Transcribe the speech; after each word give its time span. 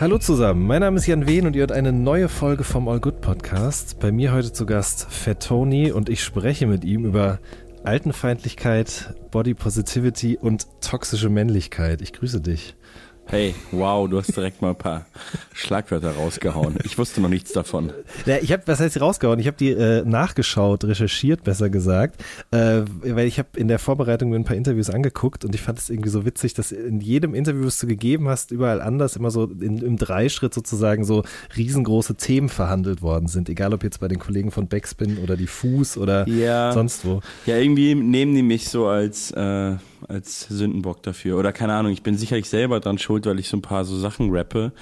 Hallo 0.00 0.16
zusammen, 0.16 0.66
mein 0.66 0.80
Name 0.80 0.96
ist 0.96 1.06
Jan 1.06 1.26
Wehn 1.26 1.46
und 1.46 1.54
ihr 1.54 1.60
hört 1.60 1.72
eine 1.72 1.92
neue 1.92 2.30
Folge 2.30 2.64
vom 2.64 2.88
All 2.88 3.00
Good 3.00 3.20
Podcast. 3.20 3.98
Bei 4.00 4.10
mir 4.10 4.32
heute 4.32 4.50
zu 4.50 4.64
Gast 4.64 5.06
Fat 5.10 5.46
Tony 5.46 5.92
und 5.92 6.08
ich 6.08 6.24
spreche 6.24 6.66
mit 6.66 6.84
ihm 6.84 7.04
über 7.04 7.38
Altenfeindlichkeit, 7.84 9.14
Body 9.30 9.52
Positivity 9.52 10.38
und 10.40 10.66
toxische 10.80 11.28
Männlichkeit. 11.28 12.00
Ich 12.00 12.14
grüße 12.14 12.40
dich. 12.40 12.76
Hey, 13.30 13.54
wow, 13.70 14.10
du 14.10 14.18
hast 14.18 14.36
direkt 14.36 14.60
mal 14.60 14.70
ein 14.70 14.76
paar 14.76 15.06
Schlagwörter 15.52 16.16
rausgehauen. 16.16 16.74
Ich 16.82 16.98
wusste 16.98 17.20
noch 17.20 17.28
nichts 17.28 17.52
davon. 17.52 17.92
Ja, 18.26 18.38
ich 18.38 18.50
habe, 18.50 18.64
was 18.66 18.80
heißt 18.80 19.00
rausgehauen? 19.00 19.38
Ich 19.38 19.46
habe 19.46 19.56
die 19.56 19.70
äh, 19.70 20.02
nachgeschaut, 20.04 20.82
recherchiert, 20.82 21.44
besser 21.44 21.70
gesagt, 21.70 22.20
äh, 22.50 22.82
weil 23.04 23.28
ich 23.28 23.38
habe 23.38 23.50
in 23.54 23.68
der 23.68 23.78
Vorbereitung 23.78 24.30
mir 24.30 24.36
ein 24.36 24.42
paar 24.42 24.56
Interviews 24.56 24.90
angeguckt 24.90 25.44
und 25.44 25.54
ich 25.54 25.60
fand 25.60 25.78
es 25.78 25.90
irgendwie 25.90 26.08
so 26.08 26.24
witzig, 26.24 26.54
dass 26.54 26.72
in 26.72 27.00
jedem 27.00 27.36
Interview, 27.36 27.66
das 27.66 27.78
du 27.78 27.86
gegeben 27.86 28.28
hast, 28.28 28.50
überall 28.50 28.80
anders 28.80 29.14
immer 29.14 29.30
so 29.30 29.44
in, 29.44 29.78
im 29.78 29.96
Dreischritt 29.96 30.52
sozusagen 30.52 31.04
so 31.04 31.22
riesengroße 31.56 32.16
Themen 32.16 32.48
verhandelt 32.48 33.00
worden 33.00 33.28
sind. 33.28 33.48
Egal 33.48 33.72
ob 33.72 33.84
jetzt 33.84 34.00
bei 34.00 34.08
den 34.08 34.18
Kollegen 34.18 34.50
von 34.50 34.66
Backspin 34.66 35.18
oder 35.18 35.36
die 35.36 35.46
Fuß 35.46 35.98
oder 35.98 36.28
ja, 36.28 36.72
sonst 36.72 37.04
wo. 37.04 37.20
Ja, 37.46 37.58
irgendwie 37.58 37.94
nehmen 37.94 38.34
die 38.34 38.42
mich 38.42 38.68
so 38.68 38.88
als 38.88 39.30
äh, 39.30 39.76
als 40.08 40.46
Sündenbock 40.48 41.02
dafür. 41.02 41.38
Oder 41.38 41.52
keine 41.52 41.74
Ahnung, 41.74 41.92
ich 41.92 42.02
bin 42.02 42.16
sicherlich 42.16 42.48
selber 42.48 42.80
dran 42.80 42.98
schuld, 42.98 43.26
weil 43.26 43.38
ich 43.38 43.48
so 43.48 43.56
ein 43.56 43.62
paar 43.62 43.84
so 43.84 43.98
Sachen 43.98 44.30
rappe. 44.30 44.72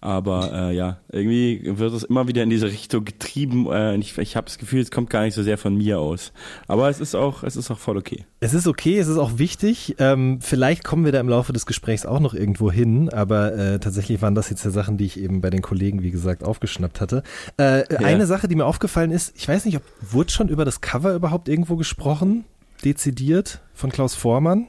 Aber 0.00 0.52
äh, 0.52 0.76
ja, 0.76 0.98
irgendwie 1.10 1.62
wird 1.64 1.92
es 1.92 2.04
immer 2.04 2.28
wieder 2.28 2.42
in 2.42 2.50
diese 2.50 2.66
Richtung 2.66 3.04
getrieben. 3.04 3.66
Äh, 3.70 3.96
ich 3.96 4.16
ich 4.18 4.36
habe 4.36 4.44
das 4.44 4.58
Gefühl, 4.58 4.80
es 4.80 4.90
kommt 4.90 5.10
gar 5.10 5.22
nicht 5.22 5.34
so 5.34 5.42
sehr 5.42 5.58
von 5.58 5.74
mir 5.74 5.98
aus. 5.98 6.32
Aber 6.68 6.88
es 6.88 7.00
ist 7.00 7.14
auch, 7.14 7.42
es 7.42 7.56
ist 7.56 7.70
auch 7.70 7.78
voll 7.78 7.96
okay. 7.96 8.24
Es 8.40 8.54
ist 8.54 8.66
okay, 8.66 8.98
es 8.98 9.08
ist 9.08 9.18
auch 9.18 9.38
wichtig. 9.38 9.96
Ähm, 9.98 10.38
vielleicht 10.40 10.84
kommen 10.84 11.04
wir 11.04 11.12
da 11.12 11.20
im 11.20 11.28
Laufe 11.28 11.52
des 11.52 11.66
Gesprächs 11.66 12.06
auch 12.06 12.20
noch 12.20 12.34
irgendwo 12.34 12.70
hin, 12.70 13.08
aber 13.08 13.54
äh, 13.54 13.78
tatsächlich 13.80 14.22
waren 14.22 14.34
das 14.34 14.50
jetzt 14.50 14.64
ja 14.64 14.70
Sachen, 14.70 14.96
die 14.96 15.06
ich 15.06 15.18
eben 15.18 15.40
bei 15.40 15.50
den 15.50 15.62
Kollegen, 15.62 16.02
wie 16.02 16.10
gesagt, 16.10 16.44
aufgeschnappt 16.44 17.00
hatte. 17.00 17.22
Äh, 17.58 17.92
ja. 17.92 17.98
Eine 18.00 18.26
Sache, 18.26 18.48
die 18.48 18.54
mir 18.54 18.66
aufgefallen 18.66 19.10
ist, 19.10 19.34
ich 19.36 19.48
weiß 19.48 19.64
nicht, 19.64 19.76
ob 19.76 19.82
wurde 20.00 20.30
schon 20.30 20.48
über 20.48 20.64
das 20.64 20.80
Cover 20.80 21.14
überhaupt 21.14 21.48
irgendwo 21.48 21.76
gesprochen? 21.76 22.44
Dezidiert 22.84 23.60
von 23.74 23.90
Klaus 23.90 24.14
Vormann? 24.14 24.66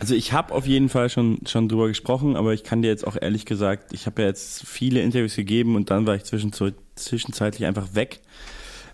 Also 0.00 0.14
ich 0.14 0.32
habe 0.32 0.52
auf 0.52 0.66
jeden 0.66 0.88
Fall 0.88 1.08
schon 1.10 1.38
schon 1.46 1.68
drüber 1.68 1.86
gesprochen, 1.86 2.34
aber 2.34 2.52
ich 2.54 2.64
kann 2.64 2.82
dir 2.82 2.88
jetzt 2.88 3.06
auch 3.06 3.16
ehrlich 3.20 3.46
gesagt, 3.46 3.92
ich 3.92 4.06
habe 4.06 4.22
ja 4.22 4.28
jetzt 4.28 4.66
viele 4.66 5.00
Interviews 5.00 5.36
gegeben 5.36 5.76
und 5.76 5.90
dann 5.90 6.06
war 6.06 6.16
ich 6.16 6.24
zwischenzeitlich 6.24 7.66
einfach 7.66 7.94
weg. 7.94 8.20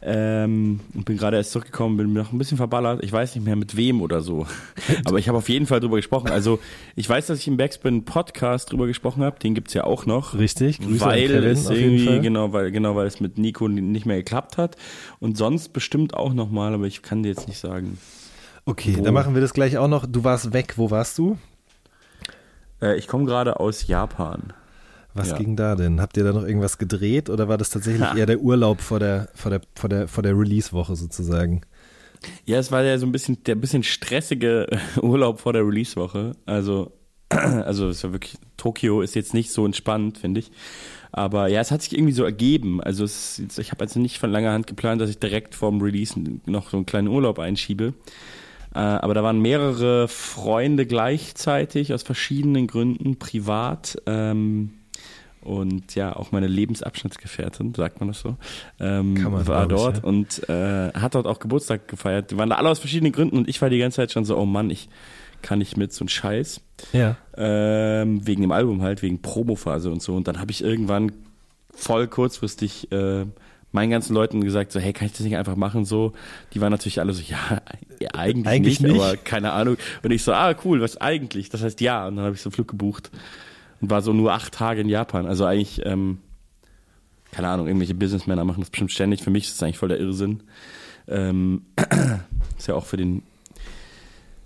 Ähm, 0.00 0.80
und 0.94 1.04
bin 1.04 1.16
gerade 1.16 1.36
erst 1.36 1.50
zurückgekommen, 1.52 1.96
bin 1.96 2.12
noch 2.12 2.32
ein 2.32 2.38
bisschen 2.38 2.56
verballert. 2.56 3.02
Ich 3.02 3.10
weiß 3.10 3.34
nicht 3.34 3.44
mehr 3.44 3.56
mit 3.56 3.76
wem 3.76 4.00
oder 4.00 4.20
so. 4.20 4.46
Aber 5.04 5.18
ich 5.18 5.28
habe 5.28 5.38
auf 5.38 5.48
jeden 5.48 5.66
Fall 5.66 5.80
drüber 5.80 5.96
gesprochen. 5.96 6.28
Also 6.30 6.60
ich 6.94 7.08
weiß, 7.08 7.26
dass 7.26 7.40
ich 7.40 7.48
im 7.48 7.56
Backspin 7.56 8.04
Podcast 8.04 8.70
drüber 8.70 8.86
gesprochen 8.86 9.24
habe. 9.24 9.38
Den 9.40 9.54
gibt's 9.54 9.74
ja 9.74 9.84
auch 9.84 10.06
noch. 10.06 10.38
Richtig. 10.38 10.78
Grüße 10.78 11.04
weil 11.04 11.30
es 11.44 11.68
irgendwie 11.68 12.20
genau, 12.20 12.52
weil 12.52 12.70
genau, 12.70 12.94
weil 12.94 13.06
es 13.06 13.18
mit 13.18 13.38
Nico 13.38 13.66
nicht 13.66 14.06
mehr 14.06 14.18
geklappt 14.18 14.56
hat. 14.56 14.76
Und 15.18 15.36
sonst 15.36 15.72
bestimmt 15.72 16.14
auch 16.14 16.32
noch 16.32 16.50
mal, 16.50 16.74
aber 16.74 16.84
ich 16.84 17.02
kann 17.02 17.22
dir 17.22 17.30
jetzt 17.30 17.48
nicht 17.48 17.58
sagen. 17.58 17.98
Okay, 18.68 18.96
Wo? 18.98 19.02
dann 19.02 19.14
machen 19.14 19.32
wir 19.32 19.40
das 19.40 19.54
gleich 19.54 19.78
auch 19.78 19.88
noch. 19.88 20.04
Du 20.04 20.24
warst 20.24 20.52
weg. 20.52 20.74
Wo 20.76 20.90
warst 20.90 21.16
du? 21.16 21.38
Äh, 22.82 22.98
ich 22.98 23.08
komme 23.08 23.24
gerade 23.24 23.60
aus 23.60 23.86
Japan. 23.86 24.52
Was 25.14 25.30
ja. 25.30 25.38
ging 25.38 25.56
da 25.56 25.74
denn? 25.74 26.02
Habt 26.02 26.18
ihr 26.18 26.24
da 26.24 26.34
noch 26.34 26.44
irgendwas 26.44 26.76
gedreht 26.76 27.30
oder 27.30 27.48
war 27.48 27.56
das 27.56 27.70
tatsächlich 27.70 28.02
ha. 28.02 28.14
eher 28.14 28.26
der 28.26 28.40
Urlaub 28.40 28.82
vor 28.82 29.00
der, 29.00 29.30
vor 29.34 29.50
der, 29.50 29.62
vor 29.74 29.88
der, 29.88 30.06
vor 30.06 30.22
der 30.22 30.38
Release-Woche 30.38 30.96
sozusagen? 30.96 31.62
Ja, 32.44 32.58
es 32.58 32.70
war 32.70 32.82
ja 32.82 32.98
so 32.98 33.06
ein 33.06 33.12
bisschen 33.12 33.42
der 33.44 33.54
bisschen 33.54 33.82
stressige 33.84 34.66
Urlaub 35.00 35.40
vor 35.40 35.54
der 35.54 35.66
Release-Woche. 35.66 36.32
Also, 36.44 36.92
also 37.30 37.88
es 37.88 38.04
war 38.04 38.12
wirklich, 38.12 38.36
Tokio 38.58 39.00
ist 39.00 39.14
jetzt 39.14 39.32
nicht 39.32 39.50
so 39.50 39.64
entspannt, 39.64 40.18
finde 40.18 40.40
ich. 40.40 40.50
Aber 41.10 41.48
ja, 41.48 41.62
es 41.62 41.70
hat 41.70 41.80
sich 41.80 41.94
irgendwie 41.94 42.12
so 42.12 42.22
ergeben. 42.22 42.82
Also 42.82 43.02
es, 43.02 43.40
ich 43.56 43.70
habe 43.70 43.80
also 43.80 43.98
nicht 43.98 44.18
von 44.18 44.30
langer 44.30 44.52
Hand 44.52 44.66
geplant, 44.66 45.00
dass 45.00 45.08
ich 45.08 45.18
direkt 45.18 45.54
vorm 45.54 45.80
Release 45.80 46.20
noch 46.44 46.68
so 46.68 46.76
einen 46.76 46.84
kleinen 46.84 47.08
Urlaub 47.08 47.38
einschiebe. 47.38 47.94
Äh, 48.78 48.80
aber 48.80 49.12
da 49.12 49.24
waren 49.24 49.40
mehrere 49.40 50.06
Freunde 50.06 50.86
gleichzeitig 50.86 51.92
aus 51.92 52.04
verschiedenen 52.04 52.68
Gründen 52.68 53.18
privat. 53.18 54.00
Ähm, 54.06 54.74
und 55.40 55.96
ja, 55.96 56.14
auch 56.14 56.30
meine 56.30 56.46
Lebensabschnittsgefährtin, 56.46 57.74
sagt 57.74 57.98
man 57.98 58.10
das 58.10 58.20
so, 58.20 58.36
ähm, 58.78 59.16
Kann 59.16 59.32
man, 59.32 59.46
war 59.48 59.66
dort 59.66 59.98
ich, 59.98 60.02
ja. 60.04 60.08
und 60.08 60.48
äh, 60.48 60.92
hat 60.92 61.16
dort 61.16 61.26
auch 61.26 61.40
Geburtstag 61.40 61.88
gefeiert. 61.88 62.30
Die 62.30 62.38
waren 62.38 62.50
da 62.50 62.56
alle 62.56 62.68
aus 62.68 62.78
verschiedenen 62.78 63.10
Gründen 63.10 63.36
und 63.36 63.48
ich 63.48 63.60
war 63.60 63.68
die 63.68 63.78
ganze 63.78 63.96
Zeit 63.96 64.12
schon 64.12 64.24
so, 64.24 64.36
oh 64.36 64.46
Mann, 64.46 64.70
ich 64.70 64.88
kann 65.42 65.58
nicht 65.58 65.76
mit 65.76 65.92
so 65.92 66.04
ein 66.04 66.08
Scheiß. 66.08 66.60
Ja. 66.92 67.16
Ähm, 67.36 68.24
wegen 68.28 68.42
dem 68.42 68.52
Album 68.52 68.82
halt, 68.82 69.02
wegen 69.02 69.20
Promophase 69.22 69.90
und 69.90 70.02
so. 70.02 70.14
Und 70.14 70.28
dann 70.28 70.38
habe 70.38 70.52
ich 70.52 70.62
irgendwann 70.62 71.10
voll 71.74 72.06
kurzfristig 72.06 72.92
äh, 72.92 73.24
meinen 73.72 73.90
ganzen 73.90 74.14
Leuten 74.14 74.42
gesagt, 74.42 74.72
so, 74.72 74.80
hey, 74.80 74.92
kann 74.92 75.06
ich 75.06 75.12
das 75.12 75.20
nicht 75.22 75.36
einfach 75.36 75.56
machen? 75.56 75.84
So, 75.84 76.12
die 76.54 76.60
waren 76.60 76.70
natürlich 76.70 77.00
alle 77.00 77.12
so, 77.12 77.22
ja, 77.22 77.60
eigentlich, 78.14 78.46
eigentlich 78.46 78.80
nicht, 78.80 78.92
nicht, 78.92 79.02
aber 79.02 79.16
keine 79.16 79.52
Ahnung. 79.52 79.76
Und 80.02 80.10
ich 80.10 80.22
so, 80.22 80.32
ah, 80.32 80.54
cool, 80.64 80.80
was 80.80 80.96
eigentlich? 80.98 81.50
Das 81.50 81.62
heißt 81.62 81.80
ja. 81.80 82.06
Und 82.06 82.16
dann 82.16 82.24
habe 82.24 82.34
ich 82.34 82.40
so 82.40 82.48
einen 82.48 82.54
Flug 82.54 82.68
gebucht 82.68 83.10
und 83.80 83.90
war 83.90 84.02
so 84.02 84.12
nur 84.12 84.32
acht 84.32 84.54
Tage 84.54 84.80
in 84.80 84.88
Japan. 84.88 85.26
Also 85.26 85.44
eigentlich, 85.44 85.84
ähm, 85.84 86.18
keine 87.30 87.48
Ahnung, 87.48 87.66
irgendwelche 87.66 87.94
Businessmänner 87.94 88.44
machen 88.44 88.60
das 88.60 88.70
bestimmt 88.70 88.92
ständig. 88.92 89.22
Für 89.22 89.30
mich 89.30 89.44
ist 89.44 89.56
das 89.56 89.62
eigentlich 89.62 89.78
voll 89.78 89.90
der 89.90 90.00
Irrsinn. 90.00 90.42
Ähm, 91.06 91.62
ist 92.58 92.68
ja 92.68 92.74
auch 92.74 92.86
für 92.86 92.96
den 92.96 93.22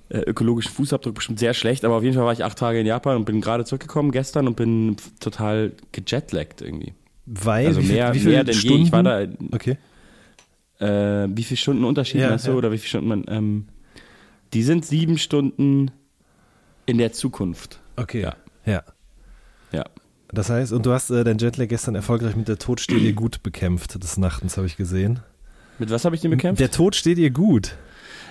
äh, 0.08 0.18
ökologischen 0.18 0.72
Fußabdruck 0.72 1.14
bestimmt 1.14 1.38
sehr 1.38 1.54
schlecht, 1.54 1.84
aber 1.84 1.96
auf 1.96 2.02
jeden 2.02 2.14
Fall 2.14 2.24
war 2.24 2.32
ich 2.32 2.44
acht 2.44 2.58
Tage 2.58 2.80
in 2.80 2.86
Japan 2.86 3.16
und 3.16 3.24
bin 3.24 3.40
gerade 3.40 3.64
zurückgekommen 3.64 4.10
gestern 4.10 4.46
und 4.46 4.56
bin 4.56 4.96
total 5.20 5.72
gejetlaggt 5.92 6.60
irgendwie. 6.60 6.92
Weil? 7.26 7.66
Also 7.68 7.80
mehr, 7.80 8.14
wie 8.14 8.20
mehr 8.20 8.44
denn 8.44 8.54
Stunden? 8.54 8.78
je. 8.78 8.84
Ich 8.84 8.92
war 8.92 9.02
da. 9.02 9.26
Okay. 9.52 9.78
Äh, 10.78 11.28
wie 11.36 11.44
viele 11.44 11.58
Stunden 11.58 11.84
Unterschied 11.84 12.20
ja, 12.20 12.30
hast 12.30 12.46
du? 12.46 12.52
Ja. 12.52 12.56
Oder 12.56 12.72
wie 12.72 12.78
viele 12.78 12.88
Stunden 12.88 13.08
man. 13.08 13.24
Ähm, 13.28 13.68
die 14.52 14.62
sind 14.62 14.84
sieben 14.84 15.18
Stunden 15.18 15.90
in 16.86 16.98
der 16.98 17.12
Zukunft. 17.12 17.80
Okay. 17.96 18.22
Ja. 18.22 18.36
Ja. 18.66 18.82
Ja. 19.72 19.84
Das 20.32 20.50
heißt, 20.50 20.72
und 20.72 20.86
du 20.86 20.92
hast 20.92 21.10
äh, 21.10 21.24
dein 21.24 21.38
Jetlag 21.38 21.68
gestern 21.68 21.94
erfolgreich 21.94 22.36
mit 22.36 22.48
der 22.48 22.58
Tod 22.58 22.80
steht 22.80 23.02
ihr 23.02 23.12
gut 23.12 23.42
bekämpft 23.42 24.02
des 24.02 24.16
Nachtens, 24.16 24.56
habe 24.56 24.66
ich 24.66 24.76
gesehen. 24.76 25.20
Mit 25.78 25.90
was 25.90 26.04
habe 26.04 26.14
ich 26.14 26.22
den 26.22 26.30
bekämpft? 26.30 26.60
Der 26.60 26.70
Tod 26.70 26.94
steht 26.94 27.18
ihr 27.18 27.30
gut. 27.30 27.76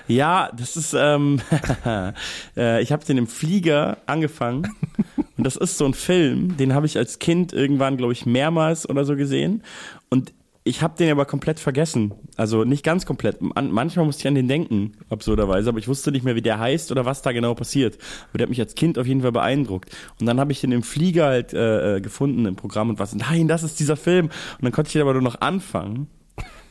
Ja, 0.08 0.52
das 0.58 0.78
ist, 0.78 0.94
ähm, 0.97 1.41
äh, 2.58 2.81
ich 2.81 2.91
habe 2.91 3.06
den 3.06 3.18
im 3.18 3.28
Flieger 3.28 3.97
angefangen 4.08 4.68
und 5.37 5.45
das 5.45 5.55
ist 5.55 5.78
so 5.78 5.85
ein 5.85 5.93
Film, 5.93 6.57
den 6.57 6.73
habe 6.73 6.85
ich 6.85 6.97
als 6.97 7.19
Kind 7.19 7.53
irgendwann, 7.53 7.97
glaube 7.97 8.13
ich, 8.13 8.25
mehrmals 8.25 8.89
oder 8.89 9.05
so 9.05 9.16
gesehen 9.16 9.63
und 10.09 10.33
ich 10.63 10.83
habe 10.83 10.95
den 10.95 11.09
aber 11.09 11.25
komplett 11.25 11.59
vergessen. 11.59 12.13
Also 12.35 12.63
nicht 12.63 12.83
ganz 12.83 13.05
komplett. 13.05 13.37
manchmal 13.41 14.05
musste 14.05 14.22
ich 14.22 14.28
an 14.28 14.35
den 14.35 14.47
denken, 14.47 14.93
absurderweise, 15.09 15.69
aber 15.69 15.79
ich 15.79 15.87
wusste 15.87 16.11
nicht 16.11 16.23
mehr, 16.23 16.35
wie 16.35 16.41
der 16.41 16.59
heißt 16.59 16.91
oder 16.91 17.03
was 17.03 17.23
da 17.23 17.31
genau 17.31 17.55
passiert. 17.55 17.97
Aber 18.29 18.37
der 18.37 18.45
hat 18.45 18.49
mich 18.49 18.59
als 18.59 18.75
Kind 18.75 18.99
auf 18.99 19.07
jeden 19.07 19.22
Fall 19.22 19.31
beeindruckt. 19.31 19.89
Und 20.19 20.28
dann 20.28 20.39
habe 20.39 20.51
ich 20.51 20.61
den 20.61 20.72
im 20.72 20.83
Flieger 20.83 21.25
halt 21.25 21.53
äh, 21.53 21.97
äh 21.97 22.01
gefunden 22.01 22.45
im 22.45 22.55
Programm 22.55 22.89
und 22.89 22.99
was, 22.99 23.16
nein, 23.16 23.47
das 23.47 23.63
ist 23.63 23.79
dieser 23.79 23.97
Film. 23.97 24.27
Und 24.27 24.61
dann 24.61 24.72
konnte 24.72 24.89
ich 24.89 24.93
den 24.93 25.01
aber 25.01 25.13
nur 25.13 25.23
noch 25.23 25.41
anfangen. 25.41 26.07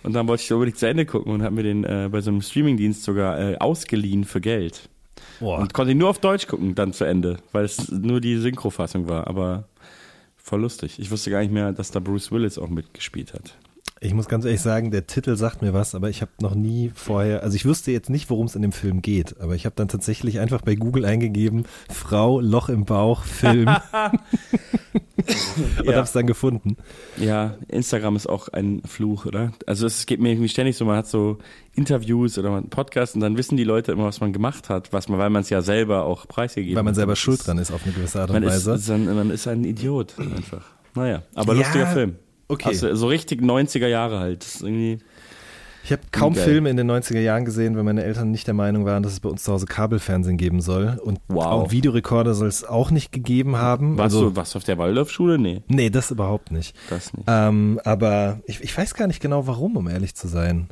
Und 0.02 0.12
dann 0.12 0.28
wollte 0.28 0.44
ich 0.44 0.52
unbedingt 0.52 0.78
zu 0.78 0.86
Ende 0.86 1.04
gucken 1.04 1.32
und 1.32 1.42
habe 1.42 1.54
mir 1.54 1.62
den 1.62 1.84
äh, 1.84 2.08
bei 2.10 2.20
so 2.20 2.30
einem 2.30 2.42
Streamingdienst 2.42 3.02
sogar 3.02 3.38
äh, 3.38 3.56
ausgeliehen 3.58 4.24
für 4.24 4.40
Geld. 4.40 4.88
Boah. 5.38 5.58
Und 5.58 5.74
konnte 5.74 5.94
nur 5.94 6.10
auf 6.10 6.18
Deutsch 6.18 6.46
gucken 6.46 6.74
dann 6.74 6.92
zu 6.92 7.04
Ende, 7.04 7.38
weil 7.52 7.64
es 7.64 7.90
nur 7.90 8.20
die 8.20 8.36
Synchrofassung 8.36 9.08
war. 9.08 9.26
Aber 9.26 9.68
voll 10.36 10.60
lustig. 10.60 10.98
Ich 10.98 11.10
wusste 11.10 11.30
gar 11.30 11.40
nicht 11.40 11.52
mehr, 11.52 11.72
dass 11.72 11.90
da 11.90 12.00
Bruce 12.00 12.30
Willis 12.30 12.58
auch 12.58 12.68
mitgespielt 12.68 13.34
hat. 13.34 13.56
Ich 14.02 14.14
muss 14.14 14.28
ganz 14.28 14.46
ehrlich 14.46 14.62
sagen, 14.62 14.90
der 14.90 15.06
Titel 15.06 15.36
sagt 15.36 15.60
mir 15.60 15.74
was, 15.74 15.94
aber 15.94 16.08
ich 16.08 16.22
habe 16.22 16.30
noch 16.40 16.54
nie 16.54 16.90
vorher, 16.94 17.42
also 17.42 17.54
ich 17.54 17.66
wusste 17.66 17.92
jetzt 17.92 18.08
nicht, 18.08 18.30
worum 18.30 18.46
es 18.46 18.56
in 18.56 18.62
dem 18.62 18.72
Film 18.72 19.02
geht, 19.02 19.38
aber 19.38 19.54
ich 19.54 19.66
habe 19.66 19.76
dann 19.76 19.88
tatsächlich 19.88 20.40
einfach 20.40 20.62
bei 20.62 20.74
Google 20.74 21.04
eingegeben, 21.04 21.64
Frau, 21.92 22.40
Loch 22.40 22.70
im 22.70 22.86
Bauch, 22.86 23.24
Film. 23.24 23.68
und 25.18 25.84
ja. 25.84 25.92
habe 25.92 26.00
es 26.00 26.12
dann 26.12 26.26
gefunden. 26.26 26.78
Ja, 27.18 27.58
Instagram 27.68 28.16
ist 28.16 28.26
auch 28.26 28.48
ein 28.48 28.80
Fluch, 28.86 29.26
oder? 29.26 29.52
Also 29.66 29.86
es 29.86 30.06
geht 30.06 30.18
mir 30.18 30.30
irgendwie 30.30 30.48
ständig 30.48 30.78
so, 30.78 30.86
man 30.86 30.96
hat 30.96 31.06
so 31.06 31.36
Interviews 31.74 32.38
oder 32.38 32.56
einen 32.56 32.70
Podcast 32.70 33.16
und 33.16 33.20
dann 33.20 33.36
wissen 33.36 33.58
die 33.58 33.64
Leute 33.64 33.92
immer, 33.92 34.06
was 34.06 34.20
man 34.20 34.32
gemacht 34.32 34.70
hat, 34.70 34.94
was 34.94 35.10
man, 35.10 35.18
weil 35.18 35.28
man 35.28 35.42
es 35.42 35.50
ja 35.50 35.60
selber 35.60 36.04
auch 36.04 36.26
preisgegeben 36.26 36.74
hat. 36.74 36.78
Weil 36.78 36.84
man 36.84 36.94
selber 36.94 37.16
schuld 37.16 37.46
dran 37.46 37.58
ist 37.58 37.70
auf 37.70 37.84
eine 37.84 37.92
gewisse 37.92 38.22
Art 38.22 38.30
und 38.30 38.40
man 38.40 38.46
Weise. 38.46 38.72
Ist, 38.72 38.88
man 38.88 39.30
ist 39.30 39.46
ein 39.46 39.64
Idiot 39.64 40.14
einfach. 40.18 40.64
Naja, 40.94 41.22
aber 41.34 41.52
ja, 41.52 41.58
lustiger 41.60 41.86
Film. 41.88 42.16
Okay. 42.50 42.68
Also, 42.68 42.94
so 42.94 43.06
richtig 43.06 43.40
90er 43.40 43.86
Jahre 43.86 44.18
halt. 44.18 44.42
Das 44.42 44.56
ist 44.56 44.62
irgendwie 44.62 44.98
ich 45.82 45.92
habe 45.92 46.02
kaum 46.12 46.34
geil. 46.34 46.44
Filme 46.44 46.70
in 46.70 46.76
den 46.76 46.90
90er 46.90 47.20
Jahren 47.20 47.44
gesehen, 47.44 47.76
weil 47.76 47.84
meine 47.84 48.04
Eltern 48.04 48.30
nicht 48.30 48.46
der 48.46 48.54
Meinung 48.54 48.84
waren, 48.84 49.02
dass 49.02 49.12
es 49.12 49.20
bei 49.20 49.28
uns 49.28 49.42
zu 49.42 49.52
Hause 49.52 49.66
Kabelfernsehen 49.66 50.36
geben 50.36 50.60
soll. 50.60 51.00
Und 51.02 51.20
wow. 51.28 51.46
auch 51.46 51.70
Videorekorder 51.70 52.34
soll 52.34 52.48
es 52.48 52.64
auch 52.64 52.90
nicht 52.90 53.12
gegeben 53.12 53.56
haben. 53.56 53.96
Warst 53.96 54.14
also, 54.14 54.30
du 54.30 54.36
was 54.36 54.56
auf 54.56 54.64
der 54.64 54.78
Waldorfschule? 54.78 55.38
Nee. 55.38 55.62
Nee, 55.68 55.90
das 55.90 56.10
überhaupt 56.10 56.50
nicht. 56.52 56.76
Das 56.90 57.12
nicht. 57.14 57.24
Ähm, 57.26 57.80
aber 57.84 58.40
ich, 58.44 58.60
ich 58.60 58.76
weiß 58.76 58.94
gar 58.94 59.06
nicht 59.06 59.20
genau 59.20 59.46
warum, 59.46 59.76
um 59.76 59.88
ehrlich 59.88 60.14
zu 60.14 60.28
sein. 60.28 60.68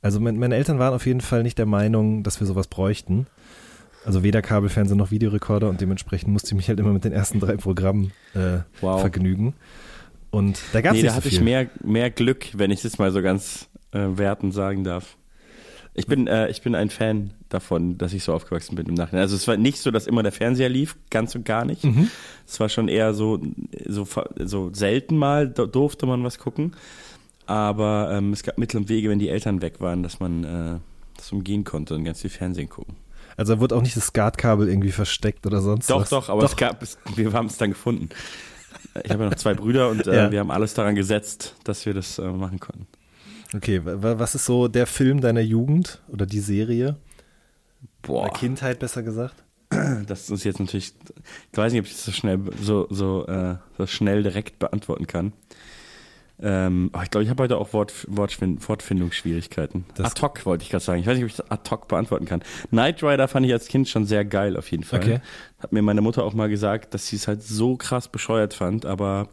Also 0.00 0.20
mein, 0.20 0.38
meine 0.38 0.54
Eltern 0.54 0.78
waren 0.78 0.94
auf 0.94 1.06
jeden 1.06 1.20
Fall 1.20 1.42
nicht 1.42 1.58
der 1.58 1.66
Meinung, 1.66 2.22
dass 2.22 2.40
wir 2.40 2.46
sowas 2.46 2.68
bräuchten. 2.68 3.26
Also 4.04 4.22
weder 4.22 4.40
Kabelfernsehen 4.40 4.96
noch 4.96 5.10
Videorekorder 5.10 5.68
und 5.68 5.80
dementsprechend 5.80 6.32
musste 6.32 6.48
ich 6.48 6.54
mich 6.54 6.68
halt 6.68 6.78
immer 6.78 6.92
mit 6.92 7.04
den 7.04 7.12
ersten 7.12 7.40
drei 7.40 7.56
Programmen 7.56 8.12
äh, 8.34 8.58
wow. 8.80 9.00
vergnügen. 9.00 9.54
Und 10.30 10.60
da 10.72 10.80
gab 10.80 10.94
es 10.94 11.02
nee, 11.02 11.08
da 11.08 11.14
hatte 11.14 11.28
so 11.28 11.36
ich 11.36 11.40
mehr, 11.40 11.68
mehr 11.82 12.10
Glück, 12.10 12.46
wenn 12.54 12.70
ich 12.70 12.82
das 12.82 12.98
mal 12.98 13.10
so 13.12 13.22
ganz 13.22 13.68
äh, 13.92 13.98
werten 14.18 14.52
sagen 14.52 14.84
darf. 14.84 15.16
Ich 15.94 16.06
bin, 16.06 16.26
äh, 16.26 16.50
ich 16.50 16.60
bin 16.60 16.74
ein 16.74 16.90
Fan 16.90 17.30
davon, 17.48 17.96
dass 17.96 18.12
ich 18.12 18.22
so 18.22 18.34
aufgewachsen 18.34 18.76
bin 18.76 18.86
im 18.86 18.94
Nachhinein. 18.94 19.22
Also 19.22 19.34
es 19.34 19.48
war 19.48 19.56
nicht 19.56 19.78
so, 19.78 19.90
dass 19.90 20.06
immer 20.06 20.22
der 20.22 20.32
Fernseher 20.32 20.68
lief, 20.68 20.96
ganz 21.08 21.34
und 21.34 21.46
gar 21.46 21.64
nicht. 21.64 21.84
Mhm. 21.84 22.10
Es 22.46 22.60
war 22.60 22.68
schon 22.68 22.88
eher 22.88 23.14
so, 23.14 23.40
so, 23.86 24.06
so 24.38 24.70
selten 24.74 25.16
mal 25.16 25.48
durfte 25.48 26.04
man 26.04 26.22
was 26.22 26.38
gucken. 26.38 26.76
Aber 27.46 28.10
ähm, 28.12 28.32
es 28.32 28.42
gab 28.42 28.58
Mittel 28.58 28.78
und 28.78 28.88
Wege, 28.90 29.08
wenn 29.08 29.18
die 29.18 29.30
Eltern 29.30 29.62
weg 29.62 29.80
waren, 29.80 30.02
dass 30.02 30.20
man 30.20 30.44
äh, 30.44 30.78
das 31.16 31.32
umgehen 31.32 31.64
konnte 31.64 31.94
und 31.94 32.04
ganz 32.04 32.20
viel 32.20 32.30
Fernsehen 32.30 32.68
gucken. 32.68 32.96
Also 33.36 33.54
da 33.54 33.60
wurde 33.60 33.76
auch 33.76 33.82
nicht 33.82 33.96
das 33.96 34.06
Skatkabel 34.06 34.68
irgendwie 34.68 34.92
versteckt 34.92 35.46
oder 35.46 35.60
sonst 35.60 35.88
doch, 35.88 36.00
was? 36.00 36.10
Doch, 36.10 36.26
doch, 36.26 36.28
aber 36.30 36.42
doch. 36.42 36.50
Es 36.50 36.56
gab, 36.56 36.82
es, 36.82 36.98
wir 37.14 37.32
haben 37.32 37.46
es 37.46 37.56
dann 37.56 37.70
gefunden. 37.70 38.08
Ich 39.04 39.10
habe 39.10 39.24
ja 39.24 39.30
noch 39.30 39.36
zwei 39.36 39.54
Brüder 39.54 39.88
und 39.90 40.06
äh, 40.06 40.16
ja. 40.16 40.30
wir 40.30 40.40
haben 40.40 40.50
alles 40.50 40.74
daran 40.74 40.94
gesetzt, 40.94 41.56
dass 41.64 41.86
wir 41.86 41.94
das 41.94 42.18
äh, 42.18 42.28
machen 42.28 42.60
konnten. 42.60 42.86
Okay, 43.54 43.80
was 43.84 44.34
ist 44.34 44.44
so 44.44 44.68
der 44.68 44.86
Film 44.86 45.20
deiner 45.20 45.40
Jugend 45.40 46.02
oder 46.08 46.26
die 46.26 46.40
Serie? 46.40 46.96
Boah. 48.02 48.24
Oder 48.24 48.32
Kindheit 48.32 48.78
besser 48.78 49.02
gesagt? 49.02 49.44
Das 50.06 50.30
ist 50.30 50.44
jetzt 50.44 50.60
natürlich, 50.60 50.94
ich 51.52 51.58
weiß 51.58 51.72
nicht, 51.72 51.80
ob 51.80 51.86
ich 51.86 51.92
das 51.92 52.04
so 52.04 52.12
schnell, 52.12 52.38
so, 52.60 52.86
so, 52.90 53.26
äh, 53.26 53.56
so 53.78 53.86
schnell 53.86 54.22
direkt 54.22 54.58
beantworten 54.58 55.06
kann. 55.06 55.32
Ähm, 56.42 56.90
ich 57.02 57.10
glaube, 57.10 57.24
ich 57.24 57.30
habe 57.30 57.42
heute 57.42 57.56
auch 57.56 57.72
Wort, 57.72 58.06
Wortfind, 58.08 58.68
Wortfindungsschwierigkeiten. 58.68 59.86
Das 59.94 60.12
ad 60.12 60.22
hoc 60.22 60.44
wollte 60.44 60.64
ich 60.64 60.70
gerade 60.70 60.84
sagen. 60.84 61.00
Ich 61.00 61.06
weiß 61.06 61.14
nicht, 61.14 61.24
ob 61.24 61.30
ich 61.30 61.36
das 61.36 61.50
ad 61.50 61.70
hoc 61.70 61.88
beantworten 61.88 62.26
kann. 62.26 62.42
Knight 62.68 63.02
Rider 63.02 63.26
fand 63.28 63.46
ich 63.46 63.52
als 63.52 63.68
Kind 63.68 63.88
schon 63.88 64.04
sehr 64.04 64.24
geil, 64.24 64.56
auf 64.56 64.70
jeden 64.70 64.84
Fall. 64.84 65.00
Okay. 65.00 65.20
Hat 65.58 65.72
mir 65.72 65.82
meine 65.82 66.02
Mutter 66.02 66.24
auch 66.24 66.34
mal 66.34 66.48
gesagt, 66.48 66.92
dass 66.92 67.06
sie 67.06 67.16
es 67.16 67.26
halt 67.26 67.42
so 67.42 67.76
krass 67.76 68.08
bescheuert 68.08 68.52
fand, 68.52 68.84
aber 68.84 69.28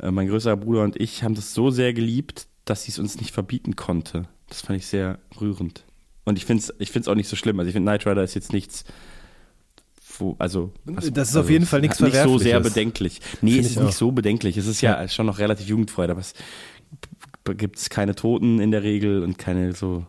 äh, 0.00 0.10
mein 0.10 0.28
größerer 0.28 0.56
Bruder 0.56 0.82
und 0.82 1.00
ich 1.00 1.22
haben 1.22 1.34
das 1.34 1.54
so 1.54 1.70
sehr 1.70 1.92
geliebt, 1.92 2.48
dass 2.64 2.84
sie 2.84 2.90
es 2.90 2.98
uns 2.98 3.18
nicht 3.20 3.32
verbieten 3.32 3.76
konnte. 3.76 4.24
Das 4.48 4.60
fand 4.60 4.78
ich 4.78 4.86
sehr 4.86 5.18
rührend. 5.40 5.84
Und 6.24 6.38
ich 6.38 6.44
finde 6.44 6.62
es 6.62 6.74
ich 6.78 6.90
find's 6.90 7.06
auch 7.06 7.14
nicht 7.14 7.28
so 7.28 7.36
schlimm. 7.36 7.58
Also 7.60 7.68
ich 7.68 7.72
finde, 7.72 7.88
Knight 7.90 8.04
Rider 8.06 8.24
ist 8.24 8.34
jetzt 8.34 8.52
nichts, 8.52 8.84
wo, 10.20 10.36
also. 10.38 10.72
Was, 10.84 11.04
das 11.04 11.06
ist 11.06 11.18
also, 11.18 11.40
auf 11.40 11.50
jeden 11.50 11.66
Fall 11.66 11.80
nichts 11.80 12.00
Nicht 12.00 12.16
so 12.16 12.38
sehr 12.38 12.60
bedenklich. 12.60 13.20
Nee, 13.40 13.52
Find 13.52 13.64
es 13.64 13.70
ist 13.72 13.82
nicht 13.82 13.96
so 13.96 14.12
bedenklich. 14.12 14.56
Es 14.56 14.66
ist 14.66 14.80
ja, 14.80 15.02
ja 15.02 15.08
schon 15.08 15.26
noch 15.26 15.38
relativ 15.38 15.66
jugendfrei, 15.66 16.04
aber 16.08 16.20
es 16.20 16.34
gibt 17.56 17.78
es 17.78 17.90
keine 17.90 18.14
Toten 18.14 18.60
in 18.60 18.70
der 18.70 18.82
Regel 18.82 19.22
und 19.22 19.38
keine 19.38 19.72
so, 19.72 20.04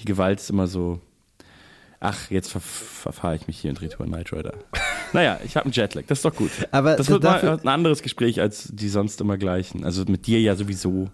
die 0.00 0.04
Gewalt 0.04 0.40
ist 0.40 0.50
immer 0.50 0.66
so, 0.66 1.00
ach, 2.00 2.30
jetzt 2.30 2.50
ver 2.50 2.60
verfahre 2.60 3.36
ich 3.36 3.46
mich 3.46 3.58
hier 3.58 3.70
in 3.70 3.76
Retour 3.76 4.06
Knight 4.06 4.32
Rider. 4.32 4.54
naja, 5.12 5.38
ich 5.44 5.56
habe 5.56 5.66
einen 5.66 5.72
Jetlag, 5.72 6.04
das 6.06 6.18
ist 6.18 6.24
doch 6.24 6.34
gut. 6.34 6.50
Aber 6.70 6.96
das 6.96 7.08
wird 7.08 7.22
mal 7.22 7.60
ein 7.60 7.68
anderes 7.68 8.02
Gespräch 8.02 8.40
als 8.40 8.68
die 8.72 8.88
sonst 8.88 9.20
immer 9.20 9.38
gleichen. 9.38 9.84
Also 9.84 10.04
mit 10.06 10.26
dir 10.26 10.40
ja 10.40 10.56
sowieso. 10.56 11.10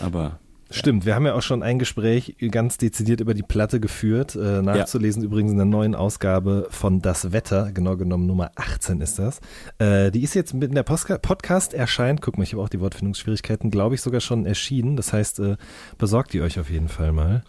Aber 0.00 0.40
Stimmt, 0.70 1.06
wir 1.06 1.14
haben 1.14 1.26
ja 1.26 1.34
auch 1.34 1.42
schon 1.42 1.62
ein 1.62 1.78
Gespräch 1.78 2.36
ganz 2.50 2.76
dezidiert 2.76 3.20
über 3.20 3.34
die 3.34 3.42
Platte 3.42 3.78
geführt. 3.78 4.34
Äh, 4.34 4.62
nachzulesen 4.62 5.22
ja. 5.22 5.26
übrigens 5.26 5.52
in 5.52 5.58
der 5.58 5.66
neuen 5.66 5.94
Ausgabe 5.94 6.66
von 6.70 7.00
Das 7.00 7.32
Wetter, 7.32 7.70
genau 7.72 7.96
genommen 7.96 8.26
Nummer 8.26 8.50
18 8.56 9.00
ist 9.00 9.18
das. 9.18 9.40
Äh, 9.78 10.10
die 10.10 10.22
ist 10.22 10.34
jetzt 10.34 10.54
mit 10.54 10.68
in 10.68 10.74
der 10.74 10.82
Postka 10.82 11.18
Podcast 11.18 11.72
erscheint. 11.72 12.20
Guck 12.20 12.36
mal, 12.36 12.44
ich 12.44 12.52
habe 12.52 12.62
auch 12.62 12.68
die 12.68 12.80
Wortfindungsschwierigkeiten, 12.80 13.70
glaube 13.70 13.94
ich, 13.94 14.00
sogar 14.00 14.20
schon 14.20 14.44
erschienen. 14.44 14.96
Das 14.96 15.12
heißt, 15.12 15.38
äh, 15.38 15.56
besorgt 15.98 16.32
die 16.32 16.40
euch 16.40 16.58
auf 16.58 16.68
jeden 16.68 16.88
Fall 16.88 17.12
mal. 17.12 17.44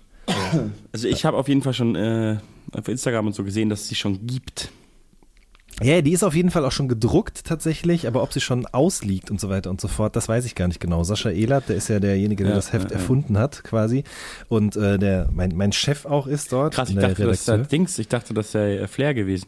Also 0.92 1.08
ich 1.08 1.26
habe 1.26 1.38
auf 1.38 1.48
jeden 1.48 1.62
Fall 1.62 1.74
schon 1.74 1.96
äh, 1.96 2.38
auf 2.72 2.88
Instagram 2.88 3.28
und 3.28 3.34
so 3.34 3.44
gesehen, 3.44 3.70
dass 3.70 3.82
es 3.82 3.88
sie 3.90 3.96
schon 3.96 4.28
gibt. 4.28 4.72
Ja, 5.84 6.02
die 6.02 6.12
ist 6.12 6.24
auf 6.24 6.34
jeden 6.34 6.50
Fall 6.50 6.66
auch 6.66 6.72
schon 6.72 6.88
gedruckt 6.88 7.46
tatsächlich, 7.46 8.08
aber 8.08 8.24
ob 8.24 8.34
sie 8.34 8.42
schon 8.42 8.66
ausliegt 8.66 9.30
und 9.30 9.40
so 9.40 9.50
weiter 9.50 9.70
und 9.70 9.80
so 9.80 9.88
fort, 9.88 10.16
das 10.16 10.28
weiß 10.28 10.46
ich 10.46 10.56
gar 10.56 10.68
nicht 10.68 10.80
genau. 10.80 11.04
Sascha 11.04 11.30
Ehlert, 11.30 11.70
der 11.70 11.76
ist 11.76 11.88
ja 11.88 12.00
derjenige, 12.00 12.44
der 12.44 12.54
ja, 12.54 12.56
das 12.56 12.74
Heft 12.74 12.86
ja, 12.86 12.96
ja. 12.96 12.96
erfunden 12.96 13.38
hat, 13.38 13.64
quasi. 13.64 14.04
Und 14.48 14.76
äh, 14.76 14.98
der 14.98 15.30
mein, 15.32 15.56
mein 15.56 15.72
Chef 15.72 16.06
auch 16.06 16.26
ist 16.26 16.52
dort. 16.52 16.74
Krass, 16.74 16.90
ich 16.90 16.96
dachte, 16.96 17.26
das 17.26 17.46
sei 17.46 17.58
Dings, 17.58 18.00
ich 18.00 18.08
dachte, 18.08 18.34
das 18.34 18.52
sei 18.52 18.78
äh, 18.78 18.88
Flair 18.88 19.14
gewesen. 19.14 19.48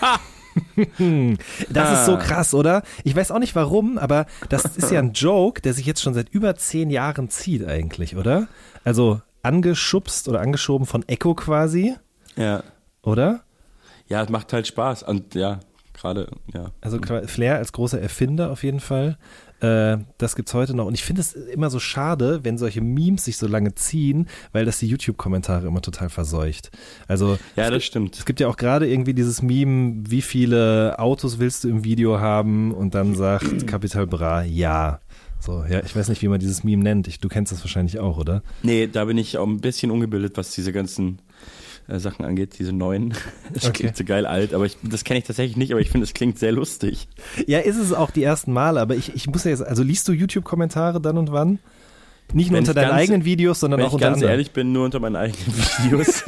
das 1.68 1.92
ist 1.98 2.06
so 2.06 2.14
ah. 2.14 2.18
krass, 2.18 2.54
oder? 2.54 2.82
Ich 3.02 3.16
weiß 3.16 3.32
auch 3.32 3.40
nicht 3.40 3.56
warum, 3.56 3.98
aber 3.98 4.26
das 4.48 4.64
ist 4.76 4.92
ja 4.92 5.00
ein 5.00 5.12
Joke, 5.14 5.62
der 5.62 5.74
sich 5.74 5.86
jetzt 5.86 6.00
schon 6.00 6.14
seit 6.14 6.28
über 6.28 6.54
zehn 6.54 6.90
Jahren 6.90 7.28
zieht 7.28 7.66
eigentlich, 7.66 8.16
oder? 8.16 8.46
Also 8.84 9.20
angeschubst 9.42 10.28
oder 10.28 10.40
angeschoben 10.40 10.86
von 10.86 11.06
Echo 11.08 11.34
quasi. 11.34 11.96
Ja. 12.36 12.62
Oder? 13.02 13.42
Ja, 14.08 14.22
es 14.22 14.28
macht 14.28 14.52
halt 14.52 14.66
Spaß. 14.66 15.02
Und 15.04 15.34
ja, 15.34 15.60
gerade, 15.94 16.28
ja. 16.52 16.70
Also 16.80 16.98
Flair 17.26 17.56
als 17.56 17.72
großer 17.72 18.00
Erfinder 18.00 18.50
auf 18.50 18.64
jeden 18.64 18.80
Fall. 18.80 19.18
Äh, 19.60 19.98
das 20.18 20.36
gibt's 20.36 20.54
heute 20.54 20.74
noch. 20.74 20.86
Und 20.86 20.94
ich 20.94 21.04
finde 21.04 21.20
es 21.20 21.32
immer 21.32 21.68
so 21.68 21.80
schade, 21.80 22.40
wenn 22.44 22.58
solche 22.58 22.80
Memes 22.80 23.24
sich 23.24 23.36
so 23.36 23.46
lange 23.46 23.74
ziehen, 23.74 24.28
weil 24.52 24.64
das 24.64 24.78
die 24.78 24.86
YouTube-Kommentare 24.86 25.66
immer 25.66 25.82
total 25.82 26.08
verseucht. 26.08 26.70
Also 27.08 27.38
ja, 27.56 27.70
das 27.70 27.84
stimmt. 27.84 28.16
Es 28.16 28.24
gibt 28.24 28.40
ja 28.40 28.48
auch 28.48 28.56
gerade 28.56 28.88
irgendwie 28.88 29.14
dieses 29.14 29.42
Meme, 29.42 30.04
wie 30.08 30.22
viele 30.22 30.98
Autos 30.98 31.38
willst 31.38 31.64
du 31.64 31.68
im 31.68 31.84
Video 31.84 32.20
haben? 32.20 32.72
Und 32.72 32.94
dann 32.94 33.14
sagt 33.14 33.66
Capital 33.66 34.06
Bra, 34.06 34.42
ja. 34.42 35.00
So, 35.40 35.64
ja, 35.68 35.80
ich 35.84 35.94
weiß 35.94 36.08
nicht, 36.08 36.22
wie 36.22 36.28
man 36.28 36.40
dieses 36.40 36.64
Meme 36.64 36.82
nennt. 36.82 37.06
Ich, 37.06 37.20
du 37.20 37.28
kennst 37.28 37.52
das 37.52 37.60
wahrscheinlich 37.60 38.00
auch, 38.00 38.18
oder? 38.18 38.42
Nee, 38.62 38.88
da 38.88 39.04
bin 39.04 39.18
ich 39.18 39.38
auch 39.38 39.46
ein 39.46 39.60
bisschen 39.60 39.90
ungebildet, 39.90 40.36
was 40.36 40.50
diese 40.50 40.72
ganzen 40.72 41.20
äh, 41.88 41.98
Sachen 41.98 42.24
angeht, 42.24 42.58
diese 42.58 42.72
neuen. 42.72 43.14
Das 43.52 43.64
okay. 43.64 43.72
klingt 43.78 43.96
so 43.96 44.04
geil 44.04 44.26
alt, 44.26 44.52
aber 44.52 44.66
ich, 44.66 44.76
das 44.82 45.04
kenne 45.04 45.18
ich 45.18 45.24
tatsächlich 45.24 45.56
nicht, 45.56 45.72
aber 45.72 45.80
ich 45.80 45.90
finde, 45.90 46.04
es 46.04 46.12
klingt 46.12 46.38
sehr 46.38 46.52
lustig. 46.52 47.08
Ja, 47.46 47.60
ist 47.60 47.78
es 47.78 47.94
auch 47.94 48.10
die 48.10 48.22
ersten 48.22 48.52
Male, 48.52 48.78
aber 48.78 48.94
ich, 48.94 49.14
ich 49.14 49.26
muss 49.26 49.44
ja 49.44 49.50
jetzt, 49.50 49.62
also 49.62 49.82
liest 49.82 50.06
du 50.06 50.12
YouTube-Kommentare 50.12 51.00
dann 51.00 51.16
und 51.16 51.32
wann? 51.32 51.58
Nicht 52.34 52.50
nur 52.50 52.58
wenn 52.58 52.64
unter 52.64 52.74
deinen 52.74 52.90
ganz, 52.90 53.00
eigenen 53.00 53.24
Videos, 53.24 53.60
sondern 53.60 53.80
auch 53.80 53.94
unter 53.94 54.08
anderen. 54.08 54.12
Wenn 54.12 54.18
ich 54.18 54.22
ganz 54.22 54.30
ehrlich 54.30 54.50
bin, 54.52 54.72
nur 54.72 54.84
unter 54.84 55.00
meinen 55.00 55.16
eigenen 55.16 55.46
Videos. 55.82 56.24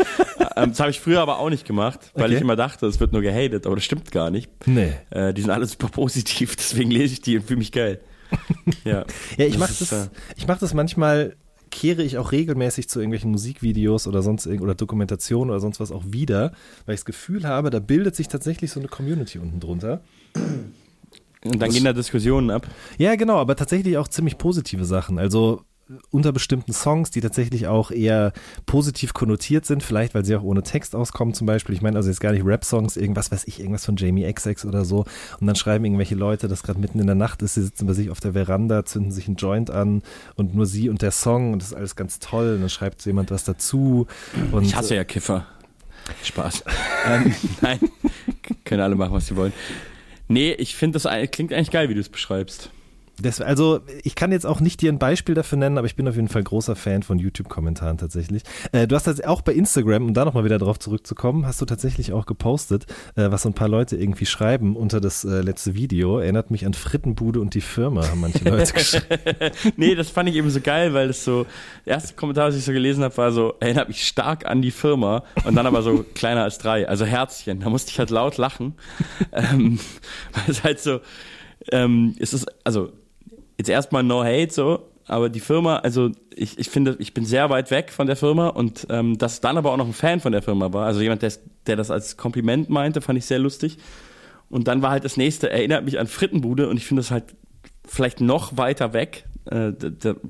ähm, 0.56 0.70
das 0.70 0.80
habe 0.80 0.90
ich 0.90 1.00
früher 1.00 1.20
aber 1.20 1.38
auch 1.38 1.50
nicht 1.50 1.66
gemacht, 1.66 2.10
weil 2.14 2.26
okay. 2.26 2.36
ich 2.36 2.40
immer 2.40 2.56
dachte, 2.56 2.86
es 2.86 3.00
wird 3.00 3.12
nur 3.12 3.20
gehatet, 3.20 3.66
aber 3.66 3.74
das 3.74 3.84
stimmt 3.84 4.10
gar 4.10 4.30
nicht. 4.30 4.50
Nee. 4.66 4.94
Äh, 5.10 5.34
die 5.34 5.42
sind 5.42 5.50
alle 5.50 5.66
super 5.66 5.88
positiv, 5.88 6.56
deswegen 6.56 6.90
lese 6.90 7.12
ich 7.12 7.20
die 7.20 7.36
und 7.36 7.46
fühle 7.46 7.58
mich 7.58 7.72
geil. 7.72 8.00
ja. 8.84 9.04
ja, 9.36 9.44
ich 9.44 9.58
mache 9.58 9.74
das, 9.78 9.92
äh, 9.92 10.08
ich 10.36 10.46
mach 10.46 10.58
das 10.58 10.72
manchmal 10.72 11.36
kehre 11.70 12.02
ich 12.02 12.18
auch 12.18 12.32
regelmäßig 12.32 12.88
zu 12.88 12.98
irgendwelchen 13.00 13.30
Musikvideos 13.30 14.06
oder 14.06 14.22
sonst 14.22 14.46
oder 14.46 14.74
Dokumentationen 14.74 15.50
oder 15.50 15.60
sonst 15.60 15.80
was 15.80 15.92
auch 15.92 16.04
wieder, 16.06 16.52
weil 16.86 16.94
ich 16.94 17.00
das 17.00 17.04
Gefühl 17.04 17.44
habe, 17.44 17.70
da 17.70 17.78
bildet 17.78 18.16
sich 18.16 18.28
tatsächlich 18.28 18.70
so 18.70 18.80
eine 18.80 18.88
Community 18.88 19.38
unten 19.38 19.60
drunter. 19.60 20.00
Und 21.42 21.54
dann 21.54 21.60
das, 21.60 21.74
gehen 21.74 21.84
da 21.84 21.92
Diskussionen 21.92 22.50
ab. 22.50 22.66
Ja, 22.98 23.14
genau, 23.14 23.36
aber 23.36 23.56
tatsächlich 23.56 23.96
auch 23.96 24.08
ziemlich 24.08 24.36
positive 24.36 24.84
Sachen. 24.84 25.18
Also 25.18 25.64
unter 26.10 26.32
bestimmten 26.32 26.72
Songs, 26.72 27.10
die 27.10 27.20
tatsächlich 27.20 27.66
auch 27.66 27.90
eher 27.90 28.32
positiv 28.66 29.12
konnotiert 29.14 29.66
sind, 29.66 29.82
vielleicht 29.82 30.14
weil 30.14 30.24
sie 30.24 30.36
auch 30.36 30.42
ohne 30.42 30.62
Text 30.62 30.94
auskommen 30.94 31.34
zum 31.34 31.46
Beispiel. 31.46 31.74
Ich 31.74 31.82
meine 31.82 31.96
also 31.96 32.08
jetzt 32.08 32.20
gar 32.20 32.32
nicht 32.32 32.44
Rap-Songs, 32.44 32.96
irgendwas 32.96 33.32
weiß 33.32 33.44
ich, 33.46 33.60
irgendwas 33.60 33.84
von 33.84 33.96
Jamie 33.96 34.30
XX 34.32 34.64
oder 34.66 34.84
so. 34.84 35.04
Und 35.40 35.46
dann 35.46 35.56
schreiben 35.56 35.84
irgendwelche 35.84 36.14
Leute, 36.14 36.48
dass 36.48 36.62
gerade 36.62 36.80
mitten 36.80 37.00
in 37.00 37.06
der 37.06 37.16
Nacht 37.16 37.42
ist, 37.42 37.54
sie 37.54 37.62
sitzen 37.62 37.86
bei 37.86 37.92
sich 37.92 38.10
auf 38.10 38.20
der 38.20 38.32
Veranda, 38.32 38.84
zünden 38.84 39.10
sich 39.10 39.26
einen 39.26 39.36
Joint 39.36 39.70
an 39.70 40.02
und 40.36 40.54
nur 40.54 40.66
sie 40.66 40.88
und 40.88 41.02
der 41.02 41.10
Song 41.10 41.52
und 41.52 41.62
das 41.62 41.68
ist 41.68 41.74
alles 41.74 41.96
ganz 41.96 42.18
toll. 42.18 42.54
Und 42.54 42.60
dann 42.60 42.70
schreibt 42.70 43.04
jemand 43.04 43.30
was 43.30 43.44
dazu. 43.44 44.06
Und 44.52 44.64
ich 44.64 44.76
hasse 44.76 44.94
ja 44.94 45.04
Kiffer. 45.04 45.46
Spaß. 46.22 46.64
ähm, 47.08 47.34
nein, 47.60 47.78
können 48.64 48.80
alle 48.80 48.94
machen, 48.94 49.12
was 49.12 49.26
sie 49.26 49.36
wollen. 49.36 49.52
Nee, 50.28 50.52
ich 50.52 50.76
finde, 50.76 50.98
das 50.98 51.30
klingt 51.30 51.52
eigentlich 51.52 51.70
geil, 51.70 51.88
wie 51.88 51.94
du 51.94 52.00
es 52.00 52.08
beschreibst. 52.08 52.70
Das, 53.22 53.40
also 53.40 53.80
ich 54.02 54.14
kann 54.14 54.32
jetzt 54.32 54.46
auch 54.46 54.60
nicht 54.60 54.80
dir 54.80 54.92
ein 54.92 54.98
Beispiel 54.98 55.34
dafür 55.34 55.58
nennen, 55.58 55.78
aber 55.78 55.86
ich 55.86 55.96
bin 55.96 56.08
auf 56.08 56.16
jeden 56.16 56.28
Fall 56.28 56.42
großer 56.42 56.76
Fan 56.76 57.02
von 57.02 57.18
YouTube-Kommentaren 57.18 57.98
tatsächlich. 57.98 58.42
Äh, 58.72 58.86
du 58.86 58.96
hast 58.96 59.06
das 59.06 59.22
auch 59.22 59.42
bei 59.42 59.52
Instagram, 59.52 60.06
um 60.06 60.14
da 60.14 60.24
nochmal 60.24 60.44
wieder 60.44 60.58
drauf 60.58 60.78
zurückzukommen, 60.78 61.46
hast 61.46 61.60
du 61.60 61.66
tatsächlich 61.66 62.12
auch 62.12 62.26
gepostet, 62.26 62.86
äh, 63.16 63.30
was 63.30 63.42
so 63.42 63.48
ein 63.48 63.54
paar 63.54 63.68
Leute 63.68 63.96
irgendwie 63.96 64.26
schreiben 64.26 64.76
unter 64.76 65.00
das 65.00 65.24
äh, 65.24 65.40
letzte 65.40 65.74
Video. 65.74 66.18
Erinnert 66.18 66.50
mich 66.50 66.66
an 66.66 66.74
Frittenbude 66.74 67.40
und 67.40 67.54
die 67.54 67.60
Firma, 67.60 68.06
haben 68.08 68.20
manche 68.20 68.44
Leute 68.48 68.72
geschrieben. 68.72 69.06
nee, 69.76 69.94
das 69.94 70.10
fand 70.10 70.28
ich 70.28 70.36
eben 70.36 70.50
so 70.50 70.60
geil, 70.60 70.94
weil 70.94 71.08
das 71.08 71.24
so, 71.24 71.46
der 71.86 71.94
erste 71.94 72.14
Kommentar, 72.14 72.48
was 72.48 72.56
ich 72.56 72.64
so 72.64 72.72
gelesen 72.72 73.04
habe, 73.04 73.16
war 73.16 73.32
so, 73.32 73.54
erinnert 73.60 73.88
mich 73.88 74.06
stark 74.06 74.46
an 74.46 74.62
die 74.62 74.70
Firma 74.70 75.24
und 75.44 75.54
dann 75.54 75.66
aber 75.66 75.82
so 75.82 76.04
kleiner 76.14 76.44
als 76.44 76.58
drei, 76.58 76.88
also 76.88 77.04
Herzchen. 77.04 77.60
Da 77.60 77.68
musste 77.70 77.90
ich 77.90 77.98
halt 77.98 78.10
laut 78.10 78.36
lachen. 78.36 78.74
ähm, 79.32 79.78
weil 80.32 80.44
es 80.48 80.64
halt 80.64 80.80
so, 80.80 81.00
ähm, 81.72 82.16
es 82.18 82.32
ist, 82.32 82.46
also 82.64 82.92
jetzt 83.60 83.68
erstmal 83.68 84.02
no 84.02 84.24
hate 84.24 84.52
so, 84.52 84.90
aber 85.06 85.28
die 85.28 85.40
Firma, 85.40 85.76
also 85.76 86.10
ich, 86.34 86.58
ich 86.58 86.70
finde, 86.70 86.96
ich 86.98 87.14
bin 87.14 87.24
sehr 87.24 87.50
weit 87.50 87.70
weg 87.70 87.92
von 87.92 88.06
der 88.06 88.16
Firma 88.16 88.48
und 88.48 88.86
ähm, 88.90 89.18
dass 89.18 89.40
dann 89.40 89.58
aber 89.58 89.72
auch 89.72 89.76
noch 89.76 89.86
ein 89.86 89.92
Fan 89.92 90.20
von 90.20 90.32
der 90.32 90.42
Firma 90.42 90.72
war, 90.72 90.86
also 90.86 91.00
jemand, 91.00 91.22
der, 91.22 91.32
der 91.66 91.76
das 91.76 91.90
als 91.90 92.16
Kompliment 92.16 92.70
meinte, 92.70 93.00
fand 93.00 93.18
ich 93.18 93.26
sehr 93.26 93.38
lustig. 93.38 93.78
Und 94.48 94.66
dann 94.66 94.82
war 94.82 94.90
halt 94.90 95.04
das 95.04 95.16
nächste, 95.16 95.50
erinnert 95.50 95.84
mich 95.84 95.98
an 95.98 96.06
Frittenbude 96.06 96.68
und 96.68 96.76
ich 96.76 96.86
finde 96.86 97.02
das 97.02 97.10
halt 97.10 97.24
vielleicht 97.86 98.20
noch 98.20 98.56
weiter 98.56 98.92
weg 98.92 99.24
äh, 99.50 99.72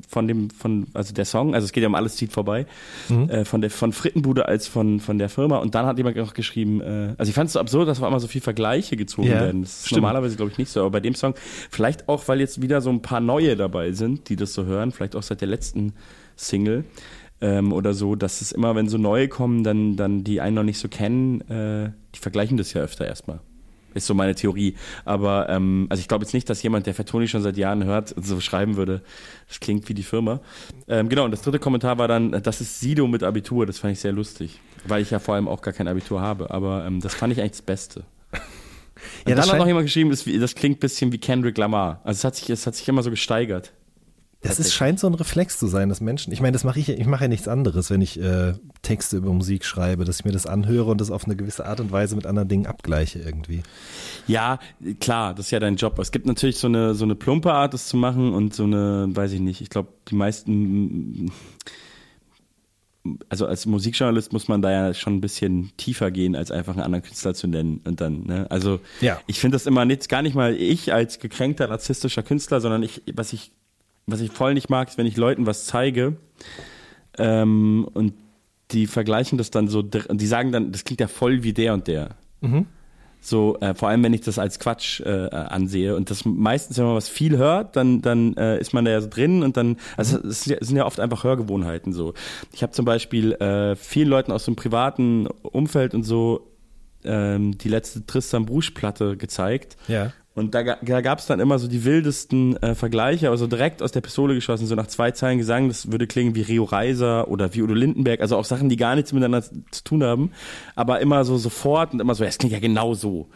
von 0.09 0.27
dem, 0.27 0.51
von, 0.51 0.87
also 0.95 1.15
der 1.15 1.25
Song, 1.25 1.55
also 1.55 1.65
es 1.65 1.73
geht 1.73 1.83
ja 1.83 1.89
um 1.89 1.95
alles 1.95 2.17
zieht 2.17 2.33
vorbei, 2.33 2.67
mhm. 3.09 3.29
äh, 3.29 3.45
von 3.45 3.61
der 3.61 3.71
von 3.71 3.93
Frittenbude 3.93 4.47
als 4.47 4.67
von, 4.67 5.01
von 5.01 5.19
der 5.19 5.29
Firma. 5.29 5.59
Und 5.59 5.75
dann 5.75 5.87
hat 5.87 5.99
jemand 5.99 6.17
noch 6.17 6.35
geschrieben, 6.35 6.81
äh, 6.81 7.15
also 7.19 7.29
ich 7.29 7.35
fand 7.35 7.49
es 7.49 7.55
so 7.55 7.61
absurd, 7.61 7.89
dass 7.89 7.99
auf 7.99 8.05
einmal 8.05 8.21
so 8.21 8.29
viel 8.29 8.41
Vergleiche 8.41 8.97
gezogen 8.97 9.29
ja, 9.29 9.41
werden. 9.41 9.63
Das 9.63 9.87
ist 9.87 9.93
normalerweise, 9.93 10.37
glaube 10.37 10.53
ich, 10.53 10.59
nicht 10.59 10.71
so. 10.71 10.81
Aber 10.81 10.91
bei 10.91 11.01
dem 11.01 11.15
Song, 11.15 11.35
vielleicht 11.71 12.09
auch, 12.09 12.27
weil 12.29 12.41
jetzt 12.41 12.63
wieder 12.63 12.81
so 12.81 12.91
ein 12.91 13.03
paar 13.03 13.21
neue 13.21 13.57
dabei 13.57 13.93
sind, 13.93 14.29
die 14.29 14.37
das 14.37 14.55
so 14.55 14.65
hören, 14.65 14.93
vielleicht 14.93 15.17
auch 15.17 15.23
seit 15.23 15.41
der 15.41 15.49
letzten 15.49 15.93
Single. 16.37 16.85
Ähm, 17.43 17.73
oder 17.73 17.95
so, 17.95 18.17
dass 18.17 18.43
es 18.43 18.53
immer, 18.53 18.75
wenn 18.75 18.89
so 18.89 18.99
neue 18.99 19.29
kommen, 19.29 19.65
dann, 19.65 19.97
dann 19.97 20.25
die 20.25 20.43
einen 20.43 20.57
noch 20.57 20.63
nicht 20.63 20.79
so 20.79 20.89
kennen, 20.89 21.41
äh, 21.49 21.91
die 22.15 22.19
vergleichen 22.19 22.59
das 22.59 22.75
ja 22.75 22.83
öfter 22.83 23.07
erstmal. 23.07 23.41
Ist 23.95 24.07
so 24.07 24.15
meine 24.15 24.35
Theorie. 24.35 24.75
Aber 25.05 25.49
ähm, 25.49 25.87
also 25.91 26.01
ich 26.01 26.09
glaube 26.09 26.25
jetzt 26.25 26.33
nicht, 26.33 26.49
dass 26.49 26.63
jemand, 26.63 26.87
der 26.87 26.95
Fatoni 26.95 27.29
schon 27.29 27.43
seit 27.43 27.57
Jahren 27.57 27.85
hört, 27.85 28.15
so 28.17 28.41
schreiben 28.41 28.77
würde, 28.77 29.03
das 29.49 29.61
klingt 29.61 29.89
wie 29.89 29.95
die 29.95 30.03
Firma. 30.03 30.41
Ähm, 30.89 31.09
genau, 31.09 31.25
und 31.25 31.31
das 31.31 31.43
dritte 31.43 31.59
Kommentar 31.59 31.99
war 31.99 32.09
dann, 32.09 32.43
das 32.43 32.61
ist 32.61 32.81
Sido 32.81 33.07
mit 33.07 33.23
Abitur. 33.23 33.67
Das 33.67 33.79
fand 33.79 33.93
ich 33.93 34.01
sehr 34.01 34.13
lustig. 34.13 34.61
Weil 34.87 35.03
ich 35.03 35.11
ja 35.11 35.19
vor 35.19 35.35
allem 35.35 35.49
auch 35.49 35.63
gar 35.63 35.75
kein 35.75 35.89
Abitur 35.89 36.21
habe. 36.21 36.51
Aber 36.51 36.85
ähm, 36.87 37.01
das 37.01 37.15
fand 37.15 37.33
ich 37.33 37.41
eigentlich 37.41 37.53
das 37.53 37.63
Beste. 37.63 38.05
ja, 39.27 39.35
dann 39.35 39.49
hat 39.51 39.59
noch 39.59 39.67
jemand 39.67 39.87
geschrieben, 39.87 40.11
das, 40.11 40.25
das 40.25 40.55
klingt 40.55 40.79
ein 40.79 40.81
bisschen 40.81 41.13
wie 41.13 41.19
Kendrick 41.19 41.59
Lamar. 41.59 42.01
Also 42.05 42.19
es 42.19 42.25
hat 42.25 42.37
sich, 42.37 42.51
es 42.51 42.67
hat 42.67 42.75
sich 42.75 42.89
immer 42.89 43.03
so 43.03 43.11
gesteigert. 43.11 43.73
Das 44.43 44.59
ist, 44.59 44.73
scheint 44.73 44.99
so 44.99 45.07
ein 45.07 45.13
Reflex 45.13 45.59
zu 45.59 45.67
sein, 45.67 45.91
dass 45.91 46.01
Menschen, 46.01 46.33
ich 46.33 46.41
meine, 46.41 46.53
das 46.53 46.65
mache 46.65 46.81
ich, 46.81 46.89
ich 46.89 47.07
mache 47.07 47.25
ja 47.25 47.29
nichts 47.29 47.47
anderes, 47.47 47.91
wenn 47.91 48.01
ich 48.01 48.19
äh, 48.19 48.55
Texte 48.81 49.19
über 49.19 49.33
Musik 49.35 49.67
schreibe, 49.67 50.07
dass 50.07 50.21
ich 50.21 50.25
mir 50.25 50.33
das 50.33 50.47
anhöre 50.47 50.91
und 50.91 50.99
das 50.99 51.11
auf 51.11 51.27
eine 51.27 51.37
gewisse 51.37 51.67
Art 51.67 51.79
und 51.79 51.93
Weise 51.93 52.17
mit 52.17 52.25
anderen 52.25 52.49
Dingen 52.49 52.67
abgleiche 52.67 53.19
irgendwie. 53.19 53.63
Ja, 54.27 54.59
klar, 54.99 55.35
das 55.35 55.47
ist 55.47 55.51
ja 55.51 55.61
dein 55.61 55.77
Job. 55.77 55.99
Es 55.99 56.11
gibt 56.11 56.25
natürlich 56.25 56.57
so 56.57 56.69
eine, 56.69 56.95
so 56.95 57.05
eine 57.05 57.17
plumpe 57.17 57.53
Art, 57.53 57.75
das 57.75 57.89
zu 57.89 57.99
machen 57.99 58.33
und 58.33 58.55
so 58.55 58.65
eine, 58.65 59.09
weiß 59.11 59.33
ich 59.33 59.41
nicht, 59.41 59.61
ich 59.61 59.69
glaube, 59.69 59.91
die 60.09 60.15
meisten, 60.15 61.31
also 63.29 63.45
als 63.45 63.67
Musikjournalist 63.67 64.33
muss 64.33 64.49
man 64.49 64.63
da 64.63 64.71
ja 64.71 64.95
schon 64.95 65.17
ein 65.17 65.21
bisschen 65.21 65.73
tiefer 65.77 66.11
gehen, 66.11 66.35
als 66.35 66.51
einfach 66.51 66.73
einen 66.73 66.83
anderen 66.83 67.05
Künstler 67.05 67.35
zu 67.35 67.47
nennen 67.47 67.83
und 67.87 68.01
dann, 68.01 68.25
ne? 68.25 68.47
Also, 68.51 68.81
ja. 69.03 69.21
ich 69.27 69.39
finde 69.39 69.57
das 69.57 69.67
immer 69.67 69.85
nicht, 69.85 70.09
gar 70.09 70.23
nicht 70.23 70.35
mal 70.35 70.55
ich 70.55 70.95
als 70.95 71.19
gekränkter 71.19 71.69
narzisstischer 71.69 72.23
Künstler, 72.23 72.63
sondern 72.63 72.83
ich, 72.83 73.03
was 73.15 73.35
ich 73.35 73.53
was 74.11 74.21
ich 74.21 74.31
voll 74.31 74.55
nicht 74.55 74.71
mag, 74.71 74.89
ist, 74.89 74.99
wenn 74.99 75.07
ich 75.07 75.17
Leuten 75.17 75.47
was 75.47 75.67
zeige 75.67 76.17
ähm, 77.19 77.89
und 77.93 78.15
die 78.71 78.87
vergleichen 78.87 79.37
das 79.39 79.51
dann 79.51 79.69
so, 79.69 79.83
die 79.83 80.27
sagen 80.27 80.53
dann, 80.53 80.73
das 80.73 80.85
klingt 80.85 81.01
ja 81.01 81.09
voll 81.09 81.43
wie 81.43 81.53
der 81.53 81.75
und 81.75 81.89
der. 81.89 82.11
Mhm. 82.41 82.67
So, 83.23 83.59
äh, 83.61 83.75
vor 83.75 83.89
allem 83.91 84.03
wenn 84.03 84.15
ich 84.15 84.23
das 84.23 84.39
als 84.39 84.59
Quatsch 84.59 85.01
äh, 85.01 85.29
ansehe 85.31 85.95
und 85.95 86.09
das 86.09 86.25
meistens, 86.25 86.79
wenn 86.79 86.87
man 86.87 86.95
was 86.95 87.09
viel 87.09 87.37
hört, 87.37 87.77
dann 87.77 88.01
dann 88.01 88.35
äh, 88.37 88.59
ist 88.59 88.73
man 88.73 88.87
da 88.87 88.93
ja 88.93 89.01
so 89.01 89.09
drin 89.09 89.43
und 89.43 89.59
dann, 89.59 89.77
also 89.97 90.19
mhm. 90.19 90.31
es 90.31 90.45
sind 90.45 90.77
ja 90.77 90.87
oft 90.87 90.99
einfach 91.01 91.23
Hörgewohnheiten 91.25 91.93
so. 91.93 92.15
Ich 92.53 92.63
habe 92.63 92.73
zum 92.73 92.87
Beispiel 92.87 93.33
äh, 93.33 93.77
vielen 93.77 94.09
Leuten 94.09 94.33
aus 94.33 94.47
dem 94.47 94.57
privaten 94.57 95.27
Umfeld 95.43 95.95
und 95.95 96.05
so 96.05 96.51
ähm, 97.05 97.59
die 97.59 97.69
letzte 97.69 98.07
Tristan 98.07 98.47
Brusch 98.47 98.71
Platte 98.71 99.19
gezeigt. 99.19 99.77
Ja. 99.87 100.13
Und 100.35 100.55
da, 100.55 100.63
da 100.63 101.01
gab 101.01 101.19
es 101.19 101.27
dann 101.27 101.41
immer 101.41 101.59
so 101.59 101.67
die 101.67 101.85
wildesten 101.85 102.57
äh, 102.63 102.77
Vergleiche, 102.77 103.31
also 103.31 103.49
direkt 103.49 103.83
aus 103.83 103.91
der 103.91 104.01
Pistole 104.01 104.35
geschossen, 104.35 104.67
so 104.67 104.77
nach 104.77 104.87
zwei 104.87 105.11
Zeilen 105.11 105.39
Gesang, 105.39 105.67
das 105.67 105.91
würde 105.91 106.07
klingen 106.07 106.37
wie 106.37 106.43
Rio 106.43 106.65
Reiser 106.65 107.29
oder 107.29 107.53
wie 107.53 107.63
Udo 107.63 107.75
Lindenberg, 107.75 108.21
also 108.21 108.37
auch 108.37 108.45
Sachen, 108.45 108.69
die 108.69 108.77
gar 108.77 108.95
nichts 108.95 109.13
miteinander 109.13 109.43
zu 109.43 109.85
tun 109.85 110.05
haben, 110.05 110.31
aber 110.77 111.01
immer 111.01 111.25
so 111.25 111.37
sofort 111.37 111.93
und 111.93 112.01
immer 112.01 112.15
so, 112.15 112.23
es 112.25 112.39
klingt 112.39 112.53
ja 112.53 112.61
genau 112.61 112.95
so. 112.95 113.29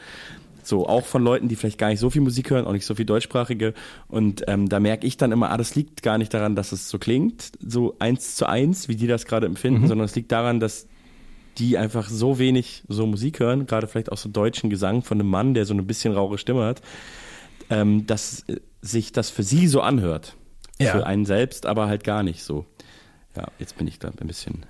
So, 0.63 0.87
auch 0.89 1.05
von 1.05 1.23
Leuten, 1.23 1.49
die 1.49 1.57
vielleicht 1.57 1.79
gar 1.79 1.89
nicht 1.89 2.01
so 2.01 2.09
viel 2.09 2.23
Musik 2.23 2.49
hören, 2.49 2.65
auch 2.65 2.73
nicht 2.73 2.87
so 2.87 2.95
viel 2.95 3.05
deutschsprachige. 3.05 3.75
Und 4.09 4.45
ähm, 4.49 4.71
da 4.71 4.81
merke 4.81 5.07
ich 5.07 5.19
dann 5.19 5.31
immer, 5.31 5.51
ah, 5.51 5.59
das 5.59 5.75
liegt 5.75 6.03
gar 6.03 6.17
nicht 6.17 6.33
daran, 6.33 6.57
dass 6.57 6.73
es 6.73 6.89
so 6.89 6.99
klingt, 6.99 7.53
so 7.61 7.97
eins 7.99 8.35
zu 8.35 8.47
eins, 8.47 8.89
wie 8.89 8.97
die 8.97 9.07
das 9.07 9.27
gerade 9.27 9.45
empfinden, 9.45 9.83
mhm. 9.83 9.89
sondern 9.89 10.07
es 10.07 10.15
liegt 10.15 10.33
daran, 10.33 10.61
dass 10.61 10.87
die 11.59 11.79
einfach 11.79 12.09
so 12.09 12.39
wenig 12.39 12.85
so 12.89 13.07
Musik 13.07 13.41
hören, 13.41 13.67
gerade 13.67 13.87
vielleicht 13.87 14.13
auch 14.13 14.19
so 14.19 14.29
deutschen 14.29 14.71
Gesang 14.71 15.03
von 15.03 15.21
einem 15.21 15.31
Mann, 15.31 15.55
der 15.55 15.65
so 15.65 15.75
ein 15.75 15.87
bisschen 15.87 16.13
rauche 16.13 16.39
Stimme 16.39 16.65
hat, 16.65 16.83
ähm, 17.71 18.07
dass 18.07 18.45
sich 18.83 19.13
das 19.13 19.31
für 19.31 19.43
sie 19.43 19.67
so 19.67 19.81
anhört. 19.81 20.37
Ja. 20.81 20.93
Für 20.93 21.07
einen 21.07 21.25
selbst, 21.25 21.67
aber 21.67 21.87
halt 21.87 22.03
gar 22.03 22.23
nicht 22.23 22.43
so. 22.43 22.67
Ja, 23.37 23.47
jetzt 23.59 23.79
bin 23.79 23.87
ich 23.87 23.99
da 23.99 24.09
ein 24.09 24.27
bisschen. 24.27 24.67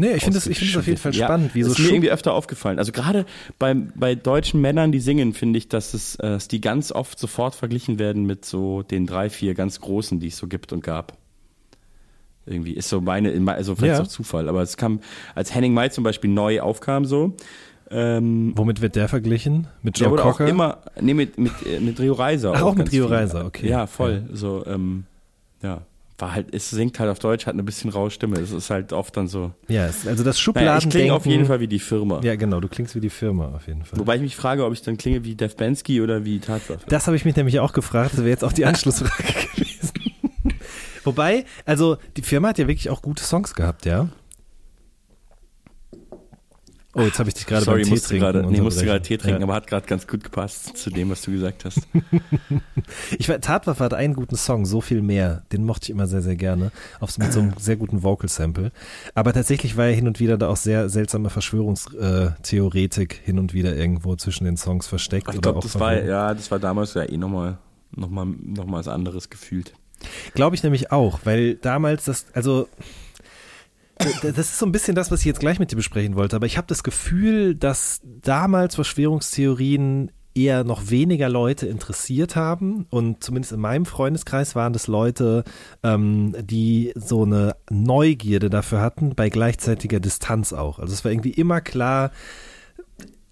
Nee, 0.00 0.12
ich 0.12 0.22
finde 0.22 0.38
es 0.38 0.44
find 0.44 0.76
auf 0.76 0.86
jeden 0.86 0.98
Fall 0.98 1.12
spannend. 1.12 1.48
Ja, 1.48 1.54
wie 1.56 1.62
so 1.64 1.72
ist 1.72 1.80
mir 1.80 1.88
irgendwie 1.88 2.10
öfter 2.10 2.32
aufgefallen. 2.32 2.78
Also 2.78 2.92
gerade 2.92 3.26
bei, 3.58 3.74
bei 3.74 4.14
deutschen 4.14 4.60
Männern, 4.60 4.92
die 4.92 5.00
singen, 5.00 5.34
finde 5.34 5.58
ich, 5.58 5.68
dass, 5.68 5.92
es, 5.92 6.14
äh, 6.16 6.22
dass 6.22 6.46
die 6.46 6.60
ganz 6.60 6.92
oft 6.92 7.18
sofort 7.18 7.56
verglichen 7.56 7.98
werden 7.98 8.24
mit 8.24 8.44
so 8.44 8.84
den 8.84 9.06
drei, 9.06 9.28
vier 9.28 9.54
ganz 9.54 9.80
großen, 9.80 10.20
die 10.20 10.28
es 10.28 10.36
so 10.36 10.46
gibt 10.46 10.72
und 10.72 10.84
gab. 10.84 11.18
Irgendwie 12.48 12.72
ist 12.72 12.88
so 12.88 13.00
meine, 13.00 13.32
also 13.52 13.74
vielleicht 13.74 13.98
ja. 13.98 14.02
auch 14.02 14.08
Zufall, 14.08 14.48
aber 14.48 14.62
es 14.62 14.76
kam, 14.76 15.00
als 15.34 15.54
Henning 15.54 15.74
May 15.74 15.90
zum 15.90 16.04
Beispiel 16.04 16.30
neu 16.30 16.60
aufkam, 16.60 17.04
so. 17.04 17.34
Ähm, 17.90 18.52
Womit 18.54 18.82
wird 18.82 18.96
der 18.96 19.08
verglichen? 19.08 19.66
Mit 19.82 19.98
Joe 19.98 20.14
der 20.14 20.24
Cocker? 20.24 20.44
Auch 20.44 20.48
immer, 20.48 20.78
nee, 21.00 21.14
mit, 21.14 21.38
mit, 21.38 21.52
äh, 21.66 21.80
mit 21.80 21.98
Rio 22.00 22.12
Reiser. 22.12 22.52
Ach, 22.54 22.62
auch, 22.62 22.66
auch 22.68 22.74
mit 22.74 22.92
Rio 22.92 23.06
Reiser, 23.06 23.46
okay. 23.46 23.68
Ja, 23.68 23.86
voll. 23.86 24.24
Ja. 24.28 24.36
So, 24.36 24.64
ähm, 24.66 25.04
ja 25.62 25.82
war 26.18 26.34
halt, 26.34 26.52
es 26.52 26.70
singt 26.70 26.98
halt 26.98 27.10
auf 27.10 27.18
Deutsch, 27.20 27.46
hat 27.46 27.54
eine 27.54 27.62
bisschen 27.62 27.90
raue 27.90 28.10
Stimme. 28.10 28.38
Es 28.38 28.50
ist 28.50 28.70
halt 28.70 28.92
oft 28.92 29.16
dann 29.16 29.28
so. 29.28 29.52
Ja, 29.68 29.84
also 29.84 30.24
das 30.24 30.38
Schubladen. 30.38 30.66
Naja, 30.66 30.78
ich 30.78 30.88
klinge 30.88 31.14
auf 31.14 31.26
jeden 31.26 31.46
Fall 31.46 31.60
wie 31.60 31.68
die 31.68 31.78
Firma. 31.78 32.20
Ja, 32.22 32.34
genau, 32.34 32.60
du 32.60 32.68
klingst 32.68 32.94
wie 32.96 33.00
die 33.00 33.10
Firma 33.10 33.52
auf 33.54 33.66
jeden 33.68 33.84
Fall. 33.84 33.98
Wobei 33.98 34.16
ich 34.16 34.22
mich 34.22 34.36
frage, 34.36 34.64
ob 34.64 34.72
ich 34.72 34.82
dann 34.82 34.96
klinge 34.96 35.24
wie 35.24 35.36
Def 35.36 35.56
Bensky 35.56 36.00
oder 36.00 36.24
wie 36.24 36.40
Tatsache. 36.40 36.80
Das 36.88 37.06
habe 37.06 37.16
ich 37.16 37.24
mich 37.24 37.36
nämlich 37.36 37.60
auch 37.60 37.72
gefragt. 37.72 38.12
Das 38.12 38.20
wäre 38.20 38.30
jetzt 38.30 38.44
auch 38.44 38.52
die 38.52 38.66
Anschlussfrage 38.66 39.32
gewesen. 39.54 39.67
Wobei, 41.08 41.46
also 41.64 41.96
die 42.18 42.22
Firma 42.22 42.48
hat 42.48 42.58
ja 42.58 42.68
wirklich 42.68 42.90
auch 42.90 43.00
gute 43.00 43.24
Songs 43.24 43.54
gehabt, 43.54 43.86
ja. 43.86 44.08
Oh, 46.94 47.00
jetzt 47.02 47.18
habe 47.18 47.28
ich 47.30 47.34
dich 47.34 47.46
gerade 47.46 47.64
beim 47.64 47.82
Tee 47.82 47.88
musste 47.88 48.08
trinken. 48.08 48.24
Grade, 48.24 48.46
nee, 48.50 48.60
musste 48.60 48.84
gerade 48.84 49.00
Tee 49.00 49.16
trinken, 49.16 49.40
ja. 49.40 49.46
aber 49.46 49.54
hat 49.54 49.66
gerade 49.66 49.86
ganz 49.86 50.06
gut 50.06 50.22
gepasst 50.24 50.76
zu 50.76 50.90
dem, 50.90 51.08
was 51.08 51.22
du 51.22 51.30
gesagt 51.30 51.64
hast. 51.64 51.86
ich 53.18 53.26
Tatwaffe 53.26 53.82
hat 53.82 53.94
einen 53.94 54.12
guten 54.14 54.36
Song, 54.36 54.66
so 54.66 54.82
viel 54.82 55.00
mehr. 55.00 55.44
Den 55.50 55.64
mochte 55.64 55.84
ich 55.84 55.90
immer 55.90 56.06
sehr, 56.06 56.20
sehr 56.20 56.36
gerne. 56.36 56.72
Auf, 57.00 57.16
mit 57.16 57.32
so 57.32 57.40
einem 57.40 57.54
sehr 57.58 57.76
guten 57.76 58.02
Vocal-Sample. 58.02 58.70
Aber 59.14 59.32
tatsächlich 59.32 59.78
war 59.78 59.86
ja 59.86 59.94
hin 59.94 60.08
und 60.08 60.20
wieder 60.20 60.36
da 60.36 60.48
auch 60.48 60.56
sehr 60.56 60.90
seltsame 60.90 61.30
Verschwörungstheoretik 61.30 63.20
hin 63.24 63.38
und 63.38 63.54
wieder 63.54 63.74
irgendwo 63.76 64.16
zwischen 64.16 64.44
den 64.44 64.58
Songs 64.58 64.86
versteckt. 64.86 65.32
Ich 65.32 65.40
glaube, 65.40 65.60
das 65.60 65.78
war, 65.78 66.02
ja, 66.02 66.34
das 66.34 66.50
war 66.50 66.58
damals 66.58 66.92
ja 66.94 67.04
eh 67.04 67.16
nochmal 67.16 67.58
noch 67.94 68.10
mal, 68.10 68.26
noch 68.26 68.66
mal 68.66 68.78
was 68.78 68.88
anderes 68.88 69.30
gefühlt. 69.30 69.72
Glaube 70.34 70.56
ich 70.56 70.62
nämlich 70.62 70.92
auch, 70.92 71.20
weil 71.24 71.56
damals 71.56 72.04
das, 72.04 72.26
also 72.32 72.68
das 73.98 74.38
ist 74.38 74.58
so 74.58 74.66
ein 74.66 74.72
bisschen 74.72 74.94
das, 74.94 75.10
was 75.10 75.20
ich 75.20 75.26
jetzt 75.26 75.40
gleich 75.40 75.58
mit 75.58 75.72
dir 75.72 75.76
besprechen 75.76 76.14
wollte, 76.14 76.36
aber 76.36 76.46
ich 76.46 76.56
habe 76.56 76.66
das 76.68 76.82
Gefühl, 76.82 77.54
dass 77.54 78.00
damals 78.04 78.76
Verschwörungstheorien 78.76 80.12
eher 80.34 80.62
noch 80.62 80.90
weniger 80.90 81.28
Leute 81.28 81.66
interessiert 81.66 82.36
haben 82.36 82.86
und 82.90 83.24
zumindest 83.24 83.52
in 83.52 83.60
meinem 83.60 83.86
Freundeskreis 83.86 84.54
waren 84.54 84.72
das 84.72 84.86
Leute, 84.86 85.42
ähm, 85.82 86.34
die 86.40 86.92
so 86.94 87.24
eine 87.24 87.56
Neugierde 87.70 88.48
dafür 88.48 88.80
hatten, 88.80 89.14
bei 89.16 89.30
gleichzeitiger 89.30 89.98
Distanz 89.98 90.52
auch. 90.52 90.78
Also 90.78 90.92
es 90.92 91.04
war 91.04 91.10
irgendwie 91.10 91.30
immer 91.32 91.60
klar, 91.60 92.12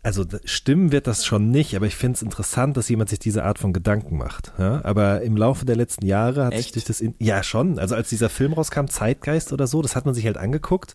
also 0.06 0.25
stimmen 0.44 0.92
wird 0.92 1.08
das 1.08 1.26
schon 1.26 1.50
nicht, 1.50 1.75
aber 1.75 1.86
ich 1.86 1.96
finde 1.96 2.14
es 2.14 2.22
interessant, 2.22 2.76
dass 2.76 2.88
jemand 2.88 3.10
sich 3.10 3.18
diese 3.18 3.42
Art 3.42 3.58
von 3.58 3.72
Gedanken 3.72 4.16
macht. 4.16 4.52
Ja? 4.56 4.80
Aber 4.84 5.22
im 5.22 5.36
Laufe 5.36 5.64
der 5.64 5.75
letzten 5.75 6.06
Jahre 6.06 6.44
hat 6.44 6.52
Echt? 6.52 6.75
sich 6.75 6.84
das 6.84 7.00
in, 7.00 7.16
ja 7.18 7.42
schon, 7.42 7.80
also 7.80 7.96
als 7.96 8.08
dieser 8.08 8.28
Film 8.28 8.52
rauskam, 8.52 8.86
Zeitgeist 8.86 9.52
oder 9.52 9.66
so, 9.66 9.82
das 9.82 9.96
hat 9.96 10.06
man 10.06 10.14
sich 10.14 10.25
halt 10.25 10.36
angeguckt 10.36 10.94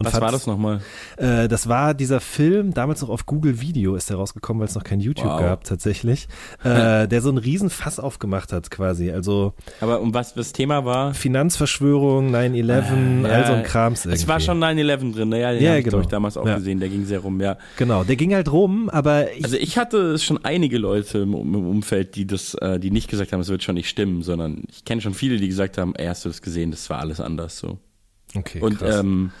Und 0.00 0.06
Was 0.06 0.20
war 0.20 0.30
das 0.30 0.46
nochmal? 0.46 0.80
Äh, 1.16 1.48
das 1.48 1.68
war 1.68 1.92
dieser 1.92 2.20
Film, 2.20 2.72
damals 2.72 3.00
noch 3.02 3.08
auf 3.08 3.26
Google 3.26 3.60
Video 3.60 3.96
ist 3.96 4.10
der 4.10 4.16
rausgekommen, 4.16 4.60
weil 4.60 4.68
es 4.68 4.74
noch 4.76 4.84
kein 4.84 5.00
YouTube 5.00 5.26
Wow. 5.32 5.40
gab 5.40 5.64
tatsächlich, 5.64 6.28
äh, 6.62 7.08
der 7.08 7.20
so 7.20 7.28
einen 7.30 7.38
riesen 7.38 7.68
Fass 7.68 7.98
aufgemacht 7.98 8.52
hat 8.52 8.70
quasi. 8.70 9.10
Also 9.10 9.54
Aber 9.80 10.00
um 10.00 10.14
was 10.14 10.34
das 10.34 10.52
Thema 10.52 10.84
war? 10.84 11.14
Finanzverschwörung, 11.14 12.30
9-11, 12.34 13.22
Ja, 13.26 13.28
all 13.34 13.46
so 13.46 13.52
ein 13.54 13.62
Krams 13.64 14.04
irgendwie. 14.04 14.22
Es 14.22 14.28
war 14.28 14.38
schon 14.38 14.62
9-11 14.62 15.12
drin, 15.14 15.28
ne? 15.30 15.40
ja, 15.40 15.52
den 15.52 15.62
Ja, 15.62 15.70
hab 15.72 15.78
ich, 15.78 15.84
genau. 15.84 16.00
ich 16.00 16.06
damals 16.06 16.36
auch 16.36 16.46
Ja. 16.46 16.54
gesehen, 16.56 16.78
der 16.78 16.88
ging 16.88 17.04
sehr 17.04 17.18
rum, 17.20 17.40
ja. 17.40 17.56
Genau, 17.76 18.04
der 18.04 18.14
ging 18.16 18.34
halt 18.34 18.52
rum, 18.52 18.88
aber 18.90 19.32
ich, 19.32 19.44
Also 19.44 19.56
ich 19.56 19.78
hatte 19.78 20.16
schon 20.18 20.44
einige 20.44 20.78
Leute 20.78 21.18
im, 21.18 21.32
im 21.34 21.54
Umfeld, 21.68 22.14
die 22.14 22.26
das, 22.26 22.54
äh, 22.54 22.78
die 22.78 22.90
nicht 22.92 23.08
gesagt 23.08 23.32
haben, 23.32 23.40
es 23.40 23.48
wird 23.48 23.62
schon 23.64 23.74
nicht 23.74 23.88
stimmen, 23.88 24.22
sondern 24.22 24.62
ich 24.70 24.84
kenne 24.84 25.00
schon 25.00 25.14
viele, 25.14 25.38
die 25.38 25.48
gesagt 25.48 25.76
haben, 25.78 25.94
ey, 25.96 26.06
hast 26.06 26.24
du 26.24 26.28
das 26.28 26.40
gesehen, 26.42 26.70
das 26.70 26.88
war 26.88 27.00
alles 27.00 27.20
anders 27.20 27.58
so. 27.58 27.78
okay, 28.36 28.60
Und 28.60 28.78
krass. 28.78 29.00
ähm, 29.00 29.32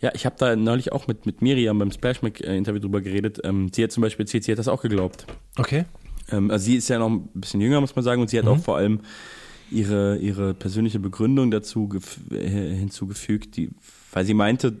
ja, 0.00 0.10
ich 0.14 0.24
habe 0.26 0.36
da 0.38 0.56
neulich 0.56 0.92
auch 0.92 1.06
mit, 1.06 1.26
mit 1.26 1.42
Miriam 1.42 1.78
beim 1.78 1.90
Splashmack-Interview 1.90 2.80
drüber 2.80 3.00
geredet. 3.00 3.40
Ähm, 3.44 3.70
sie 3.72 3.82
hat 3.84 3.92
zum 3.92 4.02
Beispiel 4.02 4.24
erzählt, 4.24 4.44
sie 4.44 4.52
hat 4.52 4.58
das 4.58 4.68
auch 4.68 4.82
geglaubt. 4.82 5.26
okay. 5.58 5.84
Ähm, 6.32 6.50
also 6.50 6.64
sie 6.64 6.76
ist 6.76 6.88
ja 6.88 6.98
noch 6.98 7.08
ein 7.10 7.28
bisschen 7.34 7.60
jünger, 7.60 7.80
muss 7.80 7.94
man 7.96 8.04
sagen, 8.04 8.20
und 8.22 8.30
sie 8.30 8.38
hat 8.38 8.44
Mhm. 8.46 8.50
auch 8.52 8.58
vor 8.58 8.76
allem 8.76 9.00
ihre, 9.70 10.16
ihre 10.18 10.54
persönliche 10.54 10.98
Begründung 11.00 11.50
dazu 11.50 11.88
äh, 12.30 12.48
hinzugefügt, 12.74 13.56
die, 13.56 13.70
weil 14.12 14.24
sie 14.24 14.34
meinte, 14.34 14.76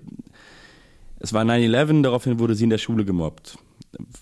es 1.18 1.32
war 1.32 1.44
9-11, 1.44 2.02
daraufhin 2.02 2.38
wurde 2.38 2.54
sie 2.54 2.64
in 2.64 2.70
der 2.70 2.78
Schule 2.78 3.04
gemobbt, 3.04 3.58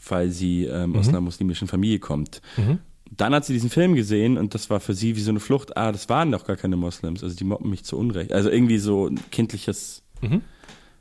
weil 0.09 0.31
sie 0.31 0.65
ähm, 0.65 0.97
aus 0.97 1.07
Mhm. 1.07 1.11
einer 1.11 1.21
muslimischen 1.21 1.69
Familie 1.69 1.99
kommt. 1.99 2.41
Mhm. 2.57 2.79
Dann 3.17 3.35
hat 3.35 3.45
sie 3.47 3.53
diesen 3.55 3.71
Film 3.71 3.95
gesehen 3.95 4.37
und 4.37 4.55
das 4.55 4.69
war 4.69 4.81
für 4.81 4.95
sie 4.95 5.17
wie 5.17 5.21
so 5.21 5.31
eine 5.31 5.41
Flucht. 5.41 5.77
Ah, 5.77 5.93
das 5.93 6.09
waren 6.09 6.31
doch 6.33 6.45
gar 6.47 6.57
keine 6.57 6.77
Moslems, 6.77 7.23
also 7.23 7.35
die 7.37 7.45
mobben 7.45 7.71
mich 7.71 7.85
zu 7.85 7.97
Unrecht. 7.97 8.33
Also 8.33 8.51
irgendwie 8.51 8.79
so 8.79 9.07
ein 9.07 9.19
kindliches 9.31 10.03
Mhm. 10.21 10.43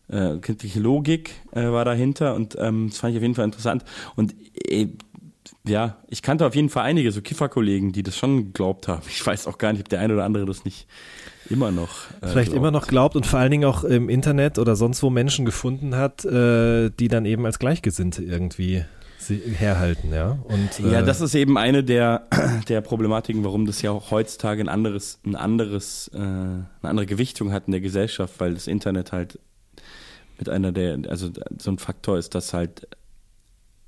Äh, 0.10 0.38
kindliche 0.38 0.80
Logik 0.80 1.32
äh, 1.52 1.64
war 1.64 1.86
dahinter 1.86 2.36
und 2.36 2.56
ähm, 2.60 2.88
das 2.90 3.00
fand 3.00 3.12
ich 3.12 3.18
auf 3.18 3.24
jeden 3.24 3.36
Fall 3.36 3.46
interessant. 3.46 3.84
Und 4.16 4.36
äh, 4.70 4.88
ja, 5.66 5.98
ich 6.08 6.22
kannte 6.22 6.46
auf 6.46 6.56
jeden 6.56 6.70
Fall 6.70 6.84
einige 6.84 7.12
so 7.12 7.22
Kifferkollegen, 7.22 7.92
die 7.92 8.04
das 8.04 8.18
schon 8.18 8.46
geglaubt 8.46 8.88
haben. 8.88 9.02
Ich 9.08 9.26
weiß 9.26 9.48
auch 9.48 9.58
gar 9.58 9.74
nicht, 9.74 9.82
ob 9.82 9.90
der 9.90 10.00
eine 10.00 10.14
oder 10.14 10.24
andere 10.24 10.46
das 10.46 10.66
nicht 10.66 10.88
immer 11.50 11.72
noch. 11.72 11.90
Äh, 12.22 12.28
Vielleicht 12.28 12.52
glaubt. 12.52 12.58
immer 12.58 12.72
noch 12.72 12.88
glaubt 12.88 13.16
und 13.16 13.26
vor 13.26 13.40
allen 13.40 13.52
Dingen 13.52 13.66
auch 13.66 13.84
im 13.84 14.10
Internet 14.10 14.60
oder 14.60 14.76
sonst 14.76 15.04
wo 15.04 15.10
Menschen 15.10 15.46
gefunden 15.46 15.96
hat, 15.96 16.26
äh, 16.26 16.90
die 16.90 17.08
dann 17.08 17.26
eben 17.26 17.46
als 17.46 17.60
Gleichgesinnte 17.60 18.24
irgendwie 18.24 18.84
herhalten, 19.30 20.14
ja. 20.14 20.38
Und, 20.46 20.80
äh, 20.80 20.92
Ja, 20.92 21.02
das 21.02 21.20
ist 21.20 21.36
eben 21.36 21.58
eine 21.58 21.84
der, 21.84 22.28
der 22.70 22.82
Problematiken, 22.82 23.44
warum 23.44 23.66
das 23.66 23.82
ja 23.82 23.92
auch 23.92 24.12
heutzutage 24.12 24.62
ein 24.62 24.70
anderes, 24.70 25.20
ein 25.26 25.36
anderes, 25.36 26.10
äh, 26.14 26.18
eine 26.18 26.66
andere 26.82 27.06
Gewichtung 27.06 27.52
hat 27.52 27.64
in 27.68 27.72
der 27.72 27.82
Gesellschaft, 27.82 28.36
weil 28.40 28.54
das 28.54 28.68
Internet 28.68 29.12
halt 29.12 29.40
mit 30.38 30.50
einer 30.50 30.72
der, 30.72 31.00
also 31.10 31.30
so 31.58 31.72
ein 31.72 31.78
Faktor 31.78 32.18
ist, 32.18 32.36
dass 32.36 32.54
halt 32.54 32.88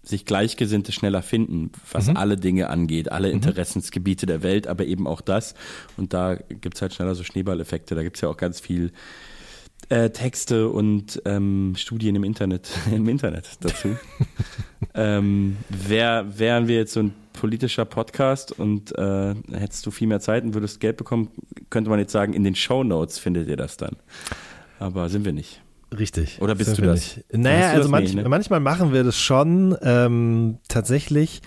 sich 0.01 0.25
Gleichgesinnte 0.25 0.91
schneller 0.91 1.21
finden, 1.21 1.71
was 1.91 2.07
Mhm. 2.07 2.17
alle 2.17 2.37
Dinge 2.37 2.69
angeht, 2.69 3.11
alle 3.11 3.29
Interessensgebiete 3.29 4.25
der 4.25 4.43
Welt, 4.43 4.65
aber 4.67 4.85
eben 4.85 5.07
auch 5.07 5.21
das. 5.21 5.55
Und 5.97 6.13
da 6.13 6.35
gibt's 6.35 6.81
halt 6.81 6.93
schneller 6.93 7.15
so 7.15 7.23
Schneeballeffekte. 7.23 7.95
Da 7.95 8.03
gibt's 8.03 8.21
ja 8.21 8.29
auch 8.29 8.37
ganz 8.37 8.59
viel 8.59 8.91
äh, 9.89 10.09
Texte 10.09 10.69
und 10.69 11.21
ähm, 11.25 11.73
Studien 11.77 12.15
im 12.15 12.23
Internet, 12.23 12.69
im 12.93 13.07
Internet 13.07 13.49
dazu. 13.61 13.97
ähm, 14.93 15.57
wär, 15.69 16.39
wären 16.39 16.67
wir 16.67 16.77
jetzt 16.77 16.93
so 16.93 17.01
ein 17.01 17.13
politischer 17.33 17.85
Podcast 17.85 18.57
und 18.57 18.97
äh, 18.97 19.35
hättest 19.51 19.85
du 19.85 19.91
viel 19.91 20.07
mehr 20.07 20.19
Zeit 20.19 20.43
und 20.43 20.53
würdest 20.53 20.79
Geld 20.79 20.97
bekommen, 20.97 21.29
könnte 21.69 21.89
man 21.89 21.99
jetzt 21.99 22.11
sagen, 22.11 22.33
in 22.33 22.43
den 22.43 22.55
Show 22.55 22.83
Notes 22.83 23.19
findet 23.19 23.47
ihr 23.47 23.57
das 23.57 23.77
dann. 23.77 23.95
Aber 24.79 25.09
sind 25.09 25.25
wir 25.25 25.33
nicht. 25.33 25.61
Richtig. 25.97 26.39
Oder 26.41 26.55
bist 26.55 26.75
Sind 26.75 26.85
du 26.85 26.89
das? 26.89 27.17
nicht. 27.17 27.25
Naja, 27.33 27.71
du 27.71 27.77
also 27.77 27.89
manch, 27.89 28.13
Nee, 28.13 28.21
ne? 28.23 28.29
manchmal 28.29 28.59
machen 28.59 28.93
wir 28.93 29.03
das 29.03 29.17
schon, 29.19 29.75
ähm, 29.81 30.59
tatsächlich, 30.67 31.41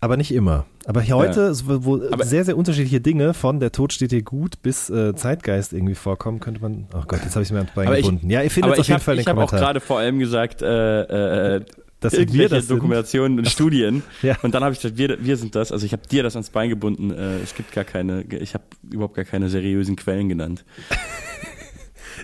aber 0.00 0.16
nicht 0.16 0.32
immer. 0.32 0.66
Aber 0.86 1.00
hier 1.02 1.16
heute, 1.16 1.54
so, 1.54 1.84
wo 1.84 2.02
Aber- 2.10 2.24
sehr, 2.24 2.44
sehr 2.44 2.56
unterschiedliche 2.56 3.00
Dinge 3.00 3.34
von 3.34 3.60
der 3.60 3.70
Tod 3.72 3.92
steht 3.92 4.10
dir 4.10 4.22
gut 4.22 4.62
bis 4.62 4.88
äh, 4.90 5.14
Zeitgeist 5.14 5.72
irgendwie 5.72 5.94
vorkommen, 5.94 6.40
könnte 6.40 6.60
man, 6.62 6.86
oh 6.94 7.02
Gott, 7.06 7.20
jetzt 7.22 7.34
habe 7.34 7.42
ich 7.42 7.48
es 7.48 7.52
mir 7.52 7.58
ans 7.58 7.72
Bein 7.74 7.92
ich- 7.92 8.02
gebunden. 8.02 8.30
ja, 8.30 8.42
ihr 8.42 8.50
findet 8.50 8.72
auf 8.72 8.78
ich 8.78 8.86
jeden 8.88 8.94
habe 8.94 9.04
Fall 9.04 9.14
den 9.16 9.20
ich 9.22 9.26
hab 9.28 9.36
auch 9.36 9.46
Kommentar. 9.48 9.60
gerade 9.60 9.80
vor 9.80 9.98
allem 9.98 10.18
gesagt, 10.18 10.62
äh, 10.62 11.56
äh, 11.56 11.64
Dass 12.00 12.12
wir 12.14 12.48
das 12.48 12.66
sind. 12.68 12.76
Dokumentationen 12.78 13.38
und 13.40 13.48
Studien. 13.48 14.02
Ja. 14.22 14.36
Und 14.42 14.54
dann 14.54 14.62
habe 14.64 14.72
ich 14.72 14.80
gesagt, 14.80 14.98
wir, 14.98 15.18
wir 15.24 15.36
sind 15.36 15.54
das. 15.56 15.72
Also 15.72 15.84
ich 15.84 15.92
habe 15.92 16.02
dir 16.08 16.22
das 16.22 16.36
ans 16.36 16.50
Bein 16.50 16.68
gebunden. 16.68 17.10
Äh, 17.10 17.38
es 17.42 17.54
gibt 17.56 17.72
gar 17.72 17.82
keine, 17.84 18.22
ich 18.22 18.54
habe 18.54 18.62
überhaupt 18.88 19.14
gar 19.14 19.24
keine 19.24 19.48
seriösen 19.48 19.96
Quellen 19.96 20.28
genannt. 20.28 20.64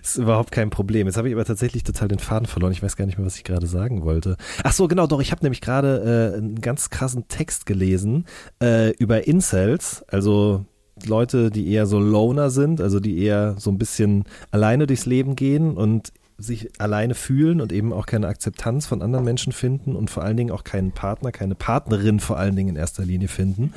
Ist 0.02 0.16
überhaupt 0.16 0.50
kein 0.52 0.70
Problem. 0.70 1.06
Jetzt 1.06 1.16
habe 1.16 1.28
ich 1.28 1.34
aber 1.34 1.44
tatsächlich 1.44 1.84
total 1.84 2.08
den 2.08 2.18
Faden 2.18 2.46
verloren. 2.46 2.72
Ich 2.72 2.82
weiß 2.82 2.96
gar 2.96 3.06
nicht 3.06 3.18
mehr, 3.18 3.26
was 3.26 3.36
ich 3.36 3.44
gerade 3.44 3.66
sagen 3.66 4.04
wollte. 4.04 4.36
Ach 4.62 4.72
so, 4.72 4.88
genau, 4.88 5.06
doch. 5.06 5.20
Ich 5.20 5.32
habe 5.32 5.42
nämlich 5.42 5.60
gerade 5.60 6.32
äh, 6.34 6.38
einen 6.38 6.60
ganz 6.60 6.90
krassen 6.90 7.28
Text 7.28 7.66
gelesen 7.66 8.26
äh, 8.62 8.90
über 8.96 9.26
Incels, 9.26 10.04
also 10.08 10.64
Leute, 11.04 11.50
die 11.50 11.70
eher 11.70 11.86
so 11.86 11.98
Loner 11.98 12.50
sind, 12.50 12.80
also 12.80 13.00
die 13.00 13.18
eher 13.18 13.56
so 13.58 13.70
ein 13.70 13.78
bisschen 13.78 14.24
alleine 14.50 14.86
durchs 14.86 15.06
Leben 15.06 15.34
gehen 15.36 15.76
und 15.76 16.12
sich 16.36 16.80
alleine 16.80 17.14
fühlen 17.14 17.60
und 17.60 17.72
eben 17.72 17.92
auch 17.92 18.06
keine 18.06 18.26
Akzeptanz 18.26 18.86
von 18.86 19.02
anderen 19.02 19.24
Menschen 19.24 19.52
finden 19.52 19.94
und 19.94 20.10
vor 20.10 20.24
allen 20.24 20.36
Dingen 20.36 20.50
auch 20.50 20.64
keinen 20.64 20.92
Partner, 20.92 21.30
keine 21.30 21.54
Partnerin 21.54 22.18
vor 22.18 22.38
allen 22.38 22.56
Dingen 22.56 22.70
in 22.70 22.76
erster 22.76 23.04
Linie 23.04 23.28
finden. 23.28 23.72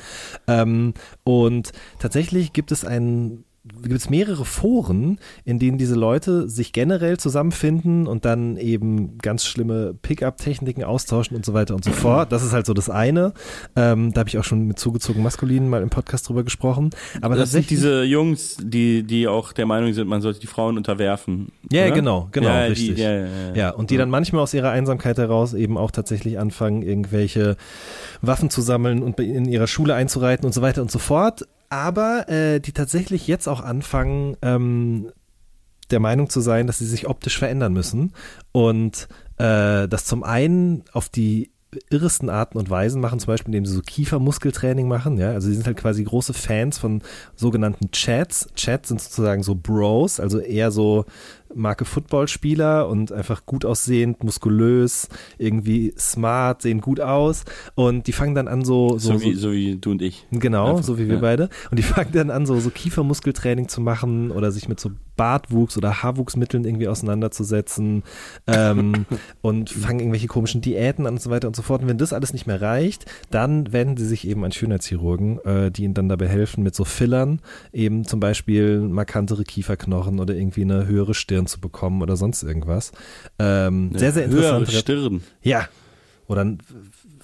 Ähm, 0.46 0.94
und 1.24 1.72
tatsächlich 1.98 2.52
gibt 2.52 2.72
es 2.72 2.84
einen 2.84 3.44
gibt 3.82 3.94
es 3.94 4.10
mehrere 4.10 4.44
Foren, 4.44 5.18
in 5.44 5.58
denen 5.58 5.78
diese 5.78 5.94
Leute 5.94 6.48
sich 6.48 6.72
generell 6.72 7.18
zusammenfinden 7.18 8.06
und 8.06 8.24
dann 8.24 8.56
eben 8.56 9.18
ganz 9.18 9.44
schlimme 9.44 9.94
Pickup-Techniken 10.02 10.84
austauschen 10.84 11.36
und 11.36 11.44
so 11.44 11.54
weiter 11.54 11.74
und 11.74 11.84
so 11.84 11.90
fort. 11.92 12.32
Das 12.32 12.42
ist 12.42 12.52
halt 12.52 12.66
so 12.66 12.74
das 12.74 12.90
eine. 12.90 13.32
Ähm, 13.76 14.12
da 14.12 14.20
habe 14.20 14.28
ich 14.28 14.38
auch 14.38 14.44
schon 14.44 14.66
mit 14.66 14.78
zugezogen 14.78 15.22
Maskulinen 15.22 15.68
mal 15.68 15.82
im 15.82 15.90
Podcast 15.90 16.28
drüber 16.28 16.44
gesprochen. 16.44 16.90
Aber 17.20 17.36
das 17.36 17.52
sind 17.52 17.70
diese 17.70 18.02
Jungs, 18.04 18.56
die, 18.60 19.02
die 19.02 19.28
auch 19.28 19.52
der 19.52 19.66
Meinung 19.66 19.92
sind, 19.92 20.08
man 20.08 20.20
sollte 20.20 20.40
die 20.40 20.46
Frauen 20.46 20.76
unterwerfen. 20.76 21.52
Ja, 21.70 21.86
oder? 21.86 21.94
genau, 21.94 22.28
genau, 22.32 22.48
ja, 22.48 22.60
richtig. 22.64 22.96
Die, 22.96 23.02
ja, 23.02 23.12
ja, 23.12 23.26
ja. 23.54 23.70
Und 23.70 23.90
die 23.90 23.96
dann 23.96 24.10
manchmal 24.10 24.42
aus 24.42 24.54
ihrer 24.54 24.70
Einsamkeit 24.70 25.18
heraus 25.18 25.54
eben 25.54 25.78
auch 25.78 25.90
tatsächlich 25.90 26.38
anfangen, 26.38 26.82
irgendwelche 26.82 27.56
Waffen 28.22 28.50
zu 28.50 28.62
sammeln 28.62 29.02
und 29.02 29.18
in 29.20 29.46
ihrer 29.46 29.66
Schule 29.66 29.94
einzureiten 29.94 30.46
und 30.46 30.52
so 30.52 30.62
weiter 30.62 30.82
und 30.82 30.90
so 30.90 30.98
fort. 30.98 31.46
Aber 31.70 32.28
äh, 32.28 32.60
die 32.60 32.72
tatsächlich 32.72 33.26
jetzt 33.26 33.46
auch 33.46 33.60
anfangen, 33.60 34.36
ähm, 34.42 35.12
der 35.90 36.00
Meinung 36.00 36.28
zu 36.28 36.40
sein, 36.40 36.66
dass 36.66 36.78
sie 36.78 36.86
sich 36.86 37.06
optisch 37.06 37.38
verändern 37.38 37.72
müssen. 37.72 38.12
Und 38.52 39.08
äh, 39.38 39.88
das 39.88 40.04
zum 40.04 40.22
einen 40.22 40.84
auf 40.92 41.08
die 41.08 41.50
irresten 41.90 42.30
Arten 42.30 42.56
und 42.56 42.70
Weisen 42.70 43.00
machen, 43.00 43.18
zum 43.18 43.28
Beispiel 43.28 43.54
indem 43.54 43.66
sie 43.66 43.74
so 43.74 43.82
Kiefermuskeltraining 43.82 44.88
machen, 44.88 45.18
ja, 45.18 45.32
also 45.32 45.48
sie 45.48 45.54
sind 45.54 45.66
halt 45.66 45.76
quasi 45.76 46.02
große 46.02 46.32
Fans 46.32 46.78
von 46.78 47.02
sogenannten 47.36 47.90
Chats. 47.90 48.48
Chats 48.54 48.88
sind 48.88 49.02
sozusagen 49.02 49.42
so 49.42 49.54
Bros, 49.54 50.18
also 50.18 50.38
eher 50.38 50.70
so 50.70 51.04
Marke 51.58 51.84
Footballspieler 51.84 52.88
und 52.88 53.12
einfach 53.12 53.44
gut 53.44 53.64
aussehend, 53.64 54.24
muskulös, 54.24 55.08
irgendwie 55.38 55.92
smart, 55.98 56.62
sehen 56.62 56.80
gut 56.80 57.00
aus 57.00 57.44
und 57.74 58.06
die 58.06 58.12
fangen 58.12 58.34
dann 58.34 58.48
an 58.48 58.64
so, 58.64 58.98
so, 58.98 59.18
So, 59.18 59.20
wie, 59.20 59.34
so 59.34 59.52
wie 59.52 59.76
du 59.76 59.90
und 59.90 60.02
ich. 60.02 60.26
Genau, 60.30 60.70
Einfach, 60.70 60.84
so 60.84 60.98
wie 60.98 61.08
wir 61.08 61.16
ja. 61.16 61.20
beide. 61.20 61.48
Und 61.70 61.78
die 61.78 61.82
fangen 61.84 62.12
dann 62.12 62.30
an, 62.30 62.46
so, 62.46 62.58
so 62.60 62.70
Kiefermuskeltraining 62.70 63.68
zu 63.68 63.80
machen 63.80 64.30
oder 64.30 64.52
sich 64.52 64.68
mit 64.68 64.80
so 64.80 64.90
Bartwuchs 65.18 65.76
oder 65.76 66.02
Haarwuchsmitteln 66.02 66.64
irgendwie 66.64 66.88
auseinanderzusetzen 66.88 68.04
ähm, 68.46 69.04
und 69.42 69.68
fangen 69.68 70.00
irgendwelche 70.00 70.28
komischen 70.28 70.62
Diäten 70.62 71.06
an 71.06 71.14
und 71.14 71.20
so 71.20 71.28
weiter 71.28 71.48
und 71.48 71.56
so 71.56 71.60
fort. 71.60 71.82
Und 71.82 71.88
wenn 71.88 71.98
das 71.98 72.14
alles 72.14 72.32
nicht 72.32 72.46
mehr 72.46 72.62
reicht, 72.62 73.04
dann 73.30 73.70
wenden 73.70 73.98
sie 73.98 74.06
sich 74.06 74.26
eben 74.26 74.44
an 74.44 74.52
Schönheitschirurgen, 74.52 75.44
äh, 75.44 75.70
die 75.70 75.84
ihnen 75.84 75.94
dann 75.94 76.08
dabei 76.08 76.28
helfen, 76.28 76.62
mit 76.62 76.74
so 76.74 76.84
Fillern 76.84 77.40
eben 77.74 78.06
zum 78.06 78.20
Beispiel 78.20 78.80
markantere 78.80 79.44
Kieferknochen 79.44 80.20
oder 80.20 80.34
irgendwie 80.34 80.62
eine 80.62 80.86
höhere 80.86 81.12
Stirn 81.12 81.46
zu 81.46 81.60
bekommen 81.60 82.00
oder 82.00 82.16
sonst 82.16 82.42
irgendwas. 82.42 82.92
Ähm, 83.38 83.90
sehr, 83.94 84.12
sehr 84.12 84.28
Höhere 84.28 84.58
interessant. 84.58 84.82
Stirn. 84.82 85.20
Ja. 85.42 85.68
Oder 86.28 86.56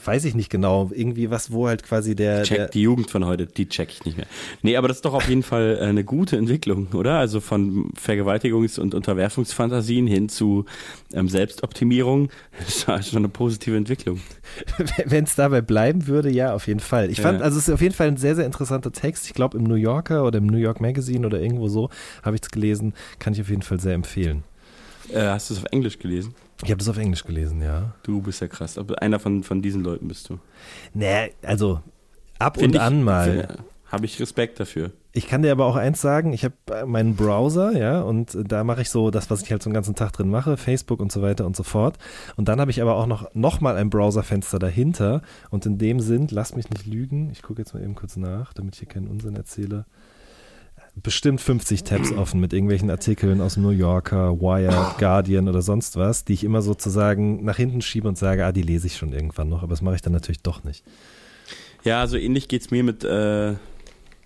weiß 0.07 0.25
ich 0.25 0.35
nicht 0.35 0.51
genau, 0.51 0.91
irgendwie 0.95 1.31
was, 1.31 1.53
wo 1.53 1.69
halt 1.69 1.83
quasi 1.83 2.15
der, 2.15 2.43
Check 2.43 2.57
der 2.57 2.69
die 2.69 2.83
Jugend 2.83 3.11
von 3.11 3.25
heute, 3.25 3.47
die 3.47 3.69
check 3.69 3.91
ich 3.91 4.05
nicht 4.05 4.17
mehr. 4.17 4.27
Nee, 4.63 4.77
aber 4.77 4.89
das 4.89 4.99
ist 4.99 5.05
doch 5.05 5.15
auf 5.15 5.29
jeden 5.29 5.43
Fall 5.43 5.79
äh, 5.81 5.85
eine 5.85 6.05
gute 6.05 6.37
Entwicklung, 6.37 6.89
oder? 6.95 7.19
Also 7.19 7.41
von 7.41 7.91
Vergewaltigungs- 7.95 8.79
und 8.79 8.95
Unterwerfungsfantasien 8.95 10.07
hin 10.07 10.29
zu 10.29 10.65
ähm, 11.13 11.29
Selbstoptimierung. 11.29 12.29
Das 12.59 12.69
ist 12.69 12.87
ja 12.89 13.03
schon 13.03 13.19
eine 13.19 13.29
positive 13.29 13.77
Entwicklung. 13.77 14.21
Wenn 15.07 15.25
es 15.25 15.35
dabei 15.35 15.61
bleiben 15.61 16.07
würde, 16.07 16.31
ja, 16.31 16.55
auf 16.55 16.69
jeden 16.69 16.79
Fall. 16.81 17.11
Ich 17.11 17.21
fand, 17.21 17.41
Ja. 17.41 17.45
also 17.45 17.59
es 17.59 17.67
ist 17.69 17.75
auf 17.75 17.81
jeden 17.81 17.95
Fall 17.95 18.07
ein 18.09 18.17
sehr, 18.17 18.37
sehr 18.37 18.47
interessanter 18.47 18.93
Text. 18.93 19.27
Ich 19.27 19.35
glaube, 19.35 19.59
im 19.59 19.65
New 19.65 19.75
Yorker 19.75 20.25
oder 20.25 20.39
im 20.39 20.47
New 20.47 20.59
York 20.59 20.81
Magazine 20.81 21.27
oder 21.27 21.41
irgendwo 21.41 21.67
so 21.69 21.91
habe 22.23 22.37
ich 22.37 22.43
es 22.43 22.51
gelesen. 22.51 22.95
Kann 23.19 23.33
ich 23.33 23.41
auf 23.41 23.49
jeden 23.51 23.63
Fall 23.63 23.81
sehr 23.81 23.95
empfehlen. 23.95 24.45
Äh, 25.13 25.23
hast 25.23 25.51
du 25.51 25.55
es 25.55 25.61
auf 25.61 25.67
Englisch 25.73 25.99
gelesen? 25.99 26.35
Ich 26.65 26.71
habe 26.71 26.79
das 26.79 26.89
auf 26.89 26.99
Englisch 26.99 27.25
gelesen, 27.25 27.63
ja. 27.63 27.95
Du 28.03 28.23
bist 28.23 28.41
ja 28.41 28.49
krass. 28.49 28.79
Aber 28.79 29.01
einer 29.03 29.19
von, 29.19 29.43
von 29.43 29.63
diesen 29.63 29.85
Leuten 29.85 30.09
bist 30.09 30.31
du. 30.31 30.39
Nee, 30.95 31.33
also 31.43 31.81
ab 32.39 32.57
Find 32.57 32.69
und 32.69 32.75
ich, 32.77 32.81
an 32.81 33.03
mal. 33.03 33.59
Habe 33.87 34.07
ich 34.07 34.19
Respekt 34.19 34.59
dafür. 34.59 34.91
Ich 35.13 35.29
kann 35.29 35.43
dir 35.43 35.53
aber 35.53 35.67
auch 35.67 35.77
eins 35.77 36.01
sagen, 36.01 36.33
ich 36.33 36.45
habe 36.45 36.87
meinen 36.87 37.15
Browser, 37.15 37.79
ja, 37.79 38.01
und 38.01 38.37
da 38.37 38.65
mache 38.65 38.83
ich 38.83 38.91
so 38.91 39.13
das, 39.13 39.31
was 39.31 39.43
ich 39.43 39.53
halt 39.53 39.63
so 39.63 39.71
den 39.71 39.75
ganzen 39.75 39.95
Tag 39.95 40.13
drin 40.13 40.29
mache, 40.29 40.57
Facebook 40.57 40.99
und 40.99 41.13
so 41.13 41.23
weiter 41.23 41.47
und 41.47 41.55
so 41.55 41.63
fort. 41.63 41.99
Und 42.35 42.49
dann 42.49 42.61
habe 42.61 42.73
ich 42.73 42.83
aber 42.83 42.97
auch 42.97 43.07
noch, 43.07 43.33
noch 43.35 43.61
mal 43.61 43.77
ein 43.77 43.91
Browserfenster 43.91 44.59
dahinter. 44.59 45.23
Und 45.51 45.67
in 45.67 45.79
dem 45.79 46.01
sind, 46.01 46.33
lass 46.33 46.57
mich 46.57 46.69
nicht 46.69 46.87
lügen, 46.87 47.31
ich 47.31 47.43
gucke 47.43 47.61
jetzt 47.61 47.75
mal 47.75 47.83
eben 47.85 47.95
kurz 47.95 48.17
nach, 48.17 48.53
damit 48.55 48.75
ich 48.75 48.81
hier 48.81 48.89
keinen 48.89 49.07
Unsinn 49.07 49.37
erzähle 49.37 49.85
bestimmt 50.97 51.41
50 51.41 51.85
Tabs 51.85 52.13
offen 52.17 52.41
mit 52.41 52.53
irgendwelchen 52.53 52.91
Artikeln 52.91 53.41
aus 53.41 53.57
New 53.57 53.71
Yorker, 53.71 54.41
Wired, 54.41 54.99
Guardian 54.99 55.49
oder 55.49 55.63
sonst 55.63 55.97
was, 55.97 56.25
die 56.25 56.35
ich 56.35 56.45
immer 56.45 56.63
sozusagen 56.63 57.45
nach 57.45 57.57
hinten 57.57 57.83
schiebe 57.83 58.09
und 58.09 58.19
sage, 58.19 58.45
ah, 58.45 58.53
die 58.53 58.63
lese 58.63 58.87
ich 58.87 58.97
schon 58.97 59.13
irgendwann 59.13 59.49
noch, 59.49 59.63
aber 59.63 59.71
das 59.71 59.83
mache 59.83 59.97
ich 59.97 60.03
dann 60.03 60.13
natürlich 60.13 60.43
doch 60.43 60.65
nicht. 60.65 60.85
Ja, 61.85 62.07
so 62.07 62.17
ähnlich 62.17 62.49
geht 62.49 62.63
es 62.63 62.71
mir 62.71 62.83
mit, 62.83 63.05
äh, 63.05 63.55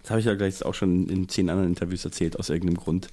das 0.03 0.11
habe 0.11 0.21
ich 0.21 0.27
ja 0.27 0.35
gleich 0.35 0.65
auch 0.65 0.75
schon 0.75 1.09
in 1.09 1.29
zehn 1.29 1.51
anderen 1.51 1.71
Interviews 1.71 2.05
erzählt, 2.05 2.39
aus 2.39 2.51
irgendeinem 2.51 2.77
Grund. 2.77 3.09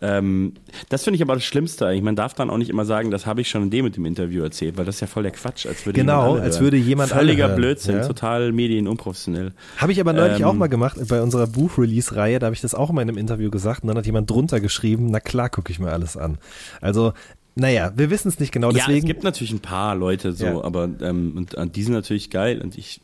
Ähm, 0.00 0.54
das 0.88 1.04
finde 1.04 1.16
ich 1.16 1.22
aber 1.22 1.34
das 1.34 1.44
Schlimmste 1.44 1.86
eigentlich. 1.86 2.02
Man 2.02 2.16
darf 2.16 2.34
dann 2.34 2.50
auch 2.50 2.56
nicht 2.56 2.70
immer 2.70 2.84
sagen, 2.84 3.10
das 3.10 3.26
habe 3.26 3.40
ich 3.40 3.48
schon 3.48 3.64
in 3.64 3.70
dem 3.70 3.84
mit 3.84 3.96
dem 3.96 4.04
Interview 4.04 4.42
erzählt, 4.42 4.76
weil 4.76 4.84
das 4.84 4.96
ist 4.96 5.00
ja 5.00 5.06
voll 5.06 5.24
der 5.24 5.32
Quatsch. 5.32 5.66
Als 5.66 5.84
würde 5.86 5.98
genau, 5.98 6.36
als 6.36 6.60
würde 6.60 6.76
jemand 6.76 7.10
Völliger 7.10 7.48
Blödsinn, 7.48 7.96
ja? 7.96 8.06
total 8.06 8.52
medienunprofessionell. 8.52 9.52
Habe 9.76 9.92
ich 9.92 10.00
aber 10.00 10.12
neulich 10.12 10.40
ähm, 10.40 10.46
auch 10.46 10.54
mal 10.54 10.68
gemacht 10.68 10.98
bei 11.08 11.20
unserer 11.20 11.46
Buch-Release-Reihe, 11.46 12.38
da 12.38 12.46
habe 12.46 12.54
ich 12.54 12.60
das 12.60 12.74
auch 12.74 12.92
mal 12.92 13.02
in 13.02 13.08
einem 13.08 13.18
Interview 13.18 13.50
gesagt 13.50 13.82
und 13.82 13.88
dann 13.88 13.98
hat 13.98 14.06
jemand 14.06 14.30
drunter 14.30 14.60
geschrieben, 14.60 15.08
na 15.10 15.20
klar 15.20 15.48
gucke 15.48 15.72
ich 15.72 15.78
mir 15.78 15.90
alles 15.90 16.16
an. 16.16 16.38
Also 16.80 17.12
naja, 17.56 17.92
wir 17.96 18.10
wissen 18.10 18.28
es 18.28 18.38
nicht 18.38 18.52
genau. 18.52 18.70
Deswegen. 18.70 18.92
Ja, 18.92 18.98
es 18.98 19.04
gibt 19.04 19.24
natürlich 19.24 19.52
ein 19.52 19.60
paar 19.60 19.96
Leute 19.96 20.32
so, 20.32 20.44
ja. 20.44 20.62
aber 20.62 20.88
ähm, 21.00 21.46
und, 21.56 21.76
die 21.76 21.82
sind 21.82 21.92
natürlich 21.92 22.30
geil 22.30 22.62
und 22.62 22.78
ich 22.78 23.00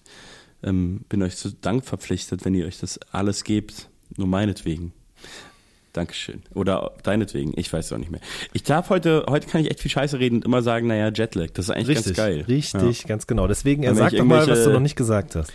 ähm, 0.63 1.01
bin 1.09 1.23
euch 1.25 1.37
zu 1.37 1.51
Dank 1.51 1.85
verpflichtet, 1.85 2.45
wenn 2.45 2.55
ihr 2.55 2.67
euch 2.67 2.79
das 2.79 3.01
alles 3.11 3.43
gebt, 3.43 3.89
nur 4.17 4.29
meinetwegen. 4.29 4.93
Dankeschön. 5.95 6.43
Oder 6.55 6.93
deinetwegen, 7.05 7.53
ich 7.55 7.73
weiß 7.73 7.87
es 7.87 7.93
auch 7.93 7.99
nicht 7.99 8.11
mehr. 8.11 8.21
Ich 8.53 8.65
darf 8.65 8.91
heute, 8.91 9.25
heute 9.29 9.47
kann 9.47 9.61
ich 9.61 9.71
echt 9.71 9.81
viel 9.81 9.93
Scheiße 9.93 10.19
reden 10.19 10.37
und 10.37 10.45
immer 10.45 10.61
sagen, 10.61 10.89
naja, 10.89 11.11
Jetlag, 11.15 11.51
das 11.55 11.67
ist 11.67 11.71
eigentlich 11.71 11.99
richtig, 11.99 12.17
ganz 12.17 12.17
geil. 12.17 12.45
Richtig, 12.49 13.03
ja. 13.03 13.09
ganz 13.09 13.29
genau. 13.29 13.47
Deswegen, 13.47 13.85
er 13.85 13.95
sag 13.95 14.11
doch 14.11 14.25
mal, 14.25 14.47
was 14.47 14.65
du 14.65 14.71
noch 14.71 14.81
nicht 14.81 14.97
gesagt 14.97 15.37
hast. 15.37 15.53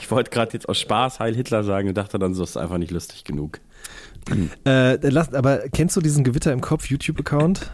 Ich 0.00 0.10
wollte 0.10 0.30
gerade 0.30 0.54
jetzt 0.54 0.66
aus 0.70 0.80
Spaß 0.80 1.20
Heil 1.20 1.36
Hitler 1.36 1.64
sagen 1.64 1.88
und 1.88 1.98
dachte 1.98 2.18
dann, 2.18 2.32
so 2.32 2.42
ist 2.42 2.56
einfach 2.56 2.78
nicht 2.78 2.90
lustig 2.90 3.24
genug. 3.24 3.60
Äh, 4.66 4.96
lass, 5.06 5.34
aber 5.34 5.68
kennst 5.68 5.96
du 5.96 6.00
diesen 6.00 6.24
Gewitter 6.24 6.52
im 6.52 6.62
Kopf 6.62 6.86
YouTube-Account? 6.86 7.70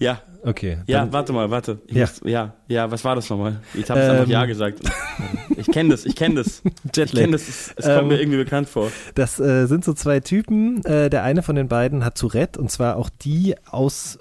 ja. 0.00 0.20
Okay. 0.42 0.78
Ja, 0.86 1.10
warte 1.12 1.32
mal, 1.32 1.50
warte. 1.50 1.80
ja. 1.88 2.00
Muss, 2.02 2.20
ja, 2.24 2.54
ja, 2.68 2.90
was 2.90 3.04
war 3.04 3.14
das 3.14 3.28
nochmal? 3.28 3.60
Ich 3.74 3.90
habe 3.90 4.00
ähm, 4.00 4.10
einfach 4.10 4.28
Ja 4.28 4.44
gesagt. 4.46 4.80
Ich 5.56 5.66
kenne 5.66 5.90
das, 5.90 6.04
ich 6.04 6.14
kenne 6.14 6.36
das. 6.36 6.62
Jetlag. 6.94 7.04
Ich 7.04 7.12
kenne 7.12 7.32
das, 7.32 7.48
es, 7.48 7.74
es 7.76 7.84
kommt 7.84 7.98
ähm, 8.02 8.08
mir 8.08 8.20
irgendwie 8.20 8.38
bekannt 8.38 8.68
vor. 8.68 8.90
Das 9.14 9.40
äh, 9.40 9.66
sind 9.66 9.84
so 9.84 9.92
zwei 9.92 10.20
Typen. 10.20 10.84
Äh, 10.84 11.10
der 11.10 11.24
eine 11.24 11.42
von 11.42 11.56
den 11.56 11.68
beiden 11.68 12.04
hat 12.04 12.18
Tourette 12.18 12.60
und 12.60 12.70
zwar 12.70 12.96
auch 12.96 13.10
die 13.10 13.56
aus 13.68 14.18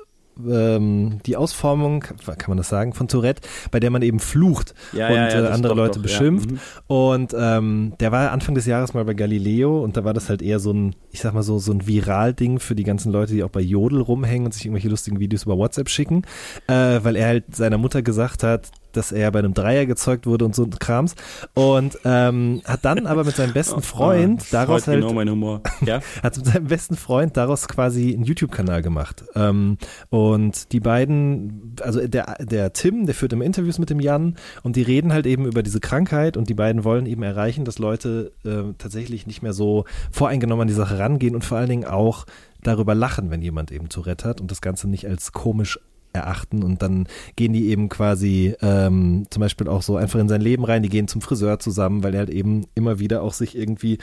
ähm, 0.50 1.19
die 1.26 1.36
Ausformung, 1.36 2.02
kann 2.02 2.38
man 2.47 2.58
das 2.58 2.69
sagen, 2.69 2.93
von 2.93 3.08
Tourette, 3.08 3.41
bei 3.71 3.80
der 3.80 3.89
man 3.89 4.02
eben 4.02 4.19
flucht 4.19 4.73
ja, 4.93 5.08
und 5.08 5.15
ja, 5.15 5.30
ja, 5.30 5.45
äh, 5.45 5.47
andere 5.50 5.73
Leute 5.73 6.00
doch, 6.00 6.04
beschimpft. 6.04 6.52
Mhm. 6.52 6.60
Und 6.88 7.36
ähm, 7.38 7.93
der 8.00 8.12
war 8.12 8.32
Anfang 8.32 8.56
des 8.56 8.65
Jahres 8.65 8.93
mal 8.93 9.06
bei 9.06 9.13
Galileo 9.13 9.84
und 9.84 9.97
da 9.97 10.04
war 10.04 10.13
das 10.13 10.30
halt 10.30 10.41
eher 10.41 10.60
so 10.60 10.71
ein, 10.71 10.95
ich 11.12 11.21
sag 11.21 11.34
mal 11.34 11.43
so, 11.43 11.60
so 11.60 11.71
ein 11.71 11.88
Viral-Ding 11.88 12.60
für 12.60 12.76
die 12.76 12.84
ganzen 12.84 13.12
Leute, 13.12 13.34
die 13.34 13.43
auch 13.43 13.50
bei 13.50 13.62
Jodel 13.62 14.02
rumhängen 14.02 14.45
und 14.45 14.54
sich 14.54 14.65
irgendwelche 14.65 14.89
lustigen 14.89 15.19
Videos 15.19 15.43
über 15.43 15.58
WhatsApp 15.58 15.89
schicken, 15.89 16.23
äh, 16.67 17.00
weil 17.02 17.15
er 17.15 17.28
halt 17.28 17.56
seiner 17.56 17.78
Mutter 17.78 18.02
gesagt 18.02 18.43
hat, 18.43 18.71
dass 18.97 19.12
er 19.12 19.31
bei 19.31 19.39
einem 19.39 19.53
Dreier 19.53 19.86
gezeugt 19.86 20.25
wurde 20.25 20.45
und 20.45 20.55
so 20.55 20.67
Krams. 20.67 21.15
Und 21.53 21.97
ähm, 22.03 22.62
hat 22.65 22.83
dann 22.83 23.05
aber 23.05 23.23
mit 23.23 23.36
seinem 23.36 23.53
besten 23.53 23.81
Freund 23.83 24.41
oh, 24.41 24.47
daraus 24.51 24.88
halt. 24.88 25.01
Genau 25.01 25.13
mein 25.13 25.29
Humor. 25.29 25.62
Ja? 25.86 26.01
hat 26.23 26.38
mit 26.38 26.45
seinem 26.45 26.67
besten 26.67 26.95
Freund 26.95 27.38
daraus 27.38 27.67
quasi 27.67 28.13
einen 28.13 28.23
YouTube-Kanal 28.23 28.81
gemacht. 28.81 29.23
Ähm, 29.36 29.77
und 30.10 30.71
die 30.71 30.79
beiden, 30.79 31.75
also 31.81 32.05
der, 32.05 32.38
der 32.39 32.73
Tim, 32.73 33.05
der 33.05 33.15
führt 33.15 33.33
immer 33.33 33.45
Interviews 33.45 33.79
mit 33.79 33.89
dem 33.89 33.99
Jan 33.99 34.36
und 34.63 34.75
die 34.75 34.81
reden 34.81 35.13
halt 35.13 35.25
eben 35.25 35.45
über 35.45 35.63
diese 35.63 35.79
Krankheit 35.79 36.38
und 36.38 36.49
die 36.49 36.53
beiden 36.53 36.83
wollen 36.83 37.05
eben 37.05 37.23
erreichen, 37.23 37.65
dass 37.65 37.79
Leute 37.79 38.33
äh, 38.43 38.73
tatsächlich 38.77 39.27
nicht 39.27 39.41
mehr 39.41 39.53
so 39.53 39.86
voreingenommen 40.12 40.63
an 40.63 40.67
die 40.67 40.73
Sache 40.73 40.99
rangehen 40.99 41.36
und 41.36 41.45
vor 41.45 41.57
allen 41.57 41.69
Dingen 41.69 41.86
auch 41.86 42.25
darüber 42.63 42.95
lachen, 42.95 43.29
wenn 43.29 43.41
jemand 43.41 43.71
eben 43.71 43.89
Tourette 43.89 44.27
hat 44.27 44.41
und 44.41 44.51
das 44.51 44.62
Ganze 44.62 44.89
nicht 44.89 45.07
als 45.07 45.31
komisch 45.31 45.79
erachten 46.17 46.63
und 46.63 46.82
dann 46.82 47.08
gehen 47.36 47.53
die 47.53 47.69
eben 47.69 47.89
quasi 47.89 48.56
ähm, 48.62 49.25
zum 49.30 49.41
Beispiel 49.41 49.67
auch 49.67 49.82
so 49.82 49.97
einfach 49.97 50.19
in 50.19 50.30
sein 50.30 50.41
Leben 50.41 50.65
rein, 50.65 50.84
die 50.84 50.89
gehen 50.89 51.08
zum 51.08 51.21
Friseur 51.21 51.60
zusammen, 51.60 52.03
weil 52.03 52.13
er 52.13 52.19
halt 52.19 52.30
eben 52.30 52.65
immer 52.75 52.99
wieder 52.99 53.21
auch 53.21 53.34
sich 53.34 53.58
irgendwie 53.58 53.97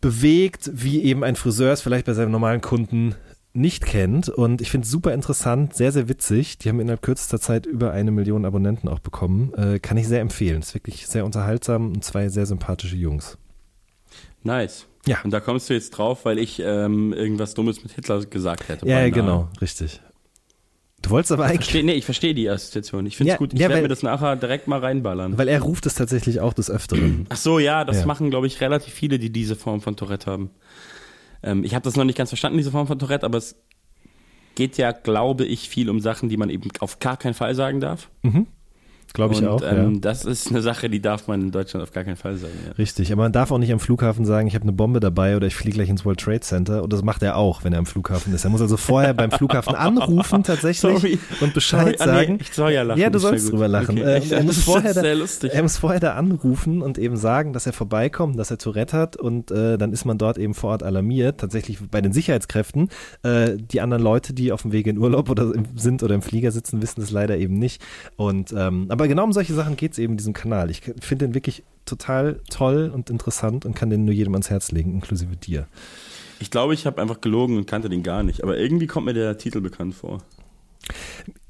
bewegt, 0.00 0.70
wie 0.72 1.02
eben 1.02 1.24
ein 1.24 1.36
Friseur 1.36 1.72
es 1.72 1.80
vielleicht 1.80 2.06
bei 2.06 2.14
seinem 2.14 2.30
normalen 2.30 2.60
Kunden 2.60 3.14
nicht 3.52 3.84
kennt. 3.84 4.28
Und 4.28 4.60
ich 4.60 4.70
finde 4.70 4.84
es 4.84 4.90
super 4.90 5.12
interessant, 5.12 5.74
sehr, 5.74 5.92
sehr 5.92 6.08
witzig. 6.08 6.58
Die 6.58 6.68
haben 6.68 6.80
innerhalb 6.80 7.02
kürzester 7.02 7.40
Zeit 7.40 7.66
über 7.66 7.92
eine 7.92 8.10
Million 8.10 8.44
Abonnenten 8.44 8.88
auch 8.88 9.00
bekommen. 9.00 9.52
Äh, 9.54 9.78
kann 9.80 9.96
ich 9.96 10.06
sehr 10.06 10.20
empfehlen. 10.20 10.60
Ist 10.60 10.74
wirklich 10.74 11.06
sehr 11.06 11.24
unterhaltsam 11.24 11.88
und 11.88 12.04
zwei 12.04 12.28
sehr 12.28 12.46
sympathische 12.46 12.96
Jungs. 12.96 13.38
Nice. 14.42 14.86
Ja. 15.06 15.18
Und 15.24 15.32
da 15.32 15.40
kommst 15.40 15.70
du 15.70 15.74
jetzt 15.74 15.90
drauf, 15.90 16.24
weil 16.24 16.38
ich 16.38 16.60
ähm, 16.64 17.12
irgendwas 17.12 17.54
Dummes 17.54 17.82
mit 17.82 17.92
Hitler 17.92 18.24
gesagt 18.24 18.68
hätte. 18.68 18.86
Ja, 18.86 19.08
genau, 19.08 19.48
richtig. 19.60 20.00
Du 21.02 21.10
wolltest 21.10 21.32
aber 21.32 21.44
eigentlich. 21.44 21.66
Versteh, 21.66 21.82
nee, 21.82 21.92
ich 21.92 22.04
verstehe 22.04 22.34
die 22.34 22.48
Assoziation. 22.48 23.06
Ich 23.06 23.16
finde 23.16 23.30
es 23.30 23.34
ja, 23.34 23.38
gut. 23.38 23.54
Ich 23.54 23.60
ja, 23.60 23.68
werde 23.68 23.82
mir 23.82 23.88
das 23.88 24.02
nachher 24.02 24.36
direkt 24.36 24.66
mal 24.66 24.80
reinballern. 24.80 25.38
Weil 25.38 25.48
er 25.48 25.60
ruft 25.60 25.86
es 25.86 25.94
tatsächlich 25.94 26.40
auch 26.40 26.52
des 26.52 26.70
Öfteren. 26.70 27.26
Ach 27.30 27.36
so, 27.36 27.58
ja, 27.58 27.84
das 27.84 28.00
ja. 28.00 28.06
machen, 28.06 28.30
glaube 28.30 28.46
ich, 28.46 28.60
relativ 28.60 28.92
viele, 28.92 29.18
die 29.18 29.30
diese 29.30 29.54
Form 29.54 29.80
von 29.80 29.96
Tourette 29.96 30.30
haben. 30.30 30.50
Ähm, 31.42 31.62
ich 31.62 31.74
habe 31.74 31.84
das 31.84 31.96
noch 31.96 32.04
nicht 32.04 32.18
ganz 32.18 32.30
verstanden, 32.30 32.58
diese 32.58 32.72
Form 32.72 32.88
von 32.88 32.98
Tourette, 32.98 33.24
aber 33.24 33.38
es 33.38 33.56
geht 34.56 34.76
ja, 34.76 34.90
glaube 34.90 35.44
ich, 35.44 35.68
viel 35.68 35.88
um 35.88 36.00
Sachen, 36.00 36.28
die 36.28 36.36
man 36.36 36.50
eben 36.50 36.68
auf 36.80 36.98
gar 36.98 37.16
keinen 37.16 37.34
Fall 37.34 37.54
sagen 37.54 37.78
darf. 37.78 38.10
Mhm. 38.22 38.48
Glaube 39.14 39.34
ich 39.34 39.42
und, 39.42 39.48
auch. 39.48 39.62
Ähm, 39.62 39.94
ja. 39.94 40.00
Das 40.00 40.24
ist 40.24 40.50
eine 40.50 40.62
Sache, 40.62 40.90
die 40.90 41.00
darf 41.00 41.28
man 41.28 41.40
in 41.40 41.50
Deutschland 41.50 41.82
auf 41.82 41.92
gar 41.92 42.04
keinen 42.04 42.16
Fall 42.16 42.36
sagen. 42.36 42.52
Ja. 42.66 42.72
Richtig, 42.72 43.12
aber 43.12 43.22
man 43.22 43.32
darf 43.32 43.50
auch 43.50 43.58
nicht 43.58 43.72
am 43.72 43.80
Flughafen 43.80 44.24
sagen, 44.24 44.46
ich 44.46 44.54
habe 44.54 44.62
eine 44.62 44.72
Bombe 44.72 45.00
dabei 45.00 45.36
oder 45.36 45.46
ich 45.46 45.54
fliege 45.54 45.76
gleich 45.76 45.88
ins 45.88 46.04
World 46.04 46.20
Trade 46.20 46.40
Center. 46.40 46.82
Und 46.82 46.92
das 46.92 47.02
macht 47.02 47.22
er 47.22 47.36
auch, 47.36 47.64
wenn 47.64 47.72
er 47.72 47.78
am 47.78 47.86
Flughafen 47.86 48.34
ist. 48.34 48.44
Er 48.44 48.50
muss 48.50 48.60
also 48.60 48.76
vorher 48.76 49.14
beim 49.14 49.30
Flughafen 49.30 49.74
anrufen 49.74 50.42
tatsächlich 50.42 50.80
Sorry. 51.00 51.18
und 51.40 51.54
Bescheid 51.54 51.98
Sorry. 51.98 52.10
sagen. 52.10 52.32
Ah, 52.32 52.32
nee, 52.32 52.38
ich 52.40 52.52
soll 52.52 52.72
ja 52.72 52.82
lachen. 52.82 53.00
Ja, 53.00 53.10
du 53.10 53.18
sollst 53.18 53.50
drüber 53.50 53.68
lachen. 53.68 53.98
Okay. 53.98 54.16
Ähm, 54.16 54.22
er, 54.30 54.42
muss 54.42 54.62
vorher 54.62 54.94
da, 54.94 55.02
er 55.02 55.62
muss 55.62 55.78
vorher 55.78 56.00
da 56.00 56.14
anrufen 56.14 56.82
und 56.82 56.98
eben 56.98 57.16
sagen, 57.16 57.52
dass 57.52 57.66
er 57.66 57.72
vorbeikommt, 57.72 58.38
dass 58.38 58.50
er 58.50 58.58
Tourette 58.58 58.96
hat 58.96 59.16
und 59.16 59.50
äh, 59.50 59.78
dann 59.78 59.92
ist 59.92 60.04
man 60.04 60.18
dort 60.18 60.38
eben 60.38 60.54
vor 60.54 60.70
Ort 60.70 60.82
alarmiert. 60.82 61.40
Tatsächlich 61.40 61.78
bei 61.90 62.00
den 62.00 62.12
Sicherheitskräften. 62.12 62.88
Äh, 63.22 63.56
die 63.56 63.80
anderen 63.80 64.02
Leute, 64.02 64.32
die 64.32 64.52
auf 64.52 64.62
dem 64.62 64.72
Weg 64.72 64.86
in 64.86 64.98
Urlaub 64.98 65.30
oder 65.30 65.52
sind 65.76 66.02
oder 66.02 66.14
im 66.14 66.22
Flieger 66.22 66.50
sitzen, 66.50 66.82
wissen 66.82 67.00
das 67.00 67.10
leider 67.10 67.36
eben 67.36 67.58
nicht. 67.58 67.82
Und 68.16 68.52
ähm, 68.56 68.86
aber 68.98 69.06
genau 69.06 69.22
um 69.22 69.32
solche 69.32 69.54
Sachen 69.54 69.76
geht 69.76 69.92
es 69.92 69.98
eben 69.98 70.14
in 70.14 70.16
diesem 70.16 70.32
Kanal. 70.32 70.70
Ich 70.70 70.82
finde 71.00 71.26
den 71.26 71.34
wirklich 71.34 71.62
total 71.84 72.40
toll 72.50 72.90
und 72.92 73.10
interessant 73.10 73.64
und 73.64 73.76
kann 73.76 73.90
den 73.90 74.04
nur 74.04 74.12
jedem 74.12 74.34
ans 74.34 74.50
Herz 74.50 74.72
legen, 74.72 74.92
inklusive 74.92 75.36
dir. 75.36 75.68
Ich 76.40 76.50
glaube, 76.50 76.74
ich 76.74 76.84
habe 76.84 77.00
einfach 77.00 77.20
gelogen 77.20 77.56
und 77.56 77.66
kannte 77.66 77.88
den 77.88 78.02
gar 78.02 78.24
nicht, 78.24 78.42
aber 78.42 78.58
irgendwie 78.58 78.88
kommt 78.88 79.06
mir 79.06 79.14
der 79.14 79.38
Titel 79.38 79.60
bekannt 79.60 79.94
vor. 79.94 80.18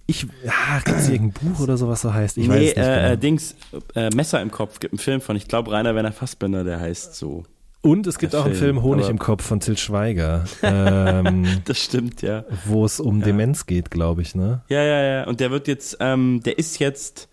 Ich, 0.06 0.26
ja, 0.44 0.80
gibt 0.84 0.98
es 0.98 1.08
irgendein 1.08 1.52
Buch 1.52 1.60
oder 1.60 1.78
sowas 1.78 2.02
so 2.02 2.12
heißt? 2.12 2.36
Ich 2.36 2.48
nee, 2.48 2.54
weiß 2.54 2.60
nicht 2.60 2.76
äh, 2.76 3.02
genau. 3.02 3.16
Dings, 3.16 3.54
äh, 3.94 4.10
Messer 4.14 4.42
im 4.42 4.50
Kopf, 4.50 4.78
gibt 4.78 4.92
einen 4.92 4.98
Film 4.98 5.22
von, 5.22 5.34
ich 5.34 5.48
glaube, 5.48 5.70
Rainer 5.70 5.94
Werner 5.94 6.12
Fassbender, 6.12 6.64
der 6.64 6.80
heißt 6.80 7.14
so. 7.14 7.44
Und 7.80 8.06
es 8.06 8.18
gibt 8.18 8.34
auch 8.34 8.42
Film, 8.42 8.52
einen 8.52 8.58
Film 8.58 8.82
Honig 8.82 9.08
im 9.08 9.18
Kopf 9.18 9.44
von 9.44 9.60
Till 9.60 9.78
Schweiger. 9.78 10.44
Ähm, 10.62 11.46
das 11.64 11.78
stimmt, 11.78 12.22
ja. 12.22 12.44
Wo 12.66 12.84
es 12.84 13.00
um 13.00 13.20
ja. 13.20 13.26
Demenz 13.26 13.66
geht, 13.66 13.90
glaube 13.90 14.22
ich, 14.22 14.34
ne? 14.34 14.62
Ja, 14.68 14.82
ja, 14.82 15.02
ja. 15.02 15.24
Und 15.26 15.40
der 15.40 15.50
wird 15.50 15.68
jetzt, 15.68 15.96
ähm, 16.00 16.42
der 16.44 16.58
ist 16.58 16.78
jetzt 16.78 17.28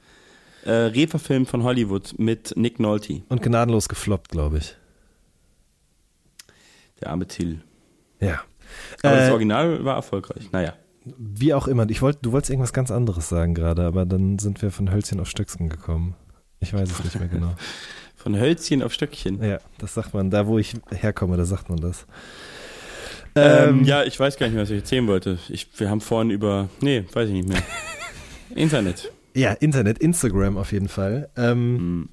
äh, 0.65 0.71
Reverfilm 0.71 1.45
von 1.45 1.63
Hollywood 1.63 2.15
mit 2.17 2.53
Nick 2.57 2.79
Nolte. 2.79 3.21
Und 3.29 3.41
gnadenlos 3.41 3.87
gefloppt, 3.87 4.29
glaube 4.29 4.57
ich. 4.57 4.75
Der 7.01 7.09
arme 7.09 7.27
Till. 7.27 7.61
Ja. 8.19 8.41
Aber 9.03 9.13
äh, 9.13 9.17
das 9.17 9.31
Original 9.31 9.83
war 9.85 9.95
erfolgreich. 9.95 10.51
Naja. 10.51 10.73
Wie 11.05 11.53
auch 11.53 11.67
immer. 11.67 11.87
Ich 11.89 12.01
wollt, 12.01 12.17
du 12.23 12.31
wolltest 12.31 12.49
irgendwas 12.49 12.73
ganz 12.73 12.89
anderes 12.89 13.29
sagen 13.29 13.53
gerade, 13.53 13.83
aber 13.83 14.05
dann 14.05 14.39
sind 14.39 14.61
wir 14.61 14.71
von 14.71 14.91
Hölzchen 14.91 15.19
auf 15.19 15.29
Stöcksken 15.29 15.69
gekommen. 15.69 16.15
Ich 16.59 16.73
weiß 16.73 16.89
es 16.89 17.03
nicht 17.03 17.19
mehr 17.19 17.29
genau. 17.29 17.53
Von 18.15 18.39
Hölzchen 18.39 18.81
auf 18.81 18.91
Stöckchen. 18.91 19.43
Ja, 19.43 19.59
das 19.77 19.93
sagt 19.93 20.15
man. 20.15 20.31
Da, 20.31 20.47
wo 20.47 20.57
ich 20.57 20.73
herkomme, 20.89 21.37
da 21.37 21.45
sagt 21.45 21.69
man 21.69 21.79
das. 21.79 22.07
Ähm, 23.35 23.81
ähm, 23.81 23.83
ja, 23.83 24.03
ich 24.03 24.19
weiß 24.19 24.37
gar 24.37 24.47
nicht 24.47 24.55
mehr, 24.55 24.63
was 24.63 24.71
ich 24.71 24.79
erzählen 24.79 25.05
wollte. 25.05 25.37
Ich, 25.49 25.67
wir 25.77 25.91
haben 25.91 26.01
vorhin 26.01 26.31
über. 26.31 26.69
Nee, 26.81 27.05
weiß 27.13 27.27
ich 27.29 27.35
nicht 27.35 27.47
mehr. 27.47 27.61
Internet. 28.55 29.11
Ja, 29.35 29.51
Internet, 29.51 29.99
Instagram 29.99 30.57
auf 30.57 30.71
jeden 30.71 30.87
Fall. 30.87 31.29
Ähm, 31.35 31.73
mhm. 31.73 32.09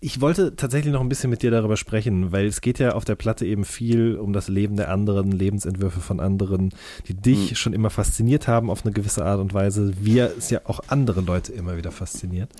Ich 0.00 0.20
wollte 0.20 0.54
tatsächlich 0.56 0.92
noch 0.92 1.00
ein 1.00 1.08
bisschen 1.08 1.30
mit 1.30 1.42
dir 1.42 1.50
darüber 1.50 1.76
sprechen, 1.76 2.32
weil 2.32 2.46
es 2.46 2.60
geht 2.60 2.78
ja 2.78 2.92
auf 2.92 3.04
der 3.04 3.14
Platte 3.14 3.46
eben 3.46 3.64
viel 3.64 4.16
um 4.16 4.32
das 4.32 4.48
Leben 4.48 4.76
der 4.76 4.90
anderen, 4.90 5.30
Lebensentwürfe 5.30 6.00
von 6.00 6.20
anderen, 6.20 6.74
die 7.06 7.14
dich 7.14 7.50
mhm. 7.50 7.54
schon 7.54 7.72
immer 7.72 7.88
fasziniert 7.88 8.48
haben 8.48 8.68
auf 8.68 8.84
eine 8.84 8.92
gewisse 8.92 9.24
Art 9.24 9.40
und 9.40 9.54
Weise, 9.54 9.92
wie 10.00 10.18
es 10.18 10.50
ja 10.50 10.60
auch 10.64 10.80
andere 10.88 11.20
Leute 11.20 11.52
immer 11.52 11.76
wieder 11.76 11.92
fasziniert. 11.92 12.50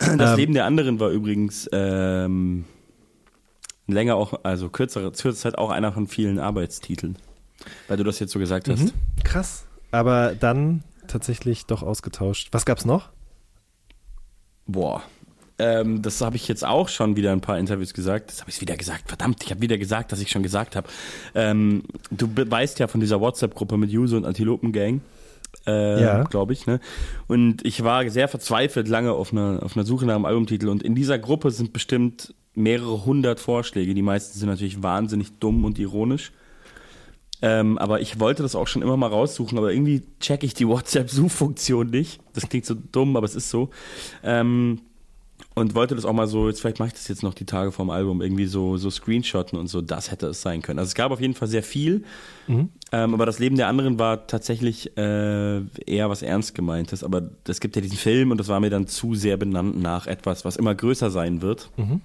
Das 0.00 0.30
ähm, 0.30 0.36
Leben 0.36 0.54
der 0.54 0.64
anderen 0.64 0.98
war 0.98 1.10
übrigens 1.10 1.68
ähm, 1.72 2.64
länger 3.86 4.16
auch, 4.16 4.40
also 4.42 4.68
kürzere, 4.68 5.04
kürzere 5.12 5.34
Zeit 5.34 5.58
auch 5.58 5.70
einer 5.70 5.92
von 5.92 6.08
vielen 6.08 6.38
Arbeitstiteln. 6.38 7.16
Weil 7.86 7.98
du 7.98 8.04
das 8.04 8.18
jetzt 8.18 8.32
so 8.32 8.38
gesagt 8.38 8.68
hast. 8.68 8.84
Mhm. 8.84 8.92
Krass. 9.24 9.66
Aber 9.90 10.34
dann 10.34 10.82
tatsächlich 11.06 11.66
doch 11.66 11.82
ausgetauscht. 11.82 12.48
Was 12.52 12.64
gab's 12.64 12.84
noch? 12.84 13.10
Boah. 14.68 15.02
Ähm, 15.58 16.02
das 16.02 16.20
habe 16.20 16.36
ich 16.36 16.46
jetzt 16.46 16.64
auch 16.64 16.88
schon 16.88 17.16
wieder 17.16 17.32
ein 17.32 17.40
paar 17.40 17.58
Interviews 17.58 17.92
gesagt. 17.92 18.30
Das 18.30 18.40
habe 18.40 18.50
ich 18.50 18.60
wieder 18.60 18.76
gesagt. 18.76 19.08
Verdammt, 19.08 19.42
ich 19.42 19.50
habe 19.50 19.60
wieder 19.60 19.76
gesagt, 19.76 20.12
dass 20.12 20.20
ich 20.20 20.30
schon 20.30 20.44
gesagt 20.44 20.76
habe. 20.76 20.86
Ähm, 21.34 21.82
du 22.12 22.28
weißt 22.32 22.78
ja 22.78 22.86
von 22.86 23.00
dieser 23.00 23.20
WhatsApp-Gruppe 23.20 23.76
mit 23.76 23.90
Juso 23.90 24.16
und 24.16 24.24
Antilopen 24.24 24.72
Gang. 24.72 25.00
Äh, 25.66 26.02
ja. 26.02 26.22
glaube 26.24 26.52
ich. 26.52 26.66
Ne? 26.66 26.78
Und 27.26 27.64
ich 27.64 27.82
war 27.82 28.08
sehr 28.08 28.28
verzweifelt 28.28 28.86
lange 28.86 29.12
auf 29.12 29.32
einer, 29.32 29.62
auf 29.62 29.76
einer 29.76 29.84
Suche 29.84 30.06
nach 30.06 30.14
einem 30.14 30.26
Albumtitel. 30.26 30.68
Und 30.68 30.82
in 30.82 30.94
dieser 30.94 31.18
Gruppe 31.18 31.50
sind 31.50 31.72
bestimmt 31.72 32.34
mehrere 32.54 33.04
hundert 33.04 33.40
Vorschläge. 33.40 33.94
Die 33.94 34.02
meisten 34.02 34.38
sind 34.38 34.48
natürlich 34.48 34.82
wahnsinnig 34.82 35.38
dumm 35.40 35.64
und 35.64 35.78
ironisch. 35.78 36.32
Ähm, 37.40 37.78
aber 37.78 38.00
ich 38.00 38.18
wollte 38.18 38.42
das 38.42 38.54
auch 38.54 38.66
schon 38.66 38.82
immer 38.82 38.96
mal 38.96 39.08
raussuchen, 39.08 39.58
aber 39.58 39.72
irgendwie 39.72 40.02
checke 40.20 40.46
ich 40.46 40.54
die 40.54 40.66
WhatsApp-Suchfunktion 40.68 41.88
nicht. 41.88 42.20
Das 42.32 42.48
klingt 42.48 42.66
so 42.66 42.74
dumm, 42.74 43.16
aber 43.16 43.26
es 43.26 43.34
ist 43.34 43.50
so. 43.50 43.70
Ähm, 44.22 44.80
und 45.54 45.74
wollte 45.74 45.94
das 45.94 46.04
auch 46.04 46.12
mal 46.12 46.26
so, 46.26 46.48
jetzt 46.48 46.60
vielleicht 46.60 46.78
mache 46.78 46.88
ich 46.88 46.94
das 46.94 47.08
jetzt 47.08 47.22
noch 47.22 47.34
die 47.34 47.44
Tage 47.44 47.72
vorm 47.72 47.90
Album, 47.90 48.22
irgendwie 48.22 48.46
so, 48.46 48.76
so 48.76 48.90
screenshotten 48.90 49.58
und 49.58 49.66
so, 49.66 49.80
das 49.80 50.10
hätte 50.10 50.28
es 50.28 50.40
sein 50.40 50.62
können. 50.62 50.78
Also 50.78 50.88
es 50.88 50.94
gab 50.94 51.10
auf 51.10 51.20
jeden 51.20 51.34
Fall 51.34 51.48
sehr 51.48 51.62
viel, 51.62 52.04
mhm. 52.46 52.68
ähm, 52.92 53.14
aber 53.14 53.26
das 53.26 53.38
Leben 53.38 53.56
der 53.56 53.66
anderen 53.66 53.98
war 53.98 54.26
tatsächlich 54.26 54.96
äh, 54.96 55.60
eher 55.86 56.10
was 56.10 56.22
ernst 56.22 56.54
gemeintes. 56.54 57.02
Aber 57.02 57.30
es 57.46 57.60
gibt 57.60 57.76
ja 57.76 57.82
diesen 57.82 57.98
Film 57.98 58.30
und 58.30 58.38
das 58.38 58.48
war 58.48 58.60
mir 58.60 58.70
dann 58.70 58.86
zu 58.86 59.14
sehr 59.14 59.36
benannt 59.36 59.80
nach 59.80 60.06
etwas, 60.06 60.44
was 60.44 60.56
immer 60.56 60.74
größer 60.74 61.10
sein 61.10 61.42
wird. 61.42 61.70
Mhm. 61.76 62.00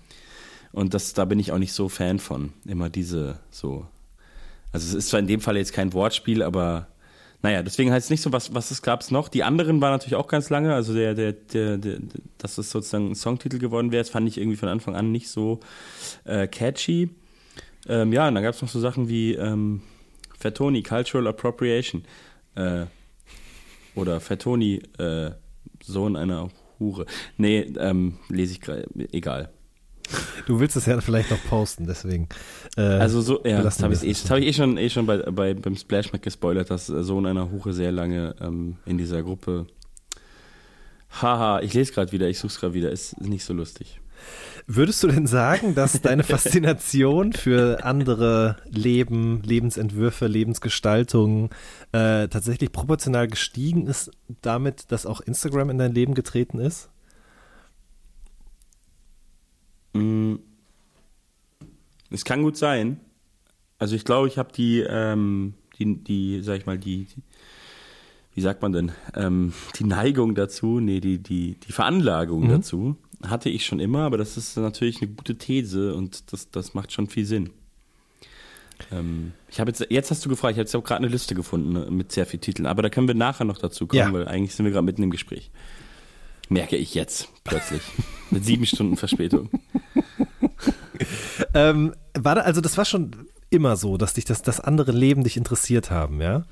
Und 0.72 0.96
das, 0.96 1.14
da 1.14 1.26
bin 1.26 1.38
ich 1.38 1.52
auch 1.52 1.60
nicht 1.60 1.74
so 1.74 1.90
Fan 1.90 2.20
von. 2.20 2.54
Immer 2.66 2.90
diese 2.90 3.40
so. 3.52 3.86
Also 4.74 4.88
es 4.88 4.94
ist 5.06 5.10
zwar 5.10 5.20
in 5.20 5.28
dem 5.28 5.40
Fall 5.40 5.56
jetzt 5.56 5.72
kein 5.72 5.94
Wortspiel, 5.94 6.44
aber 6.44 6.88
naja, 7.42 7.62
deswegen 7.62 7.92
heißt 7.92 8.06
es 8.06 8.10
nicht 8.10 8.22
so, 8.22 8.32
was, 8.32 8.54
was 8.56 8.72
es 8.72 8.82
gab 8.82 9.02
es 9.02 9.12
noch. 9.12 9.30
Die 9.30 9.44
anderen 9.44 9.80
waren 9.82 9.92
natürlich 9.92 10.16
auch 10.16 10.28
ganz 10.28 10.50
lange, 10.50 10.74
also 10.74 10.94
der, 10.94 11.14
der, 11.14 11.34
der, 11.34 11.78
der 11.78 12.00
dass 12.38 12.58
es 12.58 12.72
sozusagen 12.72 13.12
ein 13.12 13.16
Songtitel 13.16 13.60
geworden 13.60 13.92
wäre, 13.92 14.02
das 14.02 14.10
fand 14.10 14.28
ich 14.28 14.38
irgendwie 14.38 14.58
von 14.58 14.70
Anfang 14.70 14.96
an 14.96 15.12
nicht 15.12 15.30
so 15.30 15.60
äh, 16.26 16.48
catchy. 16.48 17.10
Ähm, 17.88 18.14
ja, 18.14 18.28
und 18.28 18.36
dann 18.36 18.44
gab 18.44 18.56
es 18.56 18.62
noch 18.62 18.70
so 18.70 18.80
Sachen 18.80 19.10
wie 19.10 19.34
ähm, 19.34 19.82
Fettoni, 20.40 20.84
Cultural 20.84 21.28
Appropriation. 21.28 22.04
Äh, 22.56 22.86
oder 23.96 24.20
Fettoni, 24.20 24.82
äh, 24.98 25.32
Sohn 25.84 26.16
einer 26.16 26.50
Hure. 26.80 27.06
Nee, 27.38 27.74
ähm, 27.78 28.20
lese 28.30 28.54
ich 28.54 28.62
gerade, 28.62 28.88
egal. 29.12 29.50
Du 30.46 30.60
willst 30.60 30.76
es 30.76 30.86
ja 30.86 31.00
vielleicht 31.00 31.32
noch 31.32 31.42
posten, 31.46 31.88
deswegen. 31.88 32.28
Äh, 32.76 32.82
also 32.82 33.22
so, 33.22 33.44
ja, 33.46 33.62
das 33.62 33.82
habe 33.82 33.94
ich, 33.94 34.04
eh, 34.04 34.14
hab 34.14 34.38
ich 34.38 34.48
eh 34.48 34.54
schon, 34.54 34.78
eh 34.78 34.90
schon 34.90 35.06
bei, 35.06 35.18
bei, 35.18 35.54
beim 35.54 35.76
Splash 35.76 36.12
Mac 36.12 36.22
gespoilert, 36.22 36.70
dass 36.70 36.88
Sohn 36.88 37.26
einer 37.26 37.50
Huche 37.50 37.72
sehr 37.72 37.92
lange 37.92 38.36
ähm, 38.42 38.78
in 38.86 38.98
dieser 38.98 39.24
Gruppe. 39.24 39.68
Haha, 41.22 41.62
ich 41.62 41.74
lese 41.74 41.94
gerade 41.94 42.12
wieder, 42.12 42.28
ich 42.28 42.40
suche 42.40 42.52
es 42.52 42.60
gerade 42.60 42.74
wieder, 42.74 42.92
ist 42.92 43.22
nicht 43.22 43.46
so 43.46 43.54
lustig. 43.54 44.02
Würdest 44.66 45.04
du 45.04 45.08
denn 45.08 45.28
sagen, 45.28 45.76
dass 45.76 46.02
deine 46.02 46.24
Faszination 46.24 47.34
für 47.34 47.84
andere 47.84 48.58
Leben, 48.70 49.42
Lebensentwürfe, 49.44 50.28
Lebensgestaltungen 50.28 51.50
äh, 51.92 52.28
tatsächlich 52.28 52.72
proportional 52.72 53.28
gestiegen 53.28 53.88
ist, 53.88 54.12
damit, 54.42 54.92
dass 54.92 55.06
auch 55.06 55.22
Instagram 55.22 55.70
in 55.70 55.78
dein 55.78 55.94
Leben 55.94 56.14
getreten 56.14 56.60
ist? 56.60 56.90
Es 62.10 62.26
kann 62.26 62.44
gut 62.44 62.58
sein. 62.58 63.00
Also 63.80 63.96
ich 63.96 64.06
glaube, 64.06 64.28
ich 64.28 64.38
habe 64.38 64.52
die, 64.54 64.80
ähm, 64.80 65.56
die, 65.78 66.04
die, 66.04 66.42
sag 66.42 66.58
ich 66.58 66.66
mal, 66.66 66.78
die, 66.78 67.06
die 67.06 67.22
wie 68.36 68.42
sagt 68.42 68.62
man 68.62 68.74
denn, 68.74 68.92
ähm, 69.16 69.54
die 69.78 69.84
Neigung 69.84 70.36
dazu, 70.36 70.80
nee, 70.80 71.00
die, 71.00 71.20
die, 71.20 71.56
die 71.56 71.72
Veranlagung 71.72 72.46
mhm. 72.46 72.50
dazu 72.50 72.98
hatte 73.24 73.50
ich 73.50 73.66
schon 73.66 73.80
immer, 73.80 74.02
aber 74.02 74.18
das 74.18 74.38
ist 74.38 74.58
natürlich 74.58 75.02
eine 75.02 75.12
gute 75.12 75.38
These 75.38 75.94
und 75.94 76.34
das, 76.34 76.50
das 76.50 76.74
macht 76.74 76.92
schon 76.92 77.08
viel 77.08 77.26
Sinn. 77.26 77.52
Ähm, 78.92 79.34
ich 79.50 79.60
habe 79.60 79.70
jetzt, 79.70 79.86
jetzt 79.90 80.12
hast 80.12 80.26
du 80.26 80.30
gefragt, 80.30 80.54
ich 80.54 80.58
habe 80.58 80.66
jetzt 80.66 80.76
auch 80.76 80.84
gerade 80.84 81.04
eine 81.04 81.08
Liste 81.08 81.36
gefunden 81.36 81.74
ne, 81.74 81.88
mit 81.90 82.12
sehr 82.12 82.26
vielen 82.26 82.42
Titeln, 82.42 82.66
aber 82.66 82.82
da 82.82 82.90
können 82.90 83.08
wir 83.08 83.16
nachher 83.16 83.46
noch 83.46 83.60
dazu 83.60 83.88
kommen, 83.88 84.00
ja. 84.00 84.14
weil 84.14 84.28
eigentlich 84.28 84.56
sind 84.56 84.66
wir 84.66 84.72
gerade 84.72 84.86
mitten 84.86 85.04
im 85.04 85.12
Gespräch. 85.12 85.52
Merke 86.50 86.76
ich 86.76 86.96
jetzt 86.96 87.30
plötzlich. 87.44 87.82
Mit 88.32 88.46
sieben 88.46 88.66
Stunden 88.66 88.98
Verspätung. 88.98 89.50
ähm, 91.54 91.94
war 92.14 92.36
da, 92.36 92.42
also 92.42 92.62
das 92.62 92.78
war 92.78 92.86
schon 92.86 93.28
immer 93.50 93.76
so, 93.78 93.98
dass 93.98 94.14
dich 94.14 94.26
das, 94.26 94.42
das 94.42 94.60
andere 94.60 94.92
Leben 94.92 95.24
dich 95.24 95.38
interessiert 95.38 95.92
haben, 95.92 96.22
ja? 96.22 96.46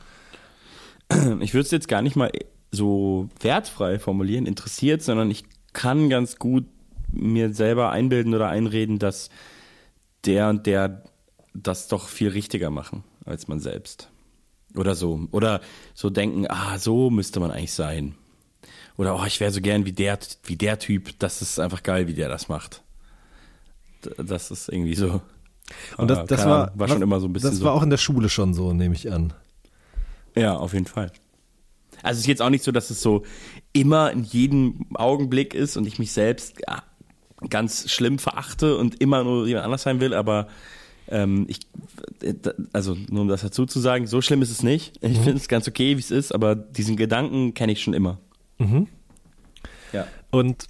Ich 1.40 1.54
würde 1.54 1.66
es 1.66 1.72
jetzt 1.72 1.88
gar 1.88 2.02
nicht 2.02 2.16
mal 2.16 2.32
so 2.72 3.28
wertfrei 3.42 4.00
formulieren, 4.00 4.46
interessiert, 4.46 5.02
sondern 5.02 5.30
ich 5.30 5.44
kann 5.74 6.10
ganz 6.10 6.38
gut 6.38 6.66
mir 7.12 7.54
selber 7.54 7.92
einbilden 7.92 8.34
oder 8.34 8.48
einreden, 8.48 8.98
dass 8.98 9.30
der 10.26 10.50
und 10.50 10.66
der 10.66 11.04
das 11.54 11.88
doch 11.90 12.08
viel 12.08 12.30
richtiger 12.30 12.70
machen 12.70 13.04
als 13.26 13.48
man 13.48 13.60
selbst. 13.60 14.10
Oder 14.76 14.96
so. 14.96 15.28
Oder 15.32 15.62
so 15.94 16.10
denken, 16.10 16.46
ah, 16.48 16.78
so 16.78 17.10
müsste 17.10 17.40
man 17.40 17.52
eigentlich 17.52 17.74
sein. 17.74 18.16
Oder 19.02 19.20
oh, 19.20 19.26
ich 19.26 19.40
wäre 19.40 19.50
so 19.50 19.62
gern 19.62 19.84
wie 19.84 19.94
der, 19.94 20.20
wie 20.44 20.56
der 20.56 20.78
Typ, 20.78 21.18
das 21.18 21.42
ist 21.42 21.60
einfach 21.60 21.82
geil, 21.82 22.08
wie 22.08 22.14
der 22.14 22.30
das 22.30 22.50
macht. 22.50 22.84
Das 24.16 24.52
ist 24.52 24.70
irgendwie 24.70 24.94
so. 24.94 25.22
Und 25.98 26.08
das, 26.08 26.28
das 26.28 26.46
war, 26.46 26.72
war 26.76 26.88
schon 26.88 27.02
immer 27.02 27.20
so 27.20 27.28
ein 27.28 27.34
bisschen. 27.34 27.50
Das 27.50 27.58
so. 27.58 27.66
war 27.66 27.74
auch 27.74 27.82
in 27.82 27.90
der 27.90 27.98
Schule 27.98 28.30
schon 28.30 28.54
so, 28.54 28.74
nehme 28.74 28.94
ich 28.94 29.12
an. 29.12 29.34
Ja, 30.36 30.56
auf 30.56 30.74
jeden 30.74 30.86
Fall. 30.86 31.12
Also 32.04 32.20
es 32.20 32.26
ist 32.26 32.28
jetzt 32.28 32.44
auch 32.44 32.52
nicht 32.52 32.64
so, 32.64 32.72
dass 32.72 32.92
es 32.92 33.02
so 33.02 33.24
immer 33.74 34.12
in 34.12 34.24
jedem 34.24 34.86
Augenblick 34.94 35.56
ist 35.56 35.78
und 35.78 35.88
ich 35.88 35.98
mich 35.98 36.12
selbst 36.12 36.62
ja, 36.68 36.84
ganz 37.50 37.90
schlimm 37.90 38.20
verachte 38.20 38.78
und 38.78 39.02
immer 39.02 39.24
nur 39.24 39.48
jemand 39.48 39.66
anders 39.66 39.82
sein 39.82 40.00
will, 40.00 40.14
aber 40.14 40.48
ähm, 41.08 41.48
ich, 41.50 41.62
also 42.72 42.96
nur 43.10 43.24
um 43.24 43.30
das 43.30 43.42
dazu 43.42 43.66
zu 43.66 43.80
sagen, 43.80 44.06
so 44.06 44.22
schlimm 44.22 44.44
ist 44.44 44.52
es 44.52 44.62
nicht. 44.62 44.94
Ich 45.02 45.18
mhm. 45.18 45.24
finde 45.24 45.38
es 45.38 45.48
ganz 45.48 45.68
okay, 45.68 45.98
wie 45.98 46.02
es 46.02 46.12
ist, 46.12 46.36
aber 46.36 46.54
diesen 46.54 46.98
Gedanken 46.98 47.56
kenne 47.56 47.72
ich 47.72 47.82
schon 47.82 47.96
immer. 47.96 48.20
Mhm. 48.62 48.88
Ja. 49.92 50.08
Und 50.30 50.68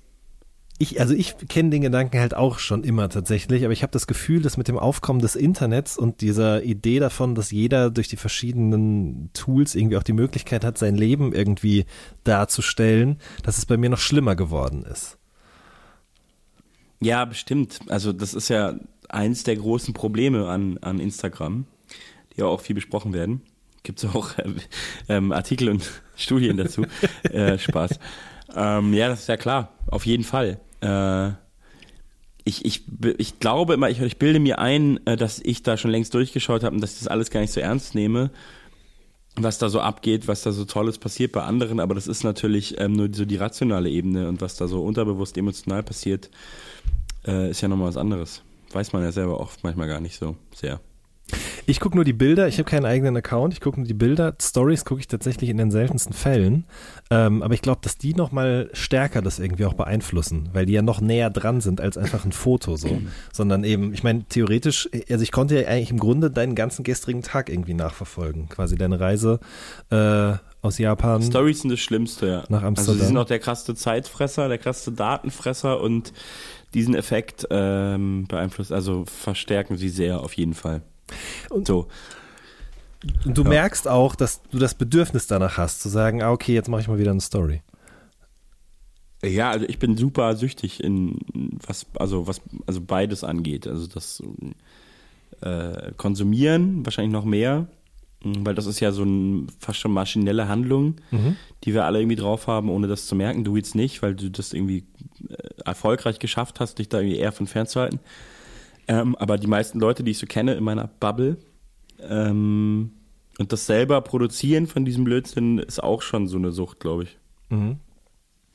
ich, 0.81 0.99
also 0.99 1.13
ich 1.13 1.35
kenne 1.47 1.69
den 1.69 1.83
Gedanken 1.83 2.19
halt 2.19 2.33
auch 2.33 2.57
schon 2.57 2.83
immer 2.83 3.07
tatsächlich, 3.09 3.63
aber 3.63 3.73
ich 3.73 3.83
habe 3.83 3.91
das 3.91 4.07
Gefühl, 4.07 4.41
dass 4.41 4.57
mit 4.57 4.67
dem 4.67 4.79
Aufkommen 4.79 5.19
des 5.19 5.35
Internets 5.35 5.95
und 5.95 6.21
dieser 6.21 6.63
Idee 6.63 6.99
davon, 6.99 7.35
dass 7.35 7.51
jeder 7.51 7.91
durch 7.91 8.07
die 8.07 8.17
verschiedenen 8.17 9.29
Tools 9.33 9.75
irgendwie 9.75 9.97
auch 9.97 10.03
die 10.03 10.13
Möglichkeit 10.13 10.65
hat, 10.65 10.79
sein 10.79 10.95
Leben 10.95 11.33
irgendwie 11.33 11.85
darzustellen, 12.23 13.19
dass 13.43 13.59
es 13.59 13.67
bei 13.67 13.77
mir 13.77 13.91
noch 13.91 13.99
schlimmer 13.99 14.35
geworden 14.35 14.83
ist. 14.83 15.19
Ja, 16.99 17.25
bestimmt. 17.25 17.79
Also 17.89 18.11
das 18.11 18.33
ist 18.33 18.49
ja 18.49 18.73
eins 19.09 19.43
der 19.43 19.57
großen 19.57 19.93
Probleme 19.93 20.47
an, 20.47 20.79
an 20.79 20.99
Instagram, 20.99 21.65
die 22.33 22.41
ja 22.41 22.47
auch 22.47 22.61
viel 22.61 22.75
besprochen 22.75 23.13
werden. 23.13 23.41
Gibt 23.83 24.03
es 24.03 24.09
auch 24.13 24.37
äh, 24.37 24.53
ähm, 25.09 25.31
Artikel 25.31 25.69
und 25.69 25.89
Studien 26.15 26.57
dazu. 26.57 26.85
äh, 27.23 27.57
Spaß. 27.57 27.99
Ähm, 28.55 28.93
ja, 28.93 29.07
das 29.07 29.21
ist 29.21 29.27
ja 29.27 29.37
klar, 29.37 29.73
auf 29.87 30.05
jeden 30.05 30.23
Fall. 30.23 30.59
Äh, 30.81 31.31
ich, 32.43 32.65
ich, 32.65 32.83
ich 33.17 33.39
glaube 33.39 33.73
immer, 33.73 33.89
ich, 33.89 34.01
ich 34.01 34.17
bilde 34.17 34.39
mir 34.39 34.59
ein, 34.59 35.05
äh, 35.05 35.15
dass 35.15 35.39
ich 35.39 35.63
da 35.63 35.77
schon 35.77 35.91
längst 35.91 36.13
durchgeschaut 36.13 36.63
habe 36.63 36.75
und 36.75 36.81
dass 36.81 36.93
ich 36.93 36.99
das 36.99 37.07
alles 37.07 37.29
gar 37.29 37.39
nicht 37.39 37.53
so 37.53 37.59
ernst 37.59 37.95
nehme, 37.95 38.31
was 39.35 39.57
da 39.57 39.69
so 39.69 39.79
abgeht, 39.79 40.27
was 40.27 40.41
da 40.41 40.51
so 40.51 40.65
Tolles 40.65 40.97
passiert 40.97 41.31
bei 41.31 41.43
anderen, 41.43 41.79
aber 41.79 41.95
das 41.95 42.07
ist 42.07 42.23
natürlich 42.23 42.79
ähm, 42.79 42.93
nur 42.93 43.09
so 43.13 43.25
die 43.25 43.37
rationale 43.37 43.89
Ebene 43.89 44.27
und 44.27 44.41
was 44.41 44.55
da 44.55 44.67
so 44.67 44.83
unterbewusst 44.83 45.37
emotional 45.37 45.83
passiert, 45.83 46.29
äh, 47.25 47.49
ist 47.51 47.61
ja 47.61 47.67
nochmal 47.67 47.87
was 47.87 47.97
anderes. 47.97 48.41
Weiß 48.71 48.93
man 48.93 49.03
ja 49.03 49.11
selber 49.11 49.39
oft 49.39 49.63
manchmal 49.63 49.87
gar 49.87 49.99
nicht 49.99 50.17
so 50.17 50.35
sehr. 50.53 50.79
Ich 51.65 51.79
gucke 51.79 51.95
nur 51.95 52.05
die 52.05 52.13
Bilder, 52.13 52.47
ich 52.47 52.57
habe 52.57 52.69
keinen 52.69 52.85
eigenen 52.85 53.15
Account, 53.17 53.53
ich 53.53 53.61
gucke 53.61 53.79
nur 53.79 53.87
die 53.87 53.93
Bilder. 53.93 54.33
Stories 54.41 54.85
gucke 54.85 54.99
ich 54.99 55.07
tatsächlich 55.07 55.49
in 55.49 55.57
den 55.57 55.71
seltensten 55.71 56.13
Fällen. 56.13 56.65
Ähm, 57.09 57.43
aber 57.43 57.53
ich 57.53 57.61
glaube, 57.61 57.79
dass 57.83 57.97
die 57.97 58.13
nochmal 58.13 58.69
stärker 58.73 59.21
das 59.21 59.39
irgendwie 59.39 59.65
auch 59.65 59.73
beeinflussen, 59.73 60.49
weil 60.53 60.65
die 60.65 60.73
ja 60.73 60.81
noch 60.81 61.01
näher 61.01 61.29
dran 61.29 61.61
sind 61.61 61.81
als 61.81 61.97
einfach 61.97 62.25
ein 62.25 62.31
Foto 62.31 62.75
so. 62.77 63.01
Sondern 63.33 63.63
eben, 63.63 63.93
ich 63.93 64.03
meine, 64.03 64.23
theoretisch, 64.25 64.89
also 65.09 65.23
ich 65.23 65.31
konnte 65.31 65.61
ja 65.61 65.67
eigentlich 65.67 65.91
im 65.91 65.99
Grunde 65.99 66.31
deinen 66.31 66.55
ganzen 66.55 66.83
gestrigen 66.83 67.21
Tag 67.21 67.49
irgendwie 67.49 67.73
nachverfolgen. 67.73 68.49
Quasi 68.49 68.75
deine 68.75 68.99
Reise 68.99 69.39
äh, 69.89 70.33
aus 70.61 70.77
Japan. 70.77 71.21
Stories 71.21 71.61
sind 71.61 71.71
das 71.71 71.79
Schlimmste, 71.79 72.27
ja. 72.27 72.43
Nach 72.49 72.63
Amsterdam. 72.63 72.91
Also 72.91 72.93
sie 72.93 73.05
sind 73.07 73.17
auch 73.17 73.25
der 73.25 73.39
krasse 73.39 73.75
Zeitfresser, 73.75 74.47
der 74.47 74.57
krasse 74.57 74.91
Datenfresser 74.91 75.81
und 75.81 76.13
diesen 76.73 76.95
Effekt 76.95 77.47
ähm, 77.49 78.25
beeinflusst, 78.27 78.71
also 78.71 79.03
verstärken 79.05 79.77
sie 79.77 79.89
sehr 79.89 80.21
auf 80.21 80.33
jeden 80.33 80.53
Fall. 80.53 80.81
Und 81.49 81.67
so. 81.67 81.87
Und 83.25 83.37
du 83.37 83.43
ja. 83.43 83.49
merkst 83.49 83.87
auch, 83.87 84.15
dass 84.15 84.41
du 84.43 84.59
das 84.59 84.75
Bedürfnis 84.75 85.27
danach 85.27 85.57
hast, 85.57 85.81
zu 85.81 85.89
sagen, 85.89 86.21
ah, 86.21 86.31
okay, 86.31 86.53
jetzt 86.53 86.69
mache 86.69 86.81
ich 86.81 86.87
mal 86.87 86.99
wieder 86.99 87.11
eine 87.11 87.21
Story. 87.21 87.61
Ja, 89.23 89.51
also 89.51 89.65
ich 89.67 89.79
bin 89.79 89.97
super 89.97 90.35
süchtig 90.35 90.83
in 90.83 91.19
was, 91.65 91.85
also 91.97 92.27
was, 92.27 92.41
also 92.65 92.81
beides 92.81 93.23
angeht. 93.23 93.67
Also 93.67 93.87
das 93.87 94.21
äh, 95.41 95.91
Konsumieren 95.97 96.85
wahrscheinlich 96.85 97.13
noch 97.13 97.25
mehr, 97.25 97.67
weil 98.23 98.55
das 98.55 98.65
ist 98.65 98.79
ja 98.79 98.91
so 98.91 99.03
ein 99.03 99.47
fast 99.59 99.79
schon 99.79 99.91
maschinelle 99.91 100.47
Handlung, 100.47 100.95
mhm. 101.11 101.35
die 101.63 101.73
wir 101.73 101.85
alle 101.85 101.99
irgendwie 101.99 102.15
drauf 102.15 102.47
haben, 102.47 102.69
ohne 102.69 102.87
das 102.87 103.05
zu 103.05 103.15
merken. 103.15 103.43
Du 103.43 103.55
jetzt 103.55 103.75
nicht, 103.75 104.01
weil 104.01 104.15
du 104.15 104.29
das 104.29 104.53
irgendwie 104.53 104.85
äh, 105.29 105.35
erfolgreich 105.65 106.19
geschafft 106.19 106.59
hast, 106.59 106.79
dich 106.79 106.89
da 106.89 106.99
irgendwie 106.99 107.17
eher 107.17 107.31
von 107.31 107.47
fernzuhalten. 107.47 107.99
Ähm, 108.91 109.15
aber 109.15 109.37
die 109.37 109.47
meisten 109.47 109.79
Leute, 109.79 110.03
die 110.03 110.11
ich 110.11 110.17
so 110.17 110.27
kenne 110.27 110.53
in 110.53 110.65
meiner 110.65 110.87
Bubble, 110.99 111.37
ähm, 112.01 112.91
und 113.37 113.53
das 113.53 113.65
selber 113.65 114.01
produzieren 114.01 114.67
von 114.67 114.83
diesem 114.83 115.05
Blödsinn 115.05 115.59
ist 115.59 115.81
auch 115.81 116.01
schon 116.01 116.27
so 116.27 116.37
eine 116.37 116.51
Sucht, 116.51 116.81
glaube 116.81 117.03
ich. 117.03 117.17
Mhm. 117.49 117.77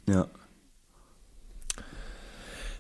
Ja. 0.06 0.26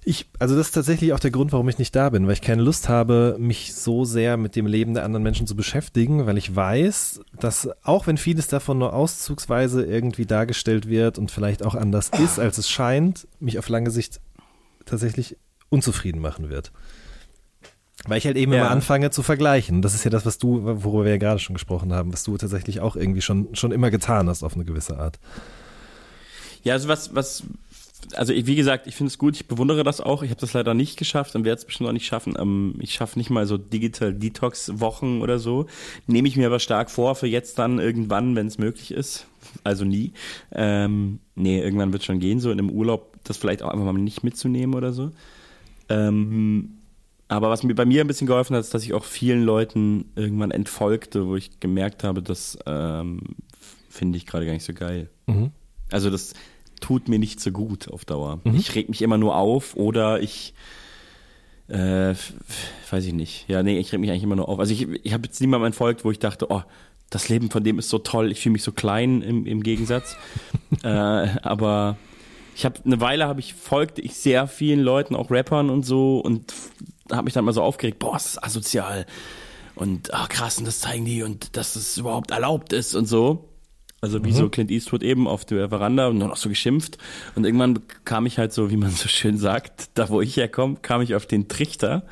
Ich, 0.04 0.26
also 0.38 0.54
das 0.54 0.66
ist 0.66 0.72
tatsächlich 0.72 1.14
auch 1.14 1.18
der 1.18 1.30
Grund, 1.30 1.50
warum 1.52 1.68
ich 1.70 1.78
nicht 1.78 1.96
da 1.96 2.10
bin, 2.10 2.26
weil 2.26 2.34
ich 2.34 2.42
keine 2.42 2.60
Lust 2.60 2.90
habe, 2.90 3.36
mich 3.40 3.74
so 3.74 4.04
sehr 4.04 4.36
mit 4.36 4.54
dem 4.54 4.66
Leben 4.66 4.92
der 4.92 5.04
anderen 5.04 5.22
Menschen 5.22 5.46
zu 5.46 5.56
beschäftigen, 5.56 6.26
weil 6.26 6.36
ich 6.36 6.54
weiß, 6.54 7.22
dass 7.40 7.70
auch 7.82 8.06
wenn 8.06 8.18
vieles 8.18 8.48
davon 8.48 8.78
nur 8.78 8.92
auszugsweise 8.92 9.84
irgendwie 9.84 10.26
dargestellt 10.26 10.88
wird 10.88 11.18
und 11.18 11.30
vielleicht 11.30 11.64
auch 11.64 11.74
anders 11.74 12.10
ist, 12.22 12.38
als 12.38 12.58
es 12.58 12.68
scheint, 12.68 13.26
mich 13.40 13.58
auf 13.58 13.70
lange 13.70 13.90
Sicht 13.90 14.20
tatsächlich 14.84 15.38
unzufrieden 15.70 16.20
machen 16.20 16.50
wird. 16.50 16.70
Weil 18.04 18.18
ich 18.18 18.26
halt 18.26 18.36
eben 18.36 18.52
ja. 18.52 18.60
immer 18.60 18.70
anfange 18.70 19.10
zu 19.10 19.22
vergleichen. 19.22 19.82
Das 19.82 19.94
ist 19.94 20.04
ja 20.04 20.10
das, 20.10 20.26
was 20.26 20.38
du, 20.38 20.62
worüber 20.62 21.04
wir 21.04 21.12
ja 21.12 21.16
gerade 21.16 21.38
schon 21.38 21.54
gesprochen 21.54 21.92
haben, 21.92 22.12
was 22.12 22.24
du 22.24 22.36
tatsächlich 22.36 22.80
auch 22.80 22.94
irgendwie 22.94 23.22
schon, 23.22 23.54
schon 23.54 23.72
immer 23.72 23.90
getan 23.90 24.28
hast 24.28 24.42
auf 24.42 24.54
eine 24.54 24.64
gewisse 24.64 24.98
Art. 24.98 25.18
Ja, 26.62 26.74
also 26.74 26.88
was, 26.88 27.14
was, 27.14 27.44
also 28.14 28.32
ich, 28.32 28.46
wie 28.46 28.54
gesagt, 28.54 28.86
ich 28.86 28.94
finde 28.94 29.08
es 29.08 29.18
gut, 29.18 29.36
ich 29.36 29.48
bewundere 29.48 29.82
das 29.82 30.00
auch. 30.00 30.22
Ich 30.22 30.30
habe 30.30 30.40
das 30.40 30.52
leider 30.52 30.74
nicht 30.74 30.98
geschafft 30.98 31.34
und 31.34 31.44
werde 31.44 31.58
es 31.58 31.64
bestimmt 31.64 31.88
auch 31.88 31.94
nicht 31.94 32.06
schaffen. 32.06 32.34
Ähm, 32.38 32.74
ich 32.80 32.92
schaffe 32.92 33.18
nicht 33.18 33.30
mal 33.30 33.46
so 33.46 33.56
Digital 33.56 34.12
Detox-Wochen 34.12 35.22
oder 35.22 35.38
so. 35.38 35.66
Nehme 36.06 36.28
ich 36.28 36.36
mir 36.36 36.46
aber 36.46 36.60
stark 36.60 36.90
vor 36.90 37.14
für 37.14 37.26
jetzt 37.26 37.58
dann 37.58 37.78
irgendwann, 37.78 38.36
wenn 38.36 38.46
es 38.46 38.58
möglich 38.58 38.92
ist. 38.92 39.26
Also 39.64 39.84
nie. 39.84 40.12
Ähm, 40.52 41.18
nee, 41.34 41.60
irgendwann 41.60 41.92
wird 41.92 42.04
schon 42.04 42.20
gehen, 42.20 42.40
so 42.40 42.50
in 42.50 42.58
einem 42.58 42.70
Urlaub 42.70 43.16
das 43.24 43.36
vielleicht 43.36 43.62
auch 43.62 43.70
einfach 43.70 43.84
mal 43.84 43.94
nicht 43.94 44.22
mitzunehmen 44.22 44.74
oder 44.74 44.92
so. 44.92 45.12
Ähm, 45.88 46.75
aber 47.28 47.50
was 47.50 47.62
mir 47.62 47.74
bei 47.74 47.84
mir 47.84 48.02
ein 48.02 48.06
bisschen 48.06 48.26
geholfen 48.26 48.54
hat, 48.54 48.60
ist, 48.60 48.72
dass 48.74 48.84
ich 48.84 48.94
auch 48.94 49.04
vielen 49.04 49.42
Leuten 49.42 50.12
irgendwann 50.14 50.52
entfolgte, 50.52 51.26
wo 51.26 51.36
ich 51.36 51.58
gemerkt 51.58 52.04
habe, 52.04 52.22
das 52.22 52.58
ähm, 52.66 53.20
finde 53.88 54.18
ich 54.18 54.26
gerade 54.26 54.46
gar 54.46 54.52
nicht 54.52 54.64
so 54.64 54.72
geil. 54.72 55.10
Mhm. 55.26 55.50
Also 55.90 56.10
das 56.10 56.34
tut 56.80 57.08
mir 57.08 57.18
nicht 57.18 57.40
so 57.40 57.50
gut 57.50 57.88
auf 57.88 58.04
Dauer. 58.04 58.40
Mhm. 58.44 58.54
Ich 58.54 58.74
reg 58.74 58.88
mich 58.88 59.02
immer 59.02 59.18
nur 59.18 59.36
auf 59.36 59.76
oder 59.76 60.20
ich 60.20 60.54
äh, 61.68 62.14
weiß 62.90 63.04
ich 63.06 63.12
nicht. 63.12 63.48
Ja, 63.48 63.62
nee, 63.64 63.78
ich 63.78 63.92
reg 63.92 64.00
mich 64.00 64.10
eigentlich 64.10 64.22
immer 64.22 64.36
nur 64.36 64.48
auf. 64.48 64.60
Also 64.60 64.72
ich, 64.72 64.88
ich 65.02 65.12
habe 65.12 65.26
jetzt 65.26 65.40
niemandem 65.40 65.66
entfolgt, 65.66 66.04
wo 66.04 66.12
ich 66.12 66.20
dachte, 66.20 66.50
oh, 66.50 66.62
das 67.10 67.28
Leben 67.28 67.50
von 67.50 67.64
dem 67.64 67.78
ist 67.78 67.88
so 67.88 67.98
toll, 67.98 68.30
ich 68.30 68.40
fühle 68.40 68.52
mich 68.52 68.62
so 68.62 68.72
klein 68.72 69.22
im, 69.22 69.46
im 69.46 69.62
Gegensatz. 69.62 70.16
äh, 70.84 70.88
aber 70.88 71.96
ich 72.54 72.64
habe 72.64 72.80
eine 72.84 73.00
Weile 73.00 73.26
habe 73.26 73.40
ich 73.40 73.54
folgte 73.54 74.00
ich 74.00 74.14
sehr 74.14 74.46
vielen 74.46 74.80
Leuten, 74.80 75.16
auch 75.16 75.30
Rappern 75.30 75.70
und 75.70 75.84
so 75.84 76.20
und 76.20 76.54
habe 77.12 77.24
mich 77.24 77.34
dann 77.34 77.44
mal 77.44 77.52
so 77.52 77.62
aufgeregt, 77.62 77.98
boah, 77.98 78.14
das 78.14 78.26
ist 78.26 78.44
asozial 78.44 79.06
und 79.74 80.12
ach 80.12 80.28
krass, 80.28 80.58
und 80.58 80.66
das 80.66 80.80
zeigen 80.80 81.04
die 81.04 81.22
und 81.22 81.56
dass 81.56 81.76
es 81.76 81.98
überhaupt 81.98 82.30
erlaubt 82.30 82.72
ist 82.72 82.94
und 82.94 83.06
so. 83.06 83.48
Also 84.00 84.24
wie 84.24 84.30
mhm. 84.30 84.34
so 84.34 84.48
Clint 84.48 84.70
Eastwood 84.70 85.02
eben 85.02 85.26
auf 85.26 85.44
der 85.44 85.68
Veranda 85.68 86.08
und 86.08 86.18
nur 86.18 86.28
noch 86.28 86.36
so 86.36 86.48
geschimpft. 86.48 86.98
Und 87.34 87.44
irgendwann 87.44 87.80
kam 88.04 88.26
ich 88.26 88.38
halt 88.38 88.52
so, 88.52 88.70
wie 88.70 88.76
man 88.76 88.90
so 88.90 89.08
schön 89.08 89.38
sagt, 89.38 89.90
da 89.94 90.08
wo 90.08 90.20
ich 90.20 90.36
herkomme, 90.36 90.76
kam 90.82 91.00
ich 91.00 91.14
auf 91.14 91.26
den 91.26 91.48
Trichter. 91.48 92.04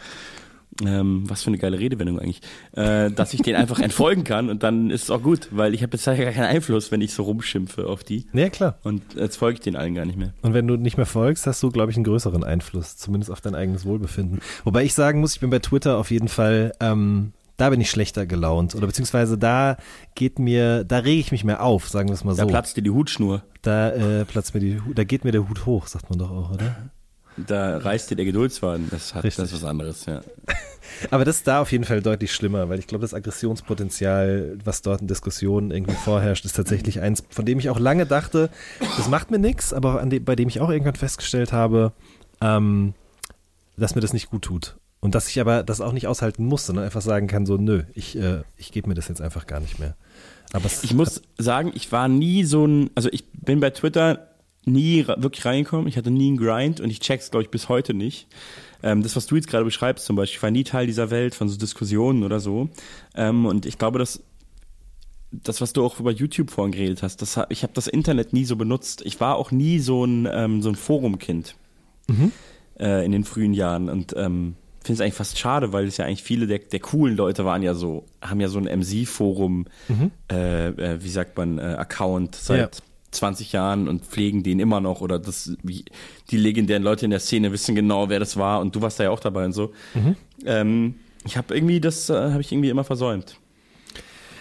Ähm, 0.84 1.22
was 1.28 1.42
für 1.42 1.48
eine 1.48 1.58
geile 1.58 1.78
Redewendung 1.78 2.18
eigentlich, 2.18 2.40
äh, 2.72 3.10
dass 3.10 3.32
ich 3.32 3.42
den 3.42 3.54
einfach 3.54 3.78
entfolgen 3.78 4.24
kann 4.24 4.50
und 4.50 4.64
dann 4.64 4.90
ist 4.90 5.04
es 5.04 5.10
auch 5.10 5.22
gut, 5.22 5.48
weil 5.52 5.72
ich 5.72 5.82
habe 5.84 5.96
jetzt 5.96 6.04
ja 6.04 6.14
gar 6.14 6.32
keinen 6.32 6.46
Einfluss, 6.46 6.90
wenn 6.90 7.00
ich 7.00 7.14
so 7.14 7.22
rumschimpfe 7.22 7.87
auf 7.87 8.02
die. 8.02 8.26
Ja, 8.32 8.48
klar. 8.48 8.78
Und 8.82 9.02
jetzt 9.14 9.37
folge 9.37 9.54
ich 9.54 9.60
den 9.60 9.76
allen 9.76 9.94
gar 9.94 10.04
nicht 10.04 10.18
mehr. 10.18 10.32
Und 10.42 10.52
wenn 10.52 10.66
du 10.66 10.76
nicht 10.76 10.96
mehr 10.96 11.06
folgst, 11.06 11.46
hast 11.46 11.62
du, 11.62 11.70
glaube 11.70 11.92
ich, 11.92 11.96
einen 11.96 12.04
größeren 12.04 12.42
Einfluss, 12.42 12.96
zumindest 12.96 13.30
auf 13.30 13.40
dein 13.40 13.54
eigenes 13.54 13.84
Wohlbefinden. 13.84 14.40
Wobei 14.64 14.82
ich 14.82 14.94
sagen 14.94 15.20
muss, 15.20 15.34
ich 15.34 15.40
bin 15.40 15.50
bei 15.50 15.60
Twitter 15.60 15.96
auf 15.96 16.10
jeden 16.10 16.28
Fall 16.28 16.72
ähm, 16.80 17.32
da 17.56 17.70
bin 17.70 17.80
ich 17.80 17.90
schlechter 17.90 18.26
gelaunt. 18.26 18.74
Oder 18.74 18.87
beziehungsweise 18.87 19.38
da 19.38 19.76
geht 20.14 20.38
mir, 20.38 20.84
da 20.84 20.98
rege 20.98 21.20
ich 21.20 21.30
mich 21.30 21.44
mehr 21.44 21.62
auf, 21.62 21.88
sagen 21.88 22.08
wir 22.08 22.14
es 22.14 22.24
mal 22.24 22.34
so. 22.34 22.42
Da 22.42 22.48
platzt 22.48 22.76
dir 22.76 22.82
die 22.82 22.90
Hutschnur. 22.90 23.42
Da 23.62 23.90
äh, 23.90 24.24
platzt 24.24 24.54
mir 24.54 24.60
die, 24.60 24.80
da 24.94 25.04
geht 25.04 25.24
mir 25.24 25.30
der 25.30 25.48
Hut 25.48 25.64
hoch, 25.64 25.87
sagt 25.87 26.10
man 26.10 26.18
doch 26.18 26.30
auch, 26.30 26.50
oder? 26.52 26.90
Da 27.37 27.79
reißt 27.79 28.11
dir 28.11 28.16
der 28.16 28.25
Geduldsfaden. 28.25 28.88
Das 28.90 29.14
hat 29.14 29.25
Richtig. 29.25 29.42
das 29.42 29.53
ist 29.53 29.62
was 29.62 29.68
anderes, 29.68 30.07
ja. 30.07 30.20
Aber 31.11 31.25
das 31.25 31.37
ist 31.37 31.47
da 31.47 31.61
auf 31.61 31.73
jeden 31.73 31.85
Fall 31.85 32.01
deutlich 32.01 32.33
schlimmer, 32.33 32.68
weil 32.68 32.79
ich 32.79 32.87
glaube, 32.87 33.03
das 33.03 33.14
Aggressionspotenzial, 33.14 34.59
was 34.64 34.83
dort 34.83 35.01
in 35.01 35.09
Diskussionen 35.09 35.70
irgendwie 35.70 35.94
vorherrscht, 35.94 36.44
ist 36.44 36.55
tatsächlich 36.55 37.01
eins, 37.01 37.25
von 37.31 37.44
dem 37.44 37.59
ich 37.59 37.70
auch 37.70 37.79
lange 37.79 38.07
dachte, 38.07 38.51
das 38.97 39.09
macht 39.09 39.31
mir 39.31 39.38
nichts, 39.38 39.73
aber 39.73 40.05
dem, 40.05 40.25
bei 40.25 40.37
dem 40.37 40.49
ich 40.49 40.61
auch 40.61 40.70
irgendwann 40.70 40.94
festgestellt 40.94 41.53
habe, 41.53 41.92
ähm, 42.40 42.94
dass 43.77 43.94
mir 43.94 44.01
das 44.01 44.12
nicht 44.12 44.31
gut 44.31 44.42
tut. 44.42 44.77
Und 45.01 45.14
dass 45.14 45.29
ich 45.29 45.40
aber 45.40 45.62
das 45.62 45.81
auch 45.81 45.92
nicht 45.92 46.07
aushalten 46.07 46.47
muss, 46.47 46.66
sondern 46.66 46.85
einfach 46.85 47.03
sagen 47.03 47.27
kann, 47.27 47.44
so, 47.44 47.57
nö, 47.57 47.83
ich, 47.92 48.16
äh, 48.16 48.42
ich 48.57 48.73
gebe 48.73 48.88
mir 48.88 48.94
das 48.94 49.09
jetzt 49.09 49.20
einfach 49.20 49.47
gar 49.47 49.61
nicht 49.61 49.79
mehr. 49.79 49.97
Aber 50.53 50.66
ich 50.83 50.94
muss 50.94 51.20
sagen, 51.37 51.73
ich 51.75 51.90
war 51.90 52.09
nie 52.09 52.44
so 52.44 52.64
ein, 52.64 52.90
also 52.94 53.09
ich 53.12 53.31
bin 53.33 53.61
bei 53.61 53.70
Twitter 53.70 54.29
nie 54.66 55.07
wirklich 55.07 55.44
reingekommen, 55.44 55.87
ich 55.87 55.96
hatte 55.96 56.11
nie 56.11 56.29
einen 56.29 56.37
Grind 56.37 56.81
und 56.81 56.90
ich 56.90 57.00
check's, 57.00 57.31
glaube 57.31 57.44
ich, 57.44 57.50
bis 57.50 57.68
heute 57.68 57.94
nicht. 57.94 58.27
Ähm, 58.83 59.03
das, 59.03 59.16
was 59.16 59.27
du 59.27 59.37
jetzt 59.37 59.48
gerade 59.48 59.64
beschreibst 59.64 60.05
zum 60.05 60.16
Beispiel, 60.16 60.37
ich 60.37 60.42
war 60.42 60.50
nie 60.50 60.64
Teil 60.64 60.87
dieser 60.87 61.11
Welt 61.11 61.35
von 61.35 61.48
so 61.48 61.57
Diskussionen 61.57 62.22
oder 62.22 62.40
so. 62.40 62.68
Ähm, 63.14 63.46
und 63.46 63.66
ich 63.66 63.79
glaube, 63.79 63.98
dass 63.98 64.22
das, 65.31 65.61
was 65.61 65.72
du 65.72 65.85
auch 65.85 65.98
über 65.98 66.12
YouTube 66.12 66.50
vorhin 66.50 66.72
geredet 66.72 67.03
hast, 67.03 67.22
das, 67.22 67.40
ich 67.48 67.62
habe 67.62 67.72
das 67.72 67.87
Internet 67.87 68.33
nie 68.33 68.44
so 68.44 68.57
benutzt. 68.57 69.03
Ich 69.05 69.20
war 69.20 69.37
auch 69.37 69.50
nie 69.50 69.79
so 69.79 70.05
ein, 70.05 70.29
ähm, 70.31 70.62
so 70.62 70.68
ein 70.68 70.77
Forumkind 70.77 71.57
mhm. 72.09 72.33
äh, 72.79 73.05
in 73.05 73.12
den 73.12 73.24
frühen 73.24 73.55
Jahren 73.55 73.88
und 73.88 74.14
ähm, 74.16 74.57
finde 74.85 74.94
es 74.94 75.00
eigentlich 75.00 75.14
fast 75.14 75.38
schade, 75.38 75.72
weil 75.72 75.87
es 75.87 75.96
ja 75.96 76.05
eigentlich 76.05 76.22
viele 76.22 76.46
der, 76.46 76.59
der 76.59 76.81
coolen 76.81 77.16
Leute 77.16 77.44
waren 77.44 77.62
ja 77.62 77.74
so, 77.74 78.05
haben 78.20 78.40
ja 78.40 78.48
so 78.48 78.59
ein 78.59 78.64
MC-Forum, 78.64 79.66
mhm. 79.88 80.11
äh, 80.31 80.68
äh, 80.68 81.03
wie 81.03 81.09
sagt 81.09 81.37
man, 81.37 81.59
äh, 81.59 81.62
Account 81.62 82.35
seit 82.37 82.77
ja. 82.77 82.83
20 83.14 83.53
Jahren 83.53 83.88
und 83.88 84.05
pflegen 84.05 84.42
den 84.42 84.61
immer 84.61 84.81
noch 84.81 85.00
oder 85.00 85.18
das, 85.18 85.57
wie, 85.62 85.85
die 86.31 86.37
legendären 86.37 86.83
Leute 86.83 87.05
in 87.05 87.11
der 87.11 87.20
Szene 87.20 87.53
wissen 87.53 87.74
genau, 87.74 88.09
wer 88.09 88.18
das 88.18 88.37
war 88.37 88.61
und 88.61 88.74
du 88.74 88.83
warst 88.83 89.00
da 89.00 89.05
ja 89.05 89.11
auch 89.11 89.20
dabei 89.20 89.44
und 89.44 89.53
so. 89.53 89.72
Mhm. 89.94 90.16
Ähm, 90.44 90.94
ich 91.24 91.37
habe 91.37 91.55
irgendwie, 91.55 91.81
das 91.81 92.11
äh, 92.11 92.14
habe 92.14 92.40
ich 92.40 92.53
irgendwie 92.53 92.70
immer 92.70 92.85
versäumt. 92.85 93.38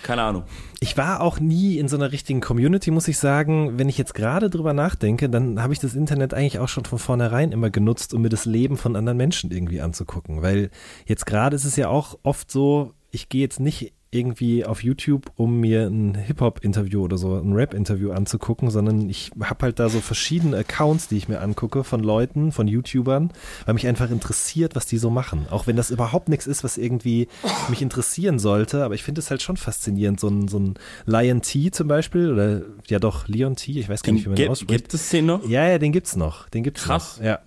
Keine 0.03 0.21
Ahnung. 0.21 0.43
Ich 0.81 0.97
war 0.97 1.21
auch 1.21 1.39
nie 1.39 1.77
in 1.77 1.87
so 1.87 1.95
einer 1.95 2.11
richtigen 2.11 2.41
Community, 2.41 2.91
muss 2.91 3.07
ich 3.07 3.17
sagen. 3.17 3.79
Wenn 3.79 3.87
ich 3.87 3.97
jetzt 3.97 4.13
gerade 4.13 4.49
drüber 4.49 4.73
nachdenke, 4.73 5.29
dann 5.29 5.61
habe 5.61 5.71
ich 5.71 5.79
das 5.79 5.95
Internet 5.95 6.33
eigentlich 6.33 6.59
auch 6.59 6.67
schon 6.67 6.83
von 6.83 6.99
vornherein 6.99 7.53
immer 7.53 7.69
genutzt, 7.69 8.13
um 8.13 8.21
mir 8.21 8.29
das 8.29 8.43
Leben 8.43 8.75
von 8.75 8.97
anderen 8.97 9.17
Menschen 9.17 9.49
irgendwie 9.49 9.79
anzugucken. 9.79 10.41
Weil 10.41 10.71
jetzt 11.05 11.25
gerade 11.25 11.55
ist 11.55 11.63
es 11.63 11.77
ja 11.77 11.87
auch 11.87 12.19
oft 12.23 12.51
so, 12.51 12.91
ich 13.11 13.29
gehe 13.29 13.41
jetzt 13.41 13.61
nicht 13.61 13.93
irgendwie 14.13 14.65
auf 14.65 14.83
YouTube, 14.83 15.31
um 15.35 15.59
mir 15.59 15.87
ein 15.87 16.15
Hip-Hop-Interview 16.15 17.03
oder 17.03 17.17
so, 17.17 17.35
ein 17.35 17.53
Rap-Interview 17.53 18.11
anzugucken, 18.11 18.69
sondern 18.69 19.09
ich 19.09 19.31
habe 19.41 19.65
halt 19.65 19.79
da 19.79 19.89
so 19.89 19.99
verschiedene 19.99 20.57
Accounts, 20.57 21.07
die 21.07 21.17
ich 21.17 21.27
mir 21.27 21.41
angucke 21.41 21.83
von 21.83 22.01
Leuten, 22.01 22.51
von 22.51 22.67
YouTubern, 22.67 23.31
weil 23.65 23.73
mich 23.73 23.87
einfach 23.87 24.09
interessiert, 24.09 24.75
was 24.75 24.85
die 24.85 24.97
so 24.97 25.09
machen. 25.09 25.47
Auch 25.49 25.67
wenn 25.67 25.75
das 25.75 25.91
überhaupt 25.91 26.29
nichts 26.29 26.47
ist, 26.47 26.63
was 26.63 26.77
irgendwie 26.77 27.27
mich 27.69 27.81
interessieren 27.81 28.39
sollte, 28.39 28.83
aber 28.83 28.95
ich 28.95 29.03
finde 29.03 29.19
es 29.19 29.29
halt 29.29 29.41
schon 29.41 29.57
faszinierend. 29.57 30.19
So 30.19 30.27
ein, 30.27 30.47
so 30.47 30.59
ein 30.59 30.75
Lion 31.05 31.41
T 31.41 31.71
zum 31.71 31.87
Beispiel, 31.87 32.31
oder 32.31 32.61
ja 32.87 32.99
doch, 32.99 33.27
Leon 33.27 33.55
T, 33.55 33.79
ich 33.79 33.89
weiß 33.89 34.03
gar 34.03 34.13
nicht, 34.13 34.25
wie 34.25 34.29
man 34.29 34.35
den 34.35 34.49
ausspricht. 34.49 34.83
Gibt 34.83 34.93
es 34.93 35.09
den 35.09 35.25
noch? 35.25 35.47
Ja, 35.47 35.67
ja, 35.67 35.77
den 35.77 35.91
gibt's 35.91 36.15
noch. 36.15 36.49
Den 36.49 36.63
gibt's 36.63 36.83
Krass. 36.83 37.17
Noch. 37.17 37.25
Ja. 37.25 37.39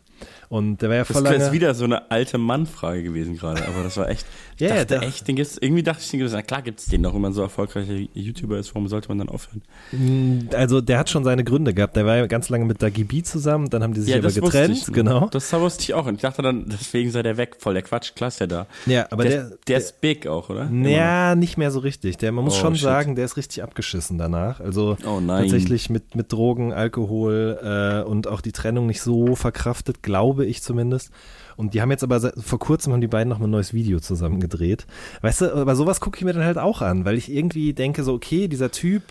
Und 0.48 0.80
der 0.80 0.88
war 0.88 0.96
ja 0.96 1.04
voll 1.04 1.22
Das 1.24 1.42
ist 1.42 1.52
wieder 1.52 1.74
so 1.74 1.84
eine 1.84 2.10
alte 2.10 2.38
Mann-Frage 2.38 3.02
gewesen 3.02 3.36
gerade, 3.36 3.66
aber 3.66 3.82
das 3.82 3.96
war 3.96 4.08
echt. 4.08 4.24
Ja, 4.58 4.76
dachte 4.76 4.94
ja, 4.94 5.02
echt, 5.02 5.28
den 5.28 5.36
gibt's, 5.36 5.58
irgendwie 5.60 5.82
dachte 5.82 6.02
ich, 6.02 6.10
den 6.10 6.20
gibt's, 6.20 6.32
na 6.32 6.42
klar 6.42 6.62
gibt's 6.62 6.86
den 6.86 7.02
noch, 7.02 7.14
wenn 7.14 7.20
man 7.20 7.32
so 7.32 7.42
erfolgreicher 7.42 7.94
YouTuber 8.14 8.58
ist, 8.58 8.74
warum 8.74 8.88
sollte 8.88 9.08
man 9.08 9.18
dann 9.18 9.28
aufhören? 9.28 9.62
Mm, 9.92 10.48
also 10.54 10.80
der 10.80 10.98
hat 10.98 11.10
schon 11.10 11.24
seine 11.24 11.44
Gründe 11.44 11.74
gehabt. 11.74 11.96
Der 11.96 12.06
war 12.06 12.16
ja 12.16 12.26
ganz 12.26 12.48
lange 12.48 12.64
mit 12.64 12.82
Dagi 12.82 13.04
B 13.04 13.22
zusammen, 13.22 13.68
dann 13.70 13.82
haben 13.82 13.94
die 13.94 14.00
sich 14.00 14.10
ja, 14.10 14.18
aber 14.18 14.30
getrennt, 14.30 14.84
ich, 14.88 14.92
genau. 14.92 15.28
Das 15.28 15.52
wusste 15.52 15.82
ich 15.82 15.94
auch 15.94 16.06
und 16.06 16.16
ich 16.16 16.22
dachte 16.22 16.42
dann, 16.42 16.66
deswegen 16.68 17.10
sei 17.10 17.22
der 17.22 17.36
weg, 17.36 17.56
voll 17.58 17.74
der 17.74 17.82
Quatsch, 17.82 18.14
klar 18.14 18.28
ist 18.28 18.40
der 18.40 18.46
da. 18.46 18.66
Ja, 18.86 19.06
aber 19.10 19.24
der, 19.24 19.48
der, 19.48 19.58
der 19.66 19.78
ist 19.78 20.00
big 20.00 20.26
auch, 20.26 20.48
oder? 20.48 20.70
Ja, 20.70 21.34
nicht 21.34 21.56
mehr 21.56 21.70
so 21.70 21.80
richtig. 21.80 22.18
Der, 22.18 22.32
man 22.32 22.44
muss 22.44 22.58
oh, 22.58 22.60
schon 22.60 22.74
shit. 22.74 22.84
sagen, 22.84 23.14
der 23.16 23.24
ist 23.24 23.36
richtig 23.36 23.62
abgeschissen 23.62 24.18
danach. 24.18 24.60
Also 24.60 24.96
oh, 25.06 25.20
tatsächlich 25.26 25.90
mit, 25.90 26.14
mit 26.14 26.32
Drogen, 26.32 26.72
Alkohol 26.72 27.58
äh, 27.62 28.08
und 28.08 28.26
auch 28.26 28.40
die 28.40 28.52
Trennung 28.52 28.86
nicht 28.86 29.00
so 29.00 29.34
verkraftet, 29.34 30.02
glaube 30.02 30.46
ich 30.46 30.62
zumindest. 30.62 31.10
Und 31.56 31.72
die 31.72 31.80
haben 31.80 31.90
jetzt 31.90 32.04
aber 32.04 32.32
vor 32.36 32.58
kurzem 32.58 32.92
haben 32.92 33.00
die 33.00 33.06
beiden 33.06 33.30
noch 33.30 33.38
mal 33.38 33.46
ein 33.46 33.50
neues 33.50 33.72
Video 33.72 33.98
zusammen 33.98 34.40
gedreht. 34.48 34.86
Weißt 35.22 35.42
du, 35.42 35.54
aber 35.54 35.76
sowas 35.76 36.00
gucke 36.00 36.18
ich 36.18 36.24
mir 36.24 36.32
dann 36.32 36.44
halt 36.44 36.58
auch 36.58 36.82
an, 36.82 37.04
weil 37.04 37.16
ich 37.16 37.30
irgendwie 37.30 37.72
denke 37.72 38.02
so, 38.02 38.14
okay, 38.14 38.48
dieser 38.48 38.70
Typ, 38.70 39.02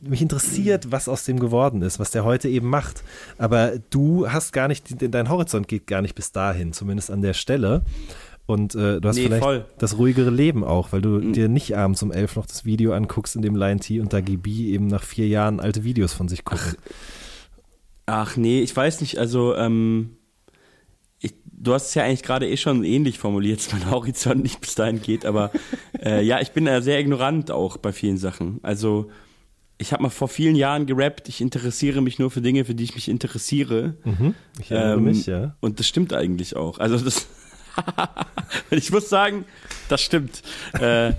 mich 0.00 0.22
interessiert, 0.22 0.92
was 0.92 1.08
aus 1.08 1.24
dem 1.24 1.40
geworden 1.40 1.82
ist, 1.82 1.98
was 1.98 2.10
der 2.10 2.24
heute 2.24 2.48
eben 2.48 2.68
macht. 2.68 3.02
Aber 3.38 3.72
du 3.90 4.28
hast 4.30 4.52
gar 4.52 4.68
nicht, 4.68 4.86
dein 5.00 5.28
Horizont 5.28 5.68
geht 5.68 5.86
gar 5.86 6.02
nicht 6.02 6.14
bis 6.14 6.32
dahin, 6.32 6.72
zumindest 6.72 7.10
an 7.10 7.22
der 7.22 7.32
Stelle. 7.32 7.82
Und 8.46 8.74
äh, 8.74 9.00
du 9.00 9.08
hast 9.08 9.16
nee, 9.16 9.24
vielleicht 9.24 9.42
voll. 9.42 9.64
das 9.78 9.96
ruhigere 9.96 10.30
Leben 10.30 10.64
auch, 10.64 10.92
weil 10.92 11.00
du 11.00 11.20
mhm. 11.20 11.32
dir 11.32 11.48
nicht 11.48 11.76
abends 11.76 12.02
um 12.02 12.12
elf 12.12 12.36
noch 12.36 12.46
das 12.46 12.66
Video 12.66 12.92
anguckst, 12.92 13.36
in 13.36 13.42
dem 13.42 13.56
Lion 13.56 13.80
T 13.80 14.00
und 14.00 14.12
Dagibi 14.12 14.70
eben 14.70 14.86
nach 14.86 15.02
vier 15.02 15.26
Jahren 15.26 15.60
alte 15.60 15.84
Videos 15.84 16.12
von 16.12 16.28
sich 16.28 16.44
gucken. 16.44 16.74
Ach, 18.04 18.32
ach 18.32 18.36
nee, 18.36 18.60
ich 18.60 18.76
weiß 18.76 19.00
nicht, 19.00 19.18
also 19.18 19.54
ähm, 19.54 20.18
du 21.64 21.74
hast 21.74 21.88
es 21.88 21.94
ja 21.94 22.04
eigentlich 22.04 22.22
gerade 22.22 22.48
eh 22.48 22.56
schon 22.56 22.84
ähnlich 22.84 23.18
formuliert, 23.18 23.58
dass 23.58 23.72
mein 23.72 23.90
Horizont 23.90 24.42
nicht 24.42 24.60
bis 24.60 24.74
dahin 24.74 25.02
geht, 25.02 25.26
aber 25.26 25.50
äh, 26.00 26.22
ja, 26.22 26.40
ich 26.40 26.52
bin 26.52 26.66
ja 26.66 26.80
sehr 26.80 27.00
ignorant 27.00 27.50
auch 27.50 27.76
bei 27.76 27.92
vielen 27.92 28.18
Sachen. 28.18 28.60
Also 28.62 29.10
ich 29.78 29.92
habe 29.92 30.02
mal 30.02 30.10
vor 30.10 30.28
vielen 30.28 30.54
Jahren 30.54 30.86
gerappt, 30.86 31.28
ich 31.28 31.40
interessiere 31.40 32.00
mich 32.00 32.18
nur 32.18 32.30
für 32.30 32.40
Dinge, 32.40 32.64
für 32.64 32.74
die 32.74 32.84
ich 32.84 32.94
mich 32.94 33.08
interessiere. 33.08 33.96
Mhm, 34.04 34.34
ich 34.60 34.70
erinnere 34.70 34.98
ähm, 34.98 35.04
mich, 35.04 35.26
ja. 35.26 35.56
Und 35.60 35.80
das 35.80 35.88
stimmt 35.88 36.12
eigentlich 36.12 36.54
auch. 36.54 36.78
Also 36.78 36.98
das 36.98 37.26
ich 38.70 38.90
muss 38.92 39.08
sagen, 39.08 39.44
das 39.88 40.00
stimmt. 40.00 40.42
Äh, 40.74 41.12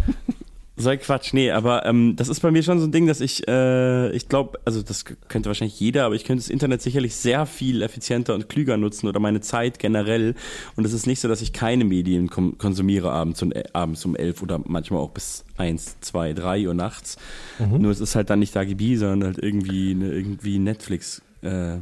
so 0.77 0.89
ein 0.89 0.99
Quatsch, 0.99 1.33
nee, 1.33 1.51
aber 1.51 1.85
ähm, 1.85 2.15
das 2.17 2.27
ist 2.27 2.41
bei 2.41 2.51
mir 2.51 2.61
schon 2.61 2.79
so 2.79 2.85
ein 2.85 2.91
Ding, 2.91 3.07
dass 3.07 3.21
ich, 3.21 3.47
äh, 3.47 4.11
ich 4.11 4.27
glaube, 4.27 4.59
also 4.65 4.81
das 4.81 5.05
könnte 5.05 5.47
wahrscheinlich 5.47 5.79
jeder, 5.79 6.05
aber 6.05 6.15
ich 6.15 6.25
könnte 6.25 6.43
das 6.43 6.49
Internet 6.49 6.81
sicherlich 6.81 7.15
sehr 7.15 7.45
viel 7.45 7.81
effizienter 7.81 8.33
und 8.35 8.49
klüger 8.49 8.75
nutzen 8.75 9.07
oder 9.07 9.21
meine 9.21 9.39
Zeit 9.39 9.79
generell. 9.79 10.35
Und 10.75 10.85
es 10.85 10.91
ist 10.91 11.07
nicht 11.07 11.21
so, 11.21 11.29
dass 11.29 11.41
ich 11.41 11.53
keine 11.53 11.85
Medien 11.85 12.29
konsumiere 12.29 13.11
abends, 13.11 13.41
und, 13.41 13.53
äh, 13.53 13.63
abends 13.71 14.03
um 14.03 14.17
elf 14.17 14.41
oder 14.41 14.59
manchmal 14.65 14.99
auch 14.99 15.11
bis 15.11 15.45
eins, 15.55 15.97
zwei, 16.01 16.33
drei 16.33 16.67
Uhr 16.67 16.73
nachts. 16.73 17.15
Mhm. 17.57 17.81
Nur 17.81 17.91
es 17.91 18.01
ist 18.01 18.15
halt 18.15 18.29
dann 18.29 18.39
nicht 18.39 18.57
AGB, 18.57 18.97
sondern 18.97 19.33
halt 19.33 19.43
irgendwie, 19.43 19.95
ne, 19.95 20.11
irgendwie 20.11 20.59
Netflix, 20.59 21.21
äh, 21.41 21.77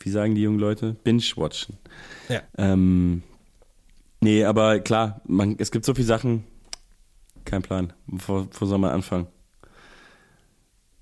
wie 0.00 0.10
sagen 0.10 0.34
die 0.34 0.42
jungen 0.42 0.58
Leute? 0.58 0.96
Binge-watchen. 1.04 1.76
Ja. 2.28 2.40
Ähm, 2.58 3.22
nee, 4.20 4.44
aber 4.44 4.80
klar, 4.80 5.20
man, 5.28 5.54
es 5.58 5.70
gibt 5.70 5.84
so 5.84 5.94
viele 5.94 6.06
Sachen, 6.06 6.42
kein 7.44 7.62
Plan. 7.62 7.92
Wo, 8.06 8.46
wo 8.50 8.66
soll 8.66 8.78
man 8.78 8.90
anfangen? 8.90 9.26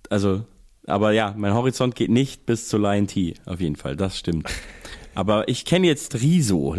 Also, 0.08 0.44
aber 0.86 1.12
ja, 1.12 1.34
mein 1.36 1.54
Horizont 1.54 1.94
geht 1.94 2.10
nicht 2.10 2.46
bis 2.46 2.68
zu 2.68 2.78
Lion 2.78 3.06
T, 3.06 3.34
auf 3.46 3.60
jeden 3.60 3.76
Fall, 3.76 3.96
das 3.96 4.18
stimmt. 4.18 4.48
Aber 5.14 5.48
ich 5.48 5.64
kenne 5.64 5.86
jetzt 5.88 6.14
Riso. 6.20 6.76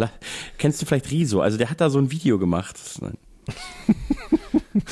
Kennst 0.58 0.82
du 0.82 0.86
vielleicht 0.86 1.12
Riso? 1.12 1.42
Also 1.42 1.58
der 1.58 1.70
hat 1.70 1.82
da 1.82 1.90
so 1.90 2.00
ein 2.00 2.12
Video 2.12 2.40
gemacht. 2.40 2.78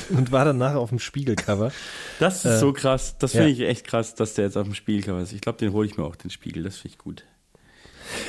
Und 0.09 0.32
war 0.32 0.43
danach 0.45 0.76
auf 0.76 0.89
dem 0.89 0.99
Spiegelcover. 0.99 1.72
Das 2.20 2.43
ist 2.43 2.51
äh, 2.51 2.59
so 2.59 2.74
krass. 2.74 3.17
Das 3.17 3.32
finde 3.32 3.47
ja. 3.47 3.53
ich 3.53 3.61
echt 3.61 3.88
krass, 3.88 4.13
dass 4.13 4.34
der 4.34 4.45
jetzt 4.45 4.57
auf 4.57 4.65
dem 4.65 4.74
Spiegelcover 4.74 5.22
ist. 5.22 5.32
Ich 5.32 5.41
glaube, 5.41 5.57
den 5.57 5.72
hole 5.72 5.88
ich 5.88 5.97
mir 5.97 6.03
auch, 6.03 6.17
den 6.17 6.30
Spiegel. 6.30 6.63
Das 6.63 6.78
finde 6.78 6.95
ich 6.95 6.97
gut. 6.97 7.24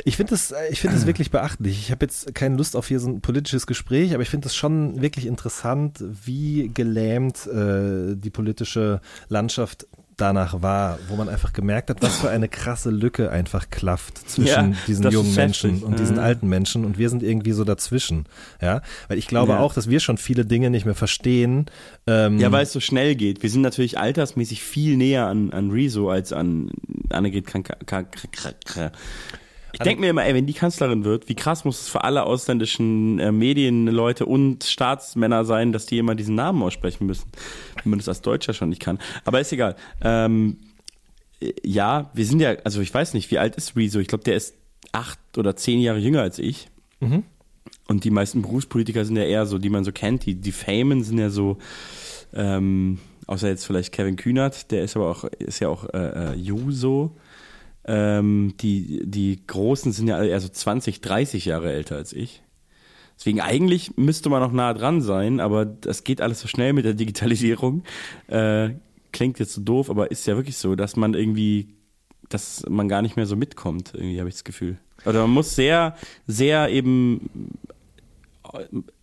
Ich 0.05 0.17
finde 0.17 0.31
das, 0.31 0.51
äh, 0.53 0.69
ich 0.71 0.81
finde 0.81 0.97
das 0.97 1.07
wirklich 1.07 1.31
beachtlich. 1.31 1.79
Ich 1.79 1.91
habe 1.91 2.05
jetzt 2.05 2.35
keine 2.35 2.57
Lust 2.57 2.77
auf 2.77 2.89
hier 2.89 3.01
so 3.01 3.09
ein 3.09 3.21
politisches 3.21 3.67
Gespräch, 3.67 4.15
aber 4.15 4.23
ich 4.23 4.31
finde 4.31 4.45
das 4.45 4.57
schon 4.57 5.01
wirklich 5.01 5.27
interessant, 5.27 6.03
wie 6.25 6.71
gelähmt 6.73 7.47
äh, 7.47 8.17
die 8.17 8.31
politische 8.31 9.01
Landschaft 9.29 9.87
danach 10.21 10.63
war, 10.63 10.99
wo 11.09 11.17
man 11.17 11.29
einfach 11.29 11.53
gemerkt 11.53 11.91
hat, 11.91 12.03
was 12.03 12.19
für 12.19 12.31
eine 12.31 12.49
krasse 12.49 12.91
Lücke 12.91 13.31
einfach 13.31 13.71
klafft 13.71 14.19
zwischen 14.31 14.73
ja, 14.73 14.79
diesen 14.87 15.11
jungen 15.11 15.35
Menschen 15.35 15.83
und 15.83 15.99
diesen 15.99 16.19
alten 16.19 16.49
Menschen 16.49 16.85
und 16.85 16.99
wir 16.99 17.09
sind 17.09 17.23
irgendwie 17.23 17.53
so 17.53 17.65
dazwischen, 17.65 18.27
ja, 18.61 18.83
weil 19.09 19.19
ich 19.19 19.27
glaube 19.27 19.53
ja. 19.53 19.61
auch, 19.61 19.73
dass 19.73 19.89
wir 19.89 20.01
schon 20.01 20.19
viele 20.19 20.45
Dinge 20.45 20.71
nicht 20.71 20.85
mehr 20.85 20.95
verstehen. 20.95 21.67
Ähm, 22.07 22.39
ja, 22.39 22.53
weil 22.53 22.65
es 22.65 22.73
so 22.73 22.81
schnell 22.81 23.15
geht. 23.15 23.43
Wir 23.43 23.51
sind 23.51 23.63
natürlich 23.63 23.99
altersmäßig 23.99 24.63
viel 24.63 24.97
näher 24.97 25.27
an, 25.27 25.53
an 25.53 25.71
Rezo 25.71 26.11
als 26.11 26.33
an 26.33 26.71
Annegret 27.11 27.47
Krank 27.47 27.71
ich 29.73 29.81
denke 29.81 30.01
mir 30.01 30.11
immer, 30.11 30.25
ey, 30.25 30.35
wenn 30.35 30.47
die 30.47 30.55
Kanzlerin 30.55 31.05
wird, 31.05 31.29
wie 31.29 31.35
krass 31.35 31.65
muss 31.65 31.83
es 31.83 31.89
für 31.89 32.05
alle 32.05 32.25
ausländischen 32.25 33.19
äh, 33.19 33.33
Medienleute 33.33 34.27
und 34.27 34.65
Staatsmänner 34.65 35.45
sein, 35.45 35.73
dass 35.73 35.87
die 35.87 35.99
immer 35.99 36.15
diesen 36.15 36.35
Namen 36.35 36.63
aussprechen 36.63 37.07
müssen, 37.07 37.31
wenn 37.83 37.91
man 37.91 37.99
das 37.99 38.09
als 38.09 38.23
Deutscher 38.23 38.53
schon 38.53 38.71
nicht 38.71 38.81
kann. 38.83 38.99
Aber 39.25 39.41
ist 39.41 39.53
egal. 39.53 39.77
Ähm, 40.03 40.59
ja, 41.65 42.11
wir 42.15 42.27
sind 42.27 42.41
ja, 42.41 42.57
also 42.65 42.81
ich 42.81 42.93
weiß 42.93 43.15
nicht, 43.15 43.31
wie 43.31 43.39
alt 43.39 43.57
ist 43.57 43.77
Rezo? 43.77 43.99
Ich 43.99 44.09
glaube, 44.09 44.25
der 44.25 44.37
ist 44.37 44.55
acht 44.93 45.19
oder 45.39 45.57
zehn 45.57 45.81
Jahre 45.81 45.99
jünger 45.99 46.23
als 46.23 46.39
ich. 46.39 46.69
Mhm. 47.01 47.25
Und 47.89 48.05
die 48.05 48.11
meisten 48.11 48.43
Berufspolitiker 48.43 49.05
sind 49.05 49.17
ja 49.17 49.25
eher 49.25 49.47
so, 49.47 49.59
die 49.59 49.71
man 49.71 49.85
so 49.85 49.93
kennt. 49.93 50.27
Die, 50.27 50.35
die 50.35 50.53
Famen 50.53 51.03
sind 51.03 51.19
ja 51.19 51.31
so, 51.31 51.59
ähm, 52.35 52.99
außer 53.27 53.49
jetzt 53.49 53.65
vielleicht 53.65 53.93
Kevin 53.93 54.17
Kühnert, 54.17 54.71
der 54.71 54.85
ist 54.85 54.97
aber 54.97 55.11
auch, 55.11 55.25
ist 55.25 55.61
ja 55.61 55.69
auch 55.69 55.85
äh, 55.93 56.33
äh, 56.33 56.35
Juso. 56.35 57.17
Ähm, 57.85 58.55
die, 58.61 59.03
die 59.05 59.45
Großen 59.47 59.93
sind 59.93 60.09
ja 60.09 60.17
alle 60.17 60.29
eher 60.29 60.41
so 60.41 60.49
20, 60.49 61.01
30 61.01 61.47
Jahre 61.47 61.73
älter 61.73 61.97
als 61.97 62.13
ich. 62.13 62.43
Deswegen 63.19 63.41
eigentlich 63.41 63.97
müsste 63.97 64.31
man 64.31 64.41
noch 64.41 64.53
nah 64.53 64.73
dran 64.73 65.03
sein, 65.03 65.41
aber 65.41 65.67
das 65.67 66.05
geht 66.05 66.23
alles 66.23 66.41
so 66.41 66.49
schnell 66.49 66.73
mit 66.73 66.87
der 66.87 66.95
Digitalisierung. 66.95 67.85
Äh, 68.29 68.71
klingt 69.13 69.39
jetzt 69.39 69.53
so 69.53 69.61
doof, 69.61 69.91
aber 69.91 70.11
ist 70.11 70.27
ja 70.27 70.37
wirklich 70.37 70.57
so, 70.57 70.75
dass 70.75 70.97
man 70.97 71.15
irgendwie, 71.15 71.75
dass 72.29 72.65
man 72.69 72.89
gar 72.89 73.03
nicht 73.03 73.17
mehr 73.17 73.27
so 73.27 73.37
mitkommt, 73.37 73.93
irgendwie 73.95 74.19
habe 74.21 74.29
ich 74.29 74.37
das 74.37 74.45
Gefühl. 74.45 74.79
Oder 75.05 75.23
man 75.23 75.31
muss 75.31 75.55
sehr, 75.55 75.97
sehr 76.27 76.71
eben 76.71 77.31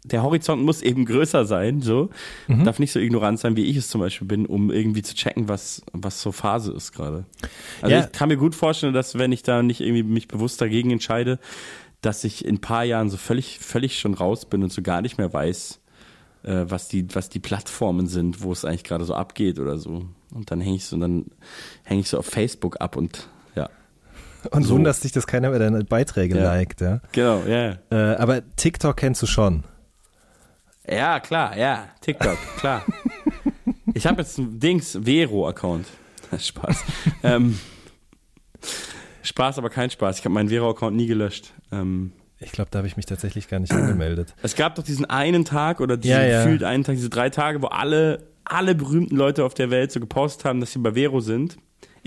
der 0.04 0.24
Horizont 0.24 0.64
muss 0.64 0.82
eben 0.82 1.06
größer 1.06 1.46
sein, 1.46 1.82
so. 1.82 2.10
Mhm. 2.48 2.64
Darf 2.64 2.80
nicht 2.80 2.92
so 2.92 3.00
ignorant 3.00 3.40
sein, 3.40 3.56
wie 3.56 3.66
ich 3.66 3.78
es 3.78 3.90
zum 3.90 4.02
Beispiel 4.02 4.28
bin, 4.28 4.46
um 4.46 4.72
irgendwie 4.72 5.02
zu 5.02 5.16
checken, 5.16 5.48
was, 5.48 5.82
was 5.94 6.22
so 6.22 6.32
Phase 6.32 6.74
ist 6.74 6.92
gerade. 6.92 7.26
Also 7.82 7.96
ja. 7.96 8.06
ich 8.06 8.12
kann 8.12 8.30
mir 8.30 8.38
gut 8.38 8.56
vorstellen, 8.56 8.94
dass 8.94 9.18
wenn 9.18 9.32
ich 9.32 9.44
da 9.44 9.64
nicht 9.64 9.82
irgendwie 9.82 10.04
mich 10.04 10.28
bewusst 10.28 10.62
dagegen 10.62 10.92
entscheide, 10.92 11.40
dass 12.02 12.24
ich 12.24 12.46
in 12.46 12.56
ein 12.56 12.62
paar 12.62 12.84
Jahren 12.84 13.10
so 13.10 13.18
völlig, 13.18 13.60
völlig 13.60 14.00
schon 14.00 14.14
raus 14.14 14.46
bin 14.46 14.64
und 14.64 14.72
so 14.72 14.82
gar 14.82 15.02
nicht 15.02 15.18
mehr 15.18 15.32
weiß, 15.32 15.80
äh, 16.44 16.66
was 16.68 16.88
die, 16.88 17.14
was 17.16 17.30
die 17.30 17.40
Plattformen 17.40 18.08
sind, 18.08 18.42
wo 18.42 18.52
es 18.52 18.66
eigentlich 18.66 18.84
gerade 18.84 19.06
so 19.06 19.14
abgeht 19.14 19.60
oder 19.60 19.78
so. 19.78 20.06
Und 20.34 20.52
dann 20.52 20.62
hänge 20.62 20.76
ich 20.76 20.86
so, 20.86 20.98
dann 20.98 21.26
hänge 21.84 22.02
ich 22.02 22.10
so 22.10 22.18
auf 22.18 22.26
Facebook 22.26 22.82
ab 22.82 22.96
und. 22.96 23.30
Und 24.52 24.64
so. 24.64 24.76
wunderst 24.76 25.04
dich, 25.04 25.12
dass 25.12 25.28
keiner 25.28 25.50
mehr 25.50 25.60
deine 25.60 25.84
Beiträge 25.84 26.38
ja. 26.38 26.44
liked, 26.44 26.82
ja? 26.82 27.02
Genau, 27.12 27.44
ja. 27.48 27.78
Yeah. 27.92 28.14
Äh, 28.14 28.16
aber 28.18 28.42
TikTok 28.56 28.98
kennst 28.98 29.22
du 29.22 29.26
schon. 29.26 29.64
Ja, 30.90 31.20
klar, 31.20 31.58
ja, 31.58 31.90
TikTok, 32.02 32.38
klar. 32.58 32.84
ich 33.94 34.06
habe 34.06 34.22
jetzt 34.22 34.38
ein 34.38 34.60
Dings, 34.60 34.98
Vero-Account. 35.04 35.86
Spaß. 36.40 36.84
ähm, 37.24 37.60
Spaß, 39.22 39.58
aber 39.58 39.70
kein 39.70 39.90
Spaß. 39.90 40.20
Ich 40.20 40.26
habe 40.26 40.34
meinen 40.34 40.50
Vero-Account 40.50 40.96
nie 40.96 41.08
gelöscht. 41.08 41.54
Ähm, 41.72 42.14
ich 42.40 42.52
glaube, 42.52 42.70
da 42.72 42.80
habe 42.80 42.88
ich 42.88 42.98
mich 42.98 43.06
tatsächlich 43.06 43.48
gar 43.48 43.60
nicht 43.60 43.74
angemeldet. 43.74 44.36
Es 44.44 44.56
gab 44.56 44.76
doch 44.76 44.84
diesen 44.84 45.06
einen 45.06 45.44
Tag 45.44 45.80
oder 45.82 45.98
diesen 45.98 46.18
ja, 46.18 46.24
ja. 46.24 46.44
gefühlt 46.44 46.64
einen 46.64 46.84
Tag, 46.84 46.96
diese 46.96 47.10
drei 47.10 47.30
Tage, 47.30 47.62
wo 47.62 47.68
alle, 47.68 48.28
alle 48.44 48.76
berühmten 48.76 49.16
Leute 49.16 49.44
auf 49.44 49.54
der 49.54 49.72
Welt 49.72 49.92
so 49.92 50.00
gepostet 50.00 50.46
haben, 50.46 50.60
dass 50.60 50.72
sie 50.72 50.80
bei 50.80 50.94
Vero 50.94 51.20
sind. 51.20 51.58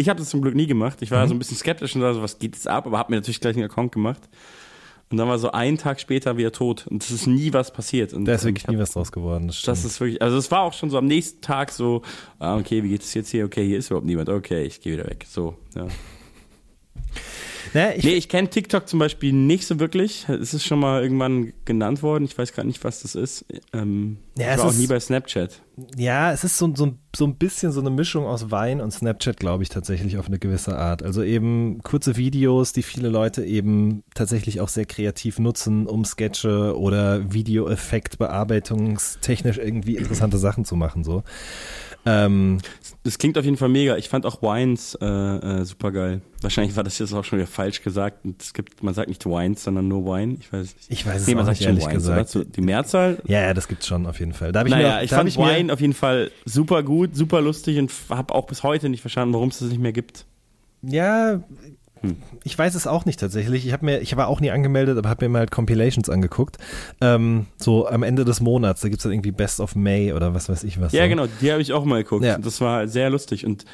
Ich 0.01 0.09
habe 0.09 0.19
das 0.19 0.31
zum 0.31 0.41
Glück 0.41 0.55
nie 0.55 0.67
gemacht. 0.67 1.03
Ich 1.03 1.11
war 1.11 1.25
mhm. 1.25 1.29
so 1.29 1.35
ein 1.35 1.39
bisschen 1.39 1.59
skeptisch 1.59 1.95
und 1.95 2.01
so, 2.01 2.23
was 2.23 2.39
geht 2.39 2.55
jetzt 2.55 2.67
ab, 2.67 2.87
aber 2.87 2.99
habe 2.99 3.13
mir 3.13 3.17
natürlich 3.17 3.41
gleich 3.41 3.55
einen 3.55 3.67
Account 3.67 3.93
gemacht. 3.93 4.29
Und 5.11 5.19
dann 5.19 5.29
war 5.29 5.39
so 5.39 5.51
ein 5.51 5.77
Tag 5.77 6.01
später 6.01 6.37
wieder 6.37 6.53
tot. 6.53 6.87
Und 6.87 7.03
es 7.03 7.11
ist 7.11 7.27
nie 7.27 7.53
was 7.53 7.73
passiert. 7.73 8.15
Und 8.15 8.25
da 8.25 8.35
ist 8.35 8.45
wirklich 8.45 8.65
hab, 8.65 8.75
nie 8.75 8.81
was 8.81 8.93
draus 8.93 9.13
geworden. 9.13 9.49
Das, 9.49 9.61
das, 9.63 9.85
ist 9.85 10.01
wirklich, 10.01 10.23
also 10.23 10.39
es 10.39 10.51
war 10.51 10.63
auch 10.63 10.73
schon 10.73 10.89
so 10.89 10.97
am 10.97 11.07
nächsten 11.07 11.41
Tag 11.41 11.73
so, 11.73 12.03
ah, 12.39 12.57
okay, 12.57 12.83
wie 12.83 12.91
geht 12.91 13.03
es 13.03 13.13
jetzt 13.13 13.31
hier? 13.31 13.45
Okay, 13.45 13.67
hier 13.67 13.79
ist 13.79 13.89
überhaupt 13.89 14.07
niemand. 14.07 14.29
Okay, 14.29 14.63
ich 14.63 14.81
gehe 14.81 14.95
wieder 14.95 15.07
weg. 15.07 15.27
So, 15.29 15.57
ja. 15.75 15.89
Naja, 17.75 17.93
ich 17.97 18.05
nee, 18.05 18.15
ich 18.15 18.29
kenne 18.29 18.49
TikTok 18.49 18.89
zum 18.89 18.99
Beispiel 18.99 19.33
nicht 19.33 19.67
so 19.67 19.79
wirklich. 19.81 20.29
Es 20.29 20.55
ist 20.55 20.65
schon 20.65 20.81
mal 20.81 21.03
irgendwann 21.03 21.53
genannt 21.65 22.03
worden. 22.03 22.25
Ich 22.25 22.37
weiß 22.37 22.53
gar 22.53 22.65
nicht, 22.65 22.83
was 22.85 23.03
das 23.03 23.15
ist. 23.15 23.45
Ähm, 23.73 24.19
ja, 24.39 24.55
ich 24.55 24.59
war 24.59 24.67
auch 24.67 24.75
nie 24.75 24.87
bei 24.87 24.99
Snapchat. 24.99 25.61
Ja, 25.97 26.33
es 26.33 26.45
ist 26.45 26.59
so, 26.59 26.75
so, 26.75 26.95
so 27.15 27.25
ein 27.27 27.37
bisschen 27.37 27.73
so 27.73 27.81
eine 27.81 27.91
Mischung 27.91 28.27
aus 28.27 28.51
Wein 28.51 28.81
und 28.81 28.91
Snapchat, 28.91 29.39
glaube 29.39 29.63
ich, 29.63 29.69
tatsächlich 29.69 30.19
auf 30.19 30.27
eine 30.27 30.39
gewisse 30.39 30.77
Art. 30.77 31.03
Also 31.03 31.23
eben 31.23 31.81
kurze 31.83 32.17
Videos, 32.17 32.73
die 32.73 32.83
viele 32.83 33.09
Leute 33.09 33.45
eben 33.45 34.03
tatsächlich 34.15 34.61
auch 34.61 34.69
sehr 34.69 34.87
kreativ 34.87 35.39
nutzen, 35.39 35.87
um 35.87 36.05
Sketche 36.05 36.79
oder 36.79 37.33
Videoeffekt 37.33 38.19
bearbeitungstechnisch 38.19 39.59
irgendwie 39.59 39.97
interessante 39.97 40.39
Sachen 40.39 40.65
zu 40.65 40.77
machen. 40.77 41.05
So. 41.05 41.23
Ähm, 42.07 42.59
das 43.03 43.19
klingt 43.19 43.39
auf 43.39 43.45
jeden 43.45 43.57
Fall 43.57 43.69
mega. 43.69 43.97
Ich 43.97 44.09
fand 44.09 44.27
auch 44.27 44.43
Wines 44.43 44.97
äh, 45.01 45.07
äh, 45.07 45.65
super 45.65 45.91
geil. 45.91 46.21
Wahrscheinlich 46.41 46.77
war 46.77 46.85
das 46.85 46.99
jetzt 46.99 47.13
auch 47.13 47.25
schon 47.25 47.39
wieder 47.39 47.47
falsch 47.47 47.83
gesagt. 47.83 48.19
Es 48.39 48.53
gibt, 48.55 48.83
man 48.83 48.95
sagt 48.95 49.09
nicht 49.09 49.25
Wines, 49.27 49.65
sondern 49.65 49.89
nur 49.89 50.05
Wine. 50.05 50.37
Ich 50.41 50.53
weiß 50.53 50.75
nicht. 50.75 50.91
Ich 50.91 51.07
weiß 51.07 51.23
es 51.23 51.27
nee, 51.27 51.35
man 51.35 51.43
auch 51.43 51.47
sagt 51.49 51.61
nicht, 51.61 51.69
ehrlich 51.69 51.85
Wines, 51.85 51.95
gesagt. 51.95 52.37
Oder? 52.37 52.45
Die 52.45 52.61
Mehrzahl? 52.61 53.23
Ja, 53.27 53.41
ja, 53.41 53.55
das 53.55 53.69
gibt's 53.69 53.87
schon 53.87 54.07
auf 54.07 54.19
jeden 54.21 54.33
Fall. 54.33 54.53
Da 54.53 54.61
hab 54.61 54.67
ich 54.67 54.73
naja, 54.73 54.97
mir, 54.97 55.05
ich 55.05 55.11
fand 55.11 55.29
ich 55.29 55.37
Wine 55.37 55.65
mir, 55.65 55.73
auf 55.73 55.81
jeden 55.81 55.95
Fall 55.95 56.31
super 56.45 56.83
gut, 56.83 57.17
super 57.17 57.41
lustig 57.41 57.79
und 57.79 57.93
habe 58.09 58.35
auch 58.35 58.47
bis 58.47 58.63
heute 58.63 58.89
nicht 58.89 59.01
verstanden, 59.01 59.35
warum 59.35 59.49
es 59.49 59.59
das 59.59 59.69
nicht 59.69 59.81
mehr 59.81 59.93
gibt. 59.93 60.27
Ja, 60.83 61.43
hm. 62.03 62.17
Ich 62.45 62.59
weiß 62.59 62.75
es 62.75 62.87
auch 62.87 63.05
nicht 63.05 63.21
tatsächlich. 63.21 63.67
Ich 63.67 63.73
habe 63.73 63.85
mir, 63.85 64.01
ich 64.01 64.17
war 64.17 64.29
auch 64.29 64.41
nie 64.41 64.51
angemeldet, 64.51 64.97
aber 64.97 65.09
habe 65.09 65.25
mir 65.25 65.29
mal 65.31 65.39
halt 65.41 65.51
Compilations 65.51 66.09
angeguckt. 66.09 66.57
Ähm, 67.01 67.47
so 67.57 67.87
am 67.87 68.03
Ende 68.03 68.25
des 68.25 68.41
Monats, 68.41 68.81
da 68.81 68.89
gibt 68.89 69.01
es 69.01 69.03
dann 69.03 69.13
irgendwie 69.13 69.33
Best 69.33 69.61
of 69.61 69.77
May 69.77 70.13
oder 70.13 70.35
was 70.35 70.49
weiß 70.49 70.65
ich 70.65 70.81
was. 70.81 70.93
Ja, 70.93 71.05
so. 71.05 71.09
genau, 71.09 71.27
die 71.41 71.53
habe 71.53 71.61
ich 71.61 71.73
auch 71.73 71.85
mal 71.85 72.03
geguckt. 72.03 72.25
Ja. 72.25 72.39
Das 72.39 72.61
war 72.61 72.89
sehr 72.89 73.11
lustig 73.11 73.45
und 73.45 73.65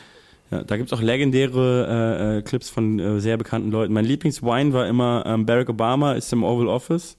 ja, 0.50 0.62
da 0.62 0.76
gibt's 0.76 0.92
auch 0.92 1.00
legendäre 1.00 1.86
äh, 1.88 2.38
äh, 2.38 2.42
Clips 2.42 2.70
von 2.70 2.98
äh, 2.98 3.20
sehr 3.20 3.36
bekannten 3.36 3.70
Leuten. 3.70 3.92
Mein 3.92 4.04
Lieblingswine 4.04 4.72
war 4.72 4.86
immer 4.86 5.24
ähm, 5.26 5.46
Barack 5.46 5.68
Obama 5.68 6.12
ist 6.12 6.32
im 6.32 6.44
Oval 6.44 6.68
Office, 6.68 7.16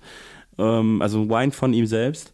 ähm, 0.58 1.02
also 1.02 1.22
ein 1.22 1.30
Wine 1.30 1.52
von 1.52 1.74
ihm 1.74 1.86
selbst 1.86 2.34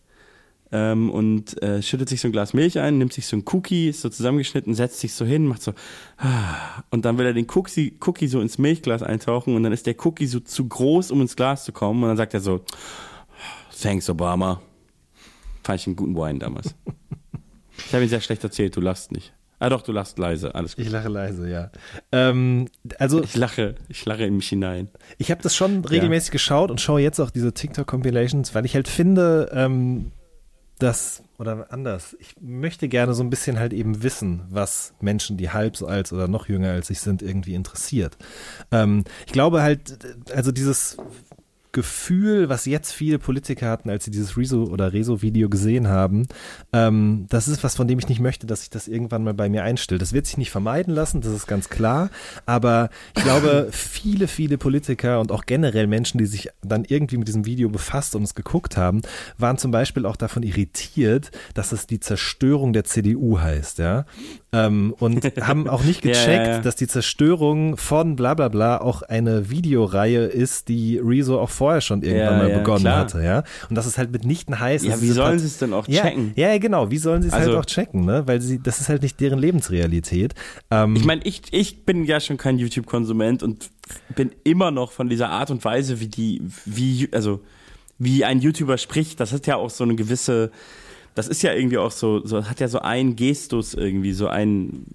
ähm, 0.74 1.12
und 1.12 1.62
äh, 1.62 1.84
schüttet 1.84 2.10
sich 2.10 2.20
so 2.20 2.28
ein 2.28 2.32
Glas 2.32 2.54
Milch 2.54 2.80
ein, 2.80 2.98
nimmt 2.98 3.14
sich 3.14 3.28
so 3.28 3.38
ein 3.38 3.44
Cookie, 3.52 3.90
ist 3.90 4.02
so 4.02 4.10
zusammengeschnitten, 4.10 4.74
setzt 4.74 5.00
sich 5.00 5.14
so 5.14 5.24
hin, 5.24 5.46
macht 5.46 5.62
so 5.62 5.74
ah, 6.18 6.84
und 6.90 7.06
dann 7.06 7.20
will 7.20 7.28
er 7.28 7.34
den 7.34 7.48
Cookie, 7.54 7.96
Cookie 8.06 8.28
so 8.28 8.42
ins 8.42 8.58
Milchglas 8.58 9.04
eintauchen 9.04 9.56
und 9.56 9.62
dann 9.62 9.72
ist 9.72 9.86
der 9.86 9.96
Cookie 10.04 10.26
so 10.26 10.40
zu 10.40 10.68
groß, 10.68 11.12
um 11.12 11.22
ins 11.22 11.36
Glas 11.36 11.64
zu 11.64 11.72
kommen 11.72 12.02
und 12.02 12.10
dann 12.10 12.18
sagt 12.18 12.34
er 12.34 12.40
so 12.40 12.62
Thanks 13.82 14.10
Obama. 14.10 14.62
Fand 15.64 15.80
ich 15.80 15.88
einen 15.88 15.96
guten 15.96 16.16
Wine 16.16 16.40
damals. 16.40 16.74
ich 17.78 17.94
habe 17.94 18.04
ihn 18.04 18.10
sehr 18.10 18.22
schlecht 18.22 18.44
erzählt, 18.44 18.76
du 18.76 18.82
lachst 18.82 19.12
nicht. 19.12 19.32
Ah 19.60 19.70
doch, 19.70 19.84
du 19.84 19.92
lachst 19.92 20.18
leise, 20.18 20.56
alles 20.56 20.76
gut. 20.76 20.86
Ich 20.86 20.92
lache 20.92 21.08
leise, 21.08 21.50
ja. 21.50 21.72
Ähm, 22.12 22.68
also 22.98 23.24
ich 23.24 23.36
lache, 23.38 23.76
ich 23.88 24.04
lache 24.06 24.26
in 24.26 24.36
mich 24.36 24.50
hinein. 24.50 24.90
Ich 25.20 25.30
habe 25.30 25.42
das 25.42 25.56
schon 25.56 25.86
regelmäßig 25.86 26.30
ja. 26.30 26.34
geschaut 26.34 26.72
und 26.72 26.82
schaue 26.82 27.00
jetzt 27.00 27.20
auch 27.20 27.30
diese 27.30 27.54
TikTok-Compilations, 27.54 28.56
weil 28.56 28.66
ich 28.66 28.76
halt 28.76 28.88
finde, 28.88 29.52
ähm, 29.54 30.12
das, 30.80 31.24
oder 31.38 31.68
anders, 31.72 32.16
ich 32.20 32.36
möchte 32.42 32.88
gerne 32.90 33.14
so 33.14 33.24
ein 33.24 33.30
bisschen 33.30 33.60
halt 33.60 33.74
eben 33.74 34.04
wissen, 34.04 34.44
was 34.50 34.94
Menschen, 35.02 35.38
die 35.38 35.50
halb 35.50 35.78
so 35.78 35.88
alt 35.88 36.12
oder 36.12 36.28
noch 36.28 36.50
jünger 36.50 36.72
als 36.72 36.90
ich 36.90 37.00
sind, 37.00 37.22
irgendwie 37.22 37.54
interessiert. 37.54 38.18
Ähm, 38.72 39.04
ich 39.26 39.34
glaube 39.34 39.62
halt, 39.62 40.00
also 40.34 40.52
dieses 40.52 40.98
Gefühl, 41.74 42.50
was 42.50 42.66
jetzt 42.66 42.92
viele 42.92 43.18
Politiker 43.18 43.68
hatten, 43.68 43.90
als 43.90 44.06
sie 44.06 44.12
dieses 44.12 44.38
Rezo 44.38 44.64
oder 44.64 44.94
Rezo-Video 44.94 45.50
gesehen 45.50 45.88
haben, 45.88 46.28
ähm, 46.72 47.26
das 47.30 47.48
ist 47.48 47.64
was, 47.64 47.76
von 47.76 47.88
dem 47.88 47.98
ich 47.98 48.08
nicht 48.08 48.20
möchte, 48.20 48.46
dass 48.46 48.62
sich 48.62 48.70
das 48.70 48.88
irgendwann 48.88 49.24
mal 49.24 49.34
bei 49.34 49.50
mir 49.50 49.64
einstellt. 49.64 50.02
Das 50.02 50.14
wird 50.14 50.28
sich 50.28 50.38
nicht 50.38 50.52
vermeiden 50.52 50.94
lassen, 50.94 51.22
das 51.22 51.34
ist 51.34 51.48
ganz 51.48 51.70
klar. 51.70 52.12
Aber 52.46 52.90
ich 53.18 53.24
glaube, 53.24 53.70
viele, 53.72 54.28
viele 54.28 54.60
Politiker 54.60 55.20
und 55.20 55.32
auch 55.32 55.46
generell 55.46 55.88
Menschen, 55.88 56.20
die 56.20 56.28
sich 56.28 56.50
dann 56.62 56.86
irgendwie 56.88 57.18
mit 57.18 57.28
diesem 57.28 57.46
Video 57.46 57.70
befasst 57.70 58.16
und 58.16 58.22
es 58.22 58.36
geguckt 58.36 58.78
haben, 58.78 59.02
waren 59.40 59.58
zum 59.58 59.72
Beispiel 59.72 60.06
auch 60.06 60.16
davon 60.16 60.44
irritiert, 60.44 61.32
dass 61.56 61.72
es 61.72 61.88
die 61.88 62.00
Zerstörung 62.00 62.74
der 62.74 62.84
CDU 62.84 63.40
heißt, 63.40 63.80
ja. 63.80 64.06
Ähm, 64.52 64.94
und 65.00 65.24
haben 65.42 65.68
auch 65.68 65.84
nicht 65.84 66.04
gecheckt, 66.04 66.28
ja, 66.28 66.44
ja, 66.44 66.52
ja. 66.58 66.60
dass 66.60 66.76
die 66.76 66.88
Zerstörung 66.88 67.78
von 67.78 68.16
bla 68.16 68.36
bla 68.36 68.50
bla 68.50 68.80
auch 68.80 69.02
eine 69.02 69.50
Videoreihe 69.50 70.26
ist, 70.26 70.68
die 70.68 71.00
Rezo 71.00 71.40
auch 71.40 71.50
vorher 71.64 71.80
schon 71.80 72.04
irgendwann 72.04 72.40
mal 72.40 72.50
begonnen 72.50 72.82
klar. 72.82 72.98
hatte, 72.98 73.24
ja. 73.24 73.44
Und 73.70 73.78
das 73.78 73.86
ist 73.86 73.98
halt 73.98 74.12
mitnichten 74.12 74.60
heißt. 74.60 74.84
Ja, 74.84 75.02
wie 75.02 75.12
sollen 75.12 75.40
sie 75.40 75.48
es 75.48 75.60
denn 75.60 75.72
auch 75.72 75.88
checken? 75.88 76.34
Ja, 76.36 76.58
genau, 76.58 76.92
wie 76.92 76.98
sollen 76.98 77.22
sie 77.22 77.30
es 77.30 77.34
halt 77.34 77.44
also, 77.44 77.56
halt 77.56 77.66
auch 77.66 77.66
checken, 77.66 78.04
ne? 78.04 78.24
Weil 78.26 78.42
sie, 78.42 78.62
das 78.62 78.82
ist 78.82 78.90
halt 78.90 79.02
nicht 79.02 79.18
deren 79.22 79.40
Lebensrealität. 79.40 80.34
Ähm, 80.72 80.98
ich 80.98 81.06
meine, 81.06 81.22
ich, 81.24 81.42
ich 81.52 81.86
bin 81.86 82.04
ja 82.04 82.20
schon 82.20 82.36
kein 82.36 82.58
YouTube-Konsument 82.58 83.44
und 83.44 83.70
bin 84.14 84.32
immer 84.44 84.72
noch 84.72 84.92
von 84.92 85.08
dieser 85.08 85.30
Art 85.30 85.52
und 85.52 85.64
Weise, 85.64 86.02
wie 86.02 86.08
die, 86.08 86.42
wie, 86.66 87.08
also 87.14 87.40
wie 87.98 88.26
ein 88.26 88.40
YouTuber 88.40 88.78
spricht, 88.78 89.22
das 89.22 89.32
hat 89.32 89.48
ja 89.48 89.56
auch 89.56 89.70
so 89.70 89.86
eine 89.86 89.96
gewisse 89.96 90.52
das 91.16 91.28
ist 91.28 91.44
ja 91.44 91.54
irgendwie 91.54 91.78
auch 91.78 91.92
so, 91.92 92.26
so 92.26 92.46
hat 92.50 92.60
ja 92.60 92.68
so 92.68 92.80
ein 92.80 93.16
Gestus 93.16 93.74
irgendwie, 93.74 94.14
so 94.14 94.28
ein 94.28 94.86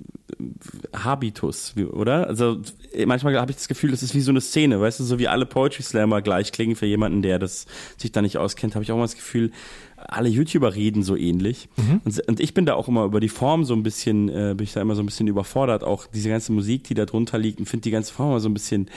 Habitus, 0.95 1.75
oder? 1.93 2.27
Also 2.27 2.61
manchmal 3.07 3.39
habe 3.41 3.51
ich 3.51 3.57
das 3.57 3.69
Gefühl, 3.69 3.91
das 3.91 4.03
ist 4.03 4.15
wie 4.15 4.21
so 4.21 4.31
eine 4.31 4.41
Szene, 4.41 4.81
weißt 4.81 5.01
du, 5.01 5.05
so 5.05 5.19
wie 5.19 5.29
alle 5.29 5.47
Poetry 5.47 5.83
Slammer 5.83 6.23
gleich 6.23 6.53
klingen 6.53 6.77
für 6.77 6.87
jemanden, 6.87 7.23
der 7.23 7.39
das 7.39 7.67
sich 7.97 8.13
da 8.13 8.23
nicht 8.23 8.37
auskennt, 8.37 8.75
habe 8.75 8.83
ich 8.83 8.93
auch 8.93 8.97
mal 8.97 9.03
das 9.03 9.17
Gefühl, 9.17 9.51
alle 9.97 10.29
YouTuber 10.29 10.75
reden 10.75 11.03
so 11.03 11.17
ähnlich. 11.17 11.69
Mhm. 11.77 12.01
Und, 12.05 12.29
und, 12.29 12.41
ich 12.41 12.55
bin 12.55 12.67
da 12.67 12.75
auch 12.75 12.89
immer 12.89 13.05
über 13.05 13.21
die 13.21 13.29
Form 13.29 13.65
so 13.65 13.75
ein 13.75 13.83
bisschen, 13.83 14.29
äh, 14.29 14.55
bin 14.57 14.65
ich 14.65 14.73
da 14.73 14.81
immer 14.81 14.95
so 14.95 15.03
ein 15.03 15.07
bisschen 15.07 15.27
überfordert, 15.27 15.83
auch 15.83 16.07
diese 16.07 16.29
ganze 16.29 16.53
Musik, 16.53 16.85
die 16.85 16.95
da 16.95 17.05
drunter 17.05 17.39
liegt 17.39 17.59
und 17.59 17.67
finde 17.67 17.83
die 17.83 17.91
ganze 17.91 18.13
Form 18.13 18.31
immer 18.31 18.41
so 18.41 18.49
ein 18.49 18.55
bisschen 18.55 18.89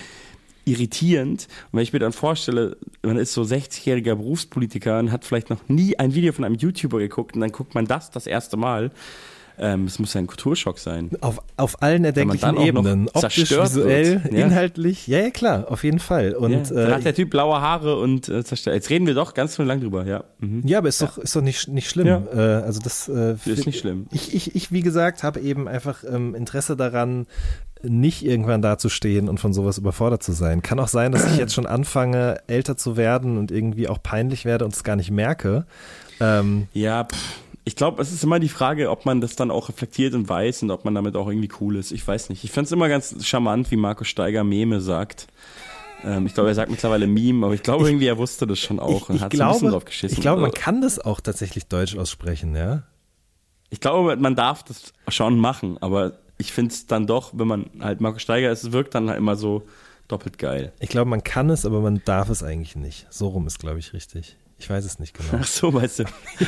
irritierend. 0.66 1.48
Und 1.72 1.78
wenn 1.78 1.84
ich 1.84 1.94
mir 1.94 2.00
dann 2.00 2.14
vorstelle, 2.14 2.78
man 3.02 3.18
ist 3.18 3.34
so 3.34 3.42
60-jähriger 3.42 4.16
Berufspolitiker 4.16 5.00
und 5.00 5.12
hat 5.12 5.26
vielleicht 5.26 5.50
noch 5.50 5.68
nie 5.68 5.98
ein 5.98 6.14
Video 6.14 6.34
von 6.34 6.46
einem 6.46 6.56
YouTuber 6.56 7.00
geguckt 7.00 7.36
und 7.36 7.42
dann 7.42 7.52
guckt 7.52 7.76
man 7.76 7.86
das 7.86 8.12
das 8.12 8.28
erste 8.28 8.58
Mal. 8.58 8.92
Ähm, 9.58 9.86
es 9.86 10.00
muss 10.00 10.14
ja 10.14 10.22
ein 10.22 10.28
Kulturschock 10.28 10.80
sein. 10.80 11.12
Auf, 11.22 11.40
auf 11.58 11.82
allen 11.82 12.04
erdenklichen 12.06 12.58
Ebenen. 12.58 13.10
Optisch, 13.14 13.52
visuell, 13.52 14.22
ja. 14.32 14.46
inhaltlich. 14.46 15.08
Ja, 15.08 15.20
ja, 15.20 15.30
klar, 15.30 15.70
auf 15.70 15.84
jeden 15.84 16.00
Fall. 16.00 16.34
Und, 16.34 16.52
ja, 16.52 16.76
dann 16.76 16.90
äh, 16.90 16.94
hat 16.94 17.06
der 17.06 17.16
Typ 17.16 17.30
blaue 17.30 17.62
Haare 17.62 17.98
und 17.98 18.30
äh, 18.30 18.44
zerstört. 18.44 18.76
Jetzt 18.76 18.90
reden 18.90 19.06
wir 19.08 19.14
doch 19.14 19.34
ganz 19.34 19.56
schön 19.56 19.68
lang 19.68 19.82
drüber, 19.82 20.06
ja. 20.06 20.24
Mhm. 20.40 20.62
Ja, 20.66 20.80
aber 20.80 20.90
ist 20.90 21.02
doch, 21.02 21.18
ist 21.18 21.36
doch 21.36 21.42
nicht, 21.42 21.68
nicht 21.68 21.90
schlimm. 21.90 22.08
Äh, 22.08 22.38
also 22.38 22.80
das 22.80 23.08
äh, 23.08 23.36
ist 23.46 23.66
nicht 23.66 23.80
schlimm. 23.80 24.08
Ich, 24.12 24.34
ich, 24.34 24.56
ich, 24.56 24.72
wie 24.72 24.82
gesagt, 24.82 25.24
habe 25.24 25.40
eben 25.40 25.68
einfach 25.68 26.04
ähm, 26.04 26.36
Interesse 26.36 26.76
daran, 26.76 27.28
nicht 27.84 28.24
irgendwann 28.24 28.62
dazustehen 28.62 29.28
und 29.28 29.40
von 29.40 29.54
sowas 29.54 29.78
überfordert 29.78 30.24
zu 30.24 30.34
sein. 30.34 30.62
Kann 30.62 30.80
auch 30.80 30.88
sein, 30.88 31.12
dass 31.12 31.26
ich 31.32 31.38
jetzt 31.38 31.54
schon 31.54 31.66
anfange, 31.66 32.40
älter 32.48 32.78
zu 32.78 32.98
werden 32.98 33.38
und 33.38 33.52
irgendwie 33.52 33.88
auch 33.88 34.02
peinlich 34.02 34.46
werde 34.46 34.66
und 34.66 34.74
es 34.74 34.84
gar 34.84 34.96
nicht 34.96 35.12
merke. 35.12 35.66
Ähm, 36.20 36.68
ja, 36.74 37.06
pff. 37.06 37.40
Ich 37.64 37.76
glaube, 37.76 38.02
es 38.02 38.12
ist 38.12 38.24
immer 38.24 38.40
die 38.40 38.50
Frage, 38.50 38.90
ob 38.90 39.06
man 39.06 39.22
das 39.22 39.36
dann 39.36 39.52
auch 39.52 39.70
reflektiert 39.70 40.14
und 40.14 40.28
weiß 40.28 40.64
und 40.64 40.72
ob 40.72 40.84
man 40.84 40.96
damit 40.96 41.16
auch 41.16 41.28
irgendwie 41.28 41.50
cool 41.60 41.76
ist. 41.76 41.92
Ich 41.92 42.08
weiß 42.08 42.30
nicht. 42.30 42.44
Ich 42.44 42.52
fände 42.52 42.66
es 42.66 42.72
immer 42.72 42.90
ganz 42.90 43.26
charmant, 43.26 43.70
wie 43.72 43.76
Markus 43.76 44.08
Steiger 44.08 44.44
Meme 44.44 44.82
sagt. 44.82 45.28
Ähm, 46.04 46.26
ich 46.26 46.34
glaube, 46.34 46.50
er 46.50 46.56
sagt 46.56 46.72
mittlerweile 46.72 47.06
Meme, 47.06 47.46
aber 47.46 47.54
ich 47.54 47.62
glaube 47.62 47.88
irgendwie, 47.88 48.08
er 48.08 48.18
wusste 48.18 48.48
das 48.48 48.60
schon 48.60 48.80
auch 48.80 49.04
ich, 49.04 49.10
und 49.10 49.16
ich 49.18 49.22
hat 49.22 49.32
glaube, 49.32 49.52
ein 49.52 49.54
bisschen 49.54 49.72
drauf 49.72 49.86
geschissen. 49.86 50.18
Ich 50.18 50.22
glaube, 50.22 50.42
man 50.42 50.52
kann 50.52 50.82
das 50.82 51.00
auch 51.00 51.22
tatsächlich 51.22 51.68
deutsch 51.68 51.96
aussprechen, 51.96 52.56
ja? 52.56 52.84
Ich 53.70 53.80
glaube, 53.80 54.18
man 54.18 54.36
darf 54.36 54.64
das 54.64 54.94
schon 55.08 55.38
machen, 55.38 55.78
aber 55.82 56.14
ich 56.38 56.52
finde 56.52 56.74
es 56.74 56.88
dann 56.88 57.06
doch, 57.06 57.32
wenn 57.36 57.48
man 57.48 57.70
halt 57.80 58.02
Markus 58.02 58.24
Steiger 58.24 58.52
ist, 58.52 58.64
es 58.64 58.72
wirkt 58.72 58.96
dann 58.96 59.08
halt 59.08 59.20
immer 59.20 59.36
so 59.36 59.64
doppelt 60.08 60.38
geil. 60.40 60.74
Ich 60.80 60.90
glaube, 60.90 61.10
man 61.10 61.24
kann 61.24 61.50
es, 61.50 61.66
aber 61.66 61.80
man 61.80 62.02
darf 62.04 62.30
es 62.30 62.44
eigentlich 62.44 62.76
nicht. 62.76 63.08
So 63.12 63.30
rum 63.30 63.48
ist, 63.48 63.60
glaube 63.60 63.80
ich, 63.80 63.94
richtig. 63.94 64.38
Ich 64.62 64.70
weiß 64.70 64.86
es 64.86 65.00
nicht 65.00 65.18
genau. 65.18 65.42
Ach 65.42 65.48
so, 65.48 65.74
weißt 65.74 66.00
du. 66.00 66.04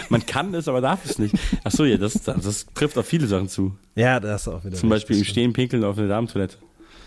Man 0.09 0.23
kann 0.23 0.53
es, 0.53 0.67
aber 0.67 0.81
darf 0.81 1.03
es 1.03 1.17
nicht. 1.17 1.35
Ach 1.63 1.71
so, 1.71 1.83
ja, 1.83 1.97
das, 1.97 2.13
das 2.21 2.67
trifft 2.75 2.95
auf 2.95 3.07
viele 3.07 3.25
Sachen 3.25 3.49
zu. 3.49 3.75
Ja, 3.95 4.19
das 4.19 4.43
ist 4.43 4.47
auch 4.49 4.63
wieder. 4.63 4.77
Zum 4.77 4.89
Beispiel 4.89 5.17
im 5.17 5.23
Stehen 5.23 5.51
pinkeln 5.51 5.83
auf 5.83 5.97
eine 5.97 6.07
Damentoilette. 6.07 6.57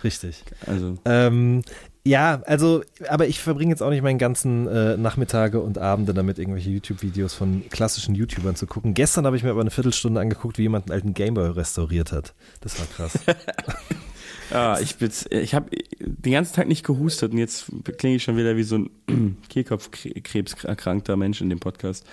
Richtig. 0.02 0.42
Also. 0.66 0.98
Ähm, 1.04 1.62
ja, 2.07 2.40
also, 2.46 2.84
aber 3.09 3.26
ich 3.26 3.40
verbringe 3.40 3.70
jetzt 3.72 3.82
auch 3.82 3.90
nicht 3.90 4.02
meinen 4.02 4.18
ganzen 4.18 4.68
äh, 4.68 4.96
Nachmittage 4.96 5.61
und 5.61 5.76
Abende 5.76 6.14
damit, 6.14 6.38
irgendwelche 6.38 6.70
YouTube-Videos 6.70 7.34
von 7.34 7.64
klassischen 7.68 8.14
YouTubern 8.14 8.54
zu 8.54 8.68
gucken. 8.68 8.94
Gestern 8.94 9.26
habe 9.26 9.36
ich 9.36 9.42
mir 9.42 9.50
aber 9.50 9.61
eine 9.61 9.72
Viertelstunde 9.72 10.20
angeguckt, 10.20 10.57
wie 10.57 10.62
jemand 10.62 10.84
einen 10.84 10.94
alten 10.94 11.14
Gameboy 11.14 11.48
restauriert 11.50 12.12
hat. 12.12 12.34
Das 12.61 12.78
war 12.78 12.86
krass. 12.86 13.18
ja, 14.52 14.78
ich, 14.80 14.94
ich 15.30 15.54
habe 15.57 15.68
den 15.98 16.32
ganzen 16.32 16.54
Tag 16.54 16.68
nicht 16.68 16.86
gehustet 16.86 17.32
und 17.32 17.38
jetzt 17.38 17.72
klinge 17.98 18.14
ich 18.14 18.22
schon 18.22 18.36
wieder 18.36 18.57
wie 18.57 18.62
so 18.62 18.78
ein 19.09 19.38
Kehlkopfkrebs 19.48 20.54
Mensch 21.16 21.40
in 21.40 21.50
dem 21.50 21.59
Podcast. 21.59 22.07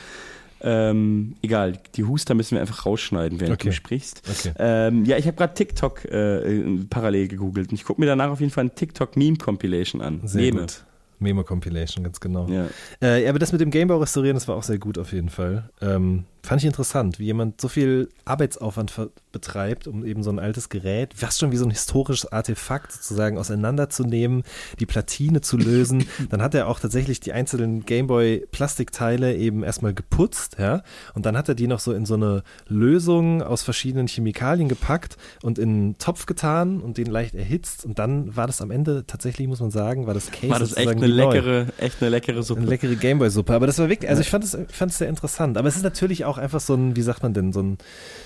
Ähm, 0.63 1.35
egal, 1.41 1.73
die 1.95 2.05
Huster 2.05 2.35
müssen 2.35 2.55
wir 2.55 2.61
einfach 2.61 2.85
rausschneiden, 2.85 3.39
während 3.39 3.55
okay. 3.55 3.69
du 3.69 3.73
sprichst. 3.73 4.21
Okay. 4.29 4.53
Ähm, 4.57 5.05
ja, 5.05 5.17
ich 5.17 5.27
habe 5.27 5.35
gerade 5.35 5.53
TikTok 5.53 6.05
äh, 6.05 6.61
parallel 6.89 7.27
gegoogelt 7.27 7.69
und 7.69 7.75
ich 7.75 7.83
gucke 7.83 7.99
mir 7.99 8.07
danach 8.07 8.29
auf 8.29 8.39
jeden 8.39 8.51
Fall 8.51 8.65
ein 8.65 8.75
TikTok-Meme-Compilation 8.75 10.01
an. 10.01 10.21
Sehr 10.23 10.41
Meme. 10.41 10.61
gut. 10.61 10.83
Memo-Compilation, 11.19 12.03
ganz 12.03 12.19
genau. 12.19 12.47
Ja. 12.47 12.67
Äh, 13.01 13.27
aber 13.27 13.39
das 13.39 13.51
mit 13.51 13.61
dem 13.61 13.71
Gamebau 13.71 13.97
restaurieren, 13.97 14.35
das 14.35 14.47
war 14.47 14.55
auch 14.55 14.63
sehr 14.63 14.77
gut 14.77 14.97
auf 14.97 15.11
jeden 15.11 15.29
Fall. 15.29 15.69
Ähm, 15.81 16.25
fand 16.45 16.61
ich 16.61 16.65
interessant, 16.65 17.19
wie 17.19 17.25
jemand 17.25 17.61
so 17.61 17.69
viel 17.69 18.09
Arbeitsaufwand 18.25 18.93
betreibt, 19.31 19.87
um 19.87 20.05
eben 20.05 20.23
so 20.23 20.29
ein 20.29 20.39
altes 20.39 20.67
Gerät, 20.69 21.13
fast 21.15 21.39
schon 21.39 21.51
wie 21.51 21.57
so 21.57 21.65
ein 21.65 21.71
historisches 21.71 22.31
Artefakt 22.31 22.91
sozusagen 22.91 23.37
auseinanderzunehmen, 23.37 24.43
die 24.79 24.85
Platine 24.85 25.39
zu 25.41 25.57
lösen. 25.57 26.05
dann 26.29 26.41
hat 26.41 26.53
er 26.53 26.67
auch 26.67 26.79
tatsächlich 26.79 27.21
die 27.21 27.31
einzelnen 27.31 27.85
Gameboy-Plastikteile 27.85 29.35
eben 29.35 29.63
erstmal 29.63 29.93
geputzt, 29.93 30.57
ja, 30.59 30.83
und 31.13 31.25
dann 31.25 31.37
hat 31.37 31.47
er 31.47 31.55
die 31.55 31.67
noch 31.67 31.79
so 31.79 31.93
in 31.93 32.05
so 32.05 32.15
eine 32.15 32.43
Lösung 32.67 33.41
aus 33.41 33.63
verschiedenen 33.63 34.07
Chemikalien 34.07 34.67
gepackt 34.67 35.17
und 35.41 35.57
in 35.57 35.69
einen 35.69 35.97
Topf 35.97 36.25
getan 36.25 36.81
und 36.81 36.97
den 36.97 37.07
leicht 37.07 37.35
erhitzt. 37.35 37.85
Und 37.85 37.99
dann 37.99 38.35
war 38.35 38.47
das 38.47 38.61
am 38.61 38.69
Ende 38.69 39.05
tatsächlich, 39.07 39.47
muss 39.47 39.61
man 39.61 39.71
sagen, 39.71 40.07
war 40.07 40.13
das 40.13 40.29
Case 40.31 40.49
war 40.49 40.59
das 40.59 40.75
echt 40.75 40.89
eine 40.89 41.07
leckere, 41.07 41.67
echt 41.77 42.01
eine 42.01 42.09
leckere 42.09 42.43
Suppe. 42.43 42.61
Eine 42.61 42.69
leckere 42.69 42.95
Gameboy-Suppe, 42.95 43.53
aber 43.53 43.65
das 43.65 43.79
war 43.79 43.89
wirklich, 43.89 44.09
also 44.09 44.21
ich 44.21 44.29
fand 44.29 44.43
es, 44.43 44.53
ich 44.53 44.75
fand 44.75 44.91
es 44.91 44.97
sehr 44.97 45.07
interessant, 45.07 45.57
aber 45.57 45.67
es 45.67 45.75
ist 45.75 45.83
natürlich 45.83 46.25
auch 46.25 46.32
auch 46.33 46.37
einfach 46.37 46.59
so 46.59 46.73
ein, 46.73 46.95
wie 46.95 47.01
sagt 47.01 47.23
man 47.23 47.33
denn, 47.33 47.53
so 47.53 47.61
ein, 47.61 47.77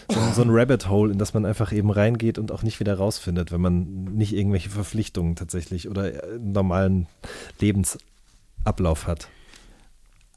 so 0.09 0.19
ein, 0.19 0.33
so 0.33 0.41
ein 0.41 0.49
Rabbit 0.49 0.89
Hole, 0.89 1.11
in 1.11 1.19
das 1.19 1.33
man 1.33 1.45
einfach 1.45 1.71
eben 1.71 1.91
reingeht 1.91 2.39
und 2.39 2.51
auch 2.51 2.63
nicht 2.63 2.79
wieder 2.79 2.95
rausfindet, 2.95 3.51
wenn 3.51 3.61
man 3.61 4.05
nicht 4.05 4.33
irgendwelche 4.33 4.69
Verpflichtungen 4.69 5.35
tatsächlich 5.35 5.89
oder 5.89 6.03
einen 6.03 6.53
normalen 6.53 7.07
Lebensablauf 7.59 9.07
hat. 9.07 9.27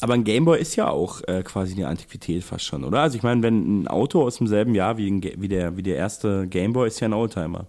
Aber 0.00 0.14
ein 0.14 0.24
Gameboy 0.24 0.58
ist 0.58 0.76
ja 0.76 0.88
auch 0.88 1.22
äh, 1.28 1.42
quasi 1.42 1.74
eine 1.74 1.88
Antiquität 1.88 2.42
fast 2.42 2.64
schon, 2.64 2.84
oder? 2.84 3.00
Also 3.00 3.16
ich 3.16 3.22
meine, 3.22 3.42
wenn 3.42 3.82
ein 3.82 3.88
Auto 3.88 4.22
aus 4.22 4.38
demselben 4.38 4.74
Jahr 4.74 4.96
wie, 4.96 5.10
ein, 5.10 5.22
wie, 5.22 5.48
der, 5.48 5.76
wie 5.76 5.82
der 5.82 5.96
erste 5.96 6.48
Gameboy 6.48 6.88
ist 6.88 7.00
ja 7.00 7.08
ein 7.08 7.12
Oldtimer. 7.12 7.66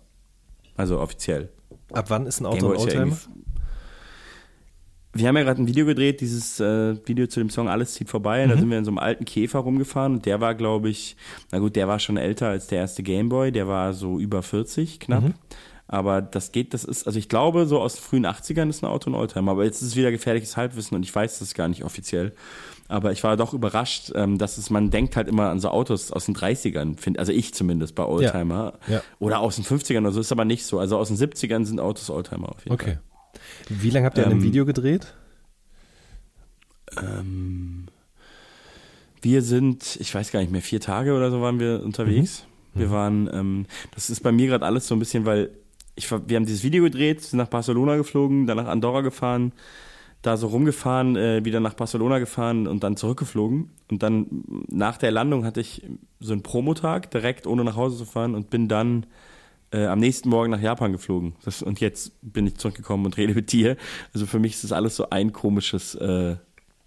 Also 0.78 1.00
offiziell. 1.00 1.50
Ab 1.92 2.06
wann 2.10 2.26
ist 2.26 2.40
ein 2.40 2.46
Auto 2.46 2.72
ein 2.72 2.78
Oldtimer? 2.78 3.18
Wir 5.14 5.28
haben 5.28 5.36
ja 5.38 5.44
gerade 5.44 5.62
ein 5.62 5.68
Video 5.68 5.86
gedreht, 5.86 6.22
dieses 6.22 6.60
äh, 6.60 6.96
Video 7.06 7.28
zu 7.28 7.40
dem 7.40 7.50
Song 7.50 7.68
Alles 7.68 7.94
zieht 7.94 8.10
vorbei. 8.10 8.46
Mhm. 8.46 8.50
Da 8.50 8.58
sind 8.58 8.70
wir 8.70 8.78
in 8.78 8.86
so 8.86 8.92
einem 8.92 8.98
alten 8.98 9.26
Käfer 9.26 9.60
rumgefahren 9.60 10.14
und 10.14 10.26
der 10.26 10.40
war, 10.40 10.56
glaube 10.56 10.90
ich, 10.90 11.16
na 11.52 11.60
gut, 11.60 11.76
der 11.76 11.88
war 11.88 12.00
schon 12.00 12.18
älter 12.18 12.48
als 12.48 12.68
der 12.68 12.80
erste 12.80 13.04
Gameboy, 13.04 13.52
der 13.52 13.68
war 13.68 13.94
so 13.94 14.20
über 14.20 14.42
40 14.42 15.00
knapp. 15.00 15.24
Mhm. 15.24 15.34
Aber 15.88 16.22
das 16.22 16.54
geht, 16.54 16.74
das 16.74 16.86
ist, 16.86 17.06
also 17.06 17.20
ich 17.20 17.28
glaube, 17.28 17.66
so 17.66 17.82
aus 17.82 17.96
den 17.96 18.02
frühen 18.02 18.26
80ern 18.26 18.70
ist 18.70 18.82
ein 18.82 18.88
Auto 18.88 19.10
ein 19.10 19.14
Oldtimer. 19.14 19.52
Aber 19.52 19.66
jetzt 19.66 19.82
ist 19.82 19.90
es 19.90 19.96
wieder 19.98 20.10
gefährliches 20.10 20.56
Halbwissen 20.56 20.96
und 20.96 21.04
ich 21.04 21.14
weiß 21.14 21.40
das 21.40 21.54
gar 21.54 21.68
nicht 21.68 21.84
offiziell. 21.84 22.32
Aber 22.88 23.12
ich 23.12 23.26
war 23.26 23.36
doch 23.36 23.54
überrascht, 23.54 24.14
ähm, 24.16 24.38
dass 24.38 24.58
es, 24.58 24.70
man 24.70 24.90
denkt 24.90 25.18
halt 25.18 25.28
immer 25.28 25.50
an 25.50 25.60
so 25.60 25.68
Autos 25.68 26.14
aus 26.14 26.26
den 26.28 26.36
30ern, 26.36 26.98
find, 26.98 27.20
also 27.20 27.34
ich 27.34 27.54
zumindest 27.54 27.96
bei 27.96 28.06
Oldtimer. 28.06 28.80
Ja. 28.88 28.96
Ja. 28.96 29.04
Oder 29.20 29.42
aus 29.42 29.58
den 29.58 29.66
50ern 29.66 30.00
oder 30.00 30.14
so, 30.14 30.22
ist 30.22 30.32
aber 30.32 30.46
nicht 30.46 30.66
so. 30.66 30.80
Also 30.80 30.98
aus 30.98 31.10
den 31.10 31.18
70ern 31.18 31.66
sind 31.66 31.82
Autos 31.82 32.10
Oldtimer 32.10 32.50
auf 32.50 32.64
jeden 32.64 32.74
okay. 32.74 32.86
Fall. 32.86 33.02
Wie 33.70 33.90
lange 33.90 34.06
habt 34.06 34.18
ihr 34.18 34.26
ähm, 34.26 34.32
an 34.32 34.38
dem 34.38 34.42
ähm, 34.42 34.46
Video 34.46 34.66
gedreht? 34.66 35.14
Ähm, 37.02 37.86
wir 39.22 39.42
sind, 39.42 39.98
ich 40.00 40.14
weiß 40.14 40.32
gar 40.32 40.40
nicht 40.40 40.52
mehr, 40.52 40.62
vier 40.62 40.80
Tage 40.80 41.14
oder 41.16 41.32
so 41.32 41.42
waren 41.42 41.60
wir 41.60 41.84
unterwegs. 41.84 42.46
Mhm. 42.74 42.80
Wir 42.80 42.88
mhm. 42.88 42.92
waren, 42.92 43.30
ähm, 43.34 43.66
das 43.94 44.10
ist 44.10 44.22
bei 44.22 44.32
mir 44.32 44.48
gerade 44.48 44.66
alles 44.66 44.88
so 44.88 44.96
ein 44.96 45.00
bisschen, 45.00 45.26
weil 45.26 45.52
ich, 45.96 46.10
wir 46.10 46.36
haben 46.36 46.46
dieses 46.46 46.64
Video 46.64 46.84
gedreht, 46.84 47.22
sind 47.22 47.38
nach 47.38 47.48
Barcelona 47.48 47.98
geflogen, 47.98 48.48
dann 48.48 48.58
nach 48.58 48.68
Andorra 48.68 49.02
gefahren, 49.02 49.52
da 50.22 50.38
so 50.38 50.48
rumgefahren, 50.48 51.16
äh, 51.16 51.44
wieder 51.44 51.60
nach 51.60 51.74
Barcelona 51.74 52.20
gefahren 52.20 52.68
und 52.68 52.84
dann 52.84 52.96
zurückgeflogen. 52.96 53.70
Und 53.90 54.04
dann 54.04 54.44
nach 54.70 54.98
der 54.98 55.12
Landung 55.12 55.46
hatte 55.46 55.60
ich 55.60 55.84
so 56.20 56.34
einen 56.34 56.44
Promotag, 56.44 57.12
direkt 57.12 57.48
ohne 57.48 57.64
nach 57.64 57.76
Hause 57.76 57.98
zu 57.98 58.06
fahren 58.06 58.36
und 58.36 58.50
bin 58.50 58.68
dann 58.68 59.06
äh, 59.72 59.86
am 59.86 60.00
nächsten 60.00 60.30
Morgen 60.30 60.52
nach 60.52 60.62
Japan 60.62 60.92
geflogen. 60.92 61.34
Das, 61.44 61.62
und 61.62 61.80
jetzt 61.80 62.14
bin 62.22 62.48
ich 62.48 62.58
zurückgekommen 62.58 63.06
und 63.06 63.18
rede 63.18 63.34
mit 63.34 63.52
dir. 63.52 63.78
Also 64.14 64.26
für 64.26 64.40
mich 64.40 64.54
ist 64.54 64.64
das 64.64 64.72
alles 64.72 64.96
so 64.96 65.10
ein 65.10 65.34
komisches 65.34 65.96
äh, 65.96 66.36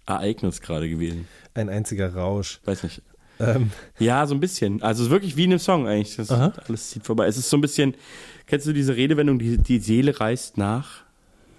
Ereignis 0.05 0.61
gerade 0.61 0.89
gewesen. 0.89 1.27
Ein 1.53 1.69
einziger 1.69 2.13
Rausch. 2.13 2.59
Weiß 2.65 2.83
nicht. 2.83 3.01
Ähm. 3.39 3.71
Ja, 3.99 4.25
so 4.27 4.35
ein 4.35 4.39
bisschen. 4.39 4.81
Also 4.81 5.01
es 5.01 5.07
ist 5.07 5.11
wirklich 5.11 5.35
wie 5.35 5.45
in 5.45 5.51
einem 5.51 5.59
Song 5.59 5.87
eigentlich. 5.87 6.15
Das 6.15 6.31
alles 6.31 6.91
zieht 6.91 7.05
vorbei. 7.05 7.27
Es 7.27 7.37
ist 7.37 7.49
so 7.49 7.57
ein 7.57 7.61
bisschen, 7.61 7.95
kennst 8.45 8.67
du 8.67 8.73
diese 8.73 8.95
Redewendung, 8.95 9.39
die, 9.39 9.57
die 9.57 9.79
Seele 9.79 10.19
reist 10.19 10.57
nach? 10.57 11.04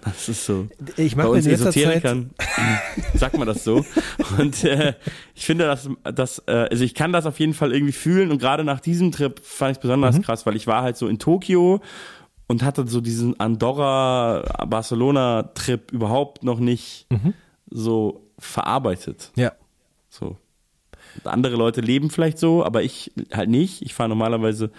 Das 0.06 0.28
ist 0.28 0.44
so. 0.46 0.68
Ich 0.96 1.16
mache 1.16 1.30
mir 1.30 1.38
in 1.38 1.44
letzter 1.44 1.72
Zeit 1.72 2.04
sagt 3.14 3.36
man 3.36 3.48
das 3.48 3.64
so. 3.64 3.84
Und 4.38 4.62
äh, 4.62 4.94
ich 5.34 5.44
finde, 5.44 5.66
dass, 5.66 5.90
dass 6.04 6.38
äh, 6.46 6.68
also 6.70 6.84
ich 6.84 6.94
kann 6.94 7.12
das 7.12 7.26
auf 7.26 7.40
jeden 7.40 7.54
Fall 7.54 7.74
irgendwie 7.74 7.92
fühlen. 7.92 8.30
Und 8.30 8.38
gerade 8.38 8.62
nach 8.62 8.78
diesem 8.78 9.10
Trip 9.10 9.44
fand 9.44 9.72
ich 9.72 9.78
es 9.78 9.82
besonders 9.82 10.16
mhm. 10.16 10.22
krass, 10.22 10.46
weil 10.46 10.54
ich 10.54 10.68
war 10.68 10.82
halt 10.82 10.96
so 10.96 11.08
in 11.08 11.18
Tokio 11.18 11.80
und 12.46 12.62
hatte 12.62 12.86
so 12.86 13.00
diesen 13.00 13.40
Andorra-Barcelona-Trip 13.40 15.90
überhaupt 15.90 16.44
noch 16.44 16.60
nicht 16.60 17.06
mhm. 17.10 17.34
so 17.68 18.30
verarbeitet. 18.38 19.32
Ja. 19.34 19.54
So. 20.08 20.36
Andere 21.24 21.56
Leute 21.56 21.80
leben 21.80 22.10
vielleicht 22.10 22.38
so, 22.38 22.64
aber 22.64 22.84
ich 22.84 23.10
halt 23.32 23.50
nicht. 23.50 23.82
Ich 23.82 23.94
fahre 23.94 24.08
normalerweise 24.08 24.70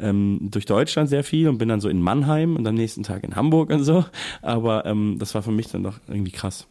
ähm, 0.00 0.38
durch 0.50 0.66
Deutschland 0.66 1.08
sehr 1.08 1.24
viel 1.24 1.48
und 1.48 1.58
bin 1.58 1.68
dann 1.68 1.80
so 1.80 1.88
in 1.88 2.00
Mannheim 2.00 2.56
und 2.56 2.66
am 2.66 2.74
nächsten 2.74 3.02
Tag 3.02 3.24
in 3.24 3.36
Hamburg 3.36 3.70
und 3.70 3.84
so. 3.84 4.04
Aber 4.42 4.86
ähm, 4.86 5.16
das 5.18 5.34
war 5.34 5.42
für 5.42 5.52
mich 5.52 5.68
dann 5.68 5.82
doch 5.82 5.98
irgendwie 6.08 6.32
krass. 6.32 6.66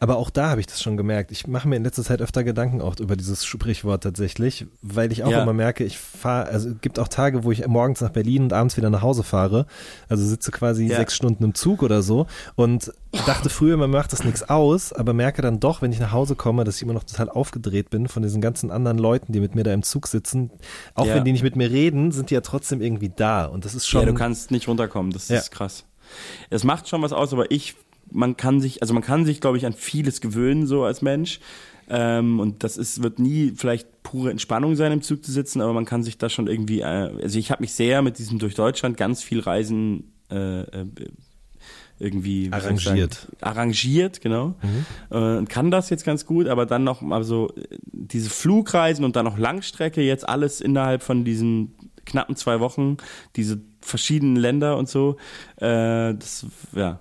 Aber 0.00 0.16
auch 0.16 0.30
da 0.30 0.50
habe 0.50 0.60
ich 0.60 0.66
das 0.66 0.82
schon 0.82 0.96
gemerkt. 0.96 1.32
Ich 1.32 1.46
mache 1.46 1.68
mir 1.68 1.76
in 1.76 1.84
letzter 1.84 2.02
Zeit 2.02 2.22
öfter 2.22 2.44
Gedanken 2.44 2.80
auch 2.80 2.98
über 2.98 3.16
dieses 3.16 3.44
Sprichwort 3.44 4.02
tatsächlich, 4.02 4.66
weil 4.82 5.12
ich 5.12 5.24
auch 5.24 5.30
ja. 5.30 5.42
immer 5.42 5.52
merke, 5.52 5.84
ich 5.84 5.98
fahre, 5.98 6.48
also 6.48 6.70
es 6.70 6.80
gibt 6.80 6.98
auch 6.98 7.08
Tage, 7.08 7.44
wo 7.44 7.52
ich 7.52 7.66
morgens 7.66 8.00
nach 8.00 8.10
Berlin 8.10 8.44
und 8.44 8.52
abends 8.52 8.76
wieder 8.76 8.90
nach 8.90 9.02
Hause 9.02 9.22
fahre. 9.22 9.66
Also 10.08 10.24
sitze 10.24 10.50
quasi 10.50 10.86
ja. 10.86 10.96
sechs 10.96 11.14
Stunden 11.14 11.44
im 11.44 11.54
Zug 11.54 11.82
oder 11.82 12.02
so 12.02 12.26
und 12.54 12.92
dachte 13.24 13.48
früher, 13.48 13.76
man 13.76 13.90
macht 13.90 14.12
das 14.12 14.24
nichts 14.24 14.48
aus, 14.48 14.92
aber 14.92 15.12
merke 15.12 15.42
dann 15.42 15.60
doch, 15.60 15.82
wenn 15.82 15.92
ich 15.92 16.00
nach 16.00 16.12
Hause 16.12 16.34
komme, 16.34 16.64
dass 16.64 16.76
ich 16.76 16.82
immer 16.82 16.92
noch 16.92 17.04
total 17.04 17.28
aufgedreht 17.28 17.90
bin 17.90 18.08
von 18.08 18.22
diesen 18.22 18.40
ganzen 18.40 18.70
anderen 18.70 18.98
Leuten, 18.98 19.32
die 19.32 19.40
mit 19.40 19.54
mir 19.54 19.64
da 19.64 19.72
im 19.72 19.82
Zug 19.82 20.06
sitzen. 20.06 20.50
Auch 20.94 21.06
ja. 21.06 21.14
wenn 21.14 21.24
die 21.24 21.32
nicht 21.32 21.42
mit 21.42 21.56
mir 21.56 21.70
reden, 21.70 22.12
sind 22.12 22.30
die 22.30 22.34
ja 22.34 22.40
trotzdem 22.40 22.80
irgendwie 22.80 23.12
da 23.14 23.46
und 23.46 23.64
das 23.64 23.74
ist 23.74 23.86
schon. 23.86 24.02
Ja, 24.02 24.06
du 24.06 24.14
kannst 24.14 24.50
nicht 24.50 24.68
runterkommen, 24.68 25.12
das 25.12 25.30
ist 25.30 25.50
krass. 25.50 25.84
Es 26.50 26.64
macht 26.64 26.88
schon 26.88 27.02
was 27.02 27.12
aus, 27.12 27.32
aber 27.32 27.50
ich 27.50 27.74
man 28.10 28.36
kann 28.36 28.60
sich, 28.60 28.82
also 28.82 28.94
man 28.94 29.02
kann 29.02 29.24
sich, 29.24 29.40
glaube 29.40 29.56
ich, 29.58 29.66
an 29.66 29.72
vieles 29.72 30.20
gewöhnen, 30.20 30.66
so 30.66 30.84
als 30.84 31.02
Mensch. 31.02 31.40
Ähm, 31.88 32.40
und 32.40 32.64
das 32.64 32.76
ist, 32.76 33.02
wird 33.02 33.18
nie 33.18 33.52
vielleicht 33.54 34.02
pure 34.02 34.30
Entspannung 34.30 34.74
sein, 34.74 34.92
im 34.92 35.02
Zug 35.02 35.24
zu 35.24 35.30
sitzen, 35.30 35.60
aber 35.60 35.72
man 35.72 35.84
kann 35.84 36.02
sich 36.02 36.18
da 36.18 36.28
schon 36.28 36.48
irgendwie, 36.48 36.80
äh, 36.80 36.84
also 36.84 37.38
ich 37.38 37.50
habe 37.50 37.62
mich 37.62 37.74
sehr 37.74 38.02
mit 38.02 38.18
diesem 38.18 38.38
durch 38.38 38.54
Deutschland 38.54 38.96
ganz 38.96 39.22
viel 39.22 39.40
Reisen 39.40 40.12
äh, 40.30 40.60
äh 40.62 40.86
irgendwie 41.98 42.50
arrangiert. 42.52 43.28
Arrangiert, 43.40 44.20
genau. 44.20 44.48
Mhm. 44.48 44.86
Äh, 45.10 45.38
und 45.38 45.48
kann 45.48 45.70
das 45.70 45.88
jetzt 45.88 46.04
ganz 46.04 46.26
gut, 46.26 46.46
aber 46.46 46.66
dann 46.66 46.84
noch 46.84 47.00
mal 47.00 47.24
so 47.24 47.50
diese 47.86 48.28
Flugreisen 48.28 49.02
und 49.02 49.16
dann 49.16 49.24
noch 49.24 49.38
Langstrecke, 49.38 50.02
jetzt 50.02 50.28
alles 50.28 50.60
innerhalb 50.60 51.02
von 51.02 51.24
diesen 51.24 51.74
knappen 52.04 52.36
zwei 52.36 52.60
Wochen, 52.60 52.98
diese 53.34 53.62
verschiedenen 53.80 54.36
Länder 54.36 54.76
und 54.76 54.90
so, 54.90 55.16
äh, 55.56 56.14
das, 56.14 56.44
ja, 56.74 57.00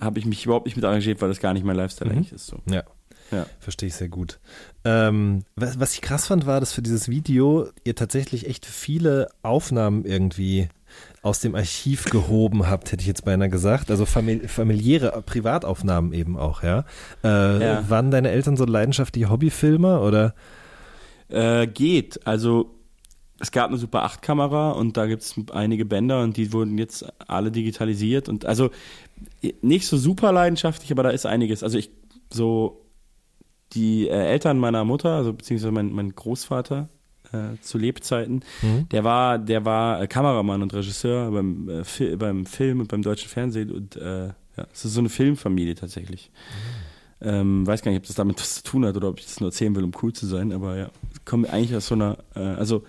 habe 0.00 0.18
ich 0.18 0.26
mich 0.26 0.44
überhaupt 0.44 0.66
nicht 0.66 0.76
mit 0.76 0.84
arrangiert, 0.84 1.20
weil 1.20 1.28
das 1.28 1.40
gar 1.40 1.52
nicht 1.52 1.64
mein 1.64 1.76
Lifestyle 1.76 2.10
mhm. 2.10 2.16
eigentlich 2.16 2.32
ist. 2.32 2.46
So. 2.46 2.58
Ja. 2.70 2.84
Ja. 3.30 3.46
Verstehe 3.58 3.88
ich 3.88 3.94
sehr 3.94 4.08
gut. 4.08 4.38
Ähm, 4.84 5.44
was, 5.56 5.80
was 5.80 5.94
ich 5.94 6.00
krass 6.00 6.28
fand, 6.28 6.46
war, 6.46 6.60
dass 6.60 6.72
für 6.72 6.82
dieses 6.82 7.08
Video 7.08 7.68
ihr 7.84 7.96
tatsächlich 7.96 8.46
echt 8.46 8.66
viele 8.66 9.28
Aufnahmen 9.42 10.04
irgendwie 10.04 10.68
aus 11.22 11.40
dem 11.40 11.54
Archiv 11.54 12.04
gehoben 12.04 12.68
habt, 12.68 12.92
hätte 12.92 13.00
ich 13.00 13.08
jetzt 13.08 13.24
beinahe 13.24 13.48
gesagt. 13.48 13.90
Also 13.90 14.06
famili 14.06 14.46
familiäre 14.46 15.22
Privataufnahmen 15.22 16.12
eben 16.12 16.36
auch, 16.38 16.62
ja? 16.62 16.84
Äh, 17.24 17.62
ja. 17.62 17.90
Waren 17.90 18.10
deine 18.10 18.30
Eltern 18.30 18.56
so 18.56 18.64
leidenschaftliche 18.64 19.28
Hobbyfilmer 19.28 20.02
oder? 20.02 20.34
Äh, 21.28 21.66
geht. 21.66 22.24
Also 22.26 22.76
es 23.40 23.50
gab 23.50 23.68
eine 23.68 23.76
Super 23.76 24.04
8 24.04 24.22
Kamera 24.22 24.70
und 24.70 24.96
da 24.96 25.06
gibt 25.06 25.22
es 25.22 25.34
einige 25.52 25.84
Bänder 25.84 26.22
und 26.22 26.36
die 26.36 26.52
wurden 26.52 26.78
jetzt 26.78 27.04
alle 27.26 27.50
digitalisiert 27.50 28.28
und 28.28 28.46
also 28.46 28.70
nicht 29.62 29.86
so 29.86 29.96
super 29.96 30.32
leidenschaftlich, 30.32 30.90
aber 30.90 31.02
da 31.02 31.10
ist 31.10 31.26
einiges. 31.26 31.62
Also 31.62 31.78
ich 31.78 31.90
so 32.32 32.84
die 33.72 34.08
äh, 34.08 34.12
Eltern 34.12 34.58
meiner 34.58 34.84
Mutter, 34.84 35.10
also 35.10 35.32
beziehungsweise 35.32 35.72
mein, 35.72 35.92
mein 35.92 36.14
Großvater 36.14 36.88
äh, 37.32 37.60
zu 37.60 37.78
Lebzeiten, 37.78 38.44
mhm. 38.62 38.88
der 38.90 39.04
war 39.04 39.38
der 39.38 39.64
war 39.64 40.02
äh, 40.02 40.06
Kameramann 40.06 40.62
und 40.62 40.72
Regisseur 40.74 41.30
beim 41.30 41.68
äh, 41.68 41.84
Fi 41.84 42.16
beim 42.16 42.46
Film 42.46 42.80
und 42.80 42.88
beim 42.88 43.02
deutschen 43.02 43.28
Fernsehen 43.28 43.70
und 43.70 43.96
äh, 43.96 44.28
ja, 44.28 44.66
es 44.72 44.84
ist 44.84 44.94
so 44.94 45.00
eine 45.00 45.08
Filmfamilie 45.08 45.74
tatsächlich. 45.74 46.30
Mhm. 46.30 47.28
Ähm, 47.28 47.66
weiß 47.66 47.82
gar 47.82 47.90
nicht, 47.90 48.00
ob 48.00 48.06
das 48.06 48.16
damit 48.16 48.38
was 48.40 48.56
zu 48.56 48.62
tun 48.62 48.84
hat 48.84 48.96
oder 48.96 49.08
ob 49.08 49.18
ich 49.18 49.24
das 49.24 49.40
nur 49.40 49.48
erzählen 49.48 49.74
will, 49.74 49.84
um 49.84 49.92
cool 50.02 50.12
zu 50.12 50.26
sein, 50.26 50.52
aber 50.52 50.76
ja, 50.76 50.90
kommt 51.24 51.48
eigentlich 51.48 51.74
aus 51.74 51.86
so 51.86 51.94
einer, 51.94 52.18
also 52.34 52.84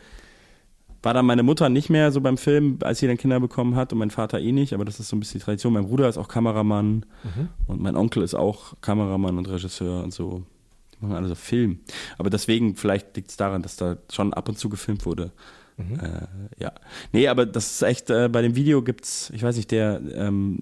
war 1.08 1.14
dann 1.14 1.26
meine 1.26 1.42
Mutter 1.42 1.70
nicht 1.70 1.90
mehr 1.90 2.12
so 2.12 2.20
beim 2.20 2.38
Film, 2.38 2.80
als 2.82 3.00
sie 3.00 3.08
dann 3.08 3.16
Kinder 3.16 3.40
bekommen 3.40 3.78
hat 3.78 3.94
und 3.94 4.00
mein 4.00 4.12
Vater 4.12 4.42
eh 4.42 4.52
nicht, 4.52 4.74
aber 4.74 4.84
das 4.84 5.00
ist 5.00 5.08
so 5.08 5.16
ein 5.16 5.22
bisschen 5.22 5.40
die 5.40 5.46
Tradition. 5.46 5.72
Mein 5.72 5.88
Bruder 5.88 6.10
ist 6.10 6.18
auch 6.18 6.28
Kameramann 6.28 7.06
mhm. 7.24 7.48
und 7.66 7.80
mein 7.80 7.96
Onkel 7.96 8.24
ist 8.24 8.36
auch 8.36 8.74
Kameramann 8.82 9.38
und 9.38 9.48
Regisseur 9.48 10.04
und 10.04 10.14
so. 10.14 10.44
Die 10.92 11.06
machen 11.06 11.16
alle 11.16 11.30
so 11.30 11.36
Film. 11.36 11.80
Aber 12.18 12.30
deswegen, 12.30 12.76
vielleicht 12.76 13.16
liegt 13.16 13.30
es 13.30 13.38
daran, 13.38 13.62
dass 13.62 13.78
da 13.78 13.96
schon 14.12 14.34
ab 14.34 14.50
und 14.50 14.60
zu 14.60 14.68
gefilmt 14.68 15.06
wurde. 15.06 15.32
Mhm. 15.78 16.00
Äh, 16.00 16.64
ja. 16.64 16.72
Nee, 17.12 17.28
aber 17.28 17.46
das 17.46 17.72
ist 17.72 17.82
echt, 17.84 18.10
äh, 18.10 18.30
bei 18.30 18.42
dem 18.42 18.56
Video 18.56 18.82
gibt's, 18.82 19.32
ich 19.34 19.44
weiß 19.44 19.56
nicht, 19.58 19.70
der 19.70 20.02
ähm, 20.16 20.60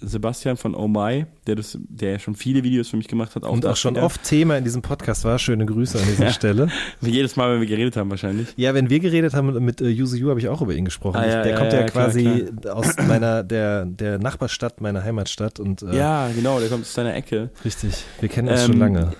Sebastian 0.00 0.58
von 0.58 0.74
Oh 0.74 0.88
My, 0.88 1.24
der 1.46 1.56
das, 1.56 1.78
der 1.80 2.18
schon 2.18 2.34
viele 2.34 2.62
Videos 2.62 2.88
für 2.88 2.98
mich 2.98 3.08
gemacht 3.08 3.34
hat. 3.34 3.44
Auch 3.44 3.52
Und 3.52 3.64
auch 3.64 3.76
schon 3.76 3.94
wieder. 3.94 4.04
oft 4.04 4.22
Thema 4.22 4.58
in 4.58 4.64
diesem 4.64 4.82
Podcast 4.82 5.24
war. 5.24 5.38
Schöne 5.38 5.64
Grüße 5.64 5.98
an 5.98 6.04
dieser 6.06 6.24
ja. 6.26 6.32
Stelle. 6.32 6.68
Wie 7.00 7.10
jedes 7.10 7.36
Mal, 7.36 7.52
wenn 7.52 7.60
wir 7.60 7.66
geredet 7.66 7.96
haben, 7.96 8.10
wahrscheinlich. 8.10 8.48
Ja, 8.56 8.74
wenn 8.74 8.90
wir 8.90 9.00
geredet 9.00 9.32
haben 9.32 9.64
mit 9.64 9.80
äh, 9.80 9.88
Yuzu 9.88 10.16
Yu, 10.16 10.28
habe 10.28 10.40
ich 10.40 10.48
auch 10.48 10.60
über 10.60 10.74
ihn 10.74 10.84
gesprochen. 10.84 11.16
Ah, 11.16 11.26
ja, 11.26 11.42
der 11.42 11.52
ja, 11.52 11.58
kommt 11.58 11.72
ja, 11.72 11.82
quasi 11.84 12.24
klar, 12.24 12.60
klar. 12.60 12.76
aus 12.76 12.96
meiner, 13.06 13.42
der, 13.42 13.86
der 13.86 14.18
Nachbarstadt, 14.18 14.82
meiner 14.82 15.02
Heimatstadt. 15.02 15.60
Und, 15.60 15.82
äh, 15.82 15.96
ja, 15.96 16.28
genau, 16.34 16.60
der 16.60 16.68
kommt 16.68 16.82
aus 16.82 16.92
deiner 16.92 17.14
Ecke. 17.14 17.50
Richtig, 17.64 18.04
wir 18.20 18.28
kennen 18.28 18.48
uns 18.48 18.60
ähm, 18.60 18.66
schon 18.66 18.78
lange. 18.78 19.12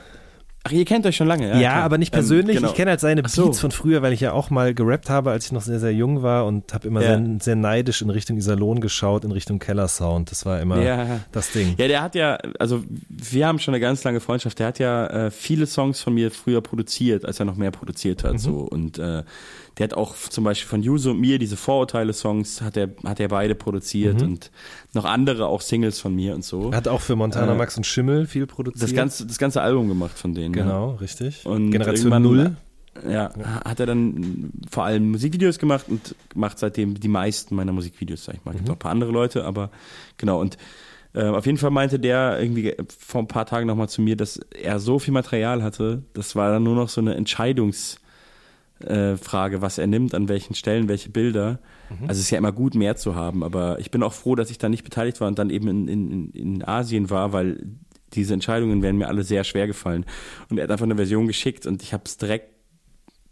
Ach, 0.69 0.73
ihr 0.73 0.85
kennt 0.85 1.07
euch 1.07 1.17
schon 1.17 1.27
lange, 1.27 1.49
ja? 1.49 1.59
Ja, 1.59 1.71
klar. 1.73 1.85
aber 1.85 1.99
nicht 1.99 2.13
ähm, 2.13 2.19
persönlich. 2.19 2.57
Ähm, 2.57 2.63
genau. 2.63 2.71
Ich 2.71 2.77
kenne 2.77 2.91
halt 2.91 3.01
seine 3.01 3.23
Beats 3.23 3.35
so. 3.35 3.53
von 3.53 3.71
früher, 3.71 4.03
weil 4.03 4.13
ich 4.13 4.21
ja 4.21 4.33
auch 4.33 4.51
mal 4.51 4.75
gerappt 4.75 5.09
habe, 5.09 5.31
als 5.31 5.47
ich 5.47 5.53
noch 5.53 5.63
sehr, 5.63 5.81
sehr 5.81 5.93
jung 5.93 6.23
war 6.23 6.47
und 6.47 6.75
habe 6.75 6.87
immer 6.87 7.03
ja. 7.03 7.17
sehr, 7.17 7.27
sehr, 7.41 7.57
neidisch 7.57 8.03
in 8.03 8.11
Richtung 8.11 8.37
Iserlohn 8.37 8.81
geschaut, 8.81 9.25
in 9.25 9.33
Richtung 9.33 9.59
Kellersound. 9.59 10.31
Das 10.31 10.45
war 10.45 10.61
immer 10.61 10.83
ja. 10.83 11.21
das 11.33 11.53
Ding. 11.53 11.75
Ja, 11.79 11.89
der 11.89 12.03
hat 12.03 12.15
ja, 12.15 12.39
also 12.59 12.83
wir 13.09 13.47
haben 13.47 13.59
schon 13.59 13.75
eine 13.75 13.81
ganz 13.81 14.05
lange 14.05 14.21
Freundschaft. 14.21 14.59
Der 14.59 14.67
hat 14.67 14.79
ja 14.79 15.07
äh, 15.07 15.31
viele 15.31 15.67
Songs 15.67 16.01
von 16.01 16.15
mir 16.15 16.31
früher 16.31 16.61
produziert, 16.61 17.25
als 17.25 17.41
er 17.41 17.47
noch 17.47 17.57
mehr 17.57 17.71
produziert 17.71 18.25
hat. 18.25 18.35
Mhm. 18.35 18.39
So 18.39 18.59
und 18.59 18.99
äh, 18.99 19.23
der 19.79 19.85
hat 19.85 19.95
auch 19.95 20.17
zum 20.17 20.45
Beispiel 20.45 20.69
von 20.69 20.83
Juso 20.83 21.13
und 21.13 21.21
mir 21.21 21.39
diese 21.39 21.57
Vorurteile-Songs 21.57 22.63
hat 22.63 22.77
er, 22.77 22.91
hat 23.05 23.21
er 23.21 23.29
beide 23.29 23.55
produziert 23.55 24.21
mhm. 24.21 24.27
und 24.27 24.51
noch 24.93 25.05
andere 25.05 25.47
auch 25.47 25.61
Singles 25.61 26.01
von 26.01 26.15
mir 26.15 26.35
und 26.35 26.45
so. 26.45 26.75
Hat 26.75 26.89
auch 26.89 27.01
für 27.01 27.15
Montana 27.15 27.53
äh, 27.53 27.57
Max 27.57 27.77
und 27.77 27.87
Schimmel 27.87 28.27
viel 28.27 28.47
produziert. 28.47 28.83
Das 28.83 28.95
ganze, 28.95 29.27
das 29.27 29.39
ganze 29.39 29.63
Album 29.63 29.89
gemacht 29.89 30.19
von 30.19 30.35
denen. 30.35 30.53
Genau, 30.53 30.93
ja. 30.93 30.97
richtig. 30.97 31.47
Und 31.47 31.71
Generation 31.71 32.23
Null. 32.23 32.57
ja, 33.09 33.33
hat 33.65 33.79
er 33.79 33.87
dann 33.87 34.51
vor 34.69 34.85
allem 34.85 35.13
Musikvideos 35.13 35.59
gemacht 35.59 35.87
und 35.89 36.17
macht 36.35 36.59
seitdem 36.59 36.99
die 36.99 37.09
meisten 37.09 37.55
meiner 37.55 37.73
Musikvideos, 37.73 38.25
sag 38.25 38.35
ich 38.35 38.45
mal. 38.45 38.53
Gibt 38.53 38.65
Mhm. 38.65 38.71
auch 38.71 38.77
ein 38.77 38.81
paar 38.81 38.91
andere 38.91 39.13
Leute, 39.13 39.45
aber 39.45 39.71
genau. 40.17 40.41
Und 40.41 40.59
äh, 41.15 41.23
auf 41.25 41.47
jeden 41.47 41.59
Fall 41.59 41.71
meinte 41.71 42.01
der 42.01 42.41
irgendwie 42.41 42.75
vor 42.99 43.23
ein 43.23 43.29
paar 43.29 43.47
Tagen 43.47 43.67
nochmal 43.67 43.89
zu 43.89 44.03
mir, 44.03 44.17
dass 44.17 44.39
er 44.61 44.81
so 44.81 44.99
viel 44.99 45.15
Material 45.15 45.63
hatte, 45.63 46.03
das 46.15 46.35
war 46.35 46.51
dann 46.51 46.65
nur 46.65 46.75
noch 46.75 46.89
so 46.89 47.01
eine 47.01 47.15
Entscheidungsfrage, 47.15 48.08
äh, 48.81 49.17
Frage, 49.17 49.63
was 49.63 49.79
er 49.79 49.87
nimmt, 49.87 50.15
an 50.15 50.29
welchen 50.29 50.55
Stellen, 50.55 50.89
welche 50.89 51.11
Bilder. 51.11 51.59
Also 52.03 52.13
es 52.13 52.19
ist 52.21 52.31
ja 52.31 52.39
immer 52.39 52.53
gut, 52.53 52.75
mehr 52.75 52.97
zu 52.97 53.15
haben, 53.15 53.43
aber 53.43 53.79
ich 53.79 53.91
bin 53.91 54.03
auch 54.03 54.13
froh, 54.13 54.35
dass 54.35 54.51
ich 54.51 54.59
da 54.59 54.69
nicht 54.69 54.85
beteiligt 54.85 55.21
war 55.21 55.29
und 55.29 55.39
dann 55.39 55.51
eben 55.51 55.69
in, 55.69 55.89
in, 55.89 56.31
in 56.33 56.65
Asien 56.65 57.09
war, 57.09 57.33
weil 57.33 57.65
diese 58.13 58.35
Entscheidungen 58.35 58.83
wären 58.83 58.97
mir 58.97 59.09
alle 59.09 59.23
sehr 59.23 59.45
schwer 59.45 59.67
gefallen. 59.67 60.05
Und 60.49 60.59
er 60.59 60.65
hat 60.65 60.71
einfach 60.71 60.85
eine 60.85 60.97
Version 60.97 61.27
geschickt 61.27 61.67
und 61.67 61.83
ich 61.83 61.93
habe 61.93 62.05
es 62.07 62.17
direkt, 62.19 62.51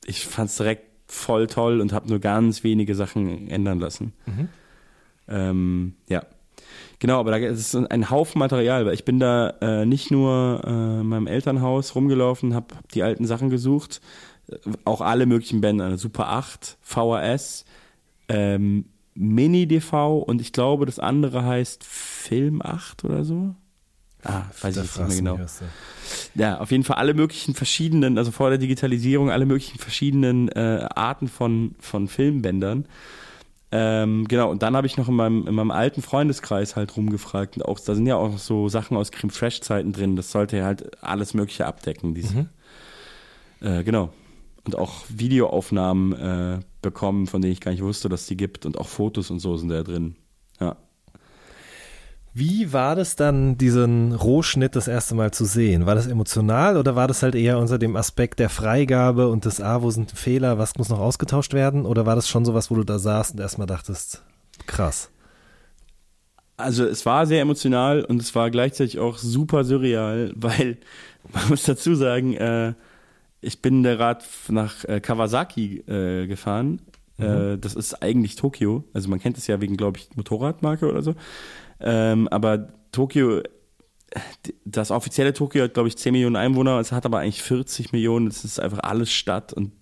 ich 0.07 0.25
fand 0.25 0.51
es 0.51 0.57
direkt 0.57 0.87
voll 1.07 1.47
toll 1.47 1.81
und 1.81 1.93
habe 1.93 2.09
nur 2.09 2.19
ganz 2.19 2.65
wenige 2.65 2.95
Sachen 2.95 3.49
ändern 3.49 3.79
lassen. 3.79 4.13
Ähm, 5.29 5.95
ja. 6.09 6.25
Genau, 6.99 7.21
aber 7.21 7.31
da 7.31 7.37
ist 7.37 7.75
ein 7.75 8.11
Haufen 8.11 8.39
Material, 8.39 8.87
weil 8.87 8.95
ich 8.95 9.05
bin 9.05 9.21
da 9.21 9.51
äh, 9.61 9.85
nicht 9.85 10.11
nur 10.11 10.63
äh, 10.65 11.01
in 11.01 11.07
meinem 11.07 11.27
Elternhaus 11.27 11.95
rumgelaufen, 11.95 12.55
habe 12.55 12.75
hab 12.75 12.89
die 12.93 13.03
alten 13.03 13.27
Sachen 13.27 13.51
gesucht, 13.51 14.01
auch 14.85 15.01
alle 15.01 15.27
möglichen 15.27 15.61
Bänder, 15.61 15.99
Super 15.99 16.29
8, 16.29 16.79
VHS, 16.83 17.65
ähm, 18.29 18.87
Mini-DV 19.15 20.19
und 20.19 20.41
ich 20.41 20.53
glaube, 20.53 20.87
das 20.87 20.99
andere 20.99 21.45
heißt 21.45 21.85
Film 21.85 22.61
8 22.63 23.05
oder 23.05 23.25
so. 23.25 23.55
Ah, 24.23 24.45
weiß 24.61 24.77
ich 24.77 24.83
jetzt 24.83 24.99
nicht 25.09 25.23
mehr 25.23 25.35
genau. 25.35 25.47
Ja, 26.35 26.59
auf 26.59 26.71
jeden 26.71 26.85
Fall 26.85 26.97
alle 26.97 27.15
möglichen 27.15 27.55
verschiedenen, 27.55 28.19
also 28.19 28.33
vor 28.33 28.51
der 28.51 28.59
Digitalisierung, 28.59 29.31
alle 29.31 29.47
möglichen 29.47 29.79
verschiedenen 29.79 30.49
äh, 30.49 30.87
Arten 30.95 31.29
von, 31.29 31.77
von 31.79 32.09
Filmbändern. 32.09 32.87
Ähm, 33.73 34.27
genau, 34.29 34.51
und 34.51 34.63
dann 34.63 34.77
habe 34.77 34.87
ich 34.87 34.97
noch 34.97 35.09
in 35.09 35.15
meinem, 35.15 35.47
in 35.47 35.55
meinem 35.55 35.71
alten 35.71 36.03
Freundeskreis 36.03 36.77
halt 36.77 36.97
rumgefragt. 36.97 37.57
Und 37.57 37.65
auch, 37.65 37.79
da 37.79 37.95
sind 37.95 38.07
ja 38.07 38.17
auch 38.17 38.31
noch 38.31 38.39
so 38.39 38.69
Sachen 38.69 38.97
aus 38.97 39.13
Creme 39.13 39.31
Fresh-Zeiten 39.31 39.93
drin. 39.93 40.17
Das 40.17 40.31
sollte 40.31 40.57
ja 40.57 40.65
halt 40.65 41.03
alles 41.03 41.35
Mögliche 41.35 41.67
abdecken. 41.67 42.15
Diese, 42.15 42.49
äh, 43.61 43.83
genau. 43.85 44.13
Und 44.67 44.77
auch 44.77 45.05
Videoaufnahmen 45.09 46.13
äh, 46.13 46.61
bekommen, 46.83 47.27
von 47.27 47.41
denen 47.41 47.53
ich 47.53 47.61
gar 47.61 47.71
nicht 47.71 47.83
wusste, 47.83 48.09
dass 48.09 48.27
die 48.27 48.37
gibt. 48.37 48.67
Und 48.67 48.79
auch 48.79 48.89
Fotos 48.89 49.31
und 49.31 49.39
so 49.39 49.57
sind 49.57 49.69
da 49.69 49.83
drin. 49.83 50.17
Ja. 50.61 50.77
Wie 52.39 52.73
war 52.75 52.95
das 52.95 53.17
dann, 53.17 53.57
diesen 53.57 54.13
Rohschnitt 54.13 54.77
das 54.77 54.89
erste 54.89 55.15
Mal 55.15 55.33
zu 55.33 55.47
sehen? 55.47 55.87
War 55.87 55.95
das 55.95 56.07
emotional 56.07 56.77
oder 56.77 56.95
war 56.95 57.09
das 57.09 57.23
halt 57.23 57.35
eher 57.35 57.59
unter 57.59 57.79
dem 57.79 57.97
Aspekt 57.97 58.41
der 58.41 58.51
Freigabe 58.51 59.29
und 59.29 59.47
des, 59.47 59.63
ah, 59.63 59.81
wo 59.81 59.91
sind 59.91 60.11
Fehler, 60.11 60.59
was 60.59 60.77
muss 60.77 60.91
noch 60.91 60.99
ausgetauscht 60.99 61.55
werden? 61.55 61.87
Oder 61.87 62.05
war 62.05 62.15
das 62.15 62.29
schon 62.29 62.45
sowas, 62.45 62.71
wo 62.71 62.75
du 62.75 62.85
da 62.85 62.99
saßt 62.99 63.33
und 63.33 63.41
erstmal 63.41 63.67
dachtest, 63.67 64.23
krass? 64.67 65.09
Also 66.59 66.85
es 66.85 67.07
war 67.07 67.27
sehr 67.27 67.41
emotional 67.41 68.05
und 68.05 68.21
es 68.21 68.35
war 68.35 68.51
gleichzeitig 68.51 68.99
auch 68.99 69.17
super 69.17 69.65
surreal, 69.65 70.33
weil 70.37 70.77
man 71.33 71.49
muss 71.49 71.63
dazu 71.63 71.95
sagen, 71.95 72.35
äh, 72.35 72.75
ich 73.47 73.63
bin 73.63 73.83
der 73.83 73.99
Rad 73.99 74.25
nach 74.49 74.85
äh, 74.85 75.01
Kawasaki 75.01 75.79
äh, 75.87 76.27
gefahren. 76.27 76.83
Äh, 77.19 77.57
das 77.59 77.75
ist 77.75 78.03
eigentlich 78.03 78.37
Tokio. 78.37 78.85
Also 78.93 79.09
man 79.09 79.21
kennt 79.21 79.39
es 79.39 79.47
ja 79.47 79.61
wegen, 79.61 79.77
glaube 79.77 79.99
ich, 79.99 80.09
Motorradmarke 80.17 80.89
oder 80.89 81.03
so. 81.03 81.15
Ähm, 81.81 82.29
aber 82.29 82.69
Tokio, 82.93 83.43
das 84.65 84.91
offizielle 84.91 85.33
Tokio 85.33 85.65
hat, 85.65 85.75
glaube 85.75 85.89
ich, 85.89 85.97
10 85.97 86.13
Millionen 86.13 86.37
Einwohner. 86.37 86.79
Es 86.81 86.93
hat 86.93 87.07
aber 87.07 87.21
eigentlich 87.21 87.43
40 87.43 87.93
Millionen. 87.93 88.27
Es 88.27 88.45
ist 88.45 88.59
einfach 88.59 88.81
alles 88.81 89.13
Stadt. 89.13 89.53
Und 89.53 89.73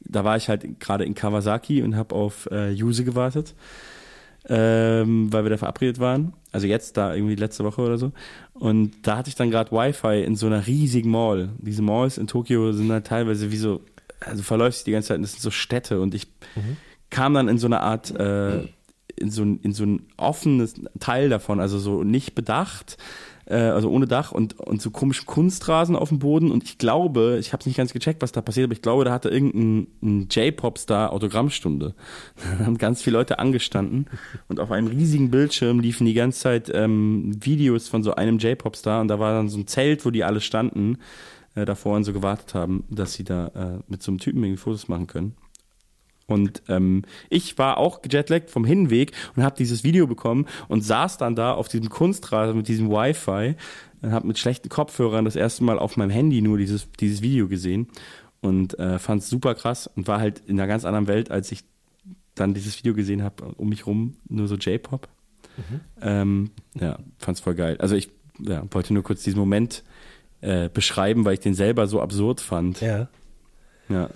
da 0.00 0.24
war 0.24 0.36
ich 0.36 0.48
halt 0.48 0.78
gerade 0.78 1.04
in 1.04 1.14
Kawasaki 1.14 1.82
und 1.82 1.96
habe 1.96 2.14
auf 2.14 2.48
äh, 2.52 2.70
Yuse 2.70 3.04
gewartet 3.04 3.54
ähm, 4.48 5.32
weil 5.32 5.44
wir 5.44 5.50
da 5.50 5.56
verabredet 5.56 5.98
waren. 5.98 6.32
Also 6.56 6.68
jetzt 6.68 6.96
da 6.96 7.14
irgendwie 7.14 7.34
letzte 7.34 7.64
Woche 7.64 7.82
oder 7.82 7.98
so. 7.98 8.12
Und 8.54 8.92
da 9.02 9.18
hatte 9.18 9.28
ich 9.28 9.34
dann 9.34 9.50
gerade 9.50 9.72
Wi-Fi 9.72 10.22
in 10.22 10.36
so 10.36 10.46
einer 10.46 10.66
riesigen 10.66 11.10
Mall. 11.10 11.50
Diese 11.58 11.82
Malls 11.82 12.16
in 12.16 12.28
Tokio 12.28 12.72
sind 12.72 12.90
halt 12.90 13.06
teilweise 13.06 13.52
wie 13.52 13.58
so, 13.58 13.82
also 14.20 14.42
verläuft 14.42 14.78
sich 14.78 14.84
die 14.84 14.92
ganze 14.92 15.08
Zeit, 15.08 15.18
und 15.18 15.22
das 15.24 15.32
sind 15.32 15.42
so 15.42 15.50
Städte 15.50 16.00
und 16.00 16.14
ich 16.14 16.28
kam 17.10 17.34
dann 17.34 17.48
in 17.48 17.58
so 17.58 17.66
eine 17.66 17.80
Art, 17.82 18.10
äh, 18.10 18.60
in 19.16 19.30
so, 19.30 19.42
ein, 19.42 19.60
in 19.60 19.74
so 19.74 19.84
ein 19.84 20.06
offenes 20.16 20.72
Teil 20.98 21.28
davon, 21.28 21.60
also 21.60 21.78
so 21.78 22.04
nicht 22.04 22.34
bedacht, 22.34 22.96
äh, 23.46 23.56
also 23.56 23.90
ohne 23.90 24.06
Dach 24.06 24.32
und, 24.32 24.58
und 24.58 24.82
so 24.82 24.90
komischen 24.90 25.26
Kunstrasen 25.26 25.96
auf 25.96 26.10
dem 26.10 26.18
Boden 26.18 26.50
und 26.50 26.64
ich 26.64 26.78
glaube, 26.78 27.38
ich 27.40 27.52
habe 27.52 27.60
es 27.60 27.66
nicht 27.66 27.76
ganz 27.76 27.92
gecheckt, 27.92 28.22
was 28.22 28.32
da 28.32 28.42
passiert, 28.42 28.64
aber 28.64 28.74
ich 28.74 28.82
glaube, 28.82 29.04
da 29.04 29.12
hatte 29.12 29.28
irgendein 29.28 29.86
ein 30.02 30.28
J-Pop-Star 30.30 31.12
Autogrammstunde. 31.12 31.94
Da 32.58 32.64
haben 32.64 32.78
ganz 32.78 33.02
viele 33.02 33.18
Leute 33.18 33.38
angestanden 33.38 34.06
und 34.48 34.60
auf 34.60 34.70
einem 34.70 34.86
riesigen 34.86 35.30
Bildschirm 35.30 35.80
liefen 35.80 36.06
die 36.06 36.14
ganze 36.14 36.40
Zeit 36.40 36.70
ähm, 36.72 37.32
Videos 37.40 37.88
von 37.88 38.02
so 38.02 38.14
einem 38.14 38.38
J-Pop-Star 38.38 39.00
und 39.00 39.08
da 39.08 39.18
war 39.18 39.32
dann 39.32 39.48
so 39.48 39.58
ein 39.58 39.66
Zelt, 39.66 40.04
wo 40.04 40.10
die 40.10 40.24
alle 40.24 40.40
standen 40.40 40.98
äh, 41.54 41.64
davor 41.64 41.96
und 41.96 42.04
so 42.04 42.12
gewartet 42.12 42.54
haben, 42.54 42.84
dass 42.90 43.14
sie 43.14 43.24
da 43.24 43.48
äh, 43.48 43.82
mit 43.88 44.02
so 44.02 44.10
einem 44.10 44.18
Typen 44.18 44.42
irgendwie 44.42 44.60
Fotos 44.60 44.88
machen 44.88 45.06
können. 45.06 45.34
Und 46.26 46.62
ähm, 46.68 47.02
ich 47.30 47.56
war 47.56 47.78
auch 47.78 48.02
gejetlaggt 48.02 48.50
vom 48.50 48.64
Hinweg 48.64 49.12
und 49.36 49.44
habe 49.44 49.56
dieses 49.56 49.84
Video 49.84 50.06
bekommen 50.06 50.46
und 50.68 50.82
saß 50.82 51.18
dann 51.18 51.36
da 51.36 51.52
auf 51.52 51.68
diesem 51.68 51.88
Kunstrasen 51.88 52.56
mit 52.56 52.66
diesem 52.66 52.90
Wi-Fi 52.90 53.54
und 54.02 54.12
habe 54.12 54.26
mit 54.26 54.38
schlechten 54.38 54.68
Kopfhörern 54.68 55.24
das 55.24 55.36
erste 55.36 55.62
Mal 55.62 55.78
auf 55.78 55.96
meinem 55.96 56.10
Handy 56.10 56.42
nur 56.42 56.58
dieses, 56.58 56.90
dieses 56.98 57.22
Video 57.22 57.46
gesehen 57.46 57.88
und 58.40 58.78
äh, 58.78 58.98
fand 58.98 59.22
es 59.22 59.28
super 59.28 59.54
krass 59.54 59.86
und 59.86 60.08
war 60.08 60.18
halt 60.18 60.42
in 60.46 60.58
einer 60.58 60.66
ganz 60.66 60.84
anderen 60.84 61.06
Welt, 61.06 61.30
als 61.30 61.52
ich 61.52 61.62
dann 62.34 62.54
dieses 62.54 62.78
Video 62.78 62.94
gesehen 62.94 63.22
habe, 63.22 63.44
um 63.56 63.68
mich 63.68 63.86
rum, 63.86 64.16
nur 64.28 64.48
so 64.48 64.56
J-Pop. 64.56 65.08
Ähm, 66.02 66.50
ja, 66.74 66.98
fand's 67.18 67.40
voll 67.40 67.54
geil. 67.54 67.76
Also 67.78 67.94
ich 67.94 68.10
ja, 68.40 68.62
wollte 68.70 68.92
nur 68.92 69.02
kurz 69.02 69.22
diesen 69.22 69.38
Moment 69.38 69.84
äh, 70.40 70.68
beschreiben, 70.68 71.24
weil 71.24 71.34
ich 71.34 71.40
den 71.40 71.54
selber 71.54 71.86
so 71.86 72.00
absurd 72.00 72.40
fand. 72.40 72.80
Ja. 72.80 73.08
Ja. 73.88 74.10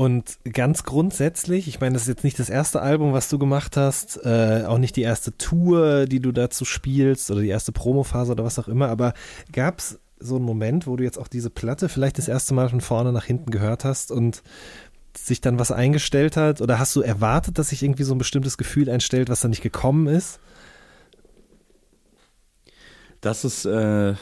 Und 0.00 0.38
ganz 0.44 0.84
grundsätzlich, 0.84 1.66
ich 1.66 1.80
meine, 1.80 1.94
das 1.94 2.02
ist 2.02 2.08
jetzt 2.08 2.22
nicht 2.22 2.38
das 2.38 2.50
erste 2.50 2.80
Album, 2.80 3.12
was 3.12 3.28
du 3.28 3.36
gemacht 3.36 3.76
hast, 3.76 4.24
äh, 4.24 4.62
auch 4.64 4.78
nicht 4.78 4.94
die 4.94 5.02
erste 5.02 5.36
Tour, 5.36 6.06
die 6.06 6.20
du 6.20 6.30
dazu 6.30 6.64
spielst 6.64 7.32
oder 7.32 7.40
die 7.40 7.48
erste 7.48 7.72
Promophase 7.72 8.30
oder 8.30 8.44
was 8.44 8.60
auch 8.60 8.68
immer, 8.68 8.90
aber 8.90 9.12
gab 9.50 9.80
es 9.80 9.98
so 10.20 10.36
einen 10.36 10.44
Moment, 10.44 10.86
wo 10.86 10.94
du 10.94 11.02
jetzt 11.02 11.18
auch 11.18 11.26
diese 11.26 11.50
Platte 11.50 11.88
vielleicht 11.88 12.16
das 12.16 12.28
erste 12.28 12.54
Mal 12.54 12.68
von 12.68 12.80
vorne 12.80 13.10
nach 13.12 13.24
hinten 13.24 13.50
gehört 13.50 13.84
hast 13.84 14.12
und 14.12 14.44
sich 15.16 15.40
dann 15.40 15.58
was 15.58 15.72
eingestellt 15.72 16.36
hat? 16.36 16.60
Oder 16.60 16.78
hast 16.78 16.94
du 16.94 17.00
erwartet, 17.00 17.58
dass 17.58 17.70
sich 17.70 17.82
irgendwie 17.82 18.04
so 18.04 18.14
ein 18.14 18.18
bestimmtes 18.18 18.56
Gefühl 18.56 18.88
einstellt, 18.88 19.28
was 19.28 19.40
da 19.40 19.48
nicht 19.48 19.62
gekommen 19.62 20.06
ist? 20.06 20.38
Das 23.20 23.44
ist 23.44 23.64
äh, 23.64 24.14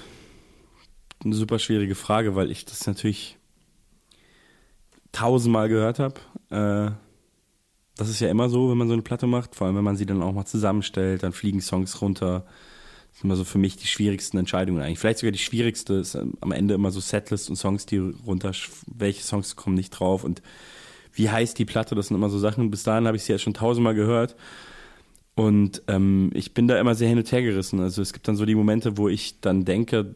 eine 1.23 1.35
super 1.35 1.59
schwierige 1.59 1.97
Frage, 1.97 2.35
weil 2.35 2.51
ich 2.51 2.65
das 2.65 2.87
natürlich 2.87 3.36
tausendmal 5.17 5.69
gehört 5.69 5.99
habe. 5.99 6.15
Äh, 6.51 6.93
das 7.97 8.11
ist 8.11 8.21
ja 8.21 8.29
immer 8.29 8.51
so, 8.51 8.71
wenn 8.71 8.77
man 8.77 8.89
so 8.89 8.93
eine 8.93 9.03
Platte 9.03 9.27
macht, 9.27 9.55
vor 9.55 9.67
allem 9.67 9.77
wenn 9.77 9.85
man 9.85 9.97
sie 9.97 10.05
dann 10.05 10.23
auch 10.23 10.33
mal 10.33 10.45
zusammenstellt, 10.45 11.23
dann 11.23 11.33
fliegen 11.33 11.63
Songs 11.63 12.03
runter. 12.03 12.45
Das 13.11 13.21
sind 13.21 13.25
immer 13.31 13.37
so 13.37 13.45
für 13.45 13.59
mich 13.59 13.77
die 13.77 13.87
schwierigsten 13.87 14.37
Entscheidungen 14.37 14.83
eigentlich. 14.83 14.99
Vielleicht 14.99 15.21
sogar 15.21 15.33
die 15.33 15.39
schwierigste 15.39 15.95
ist 15.95 16.15
ähm, 16.15 16.35
am 16.41 16.53
Ende 16.53 16.75
immer 16.75 16.91
so 16.91 17.01
Setlist 17.01 17.49
und 17.49 17.57
Songs, 17.57 17.87
die 17.87 17.97
runter, 17.97 18.53
welche 18.95 19.23
Songs 19.23 19.57
kommen 19.57 19.77
nicht 19.77 19.91
drauf 19.91 20.23
und 20.23 20.43
wie 21.15 21.31
heißt 21.31 21.59
die 21.59 21.65
Platte, 21.65 21.95
das 21.95 22.09
sind 22.09 22.17
immer 22.17 22.29
so 22.29 22.39
Sachen. 22.39 22.71
Bis 22.71 22.83
dahin 22.83 23.07
habe 23.07 23.17
ich 23.17 23.23
sie 23.23 23.33
ja 23.33 23.39
schon 23.39 23.55
tausendmal 23.55 23.95
gehört. 23.95 24.37
Und 25.35 25.83
ähm, 25.89 26.31
ich 26.35 26.53
bin 26.53 26.69
da 26.69 26.79
immer 26.79 26.95
sehr 26.95 27.09
hin 27.09 27.17
und 27.17 27.33
her 27.33 27.41
gerissen. 27.41 27.81
Also 27.81 28.03
es 28.03 28.13
gibt 28.13 28.29
dann 28.29 28.37
so 28.37 28.45
die 28.45 28.55
Momente, 28.55 28.99
wo 28.99 29.09
ich 29.09 29.41
dann 29.41 29.65
denke, 29.65 30.15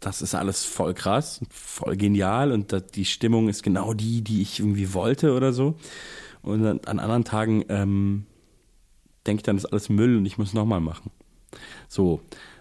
das 0.00 0.22
ist 0.22 0.34
alles 0.34 0.64
voll 0.64 0.94
krass, 0.94 1.40
voll 1.50 1.96
genial 1.96 2.52
und 2.52 2.74
die 2.94 3.04
Stimmung 3.04 3.48
ist 3.48 3.62
genau 3.62 3.94
die, 3.94 4.22
die 4.22 4.42
ich 4.42 4.60
irgendwie 4.60 4.94
wollte 4.94 5.34
oder 5.34 5.52
so. 5.52 5.76
Und 6.42 6.86
an 6.86 6.98
anderen 6.98 7.24
Tagen 7.24 7.64
ähm, 7.68 8.26
denke 9.26 9.40
ich 9.40 9.42
dann, 9.44 9.56
das 9.56 9.64
ist 9.64 9.72
alles 9.72 9.88
Müll 9.88 10.16
und 10.16 10.26
ich 10.26 10.38
muss 10.38 10.54
nochmal 10.54 10.80
machen. 10.80 11.10
So, 11.88 12.20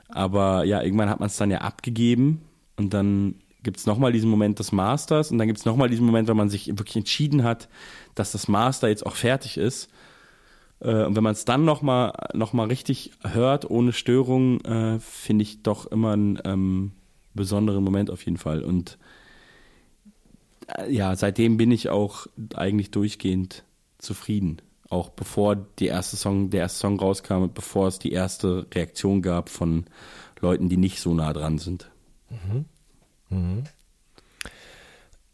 aber 0.10 0.64
ja, 0.64 0.82
irgendwann 0.82 1.10
hat 1.10 1.20
man 1.20 1.28
es 1.28 1.38
dann 1.38 1.52
ja 1.52 1.60
abgegeben 1.60 2.42
und 2.76 2.94
dann 2.94 3.36
gibt 3.64 3.78
es 3.78 3.86
nochmal 3.86 4.12
diesen 4.12 4.30
Moment 4.30 4.60
des 4.60 4.72
Masters 4.72 5.32
und 5.32 5.38
dann 5.38 5.48
gibt 5.48 5.60
es 5.60 5.66
nochmal 5.66 5.90
diesen 5.90 6.06
Moment, 6.06 6.28
wenn 6.28 6.38
man 6.38 6.50
sich 6.50 6.68
wirklich 6.68 6.96
entschieden 6.96 7.44
hat, 7.44 7.68
dass 8.16 8.32
das 8.32 8.48
Master 8.48 8.88
jetzt 8.88 9.06
auch 9.06 9.16
fertig 9.16 9.58
ist. 9.58 9.90
Äh, 10.80 11.04
und 11.06 11.16
wenn 11.16 11.24
man 11.24 11.34
es 11.34 11.46
dann 11.46 11.66
nochmal 11.66 12.14
noch 12.34 12.54
mal 12.54 12.68
richtig 12.68 13.12
hört, 13.24 13.70
ohne 13.70 13.94
Störung, 13.94 14.62
äh, 14.62 15.00
finde 15.00 15.44
ich 15.44 15.64
doch 15.64 15.86
immer 15.88 16.14
einen 16.14 16.40
ähm, 16.46 16.92
besonderen 17.38 17.84
Moment 17.84 18.12
auf 18.12 18.26
jeden 18.26 18.38
Fall. 18.38 18.62
Und 18.62 18.98
äh, 20.68 20.92
ja, 20.92 21.16
seitdem 21.16 21.56
bin 21.56 21.72
ich 21.72 21.90
auch 21.90 22.28
eigentlich 22.54 22.92
durchgehend 22.92 23.64
zufrieden. 23.98 24.62
Auch 24.90 25.10
bevor 25.10 25.56
die 25.56 25.88
erste 25.88 26.18
Song, 26.18 26.50
der 26.50 26.62
erste 26.62 26.80
Song 26.80 27.00
rauskam, 27.00 27.44
und 27.44 27.54
bevor 27.54 27.88
es 27.88 28.00
die 28.00 28.12
erste 28.12 28.68
Reaktion 28.74 29.22
gab 29.22 29.50
von 29.50 29.86
Leuten, 30.42 30.70
die 30.70 30.78
nicht 30.78 31.00
so 31.00 31.14
nah 31.14 31.34
dran 31.34 31.58
sind. 31.58 31.90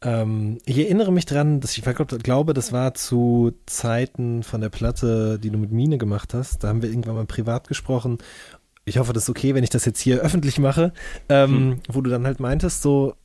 Ähm, 0.03 0.57
ich 0.65 0.77
erinnere 0.77 1.11
mich 1.11 1.25
dran, 1.25 1.59
dass 1.59 1.77
ich 1.77 1.83
glaube, 1.83 2.53
das 2.53 2.71
war 2.71 2.93
zu 2.93 3.53
Zeiten 3.65 4.43
von 4.43 4.61
der 4.61 4.69
Platte, 4.69 5.39
die 5.39 5.49
du 5.49 5.57
mit 5.57 5.71
Mine 5.71 5.97
gemacht 5.97 6.33
hast. 6.33 6.63
Da 6.63 6.67
haben 6.67 6.81
wir 6.81 6.89
irgendwann 6.89 7.15
mal 7.15 7.25
privat 7.25 7.67
gesprochen. 7.67 8.17
Ich 8.86 8.97
hoffe, 8.97 9.13
das 9.13 9.23
ist 9.23 9.29
okay, 9.29 9.55
wenn 9.55 9.63
ich 9.63 9.69
das 9.69 9.86
jetzt 9.86 9.99
hier 9.99 10.19
öffentlich 10.19 10.59
mache, 10.59 10.91
ähm, 11.29 11.51
hm. 11.51 11.79
wo 11.89 12.01
du 12.01 12.09
dann 12.09 12.25
halt 12.25 12.39
meintest, 12.39 12.81
so, 12.81 13.15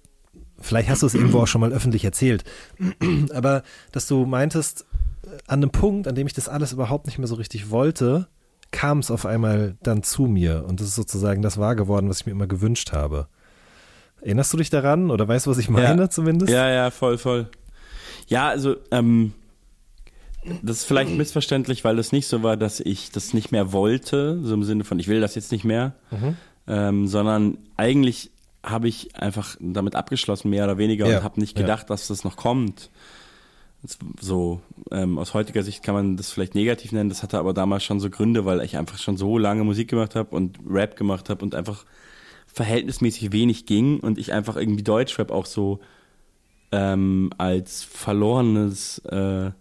vielleicht 0.61 0.89
hast 0.89 1.03
du 1.03 1.07
es 1.07 1.15
irgendwo 1.15 1.41
auch 1.41 1.47
schon 1.47 1.61
mal 1.61 1.73
öffentlich 1.73 2.05
erzählt, 2.05 2.45
aber 3.35 3.63
dass 3.93 4.07
du 4.07 4.25
meintest, 4.25 4.87
äh, 5.25 5.31
an 5.47 5.63
einem 5.63 5.71
Punkt, 5.71 6.07
an 6.07 6.15
dem 6.15 6.27
ich 6.27 6.33
das 6.33 6.49
alles 6.49 6.73
überhaupt 6.73 7.07
nicht 7.07 7.19
mehr 7.19 7.29
so 7.29 7.35
richtig 7.35 7.71
wollte, 7.71 8.29
kam 8.71 8.99
es 8.99 9.11
auf 9.11 9.27
einmal 9.27 9.77
dann 9.83 10.03
zu 10.03 10.27
mir 10.27 10.65
und 10.67 10.81
das 10.81 10.89
ist 10.89 10.95
sozusagen 10.95 11.43
das 11.43 11.59
wahr 11.59 11.75
geworden, 11.75 12.09
was 12.09 12.21
ich 12.21 12.27
mir 12.27 12.33
immer 12.33 12.47
gewünscht 12.47 12.93
habe. 12.93 13.29
Erinnerst 14.21 14.53
du 14.53 14.57
dich 14.57 14.71
daran 14.71 15.11
oder 15.11 15.27
weißt 15.27 15.47
du, 15.47 15.51
was 15.51 15.59
ich 15.59 15.71
meine 15.71 16.03
ja. 16.03 16.11
zumindest? 16.11 16.53
Ja, 16.53 16.69
ja, 16.69 16.91
voll, 16.91 17.19
voll. 17.19 17.49
Ja, 18.27 18.49
also, 18.49 18.77
ähm, 18.91 19.33
das 20.63 20.79
ist 20.79 20.85
vielleicht 20.85 21.11
missverständlich, 21.11 21.85
weil 21.85 21.99
es 21.99 22.13
nicht 22.13 22.27
so 22.27 22.43
war, 22.43 22.57
dass 22.57 22.81
ich 22.81 23.11
das 23.11 23.35
nicht 23.35 23.53
mehr 23.53 23.73
wollte, 23.73 24.41
so 24.43 24.55
im 24.55 24.65
Sinne 24.65 24.85
von, 24.85 24.99
ich 24.99 25.09
will 25.09 25.21
das 25.21 25.35
jetzt 25.35 25.53
nicht 25.53 25.65
mehr, 25.65 25.95
mhm. 26.11 26.37
ähm, 26.67 27.07
sondern 27.07 27.59
eigentlich 27.77 28.31
habe 28.63 28.89
ich 28.89 29.15
einfach 29.17 29.57
damit 29.61 29.95
abgeschlossen, 29.95 30.51
mehr 30.51 30.65
oder 30.65 30.79
weniger, 30.79 31.09
ja. 31.09 31.19
und 31.19 31.25
habe 31.25 31.41
nicht 31.41 31.57
gedacht, 31.57 31.83
ja. 31.83 31.89
dass 31.89 32.09
das 32.09 32.25
noch 32.25 32.37
kommt. 32.37 32.91
So, 34.21 34.61
ähm, 34.91 35.19
aus 35.19 35.35
heutiger 35.35 35.63
Sicht 35.63 35.85
kann 35.85 35.95
man 35.95 36.17
das 36.17 36.33
vielleicht 36.33 36.57
negativ 36.57 36.91
nennen, 36.91 37.09
das 37.09 37.23
hatte 37.23 37.39
aber 37.39 37.55
damals 37.55 37.85
schon 37.85 38.01
so 38.01 38.11
Gründe, 38.11 38.45
weil 38.45 38.61
ich 38.63 38.77
einfach 38.77 38.99
schon 38.99 39.17
so 39.17 39.39
lange 39.39 39.63
Musik 39.63 39.89
gemacht 39.89 40.17
habe 40.17 40.35
und 40.35 40.59
Rap 40.69 40.97
gemacht 40.97 41.31
habe 41.31 41.45
und 41.45 41.55
einfach 41.55 41.85
verhältnismäßig 42.47 43.31
wenig 43.31 43.67
ging 43.67 44.01
und 44.01 44.19
ich 44.19 44.33
einfach 44.33 44.57
irgendwie 44.57 44.83
Deutschrap 44.83 45.31
auch 45.31 45.47
so 45.47 45.79
ähm, 46.73 47.31
als 47.39 47.85
verlorenes 47.85 48.99
äh, 49.07 49.53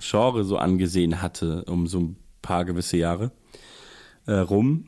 Genre 0.00 0.44
so 0.44 0.56
angesehen 0.56 1.22
hatte, 1.22 1.64
um 1.64 1.86
so 1.86 2.00
ein 2.00 2.16
paar 2.42 2.64
gewisse 2.64 2.96
Jahre 2.96 3.32
äh, 4.26 4.34
rum. 4.34 4.86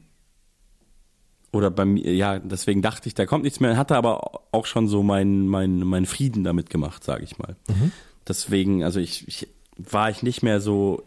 Oder 1.53 1.71
bei 1.71 1.85
mir, 1.85 2.15
ja, 2.15 2.39
deswegen 2.39 2.81
dachte 2.81 3.09
ich, 3.09 3.15
da 3.15 3.27
kommt 3.27 3.45
nichts 3.45 3.61
mehr, 3.61 3.77
hatte 3.77 3.97
aber 3.97 4.43
auch 4.53 4.65
schon 4.65 4.89
so 4.89 5.03
meinen 5.03 5.47
mein, 5.49 5.81
mein 5.81 6.07
Frieden 6.07 6.45
damit 6.45 6.71
gemacht, 6.71 7.05
sage 7.05 7.25
ich 7.25 7.39
mal. 7.39 7.57
Mhm. 7.69 7.93
Deswegen, 8.27 8.85
also 8.85 9.01
ich, 9.01 9.29
ich 9.29 9.49
war 9.77 10.09
ich 10.09 10.23
nicht 10.23 10.43
mehr 10.43 10.61
so 10.61 11.03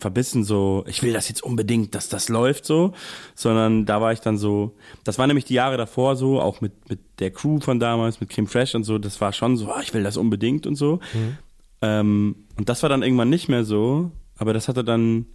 verbissen 0.00 0.44
so, 0.44 0.84
ich 0.86 1.02
will 1.02 1.12
das 1.12 1.28
jetzt 1.28 1.42
unbedingt, 1.42 1.94
dass 1.94 2.08
das 2.08 2.28
läuft 2.28 2.64
so, 2.64 2.92
sondern 3.34 3.86
da 3.86 4.00
war 4.00 4.12
ich 4.12 4.20
dann 4.20 4.38
so, 4.38 4.74
das 5.04 5.18
war 5.18 5.26
nämlich 5.26 5.44
die 5.44 5.54
Jahre 5.54 5.76
davor 5.76 6.16
so, 6.16 6.40
auch 6.40 6.60
mit, 6.60 6.88
mit 6.88 7.00
der 7.18 7.30
Crew 7.30 7.60
von 7.60 7.78
damals, 7.78 8.20
mit 8.20 8.30
Kim 8.30 8.46
Fresh 8.46 8.74
und 8.74 8.84
so, 8.84 8.98
das 8.98 9.20
war 9.20 9.32
schon 9.32 9.56
so, 9.56 9.68
oh, 9.68 9.80
ich 9.82 9.94
will 9.94 10.02
das 10.02 10.16
unbedingt 10.16 10.66
und 10.66 10.76
so. 10.76 11.00
Mhm. 11.12 11.38
Ähm, 11.82 12.36
und 12.56 12.68
das 12.68 12.82
war 12.82 12.90
dann 12.90 13.02
irgendwann 13.02 13.30
nicht 13.30 13.48
mehr 13.48 13.64
so, 13.64 14.10
aber 14.36 14.52
das 14.52 14.68
hatte 14.68 14.84
dann 14.84 15.26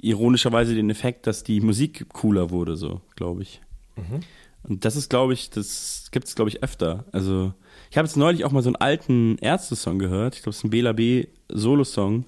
ironischerweise 0.00 0.74
den 0.74 0.90
Effekt, 0.90 1.26
dass 1.26 1.44
die 1.44 1.60
Musik 1.60 2.06
cooler 2.12 2.50
wurde, 2.50 2.76
so, 2.76 3.00
glaube 3.16 3.42
ich. 3.42 3.60
Mhm. 3.96 4.20
Und 4.62 4.84
das 4.84 4.96
ist, 4.96 5.08
glaube 5.08 5.32
ich, 5.32 5.50
das 5.50 6.08
gibt 6.10 6.26
es, 6.26 6.34
glaube 6.34 6.50
ich, 6.50 6.62
öfter. 6.62 7.06
Also, 7.12 7.52
ich 7.90 7.96
habe 7.96 8.06
jetzt 8.06 8.16
neulich 8.16 8.44
auch 8.44 8.52
mal 8.52 8.62
so 8.62 8.68
einen 8.68 8.76
alten 8.76 9.38
Ärzte-Song 9.38 9.98
gehört. 9.98 10.36
Ich 10.36 10.42
glaube, 10.42 10.50
es 10.50 10.58
ist 10.58 10.64
ein 10.64 10.70
Bela 10.70 10.92
B. 10.92 11.26
Solo-Song. 11.48 12.26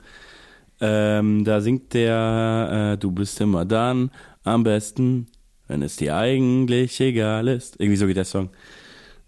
Ähm, 0.80 1.44
da 1.44 1.60
singt 1.60 1.94
der, 1.94 2.94
äh, 2.94 2.98
du 2.98 3.12
bist 3.12 3.40
immer 3.40 3.64
dann 3.64 4.10
am 4.44 4.64
besten, 4.64 5.28
wenn 5.68 5.82
es 5.82 5.96
dir 5.96 6.16
eigentlich 6.16 7.00
egal 7.00 7.48
ist. 7.48 7.78
Irgendwie 7.78 7.96
so 7.96 8.06
geht 8.06 8.16
der 8.16 8.24
Song. 8.24 8.50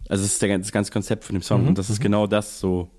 Also 0.08 0.24
das 0.24 0.32
ist 0.32 0.42
der, 0.42 0.58
das 0.58 0.72
ganze 0.72 0.92
Konzept 0.92 1.24
von 1.24 1.34
dem 1.34 1.42
Song 1.42 1.62
mhm. 1.62 1.68
und 1.68 1.78
das 1.78 1.90
ist 1.90 2.00
mhm. 2.00 2.04
genau 2.04 2.26
das 2.26 2.58
so. 2.58 2.90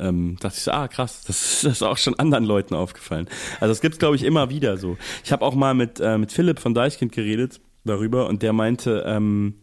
Ähm, 0.00 0.36
dachte 0.40 0.56
ich 0.56 0.62
so, 0.62 0.70
ah 0.72 0.88
krass, 0.88 1.22
das, 1.26 1.60
das 1.62 1.72
ist 1.72 1.82
auch 1.82 1.98
schon 1.98 2.18
anderen 2.18 2.44
Leuten 2.44 2.74
aufgefallen. 2.74 3.28
Also 3.60 3.72
das 3.72 3.80
gibt's 3.80 3.98
glaube 3.98 4.16
ich 4.16 4.24
immer 4.24 4.50
wieder 4.50 4.76
so. 4.76 4.96
Ich 5.24 5.32
habe 5.32 5.44
auch 5.44 5.54
mal 5.54 5.74
mit 5.74 6.00
äh, 6.00 6.18
mit 6.18 6.32
Philipp 6.32 6.58
von 6.58 6.74
Deichkind 6.74 7.12
geredet 7.12 7.60
darüber 7.84 8.28
und 8.28 8.42
der 8.42 8.52
meinte, 8.52 9.04
ähm, 9.06 9.54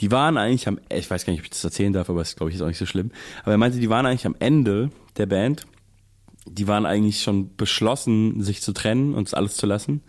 die 0.00 0.10
waren 0.10 0.36
eigentlich 0.36 0.68
am, 0.68 0.78
ich 0.92 1.10
weiß 1.10 1.26
gar 1.26 1.32
nicht, 1.32 1.40
ob 1.40 1.44
ich 1.44 1.50
das 1.50 1.64
erzählen 1.64 1.92
darf, 1.92 2.08
aber 2.08 2.20
es 2.20 2.36
glaube 2.36 2.50
ich 2.50 2.56
ist 2.56 2.62
auch 2.62 2.68
nicht 2.68 2.78
so 2.78 2.86
schlimm. 2.86 3.10
Aber 3.42 3.52
er 3.52 3.58
meinte, 3.58 3.78
die 3.80 3.90
waren 3.90 4.06
eigentlich 4.06 4.26
am 4.26 4.36
Ende 4.38 4.90
der 5.16 5.26
Band 5.26 5.66
die 6.50 6.68
waren 6.68 6.86
eigentlich 6.86 7.22
schon 7.22 7.56
beschlossen, 7.56 8.42
sich 8.42 8.62
zu 8.62 8.72
trennen 8.72 9.14
und 9.14 9.32
alles 9.34 9.56
zu 9.56 9.66
lassen 9.66 10.02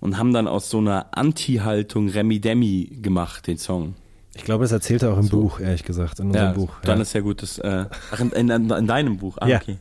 und 0.00 0.18
haben 0.18 0.32
dann 0.32 0.48
aus 0.48 0.70
so 0.70 0.78
einer 0.78 1.16
Anti-Haltung 1.16 2.08
Remi 2.08 2.40
Demi 2.40 2.98
gemacht, 3.02 3.46
den 3.46 3.58
Song. 3.58 3.94
Ich 4.38 4.44
glaube, 4.44 4.64
es 4.64 4.72
erzählt 4.72 5.02
er 5.02 5.12
auch 5.12 5.18
im 5.18 5.24
so. 5.24 5.40
Buch, 5.42 5.60
ehrlich 5.60 5.82
gesagt, 5.82 6.20
in 6.20 6.28
unserem 6.28 6.46
ja, 6.46 6.52
Buch. 6.52 6.70
Dann 6.82 7.00
ist 7.00 7.12
ja 7.12 7.20
gut, 7.20 7.42
das, 7.42 7.58
äh, 7.58 7.86
ach, 8.12 8.20
in, 8.20 8.30
in, 8.30 8.70
in, 8.70 8.86
deinem 8.86 9.18
Buch, 9.18 9.36
ah, 9.40 9.48
ja. 9.48 9.58
okay. 9.60 9.76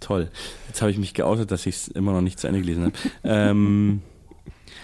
Toll. 0.00 0.28
Jetzt 0.66 0.80
habe 0.80 0.90
ich 0.90 0.98
mich 0.98 1.14
geoutet, 1.14 1.50
dass 1.50 1.66
ich 1.66 1.76
es 1.76 1.88
immer 1.88 2.12
noch 2.12 2.22
nicht 2.22 2.40
zu 2.40 2.48
Ende 2.48 2.60
gelesen 2.60 2.84
habe. 2.84 2.94
ähm, 3.22 4.00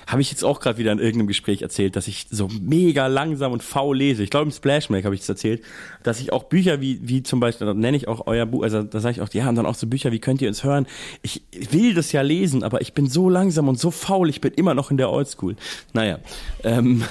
habe 0.07 0.23
ich 0.23 0.31
jetzt 0.31 0.45
auch 0.45 0.61
gerade 0.61 0.79
wieder 0.79 0.93
in 0.93 0.99
irgendeinem 0.99 1.27
Gespräch 1.27 1.63
erzählt, 1.63 1.97
dass 1.97 2.07
ich 2.07 2.27
so 2.31 2.49
mega 2.61 3.07
langsam 3.09 3.53
und 3.53 3.63
faul 3.63 3.97
lese. 3.97 4.23
Ich 4.23 4.31
glaube, 4.31 4.47
im 4.47 4.53
Splashmack 4.53 5.05
habe 5.05 5.15
ich 5.15 5.23
es 5.23 5.29
erzählt, 5.29 5.63
dass 6.03 6.21
ich 6.21 6.33
auch 6.33 6.45
Bücher 6.45 6.81
wie, 6.81 7.01
wie 7.03 7.23
zum 7.23 7.41
Beispiel, 7.41 7.67
da 7.67 7.75
nenne 7.75 7.97
ich 7.97 8.09
auch 8.09 8.27
euer 8.27 8.47
Buch, 8.47 8.63
also 8.63 8.83
da 8.83 9.01
sage 9.01 9.17
ich 9.17 9.21
auch, 9.21 9.33
ja, 9.35 9.49
und 9.49 9.55
dann 9.55 9.67
auch 9.67 9.75
so 9.75 9.87
Bücher, 9.87 10.13
wie 10.13 10.19
könnt 10.19 10.41
ihr 10.41 10.49
uns 10.49 10.65
hören? 10.65 10.87
Ich 11.23 11.43
will 11.71 11.95
das 11.95 12.13
ja 12.13 12.23
lesen, 12.23 12.63
aber 12.63 12.81
ich 12.83 12.93
bin 12.93 13.07
so 13.07 13.29
langsam 13.29 13.69
und 13.69 13.79
so 13.79 13.91
faul, 13.91 14.29
ich 14.29 14.41
bin 14.41 14.53
immer 14.55 14.75
noch 14.75 14.91
in 14.91 14.97
der 14.97 15.11
Oldschool. 15.11 15.57
Naja, 15.93 16.21
ähm, 16.63 17.05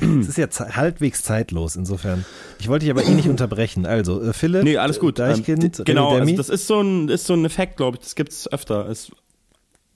es 0.00 0.28
ist 0.28 0.38
ja 0.38 0.48
halbwegs 0.48 1.22
zeitlos, 1.22 1.76
insofern. 1.76 2.24
Ich 2.58 2.68
wollte 2.68 2.84
dich 2.84 2.90
aber 2.90 3.04
eh 3.04 3.14
nicht 3.14 3.28
unterbrechen. 3.28 3.86
Also, 3.86 4.22
äh, 4.22 4.32
Philipp, 4.32 4.64
nee, 4.64 4.76
alles 4.76 4.98
gut. 4.98 5.18
Deichkind, 5.18 5.78
ähm, 5.78 5.84
genau, 5.84 6.16
also 6.16 6.36
das 6.36 6.48
ist 6.48 6.66
so 6.66 6.80
ein, 6.80 7.08
ist 7.08 7.26
so 7.26 7.34
ein 7.34 7.44
Effekt, 7.44 7.76
glaube 7.76 7.96
ich. 7.96 8.02
Das 8.02 8.14
gibt 8.14 8.32
es 8.32 8.50
öfter. 8.50 8.88
Es 8.88 9.10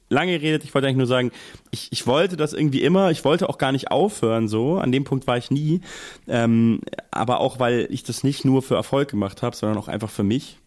lange 0.09 0.39
geredet, 0.39 0.65
ich 0.65 0.75
wollte 0.75 0.87
eigentlich 0.87 0.99
nur 0.99 1.07
sagen, 1.07 1.33
ich, 1.71 1.91
ich 1.91 2.07
wollte 2.07 2.37
das 2.37 2.53
irgendwie 2.53 2.83
immer, 2.83 3.11
ich 3.11 3.25
wollte 3.25 3.49
auch 3.49 3.59
gar 3.59 3.73
nicht 3.73 3.91
aufhören 3.91 4.49
so, 4.49 4.79
an 4.79 4.93
dem 4.93 5.05
Punkt 5.05 5.27
war 5.27 5.37
ich 5.37 5.51
nie, 5.51 5.81
ähm, 6.29 6.81
aber 7.11 7.41
auch 7.41 7.59
weil 7.59 7.89
ich 7.91 8.05
das 8.05 8.23
nicht 8.23 8.45
nur 8.45 8.63
für 8.63 8.77
Erfolg 8.77 9.11
gemacht 9.11 9.43
habe, 9.43 9.57
sondern 9.57 9.79
auch 9.79 9.89
einfach 9.89 10.11
für 10.11 10.23
mich 10.23 10.59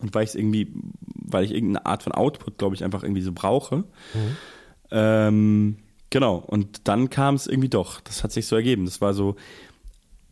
und 0.00 0.14
weil 0.14 0.24
ich 0.24 0.30
es 0.30 0.34
irgendwie, 0.34 0.68
weil 1.14 1.44
ich 1.44 1.52
irgendeine 1.52 1.86
Art 1.86 2.02
von 2.02 2.12
Output, 2.12 2.58
glaube 2.58 2.74
ich, 2.74 2.82
einfach 2.82 3.02
irgendwie 3.02 3.22
so 3.22 3.32
brauche. 3.32 3.76
Mhm. 3.76 4.36
Ähm, 4.90 5.76
genau, 6.10 6.36
und 6.36 6.88
dann 6.88 7.10
kam 7.10 7.34
es 7.34 7.46
irgendwie 7.46 7.68
doch, 7.68 8.00
das 8.00 8.22
hat 8.22 8.32
sich 8.32 8.46
so 8.46 8.56
ergeben, 8.56 8.84
das 8.84 9.00
war 9.00 9.14
so, 9.14 9.36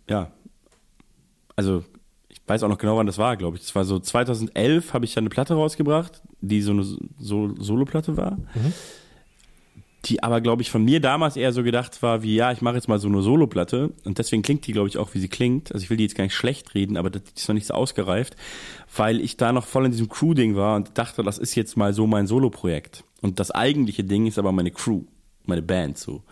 ja, 0.08 0.30
also 1.56 1.84
ich 2.28 2.40
weiß 2.46 2.62
auch 2.62 2.68
noch 2.68 2.78
genau, 2.78 2.96
wann 2.96 3.06
das 3.06 3.18
war, 3.18 3.36
glaube 3.36 3.56
ich. 3.56 3.62
Das 3.62 3.74
war 3.74 3.84
so 3.84 3.98
2011 3.98 4.94
habe 4.94 5.04
ich 5.04 5.14
ja 5.14 5.20
eine 5.20 5.28
Platte 5.28 5.54
rausgebracht, 5.54 6.22
die 6.40 6.62
so 6.62 6.70
eine 6.70 6.84
so 7.18 7.54
Solo-Platte 7.58 8.16
war. 8.16 8.36
Mhm. 8.54 8.72
Die 10.04 10.22
aber, 10.22 10.40
glaube 10.40 10.62
ich, 10.62 10.70
von 10.70 10.84
mir 10.84 11.00
damals 11.00 11.36
eher 11.36 11.52
so 11.52 11.64
gedacht 11.64 12.00
war, 12.02 12.22
wie, 12.22 12.36
ja, 12.36 12.52
ich 12.52 12.62
mache 12.62 12.76
jetzt 12.76 12.88
mal 12.88 13.00
so 13.00 13.08
eine 13.08 13.20
Solo-Platte. 13.20 13.92
Und 14.04 14.18
deswegen 14.18 14.42
klingt 14.42 14.66
die, 14.66 14.72
glaube 14.72 14.88
ich, 14.88 14.96
auch, 14.96 15.12
wie 15.14 15.18
sie 15.18 15.28
klingt. 15.28 15.72
Also 15.72 15.82
ich 15.82 15.90
will 15.90 15.96
die 15.96 16.04
jetzt 16.04 16.14
gar 16.14 16.24
nicht 16.24 16.34
schlecht 16.34 16.74
reden, 16.74 16.96
aber 16.96 17.10
die 17.10 17.20
ist 17.34 17.48
noch 17.48 17.54
nicht 17.54 17.66
so 17.66 17.74
ausgereift, 17.74 18.36
weil 18.96 19.20
ich 19.20 19.36
da 19.36 19.52
noch 19.52 19.66
voll 19.66 19.86
in 19.86 19.90
diesem 19.90 20.08
Crew-Ding 20.08 20.54
war 20.54 20.76
und 20.76 20.96
dachte, 20.96 21.24
das 21.24 21.38
ist 21.38 21.56
jetzt 21.56 21.76
mal 21.76 21.92
so 21.92 22.06
mein 22.06 22.28
Solo-Projekt. 22.28 23.02
Und 23.20 23.40
das 23.40 23.50
eigentliche 23.50 24.04
Ding 24.04 24.26
ist 24.26 24.38
aber 24.38 24.52
meine 24.52 24.70
Crew, 24.70 25.02
meine 25.48 25.62
Band 25.62 25.98
so. 25.98 26.22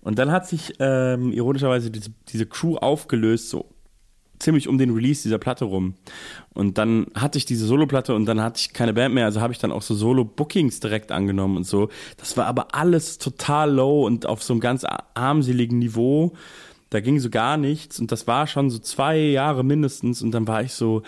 Und 0.00 0.18
dann 0.18 0.30
hat 0.30 0.46
sich 0.46 0.74
ähm, 0.80 1.32
ironischerweise 1.32 1.90
diese, 1.90 2.10
diese 2.28 2.46
Crew 2.46 2.76
aufgelöst, 2.76 3.48
so 3.48 3.70
ziemlich 4.38 4.68
um 4.68 4.78
den 4.78 4.90
Release 4.90 5.22
dieser 5.22 5.38
Platte 5.38 5.64
rum. 5.64 5.94
Und 6.52 6.76
dann 6.76 7.06
hatte 7.14 7.38
ich 7.38 7.46
diese 7.46 7.66
Solo-Platte 7.66 8.14
und 8.14 8.26
dann 8.26 8.40
hatte 8.40 8.60
ich 8.60 8.72
keine 8.72 8.92
Band 8.92 9.14
mehr, 9.14 9.24
also 9.24 9.40
habe 9.40 9.52
ich 9.52 9.58
dann 9.58 9.72
auch 9.72 9.82
so 9.82 9.94
Solo-Bookings 9.94 10.80
direkt 10.80 11.10
angenommen 11.12 11.56
und 11.56 11.64
so. 11.64 11.88
Das 12.18 12.36
war 12.36 12.46
aber 12.46 12.74
alles 12.74 13.18
total 13.18 13.72
low 13.72 14.04
und 14.06 14.26
auf 14.26 14.42
so 14.42 14.52
einem 14.52 14.60
ganz 14.60 14.84
armseligen 15.14 15.78
Niveau. 15.78 16.34
Da 16.90 17.00
ging 17.00 17.18
so 17.18 17.30
gar 17.30 17.56
nichts 17.56 17.98
und 17.98 18.12
das 18.12 18.26
war 18.26 18.46
schon 18.46 18.70
so 18.70 18.78
zwei 18.78 19.16
Jahre 19.18 19.64
mindestens 19.64 20.22
und 20.22 20.32
dann 20.32 20.46
war 20.46 20.62
ich 20.62 20.74
so, 20.74 21.02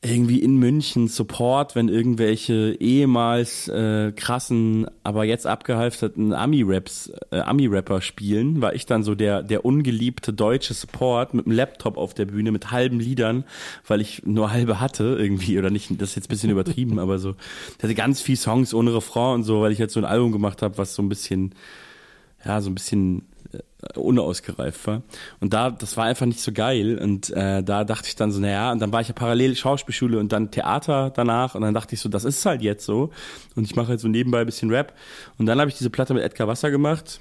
irgendwie 0.00 0.38
in 0.40 0.56
München 0.58 1.08
Support, 1.08 1.74
wenn 1.74 1.88
irgendwelche 1.88 2.76
ehemals 2.78 3.66
äh, 3.66 4.12
krassen, 4.12 4.86
aber 5.02 5.24
jetzt 5.24 5.44
abgehalfterten 5.44 6.32
Ami-Raps, 6.32 7.10
äh, 7.32 7.40
Ami-Rapper 7.40 8.00
spielen, 8.00 8.62
war 8.62 8.74
ich 8.74 8.86
dann 8.86 9.02
so 9.02 9.16
der 9.16 9.42
der 9.42 9.64
ungeliebte 9.64 10.32
deutsche 10.32 10.72
Support 10.72 11.34
mit 11.34 11.46
einem 11.46 11.56
Laptop 11.56 11.96
auf 11.96 12.14
der 12.14 12.26
Bühne 12.26 12.52
mit 12.52 12.70
halben 12.70 13.00
Liedern, 13.00 13.42
weil 13.88 14.00
ich 14.00 14.24
nur 14.24 14.52
halbe 14.52 14.78
hatte 14.78 15.16
irgendwie 15.18 15.58
oder 15.58 15.70
nicht, 15.70 15.90
das 16.00 16.10
ist 16.10 16.16
jetzt 16.16 16.26
ein 16.26 16.28
bisschen 16.28 16.50
übertrieben, 16.50 16.98
aber 17.00 17.18
so, 17.18 17.34
ich 17.76 17.82
hatte 17.82 17.96
ganz 17.96 18.20
viel 18.20 18.36
Songs 18.36 18.74
ohne 18.74 18.94
Refrain 18.94 19.34
und 19.34 19.42
so, 19.42 19.62
weil 19.62 19.72
ich 19.72 19.78
jetzt 19.78 19.94
so 19.94 20.00
ein 20.00 20.06
Album 20.06 20.30
gemacht 20.30 20.62
habe, 20.62 20.78
was 20.78 20.94
so 20.94 21.02
ein 21.02 21.08
bisschen 21.08 21.54
ja, 22.44 22.60
so 22.60 22.70
ein 22.70 22.74
bisschen 22.74 23.22
unausgereift 23.94 24.86
war. 24.86 25.02
Und 25.40 25.52
da, 25.52 25.70
das 25.70 25.96
war 25.96 26.04
einfach 26.04 26.26
nicht 26.26 26.40
so 26.40 26.52
geil. 26.52 26.98
Und 26.98 27.30
äh, 27.30 27.62
da 27.62 27.84
dachte 27.84 28.08
ich 28.08 28.16
dann 28.16 28.32
so, 28.32 28.40
naja, 28.40 28.72
und 28.72 28.80
dann 28.80 28.92
war 28.92 29.00
ich 29.00 29.08
ja 29.08 29.14
parallel 29.14 29.56
Schauspielschule 29.56 30.18
und 30.18 30.32
dann 30.32 30.50
Theater 30.50 31.10
danach. 31.10 31.54
Und 31.54 31.62
dann 31.62 31.74
dachte 31.74 31.94
ich 31.94 32.00
so, 32.00 32.08
das 32.08 32.24
ist 32.24 32.44
halt 32.44 32.62
jetzt 32.62 32.84
so. 32.84 33.10
Und 33.54 33.64
ich 33.64 33.76
mache 33.76 33.88
halt 33.88 34.00
so 34.00 34.08
nebenbei 34.08 34.40
ein 34.40 34.46
bisschen 34.46 34.70
Rap. 34.70 34.94
Und 35.38 35.46
dann 35.46 35.60
habe 35.60 35.70
ich 35.70 35.78
diese 35.78 35.90
Platte 35.90 36.14
mit 36.14 36.22
Edgar 36.22 36.48
Wasser 36.48 36.70
gemacht. 36.70 37.20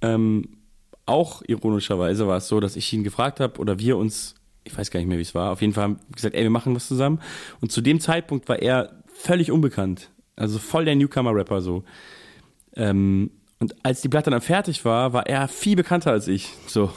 Ähm, 0.00 0.58
auch 1.06 1.42
ironischerweise 1.46 2.26
war 2.26 2.38
es 2.38 2.48
so, 2.48 2.60
dass 2.60 2.76
ich 2.76 2.92
ihn 2.92 3.04
gefragt 3.04 3.40
habe 3.40 3.60
oder 3.60 3.78
wir 3.78 3.96
uns 3.96 4.34
ich 4.64 4.76
weiß 4.76 4.90
gar 4.90 5.00
nicht 5.00 5.08
mehr, 5.08 5.18
wie 5.18 5.22
es 5.22 5.34
war. 5.34 5.50
Auf 5.50 5.60
jeden 5.60 5.72
Fall 5.72 5.84
haben 5.84 6.00
gesagt, 6.12 6.34
ey, 6.34 6.42
wir 6.42 6.50
machen 6.50 6.74
was 6.74 6.88
zusammen. 6.88 7.20
Und 7.60 7.72
zu 7.72 7.80
dem 7.80 8.00
Zeitpunkt 8.00 8.48
war 8.48 8.60
er 8.60 9.02
völlig 9.06 9.50
unbekannt. 9.50 10.10
Also 10.36 10.58
voll 10.58 10.84
der 10.84 10.96
Newcomer-Rapper 10.96 11.60
so. 11.60 11.84
Ähm, 12.74 13.30
und 13.62 13.76
als 13.84 14.00
die 14.00 14.08
Platte 14.08 14.28
dann 14.28 14.40
fertig 14.40 14.84
war, 14.84 15.12
war 15.12 15.28
er 15.28 15.46
viel 15.46 15.76
bekannter 15.76 16.10
als 16.10 16.26
ich. 16.26 16.52
So, 16.66 16.90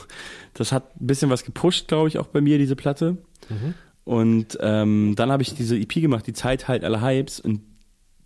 das 0.55 0.71
hat 0.71 0.99
ein 0.99 1.05
bisschen 1.05 1.29
was 1.29 1.43
gepusht, 1.43 1.87
glaube 1.87 2.07
ich, 2.07 2.17
auch 2.17 2.25
bei 2.25 2.41
mir, 2.41 2.57
diese 2.57 2.75
Platte. 2.75 3.17
Mhm. 3.49 3.75
Und 4.03 4.57
ähm, 4.61 5.13
dann 5.15 5.31
habe 5.31 5.43
ich 5.43 5.53
diese 5.53 5.77
EP 5.77 5.93
gemacht, 5.93 6.25
die 6.25 6.33
Zeit 6.33 6.67
halt 6.67 6.83
alle 6.83 7.01
Hypes. 7.01 7.39
Und 7.39 7.61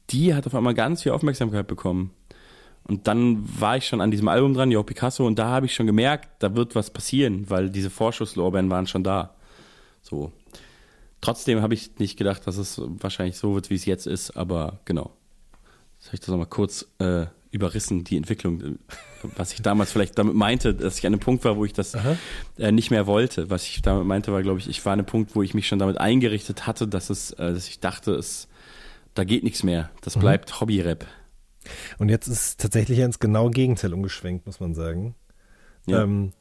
die 0.09 0.33
hat 0.33 0.47
auf 0.47 0.55
einmal 0.55 0.73
ganz 0.73 1.03
viel 1.03 1.11
Aufmerksamkeit 1.11 1.67
bekommen. 1.67 2.11
Und 2.83 3.07
dann 3.07 3.43
war 3.59 3.75
ich 3.75 3.87
schon 3.87 3.99
an 3.99 4.09
diesem 4.09 4.29
Album 4.29 4.53
dran, 4.53 4.71
Yo 4.71 4.83
Picasso, 4.83 5.27
und 5.27 5.37
da 5.37 5.49
habe 5.49 5.65
ich 5.65 5.75
schon 5.75 5.85
gemerkt, 5.85 6.29
da 6.39 6.55
wird 6.55 6.75
was 6.75 6.91
passieren, 6.91 7.49
weil 7.49 7.69
diese 7.69 7.89
Vorschusslorbeeren 7.89 8.69
waren 8.69 8.87
schon 8.87 9.03
da. 9.03 9.35
So. 10.01 10.31
Trotzdem 11.19 11.61
habe 11.61 11.73
ich 11.73 11.99
nicht 11.99 12.17
gedacht, 12.17 12.47
dass 12.47 12.55
es 12.55 12.81
wahrscheinlich 12.81 13.37
so 13.37 13.53
wird, 13.53 13.69
wie 13.69 13.75
es 13.75 13.83
jetzt 13.83 14.07
ist, 14.07 14.37
aber 14.37 14.79
genau. 14.85 15.11
Habe 16.05 16.13
ich 16.13 16.21
das 16.21 16.29
nochmal 16.29 16.47
kurz 16.47 16.87
äh, 16.99 17.25
überrissen, 17.51 18.03
die 18.03 18.17
Entwicklung. 18.17 18.79
Was 19.35 19.53
ich 19.53 19.61
damals 19.61 19.91
vielleicht 19.91 20.17
damit 20.17 20.35
meinte, 20.35 20.73
dass 20.73 20.99
ich 20.99 21.05
an 21.05 21.13
einem 21.13 21.19
Punkt 21.19 21.43
war, 21.43 21.57
wo 21.57 21.65
ich 21.65 21.73
das 21.73 21.95
äh, 22.57 22.71
nicht 22.71 22.91
mehr 22.91 23.07
wollte. 23.07 23.49
Was 23.49 23.65
ich 23.65 23.81
damit 23.81 24.05
meinte, 24.05 24.31
war, 24.31 24.41
glaube 24.43 24.59
ich, 24.59 24.69
ich 24.69 24.85
war 24.85 24.93
an 24.93 24.99
einem 24.99 25.05
Punkt, 25.05 25.35
wo 25.35 25.43
ich 25.43 25.53
mich 25.53 25.67
schon 25.67 25.79
damit 25.79 25.97
eingerichtet 25.97 26.67
hatte, 26.67 26.87
dass 26.87 27.09
es, 27.09 27.31
äh, 27.31 27.53
dass 27.53 27.67
ich 27.67 27.79
dachte, 27.79 28.13
es, 28.13 28.47
da 29.15 29.23
geht 29.23 29.43
nichts 29.43 29.63
mehr. 29.63 29.89
Das 30.01 30.15
mhm. 30.15 30.21
bleibt 30.21 30.61
Hobby-Rap. 30.61 31.05
Und 31.97 32.09
jetzt 32.09 32.27
ist 32.27 32.41
es 32.41 32.57
tatsächlich 32.57 32.99
ins 32.99 33.19
genaue 33.19 33.51
Gegenteil 33.51 33.93
umgeschwenkt, 33.93 34.45
muss 34.45 34.59
man 34.59 34.73
sagen. 34.73 35.15
Ja. 35.85 36.03
Ähm, 36.03 36.31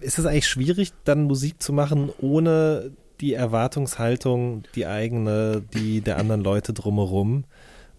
ist 0.00 0.18
es 0.18 0.26
eigentlich 0.26 0.48
schwierig, 0.48 0.92
dann 1.04 1.24
Musik 1.24 1.62
zu 1.62 1.72
machen, 1.72 2.10
ohne 2.20 2.92
die 3.20 3.32
Erwartungshaltung, 3.32 4.64
die 4.74 4.86
eigene, 4.86 5.62
die 5.72 6.02
der 6.02 6.18
anderen 6.18 6.42
Leute 6.42 6.74
drumherum? 6.74 7.44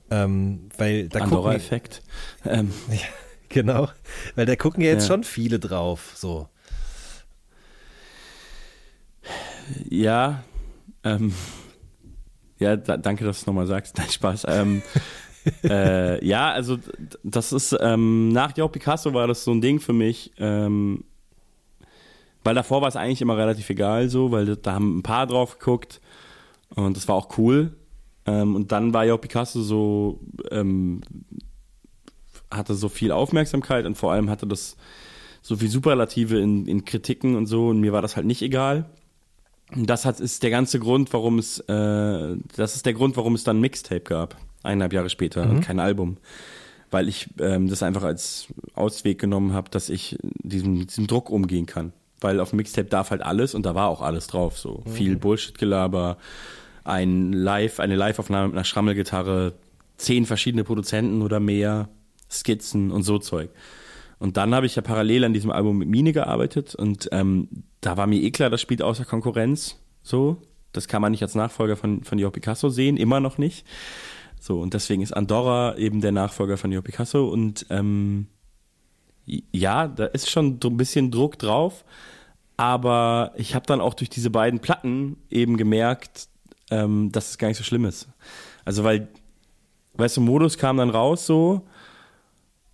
Ähm, 0.09 0.69
weil 0.77 1.09
da 1.09 1.19
Andorra-Effekt. 1.19 2.01
Ähm. 2.45 2.71
Ja, 2.89 3.07
genau. 3.49 3.89
Weil 4.35 4.45
da 4.45 4.55
gucken 4.55 4.83
ja 4.83 4.91
jetzt 4.91 5.03
ja. 5.03 5.13
schon 5.13 5.23
viele 5.23 5.59
drauf, 5.59 6.13
so. 6.15 6.49
Ja, 9.89 10.43
ähm, 11.03 11.33
ja, 12.59 12.75
da, 12.75 12.97
danke, 12.97 13.23
dass 13.25 13.37
du 13.37 13.41
es 13.41 13.47
nochmal 13.47 13.67
sagst. 13.67 13.97
Nein, 13.97 14.09
Spaß. 14.09 14.45
Ähm, 14.49 14.81
äh, 15.63 16.25
ja, 16.25 16.51
also 16.51 16.77
das 17.23 17.53
ist 17.53 17.75
ähm, 17.79 18.29
nach 18.29 18.55
Joe 18.55 18.69
Picasso 18.69 19.13
war 19.13 19.27
das 19.27 19.43
so 19.43 19.51
ein 19.51 19.61
Ding 19.61 19.79
für 19.79 19.93
mich, 19.93 20.31
ähm, 20.37 21.03
weil 22.43 22.55
davor 22.55 22.81
war 22.81 22.89
es 22.89 22.95
eigentlich 22.95 23.21
immer 23.21 23.37
relativ 23.37 23.69
egal 23.69 24.09
so, 24.09 24.31
weil 24.31 24.57
da 24.57 24.73
haben 24.73 24.99
ein 24.99 25.03
paar 25.03 25.27
drauf 25.27 25.57
geguckt 25.59 26.01
und 26.75 26.97
das 26.97 27.07
war 27.07 27.15
auch 27.15 27.37
cool. 27.37 27.76
Ähm, 28.27 28.55
und 28.55 28.71
dann 28.71 28.93
war 28.93 29.05
Joe 29.05 29.17
Picasso 29.17 29.61
so 29.61 30.19
ähm, 30.51 31.01
hatte 32.51 32.75
so 32.75 32.89
viel 32.89 33.11
Aufmerksamkeit 33.11 33.85
und 33.85 33.95
vor 33.95 34.11
allem 34.11 34.29
hatte 34.29 34.47
das 34.47 34.77
so 35.41 35.55
viel 35.55 35.69
Superlative 35.69 36.39
in, 36.39 36.65
in 36.65 36.85
Kritiken 36.85 37.35
und 37.35 37.45
so 37.45 37.69
und 37.69 37.79
mir 37.79 37.93
war 37.93 38.01
das 38.01 38.15
halt 38.15 38.27
nicht 38.27 38.41
egal. 38.41 38.89
Und 39.75 39.89
das 39.89 40.05
hat, 40.05 40.19
ist 40.19 40.43
der 40.43 40.49
ganze 40.49 40.79
Grund, 40.79 41.11
warum 41.11 41.39
es, 41.39 41.59
äh, 41.59 42.35
das 42.55 42.75
ist 42.75 42.85
der 42.85 42.93
Grund, 42.93 43.17
warum 43.17 43.35
es 43.35 43.43
dann 43.43 43.59
Mixtape 43.59 44.01
gab 44.01 44.37
eineinhalb 44.63 44.93
Jahre 44.93 45.09
später 45.09 45.45
mhm. 45.45 45.51
und 45.51 45.61
kein 45.61 45.79
Album. 45.79 46.17
Weil 46.89 47.09
ich 47.09 47.27
ähm, 47.39 47.67
das 47.67 47.83
einfach 47.83 48.03
als 48.03 48.47
Ausweg 48.73 49.19
genommen 49.19 49.53
habe, 49.53 49.69
dass 49.69 49.89
ich 49.89 50.17
diesem, 50.21 50.87
diesem 50.87 51.07
Druck 51.07 51.29
umgehen 51.29 51.65
kann. 51.65 51.91
Weil 52.21 52.39
auf 52.39 52.53
Mixtape 52.53 52.87
darf 52.87 53.11
halt 53.11 53.21
alles 53.21 53.53
und 53.53 53.65
da 53.65 53.75
war 53.75 53.89
auch 53.89 54.01
alles 54.01 54.27
drauf. 54.27 54.57
So 54.57 54.83
mhm. 54.85 54.89
viel 54.89 55.15
Bullshit-Gelaber, 55.17 56.17
ein 56.87 57.33
Live, 57.33 57.79
eine 57.79 57.95
Live-Aufnahme 57.95 58.47
mit 58.47 58.55
einer 58.55 58.63
Schrammelgitarre, 58.63 59.53
zehn 59.97 60.25
verschiedene 60.25 60.63
Produzenten 60.63 61.21
oder 61.21 61.39
mehr, 61.39 61.89
Skizzen 62.29 62.91
und 62.91 63.03
so 63.03 63.17
Zeug. 63.19 63.49
Und 64.19 64.37
dann 64.37 64.55
habe 64.55 64.65
ich 64.65 64.75
ja 64.75 64.81
parallel 64.81 65.25
an 65.25 65.33
diesem 65.33 65.51
Album 65.51 65.77
mit 65.77 65.89
Mine 65.89 66.11
gearbeitet 66.11 66.73
und 66.75 67.07
ähm, 67.11 67.49
da 67.81 67.97
war 67.97 68.07
mir 68.07 68.21
eh 68.21 68.31
klar, 68.31 68.49
das 68.49 68.61
spielt 68.61 68.81
außer 68.81 69.05
Konkurrenz. 69.05 69.77
So, 70.01 70.41
das 70.71 70.87
kann 70.87 71.01
man 71.01 71.11
nicht 71.11 71.21
als 71.21 71.35
Nachfolger 71.35 71.77
von, 71.77 72.03
von 72.03 72.17
Jo 72.17 72.31
Picasso 72.31 72.69
sehen, 72.69 72.97
immer 72.97 73.19
noch 73.19 73.37
nicht. 73.37 73.65
So, 74.39 74.59
und 74.59 74.73
deswegen 74.73 75.01
ist 75.01 75.13
Andorra 75.13 75.77
eben 75.77 76.01
der 76.01 76.11
Nachfolger 76.11 76.57
von 76.57 76.71
Jo 76.71 76.81
Picasso 76.81 77.27
und 77.27 77.65
ähm, 77.69 78.27
ja, 79.25 79.87
da 79.87 80.05
ist 80.05 80.29
schon 80.29 80.59
ein 80.63 80.77
bisschen 80.77 81.11
Druck 81.11 81.37
drauf, 81.37 81.83
aber 82.55 83.33
ich 83.35 83.53
habe 83.55 83.65
dann 83.65 83.81
auch 83.81 83.93
durch 83.93 84.09
diese 84.09 84.29
beiden 84.29 84.59
Platten 84.61 85.17
eben 85.29 85.57
gemerkt, 85.57 86.29
ähm, 86.71 87.11
dass 87.11 87.29
es 87.29 87.37
gar 87.37 87.47
nicht 87.47 87.57
so 87.57 87.63
schlimm 87.63 87.85
ist. 87.85 88.07
Also, 88.65 88.83
weil, 88.83 89.07
weißt 89.93 90.17
du, 90.17 90.21
Modus 90.21 90.57
kam 90.57 90.77
dann 90.77 90.89
raus 90.89 91.25
so 91.25 91.63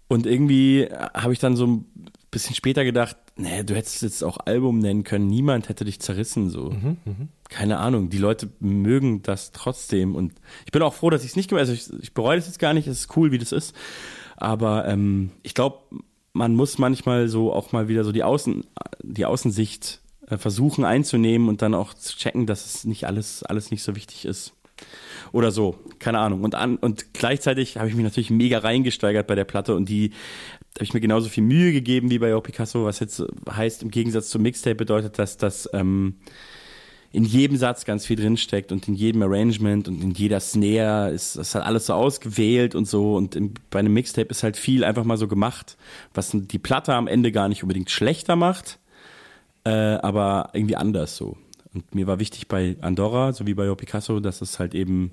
und 0.07 0.25
irgendwie 0.25 0.87
habe 1.13 1.33
ich 1.33 1.39
dann 1.39 1.55
so 1.55 1.67
ein 1.67 1.85
bisschen 2.31 2.55
später 2.55 2.83
gedacht, 2.83 3.15
nee, 3.35 3.63
du 3.63 3.75
hättest 3.75 4.01
jetzt 4.01 4.23
auch 4.23 4.37
Album 4.45 4.79
nennen 4.79 5.03
können, 5.03 5.27
niemand 5.27 5.69
hätte 5.69 5.85
dich 5.85 5.99
zerrissen, 6.01 6.49
so. 6.49 6.71
Mhm, 6.71 6.97
mh. 7.05 7.15
Keine 7.49 7.77
Ahnung, 7.77 8.09
die 8.09 8.17
Leute 8.17 8.49
mögen 8.59 9.21
das 9.21 9.51
trotzdem 9.51 10.15
und 10.15 10.33
ich 10.65 10.71
bin 10.71 10.81
auch 10.81 10.93
froh, 10.93 11.09
dass 11.09 11.23
ich 11.23 11.31
es 11.31 11.35
nicht 11.35 11.49
gemacht 11.49 11.67
habe. 11.67 11.71
Also 11.71 11.95
ich, 11.95 12.03
ich 12.03 12.13
bereue 12.13 12.37
das 12.37 12.47
jetzt 12.47 12.59
gar 12.59 12.73
nicht, 12.73 12.87
es 12.87 13.01
ist 13.01 13.17
cool, 13.17 13.31
wie 13.31 13.37
das 13.37 13.51
ist. 13.51 13.75
Aber 14.35 14.87
ähm, 14.87 15.31
ich 15.43 15.53
glaube, 15.53 15.79
man 16.33 16.55
muss 16.55 16.79
manchmal 16.79 17.27
so 17.27 17.53
auch 17.53 17.71
mal 17.71 17.87
wieder 17.87 18.03
so 18.03 18.11
die 18.11 18.23
Außen, 18.23 18.65
die 19.03 19.25
Außensicht 19.25 20.01
versuchen 20.27 20.85
einzunehmen 20.85 21.49
und 21.49 21.61
dann 21.61 21.73
auch 21.73 21.93
zu 21.93 22.17
checken, 22.17 22.45
dass 22.45 22.65
es 22.65 22.85
nicht 22.85 23.05
alles, 23.05 23.43
alles 23.43 23.71
nicht 23.71 23.83
so 23.83 23.95
wichtig 23.95 24.25
ist. 24.25 24.53
Oder 25.31 25.51
so, 25.51 25.75
keine 25.99 26.19
Ahnung. 26.19 26.43
Und, 26.43 26.55
an, 26.55 26.77
und 26.77 27.13
gleichzeitig 27.13 27.77
habe 27.77 27.89
ich 27.89 27.95
mich 27.95 28.03
natürlich 28.03 28.29
mega 28.29 28.59
reingesteigert 28.59 29.27
bei 29.27 29.35
der 29.35 29.45
Platte 29.45 29.75
und 29.75 29.89
die 29.89 30.11
habe 30.75 30.83
ich 30.83 30.93
mir 30.93 31.01
genauso 31.01 31.29
viel 31.29 31.43
Mühe 31.43 31.71
gegeben 31.71 32.09
wie 32.09 32.19
bei 32.19 32.35
O 32.35 32.41
Picasso, 32.41 32.85
was 32.85 32.99
jetzt 32.99 33.23
heißt, 33.49 33.83
im 33.83 33.91
Gegensatz 33.91 34.29
zum 34.29 34.41
Mixtape 34.41 34.75
bedeutet, 34.75 35.19
dass 35.19 35.37
das 35.37 35.69
ähm, 35.73 36.15
in 37.11 37.23
jedem 37.25 37.57
Satz 37.57 37.85
ganz 37.85 38.07
viel 38.07 38.15
drinsteckt 38.15 38.71
und 38.71 38.87
in 38.87 38.95
jedem 38.95 39.21
Arrangement 39.21 39.87
und 39.87 40.01
in 40.01 40.11
jeder 40.11 40.39
Snare 40.39 41.11
ist 41.11 41.37
das 41.37 41.53
halt 41.53 41.63
alles 41.63 41.85
so 41.85 41.93
ausgewählt 41.93 42.73
und 42.73 42.87
so 42.87 43.15
und 43.15 43.35
in, 43.35 43.53
bei 43.69 43.79
einem 43.79 43.93
Mixtape 43.93 44.29
ist 44.29 44.41
halt 44.41 44.57
viel 44.57 44.83
einfach 44.83 45.03
mal 45.03 45.17
so 45.17 45.27
gemacht, 45.27 45.77
was 46.15 46.31
die 46.33 46.59
Platte 46.59 46.93
am 46.95 47.07
Ende 47.07 47.31
gar 47.31 47.49
nicht 47.49 47.61
unbedingt 47.61 47.91
schlechter 47.91 48.35
macht, 48.35 48.79
äh, 49.65 49.69
aber 49.71 50.49
irgendwie 50.53 50.75
anders 50.75 51.15
so. 51.15 51.37
Und 51.73 51.95
mir 51.95 52.07
war 52.07 52.19
wichtig 52.19 52.47
bei 52.47 52.77
Andorra, 52.81 53.33
so 53.33 53.47
wie 53.47 53.53
bei 53.53 53.69
O 53.69 53.75
Picasso, 53.75 54.19
dass 54.19 54.41
es 54.41 54.59
halt 54.59 54.75
eben 54.75 55.11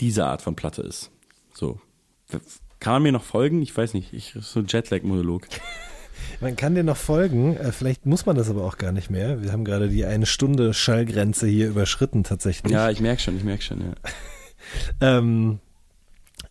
diese 0.00 0.26
Art 0.26 0.42
von 0.42 0.56
Platte 0.56 0.82
ist. 0.82 1.10
So. 1.52 1.80
Kann 2.80 2.94
man 2.94 3.02
mir 3.02 3.12
noch 3.12 3.24
folgen? 3.24 3.62
Ich 3.62 3.76
weiß 3.76 3.94
nicht. 3.94 4.12
Ich, 4.12 4.34
so 4.40 4.60
ein 4.60 4.66
Jetlag-Monolog. 4.66 5.46
Man 6.40 6.56
kann 6.56 6.74
dir 6.74 6.82
noch 6.84 6.96
folgen, 6.96 7.56
äh, 7.56 7.72
vielleicht 7.72 8.06
muss 8.06 8.26
man 8.26 8.36
das 8.36 8.50
aber 8.50 8.64
auch 8.64 8.76
gar 8.76 8.92
nicht 8.92 9.10
mehr. 9.10 9.42
Wir 9.42 9.52
haben 9.52 9.64
gerade 9.64 9.88
die 9.88 10.04
eine 10.04 10.26
Stunde 10.26 10.74
Schallgrenze 10.74 11.46
hier 11.46 11.68
überschritten 11.68 12.24
tatsächlich. 12.24 12.72
Ja, 12.72 12.90
ich 12.90 13.00
merke 13.00 13.22
schon, 13.22 13.36
ich 13.36 13.44
merke 13.44 13.62
schon, 13.62 13.80
ja. 13.80 13.94
ähm, 15.18 15.60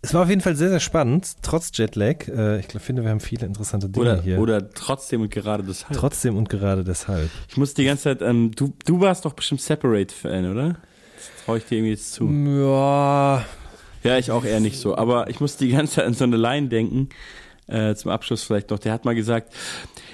es 0.01 0.13
war 0.13 0.23
auf 0.23 0.29
jeden 0.29 0.41
Fall 0.41 0.55
sehr, 0.55 0.69
sehr 0.69 0.79
spannend, 0.79 1.37
trotz 1.41 1.71
Jetlag. 1.73 2.27
Äh, 2.27 2.59
ich 2.59 2.67
glaub, 2.67 2.83
finde, 2.83 3.03
wir 3.03 3.09
haben 3.09 3.19
viele 3.19 3.45
interessante 3.45 3.89
Dinge 3.89 4.13
oder, 4.13 4.21
hier. 4.21 4.39
Oder 4.39 4.69
trotzdem 4.69 5.21
und 5.21 5.31
gerade 5.31 5.63
deshalb. 5.63 5.97
Trotzdem 5.97 6.37
und 6.37 6.49
gerade 6.49 6.83
deshalb. 6.83 7.29
Ich 7.49 7.57
muss 7.57 7.73
die 7.73 7.85
ganze 7.85 8.03
Zeit, 8.03 8.21
ähm, 8.21 8.51
du, 8.55 8.73
du 8.85 8.99
warst 9.01 9.25
doch 9.25 9.33
bestimmt 9.33 9.61
Separate-Fan, 9.61 10.51
oder? 10.51 10.69
Das 11.15 11.45
traue 11.45 11.57
ich 11.57 11.65
dir 11.65 11.77
irgendwie 11.77 11.91
jetzt 11.91 12.13
zu. 12.13 12.29
Ja, 12.29 13.43
ja, 14.03 14.17
ich 14.17 14.31
auch 14.31 14.45
eher 14.45 14.59
nicht 14.59 14.79
so. 14.79 14.97
Aber 14.97 15.29
ich 15.29 15.39
muss 15.39 15.57
die 15.57 15.69
ganze 15.69 15.95
Zeit 15.95 16.05
an 16.05 16.13
so 16.13 16.23
eine 16.23 16.37
Line 16.37 16.67
denken. 16.69 17.09
Äh, 17.67 17.95
zum 17.95 18.11
Abschluss 18.11 18.43
vielleicht 18.43 18.69
noch. 18.69 18.79
Der 18.79 18.93
hat 18.93 19.03
mal 19.03 19.15
gesagt, 19.15 19.53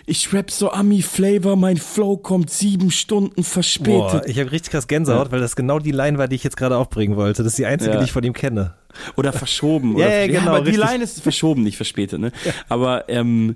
ich 0.06 0.34
rap 0.34 0.51
so 0.51 0.72
Ami-Flavor, 0.72 1.56
mein 1.56 1.78
Flow 1.78 2.18
kommt 2.18 2.49
sieben 2.49 2.91
Stunden 2.91 3.43
verspätet. 3.43 4.12
Boah, 4.12 4.22
ich 4.26 4.38
habe 4.39 4.51
richtig 4.51 4.72
krass 4.72 4.88
Gänsehaut, 4.88 5.28
ja. 5.28 5.32
weil 5.32 5.39
das 5.39 5.56
genau 5.56 5.80
die 5.80 5.91
Line 5.91 6.18
war, 6.18 6.28
die 6.28 6.36
ich 6.36 6.43
jetzt 6.43 6.58
gerade 6.58 6.78
aufbringen 6.78 7.16
wollte. 7.16 7.43
Das 7.43 7.54
ist 7.54 7.58
die 7.58 7.66
einzige, 7.66 7.93
ja. 7.93 7.99
die 7.99 8.06
ich 8.06 8.12
von 8.12 8.24
ihm 8.24 8.34
kenne. 8.34 8.74
Oder 9.16 9.32
verschoben. 9.32 9.97
ja, 9.97 10.10
ja, 10.10 10.28
genau. 10.28 10.56
Aber 10.56 10.62
die 10.62 10.76
Line 10.76 11.04
ist 11.04 11.22
verschoben, 11.22 11.64
nicht 11.64 11.78
verspätet. 11.78 12.20
Ne? 12.20 12.32
Aber 12.68 13.08
ähm, 13.08 13.56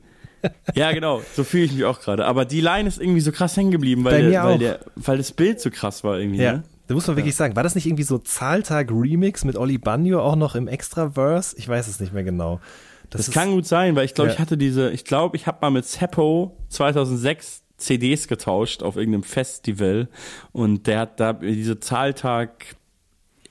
ja, 0.74 0.92
genau, 0.92 1.22
so 1.34 1.44
fühle 1.44 1.64
ich 1.66 1.74
mich 1.74 1.84
auch 1.84 2.00
gerade. 2.00 2.26
Aber 2.26 2.46
die 2.46 2.62
Line 2.62 2.88
ist 2.88 3.00
irgendwie 3.00 3.22
so 3.22 3.32
krass 3.32 3.58
hängen 3.58 3.72
geblieben, 3.72 4.04
weil, 4.04 4.32
der, 4.32 4.44
weil, 4.44 4.58
der, 4.58 4.80
weil 4.96 5.18
das 5.18 5.32
Bild 5.32 5.60
so 5.60 5.70
krass 5.70 6.04
war 6.04 6.18
irgendwie. 6.18 6.42
Ja. 6.42 6.54
Ne? 6.54 6.64
Da 6.88 6.94
muss 6.94 7.06
man 7.06 7.18
wirklich 7.18 7.36
sagen, 7.36 7.58
war 7.58 7.64
das 7.64 7.76
nicht 7.76 7.86
irgendwie 7.86 8.04
so 8.04 8.18
Zahltag-Remix 8.18 9.44
mit 9.44 9.58
Oli 9.58 9.78
Banjo 9.78 10.22
auch 10.22 10.38
noch 10.38 10.56
im 10.56 10.70
Extraverse? 10.70 11.58
Ich 11.58 11.68
weiß 11.68 11.88
es 11.90 12.00
nicht 12.00 12.14
mehr 12.14 12.24
genau. 12.24 12.62
Das, 13.10 13.26
das 13.26 13.34
kann 13.34 13.52
gut 13.52 13.66
sein, 13.66 13.96
weil 13.96 14.06
ich 14.06 14.14
glaube, 14.14 14.30
ja. 14.30 14.34
ich 14.34 14.40
hatte 14.40 14.58
diese, 14.58 14.92
ich 14.92 15.06
glaube, 15.06 15.38
ich 15.38 15.48
habe 15.48 15.60
mal 15.62 15.70
mit 15.70 15.86
Seppo 15.86 16.58
2006 16.70 17.64
CDs 17.78 18.28
getauscht 18.28 18.84
auf 18.84 18.98
irgendeinem 18.98 19.24
Festival 19.24 20.10
und 20.52 20.88
der 20.88 21.00
hat 21.00 21.20
da 21.20 21.34
diese 21.34 21.80
Zahltag 21.80 22.76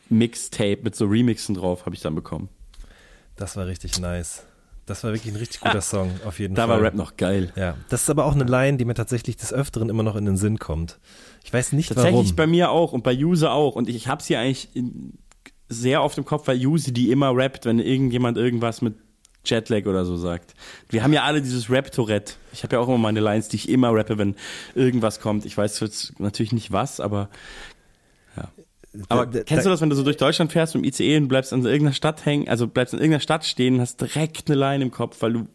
Mixtape 0.08 0.78
mit 0.82 0.94
so 0.94 1.06
Remixen 1.06 1.54
drauf, 1.54 1.86
habe 1.86 1.94
ich 1.94 2.02
dann 2.02 2.14
bekommen. 2.14 2.48
Das 3.36 3.56
war 3.56 3.66
richtig 3.66 3.98
nice. 4.00 4.44
Das 4.86 5.02
war 5.02 5.12
wirklich 5.12 5.32
ein 5.32 5.38
richtig 5.38 5.60
guter 5.60 5.80
Song, 5.82 6.10
auf 6.24 6.38
jeden 6.38 6.54
Da 6.54 6.66
Fall. 6.66 6.76
war 6.76 6.82
Rap 6.82 6.94
noch 6.94 7.16
geil. 7.16 7.52
Ja, 7.56 7.76
das 7.88 8.02
ist 8.02 8.10
aber 8.10 8.24
auch 8.24 8.34
eine 8.34 8.44
Line, 8.44 8.78
die 8.78 8.84
mir 8.84 8.94
tatsächlich 8.94 9.36
des 9.36 9.52
Öfteren 9.52 9.88
immer 9.88 10.02
noch 10.02 10.16
in 10.16 10.24
den 10.24 10.36
Sinn 10.36 10.58
kommt. 10.58 10.98
Ich 11.44 11.52
weiß 11.52 11.72
nicht 11.72 11.88
Tatsächlich 11.88 12.14
warum. 12.14 12.36
bei 12.36 12.46
mir 12.46 12.70
auch 12.70 12.92
und 12.92 13.02
bei 13.02 13.14
Use 13.16 13.50
auch. 13.50 13.74
Und 13.76 13.88
ich 13.88 14.08
hab's 14.08 14.26
hier 14.26 14.38
eigentlich 14.38 14.74
in, 14.74 15.14
sehr 15.68 16.02
oft 16.02 16.16
im 16.18 16.24
Kopf, 16.24 16.46
weil 16.46 16.64
Use 16.64 16.92
die 16.92 17.10
immer 17.10 17.34
rappt, 17.34 17.64
wenn 17.64 17.80
irgendjemand 17.80 18.38
irgendwas 18.38 18.80
mit 18.82 18.94
Jetlag 19.48 19.86
oder 19.86 20.04
so 20.04 20.16
sagt. 20.16 20.54
Wir 20.88 21.02
haben 21.02 21.12
ja 21.12 21.22
alle 21.22 21.40
dieses 21.42 21.70
Rap-Tourette. 21.70 22.34
Ich 22.52 22.62
habe 22.62 22.76
ja 22.76 22.80
auch 22.80 22.88
immer 22.88 22.98
meine 22.98 23.20
Lines, 23.20 23.48
die 23.48 23.56
ich 23.56 23.68
immer 23.68 23.90
rappe, 23.94 24.18
wenn 24.18 24.34
irgendwas 24.74 25.20
kommt. 25.20 25.44
Ich 25.44 25.56
weiß 25.56 25.80
jetzt 25.80 26.18
natürlich 26.20 26.52
nicht 26.52 26.72
was, 26.72 27.00
aber 27.00 27.28
ja. 28.36 28.48
Aber 29.08 29.26
Da- 29.26 29.38
da- 29.38 29.44
kennst 29.44 29.66
du 29.66 29.70
das, 29.70 29.80
wenn 29.80 29.90
du 29.90 29.96
so 29.96 30.02
durch 30.02 30.16
Deutschland 30.16 30.52
fährst 30.52 30.74
im 30.74 30.82
ICE 30.84 31.18
und 31.18 31.28
bleibst 31.28 31.52
an 31.52 31.64
irgendeiner 31.64 31.92
Stadt 31.92 32.24
hängen, 32.24 32.48
also 32.48 32.66
bleibst 32.66 32.94
in 32.94 33.00
irgendeiner 33.00 33.20
Stadt 33.20 33.44
stehen, 33.44 33.80
hast 33.80 34.00
direkt 34.00 34.48
eine 34.50 34.58
Line 34.58 34.84
im 34.84 34.90
Kopf, 34.90 35.20
weil 35.20 35.32
du 35.34 35.46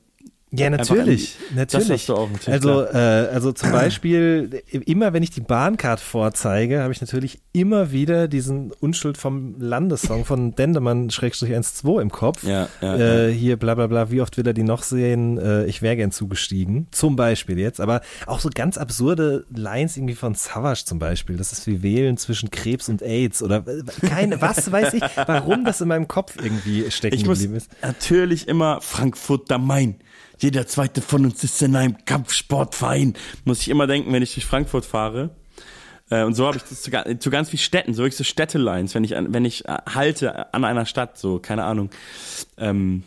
Ja, 0.54 0.70
natürlich. 0.70 1.38
an- 1.50 1.56
natürlich. 1.56 1.88
das 1.88 1.98
hast 2.00 2.10
du 2.10 2.16
auch, 2.16 2.30
natürlich, 2.30 2.48
also, 2.50 2.84
äh, 2.84 2.98
also 3.32 3.54
zum 3.54 3.72
Beispiel, 3.72 4.62
immer 4.70 5.14
wenn 5.14 5.24
ich 5.24 5.30
die 5.32 5.40
Bahncard 5.40 6.02
vorzeige, 6.02 6.82
habe 6.82 6.92
ich 6.92 7.00
natürlich 7.00 7.40
immer 7.54 7.94
wieder 7.94 8.28
diesen 8.28 8.72
Unschuld 8.74 9.18
vom 9.18 9.56
Landessong 9.60 10.26
von 10.26 10.54
Dendemann 10.54 11.10
1-2 11.10 12.02
im 12.02 12.12
Kopf. 12.12 12.44
Ja, 12.44 12.68
ja, 12.82 12.98
äh, 13.28 13.32
Hier 13.34 13.56
bla 13.58 13.76
bla 13.76 13.88
bla, 13.88 14.12
wie 14.12 14.20
oft 14.20 14.36
will 14.36 14.46
er 14.46 14.54
die 14.54 14.64
noch 14.64 14.84
sehen? 14.84 15.38
Äh, 15.38 15.66
ich 15.68 15.82
wäre 15.82 15.96
gern 15.96 16.12
zugestiegen. 16.12 16.88
Zum 16.92 17.16
Beispiel 17.16 17.58
jetzt. 17.58 17.80
Aber 17.80 18.02
auch 18.26 18.42
so 18.42 18.50
ganz 18.54 18.78
absurde 18.78 19.46
Lines 19.56 19.96
irgendwie 19.96 20.16
von 20.16 20.36
Savage 20.36 20.84
zum 20.86 21.00
Beispiel. 21.00 21.38
Das 21.38 21.54
ist 21.54 21.66
wie 21.68 21.82
Wählen 21.82 22.18
zwischen 22.18 22.52
Krebs 22.52 22.90
und 22.90 23.02
AIDS 23.02 23.42
oder 23.42 23.64
äh, 23.68 23.84
keine, 24.08 24.42
was 24.42 24.70
weiß 24.72 24.96
ich, 24.96 25.04
warum 25.28 25.64
das 25.64 25.80
in 25.80 25.88
meinem 25.88 26.10
Kopf 26.10 26.36
irgendwie 26.44 26.92
stecken 26.92 27.16
Ich 27.16 27.26
muss 27.26 27.40
geblieben 27.40 27.56
ist. 27.56 27.70
natürlich 27.82 28.48
immer 28.50 28.82
Frankfurt 28.82 29.50
am 29.52 29.66
Main. 29.66 29.96
Jeder 30.42 30.68
zweite 30.68 31.02
von 31.02 31.26
uns 31.26 31.44
ist 31.44 31.62
in 31.62 31.76
einem 31.76 31.98
Kampfsportverein. 32.06 33.14
Muss 33.46 33.62
ich 33.62 33.70
immer 33.70 33.88
denken, 33.88 34.12
wenn 34.14 34.24
ich 34.24 34.34
durch 34.34 34.46
Frankfurt 34.46 34.86
fahre. 34.86 35.30
Äh, 36.10 36.24
Und 36.24 36.34
so 36.34 36.46
habe 36.48 36.58
ich 36.58 36.64
das 36.64 36.82
zu, 36.82 36.92
zu 37.20 37.30
ganz 37.30 37.50
vielen 37.50 37.60
Städten, 37.60 37.94
so 37.94 38.04
wirklich 38.04 38.18
so 38.18 38.24
Städtelines, 38.24 38.96
wenn 38.96 39.04
ich, 39.04 39.16
an- 39.16 39.34
wenn 39.34 39.46
ich 39.46 39.66
äh, 39.66 39.78
halte 39.94 40.54
an 40.54 40.64
einer 40.66 40.86
Stadt, 40.86 41.18
so, 41.18 41.40
keine 41.40 41.64
Ahnung. 41.64 41.90
Ähm, 42.58 43.04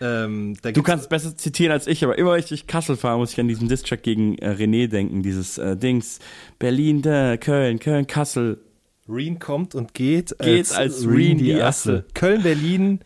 Ähm, 0.00 0.56
da 0.62 0.70
du 0.70 0.82
kannst 0.84 1.04
es 1.04 1.08
besser 1.08 1.36
zitieren 1.36 1.72
als 1.72 1.88
ich, 1.88 2.04
aber 2.04 2.16
immer 2.18 2.32
wenn 2.32 2.38
ich 2.38 2.46
durch 2.46 2.68
Kassel 2.68 2.96
fahre, 2.96 3.18
muss 3.18 3.32
ich 3.32 3.40
an 3.40 3.48
diesen 3.48 3.68
Distrack 3.68 4.04
gegen 4.04 4.38
äh, 4.38 4.50
René 4.50 4.86
denken, 4.86 5.22
dieses 5.24 5.58
äh, 5.58 5.76
Dings. 5.76 6.20
Berlin, 6.60 7.02
da, 7.02 7.36
Köln, 7.36 7.80
Köln, 7.80 8.06
Kassel. 8.06 8.60
Rien 9.08 9.38
kommt 9.40 9.74
und 9.74 9.94
geht, 9.94 10.36
Geht 10.38 10.70
als 10.72 11.04
Rien 11.08 11.38
die 11.38 11.60
Asse. 11.60 12.04
Köln, 12.14 12.42
Berlin, 12.44 13.00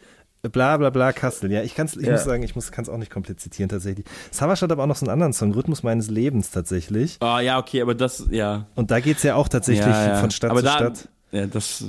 bla 0.51 0.77
bla 0.77 0.91
bla, 0.91 1.13
Kassel. 1.13 1.53
Ja, 1.53 1.63
ich, 1.63 1.75
kann's, 1.75 1.97
ich 1.97 2.07
Ja. 2.07 2.13
muss 2.13 2.25
sagen, 2.25 2.43
ich 2.43 2.53
kann 2.55 2.83
es 2.83 2.89
auch 2.89 2.99
nicht 2.99 3.11
komplett 3.11 3.41
zitieren 3.41 3.69
tatsächlich. 3.69 4.07
Savage 4.31 4.63
hat 4.63 4.73
aber 4.73 4.83
auch 4.83 4.89
noch 4.89 4.97
so 4.97 5.07
einen 5.07 5.13
anderen 5.13 5.33
Song, 5.33 5.53
Rhythmus 5.53 5.83
meines 5.83 6.11
Lebens 6.11 6.51
tatsächlich. 6.51 7.17
Ah, 7.21 7.41
ja, 7.41 7.59
okay, 7.59 7.81
aber 7.83 7.95
das, 7.95 8.27
ja. 8.31 8.67
Und 8.75 8.91
da 8.91 9.01
geht's 9.01 9.23
ja 9.23 9.37
auch 9.37 9.49
tatsächlich 9.49 9.87
ja, 9.87 10.15
ja. 10.15 10.17
von 10.17 10.31
Stadt 10.31 10.51
aber 10.51 10.61
zu 10.61 10.67
da, 10.67 10.73
Stadt. 10.73 11.09
Ja, 11.31 11.47
das, 11.47 11.85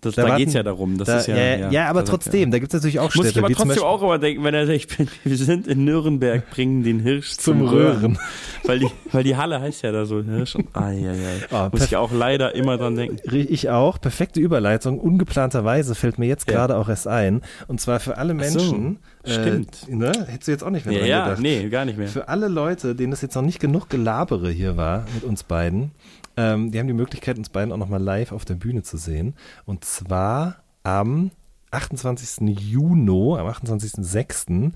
das, 0.00 0.14
Da 0.14 0.22
da, 0.22 0.28
warten- 0.28 0.38
geht's 0.42 0.54
ja 0.54 0.62
darum. 0.62 0.96
Das 0.98 1.06
da, 1.08 1.18
ist 1.18 1.26
ja, 1.26 1.36
ja, 1.36 1.70
ja, 1.70 1.88
aber 1.88 2.00
da 2.00 2.06
sagt 2.06 2.22
trotzdem, 2.24 2.50
da 2.50 2.58
gibt's 2.58 2.74
natürlich 2.74 2.98
auch 3.00 3.14
Muss 3.14 3.26
Städte, 3.26 3.40
ich 3.40 3.44
aber 3.44 3.54
trotzdem 3.54 3.82
auch 3.82 4.02
immer 4.02 4.18
denken, 4.18 4.44
wenn 4.44 4.54
er 4.54 4.66
sagt, 4.66 4.96
wir 5.24 5.36
sind 5.36 5.66
in 5.66 5.84
Nürnberg, 5.84 6.48
bringen 6.50 6.82
den 6.84 7.00
Hirsch 7.00 7.36
zum, 7.38 7.58
zum 7.58 7.68
Röhren. 7.68 8.18
Weil 8.64 8.78
die, 8.80 8.88
weil 9.12 9.24
die 9.24 9.36
Halle 9.36 9.60
heißt 9.60 9.82
ja 9.82 9.92
da 9.92 10.04
so 10.04 10.22
Hirsch 10.22 10.54
und 10.56 10.68
ai, 10.74 11.02
ai, 11.08 11.10
ai. 11.10 11.54
Ah, 11.56 11.68
Muss 11.72 11.84
ich 11.84 11.96
auch 11.96 12.12
leider 12.12 12.54
immer 12.54 12.76
dran 12.78 12.94
denken. 12.96 13.18
Ich 13.34 13.70
auch. 13.70 14.00
Perfekte 14.00 14.40
Überleitung. 14.40 14.98
Ungeplanterweise 15.00 15.94
fällt 15.94 16.18
mir 16.18 16.26
jetzt 16.26 16.48
Ja. 16.50 16.56
gerade 16.56 16.76
auch 16.76 16.88
erst 16.88 17.08
ein. 17.08 17.42
Und 17.66 17.80
zwar 17.80 18.00
für 18.00 18.16
alle 18.18 18.32
so, 18.32 18.36
Menschen. 18.38 18.98
stimmt. 19.24 19.86
Äh, 19.88 19.94
ne? 19.94 20.12
Hättest 20.26 20.48
du 20.48 20.52
jetzt 20.52 20.62
auch 20.64 20.70
nicht 20.70 20.86
mehr 20.86 20.94
Ja, 20.94 21.00
dran 21.00 21.08
ja, 21.08 21.24
gedacht. 21.24 21.42
nee, 21.42 21.68
gar 21.68 21.84
nicht 21.84 21.98
mehr. 21.98 22.08
Für 22.08 22.28
alle 22.28 22.48
Leute, 22.48 22.94
denen 22.94 23.12
es 23.12 23.20
jetzt 23.22 23.34
noch 23.34 23.42
nicht 23.42 23.60
genug 23.60 23.88
Gelabere 23.88 24.50
hier 24.50 24.76
war 24.76 25.04
mit 25.14 25.24
uns 25.24 25.42
beiden, 25.42 25.90
ähm, 26.38 26.70
die 26.70 26.78
haben 26.78 26.86
die 26.86 26.92
Möglichkeit, 26.94 27.36
uns 27.36 27.48
beiden 27.48 27.72
auch 27.72 27.76
nochmal 27.76 28.00
live 28.02 28.30
auf 28.32 28.44
der 28.44 28.54
Bühne 28.54 28.82
zu 28.82 28.96
sehen. 28.96 29.34
Und 29.66 29.84
zwar 29.84 30.62
am 30.84 31.32
28. 31.70 32.48
Juni, 32.58 33.36
am 33.38 33.46
28.06. 33.46 34.72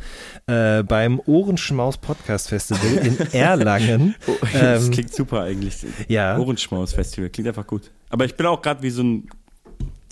Äh, 0.46 0.82
beim 0.82 1.20
Ohrenschmaus 1.24 1.96
Podcast 1.98 2.48
Festival 2.48 3.06
in 3.06 3.18
Erlangen. 3.32 4.14
Oh, 4.26 4.32
das 4.52 4.86
Ähm, 4.86 4.90
klingt 4.90 5.14
super 5.14 5.42
eigentlich. 5.42 5.86
ja. 6.08 6.36
Ohrenschmaus 6.36 6.92
Festival, 6.92 7.30
klingt 7.30 7.48
einfach 7.48 7.66
gut. 7.66 7.90
Aber 8.10 8.24
ich 8.24 8.34
bin 8.34 8.44
auch 8.46 8.60
gerade 8.60 8.82
wie 8.82 8.90
so 8.90 9.02
ein 9.02 9.28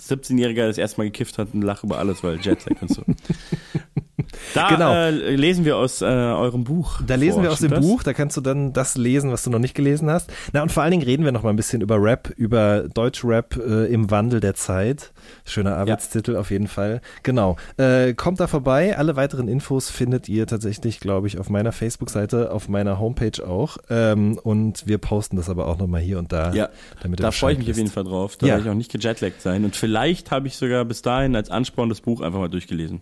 17-Jähriger, 0.01 0.55
der 0.55 0.67
das 0.69 0.77
erste 0.79 0.99
Mal 1.01 1.05
gekifft 1.05 1.37
hat 1.37 1.49
und 1.53 1.61
lache 1.61 1.85
über 1.85 1.99
alles, 1.99 2.23
weil 2.23 2.39
Jetlag 2.39 2.81
und 2.81 2.89
so. 2.89 3.03
Da 4.53 4.69
Genau. 4.69 4.93
äh, 4.93 5.35
lesen 5.35 5.65
wir 5.65 5.77
aus 5.77 6.01
äh, 6.01 6.05
eurem 6.05 6.63
Buch. 6.63 7.01
Da 7.05 7.15
lesen 7.15 7.35
vor. 7.35 7.43
wir 7.43 7.51
aus 7.51 7.59
dem 7.59 7.71
das? 7.71 7.81
Buch, 7.81 8.03
da 8.03 8.13
kannst 8.13 8.37
du 8.37 8.41
dann 8.41 8.73
das 8.73 8.95
lesen, 8.97 9.31
was 9.31 9.43
du 9.43 9.49
noch 9.49 9.59
nicht 9.59 9.75
gelesen 9.75 10.09
hast. 10.09 10.31
Na 10.53 10.61
und 10.61 10.71
vor 10.71 10.83
allen 10.83 10.91
Dingen 10.91 11.03
reden 11.03 11.25
wir 11.25 11.31
noch 11.31 11.43
mal 11.43 11.49
ein 11.49 11.55
bisschen 11.55 11.81
über 11.81 12.01
Rap, 12.01 12.29
über 12.37 12.87
Deutschrap 12.93 13.57
äh, 13.57 13.85
im 13.91 14.09
Wandel 14.11 14.39
der 14.39 14.53
Zeit. 14.55 15.11
Schöner 15.45 15.75
Arbeitstitel 15.77 16.35
auf 16.35 16.51
jeden 16.51 16.67
Fall. 16.67 17.01
Genau. 17.23 17.57
Äh, 17.77 18.13
kommt 18.13 18.39
da 18.39 18.47
vorbei. 18.47 18.97
Alle 18.97 19.15
weiteren 19.15 19.47
Infos 19.47 19.89
findet 19.89 20.29
ihr 20.29 20.47
tatsächlich, 20.47 20.99
glaube 20.99 21.27
ich, 21.27 21.37
auf 21.39 21.49
meiner 21.49 21.71
Facebook-Seite, 21.71 22.51
auf 22.51 22.69
meiner 22.69 22.99
Homepage 22.99 23.45
auch. 23.45 23.77
Ähm, 23.89 24.37
und 24.41 24.87
wir 24.87 24.97
posten 24.97 25.35
das 25.37 25.49
aber 25.49 25.67
auch 25.67 25.77
noch 25.77 25.87
mal 25.87 26.01
hier 26.01 26.19
und 26.19 26.31
da. 26.31 26.53
Ja, 26.53 26.69
damit 27.01 27.19
da 27.19 27.31
freue 27.31 27.53
ich 27.53 27.59
mich 27.59 27.69
auf 27.69 27.75
jeden 27.77 27.87
wisst. 27.87 27.93
Fall 27.95 28.03
drauf. 28.05 28.37
Da 28.37 28.47
Ja. 28.47 28.53
werde 28.53 28.63
ich 28.65 28.69
auch 28.71 28.75
nicht 28.75 28.91
gejetlaggt 28.91 29.41
sein. 29.41 29.65
Und 29.65 29.75
vielleicht 29.75 30.31
habe 30.31 30.47
ich 30.47 30.55
sogar 30.57 30.85
bis 30.85 31.01
dahin 31.01 31.35
als 31.35 31.49
Ansporn 31.49 31.89
das 31.89 32.01
Buch 32.01 32.21
einfach 32.21 32.39
mal 32.39 32.49
durchgelesen. 32.49 33.01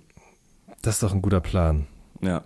Das 0.90 0.96
ist 0.96 1.04
doch 1.04 1.14
ein 1.14 1.22
guter 1.22 1.40
Plan. 1.40 1.86
Ja. 2.20 2.42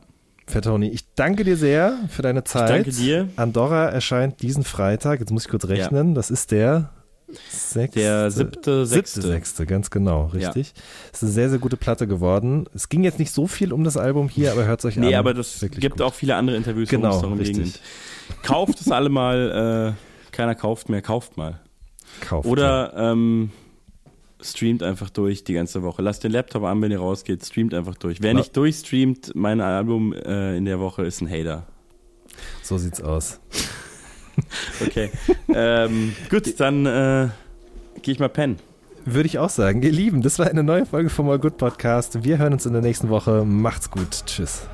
Fettoni, 0.47 0.89
ich 0.89 1.05
danke 1.15 1.45
dir 1.45 1.55
sehr 1.55 1.97
für 2.09 2.23
deine 2.23 2.43
Zeit. 2.43 2.69
danke 2.69 2.91
dir. 2.91 3.29
Andorra 3.37 3.87
erscheint 3.87 4.41
diesen 4.41 4.65
Freitag. 4.65 5.21
Jetzt 5.21 5.31
muss 5.31 5.45
ich 5.45 5.49
kurz 5.49 5.65
rechnen. 5.65 6.13
Das 6.13 6.29
ist 6.29 6.51
der 6.51 6.89
sechste, 7.49 7.99
Der 8.01 8.31
siebte, 8.31 8.85
sechste. 8.85 9.21
Siebte, 9.21 9.33
sechste, 9.33 9.65
ganz 9.65 9.91
genau, 9.91 10.25
richtig. 10.25 10.73
Es 11.13 11.19
ist 11.19 11.23
eine 11.23 11.31
sehr, 11.31 11.49
sehr 11.51 11.59
gute 11.59 11.77
Platte 11.77 12.05
geworden. 12.05 12.65
Es 12.73 12.89
ging 12.89 13.05
jetzt 13.05 13.17
nicht 13.17 13.31
so 13.31 13.47
viel 13.47 13.71
um 13.71 13.85
das 13.85 13.95
Album 13.95 14.27
hier, 14.27 14.51
aber 14.51 14.65
hört 14.65 14.81
es 14.81 14.85
euch 14.87 14.97
an. 14.97 15.05
Nee, 15.05 15.15
aber 15.15 15.33
das 15.33 15.61
Wirklich 15.61 15.79
gibt 15.79 15.99
gut. 15.99 16.05
auch 16.05 16.13
viele 16.13 16.35
andere 16.35 16.57
Interviews, 16.57 16.89
Genau, 16.89 17.17
richtig. 17.35 17.79
Kauft 18.41 18.81
es 18.81 18.91
alle 18.91 19.07
mal. 19.07 19.95
Äh, 19.95 20.33
keiner 20.35 20.55
kauft 20.55 20.89
mehr, 20.89 21.01
kauft 21.01 21.37
mal. 21.37 21.61
Kauft, 22.19 22.45
Oder 22.45 22.93
ähm, 22.97 23.51
streamt 24.43 24.83
einfach 24.83 25.09
durch 25.09 25.43
die 25.43 25.53
ganze 25.53 25.83
Woche. 25.83 26.01
Lasst 26.01 26.23
den 26.23 26.31
Laptop 26.31 26.63
an, 26.63 26.81
wenn 26.81 26.91
ihr 26.91 26.99
rausgeht. 26.99 27.45
Streamt 27.45 27.73
einfach 27.73 27.95
durch. 27.95 28.21
Wer 28.21 28.33
nicht 28.33 28.55
durchstreamt, 28.55 29.31
mein 29.35 29.61
Album 29.61 30.13
äh, 30.13 30.57
in 30.57 30.65
der 30.65 30.79
Woche 30.79 31.03
ist 31.03 31.21
ein 31.21 31.29
Hater. 31.29 31.65
So 32.61 32.77
sieht's 32.77 33.01
aus. 33.01 33.39
Okay. 34.83 35.11
ähm, 35.53 36.15
gut, 36.31 36.59
dann 36.59 36.87
äh, 36.87 37.29
gehe 38.01 38.13
ich 38.13 38.19
mal 38.19 38.29
pennen. 38.29 38.57
Würde 39.05 39.27
ich 39.27 39.37
auch 39.37 39.51
sagen. 39.51 39.83
Ihr 39.83 39.91
Lieben, 39.91 40.23
das 40.23 40.39
war 40.39 40.47
eine 40.47 40.63
neue 40.63 40.87
Folge 40.87 41.09
vom 41.09 41.29
All 41.29 41.37
Good 41.37 41.57
Podcast. 41.57 42.23
Wir 42.23 42.39
hören 42.39 42.53
uns 42.53 42.65
in 42.65 42.73
der 42.73 42.81
nächsten 42.81 43.09
Woche. 43.09 43.45
Macht's 43.45 43.91
gut. 43.91 44.25
Tschüss. 44.25 44.67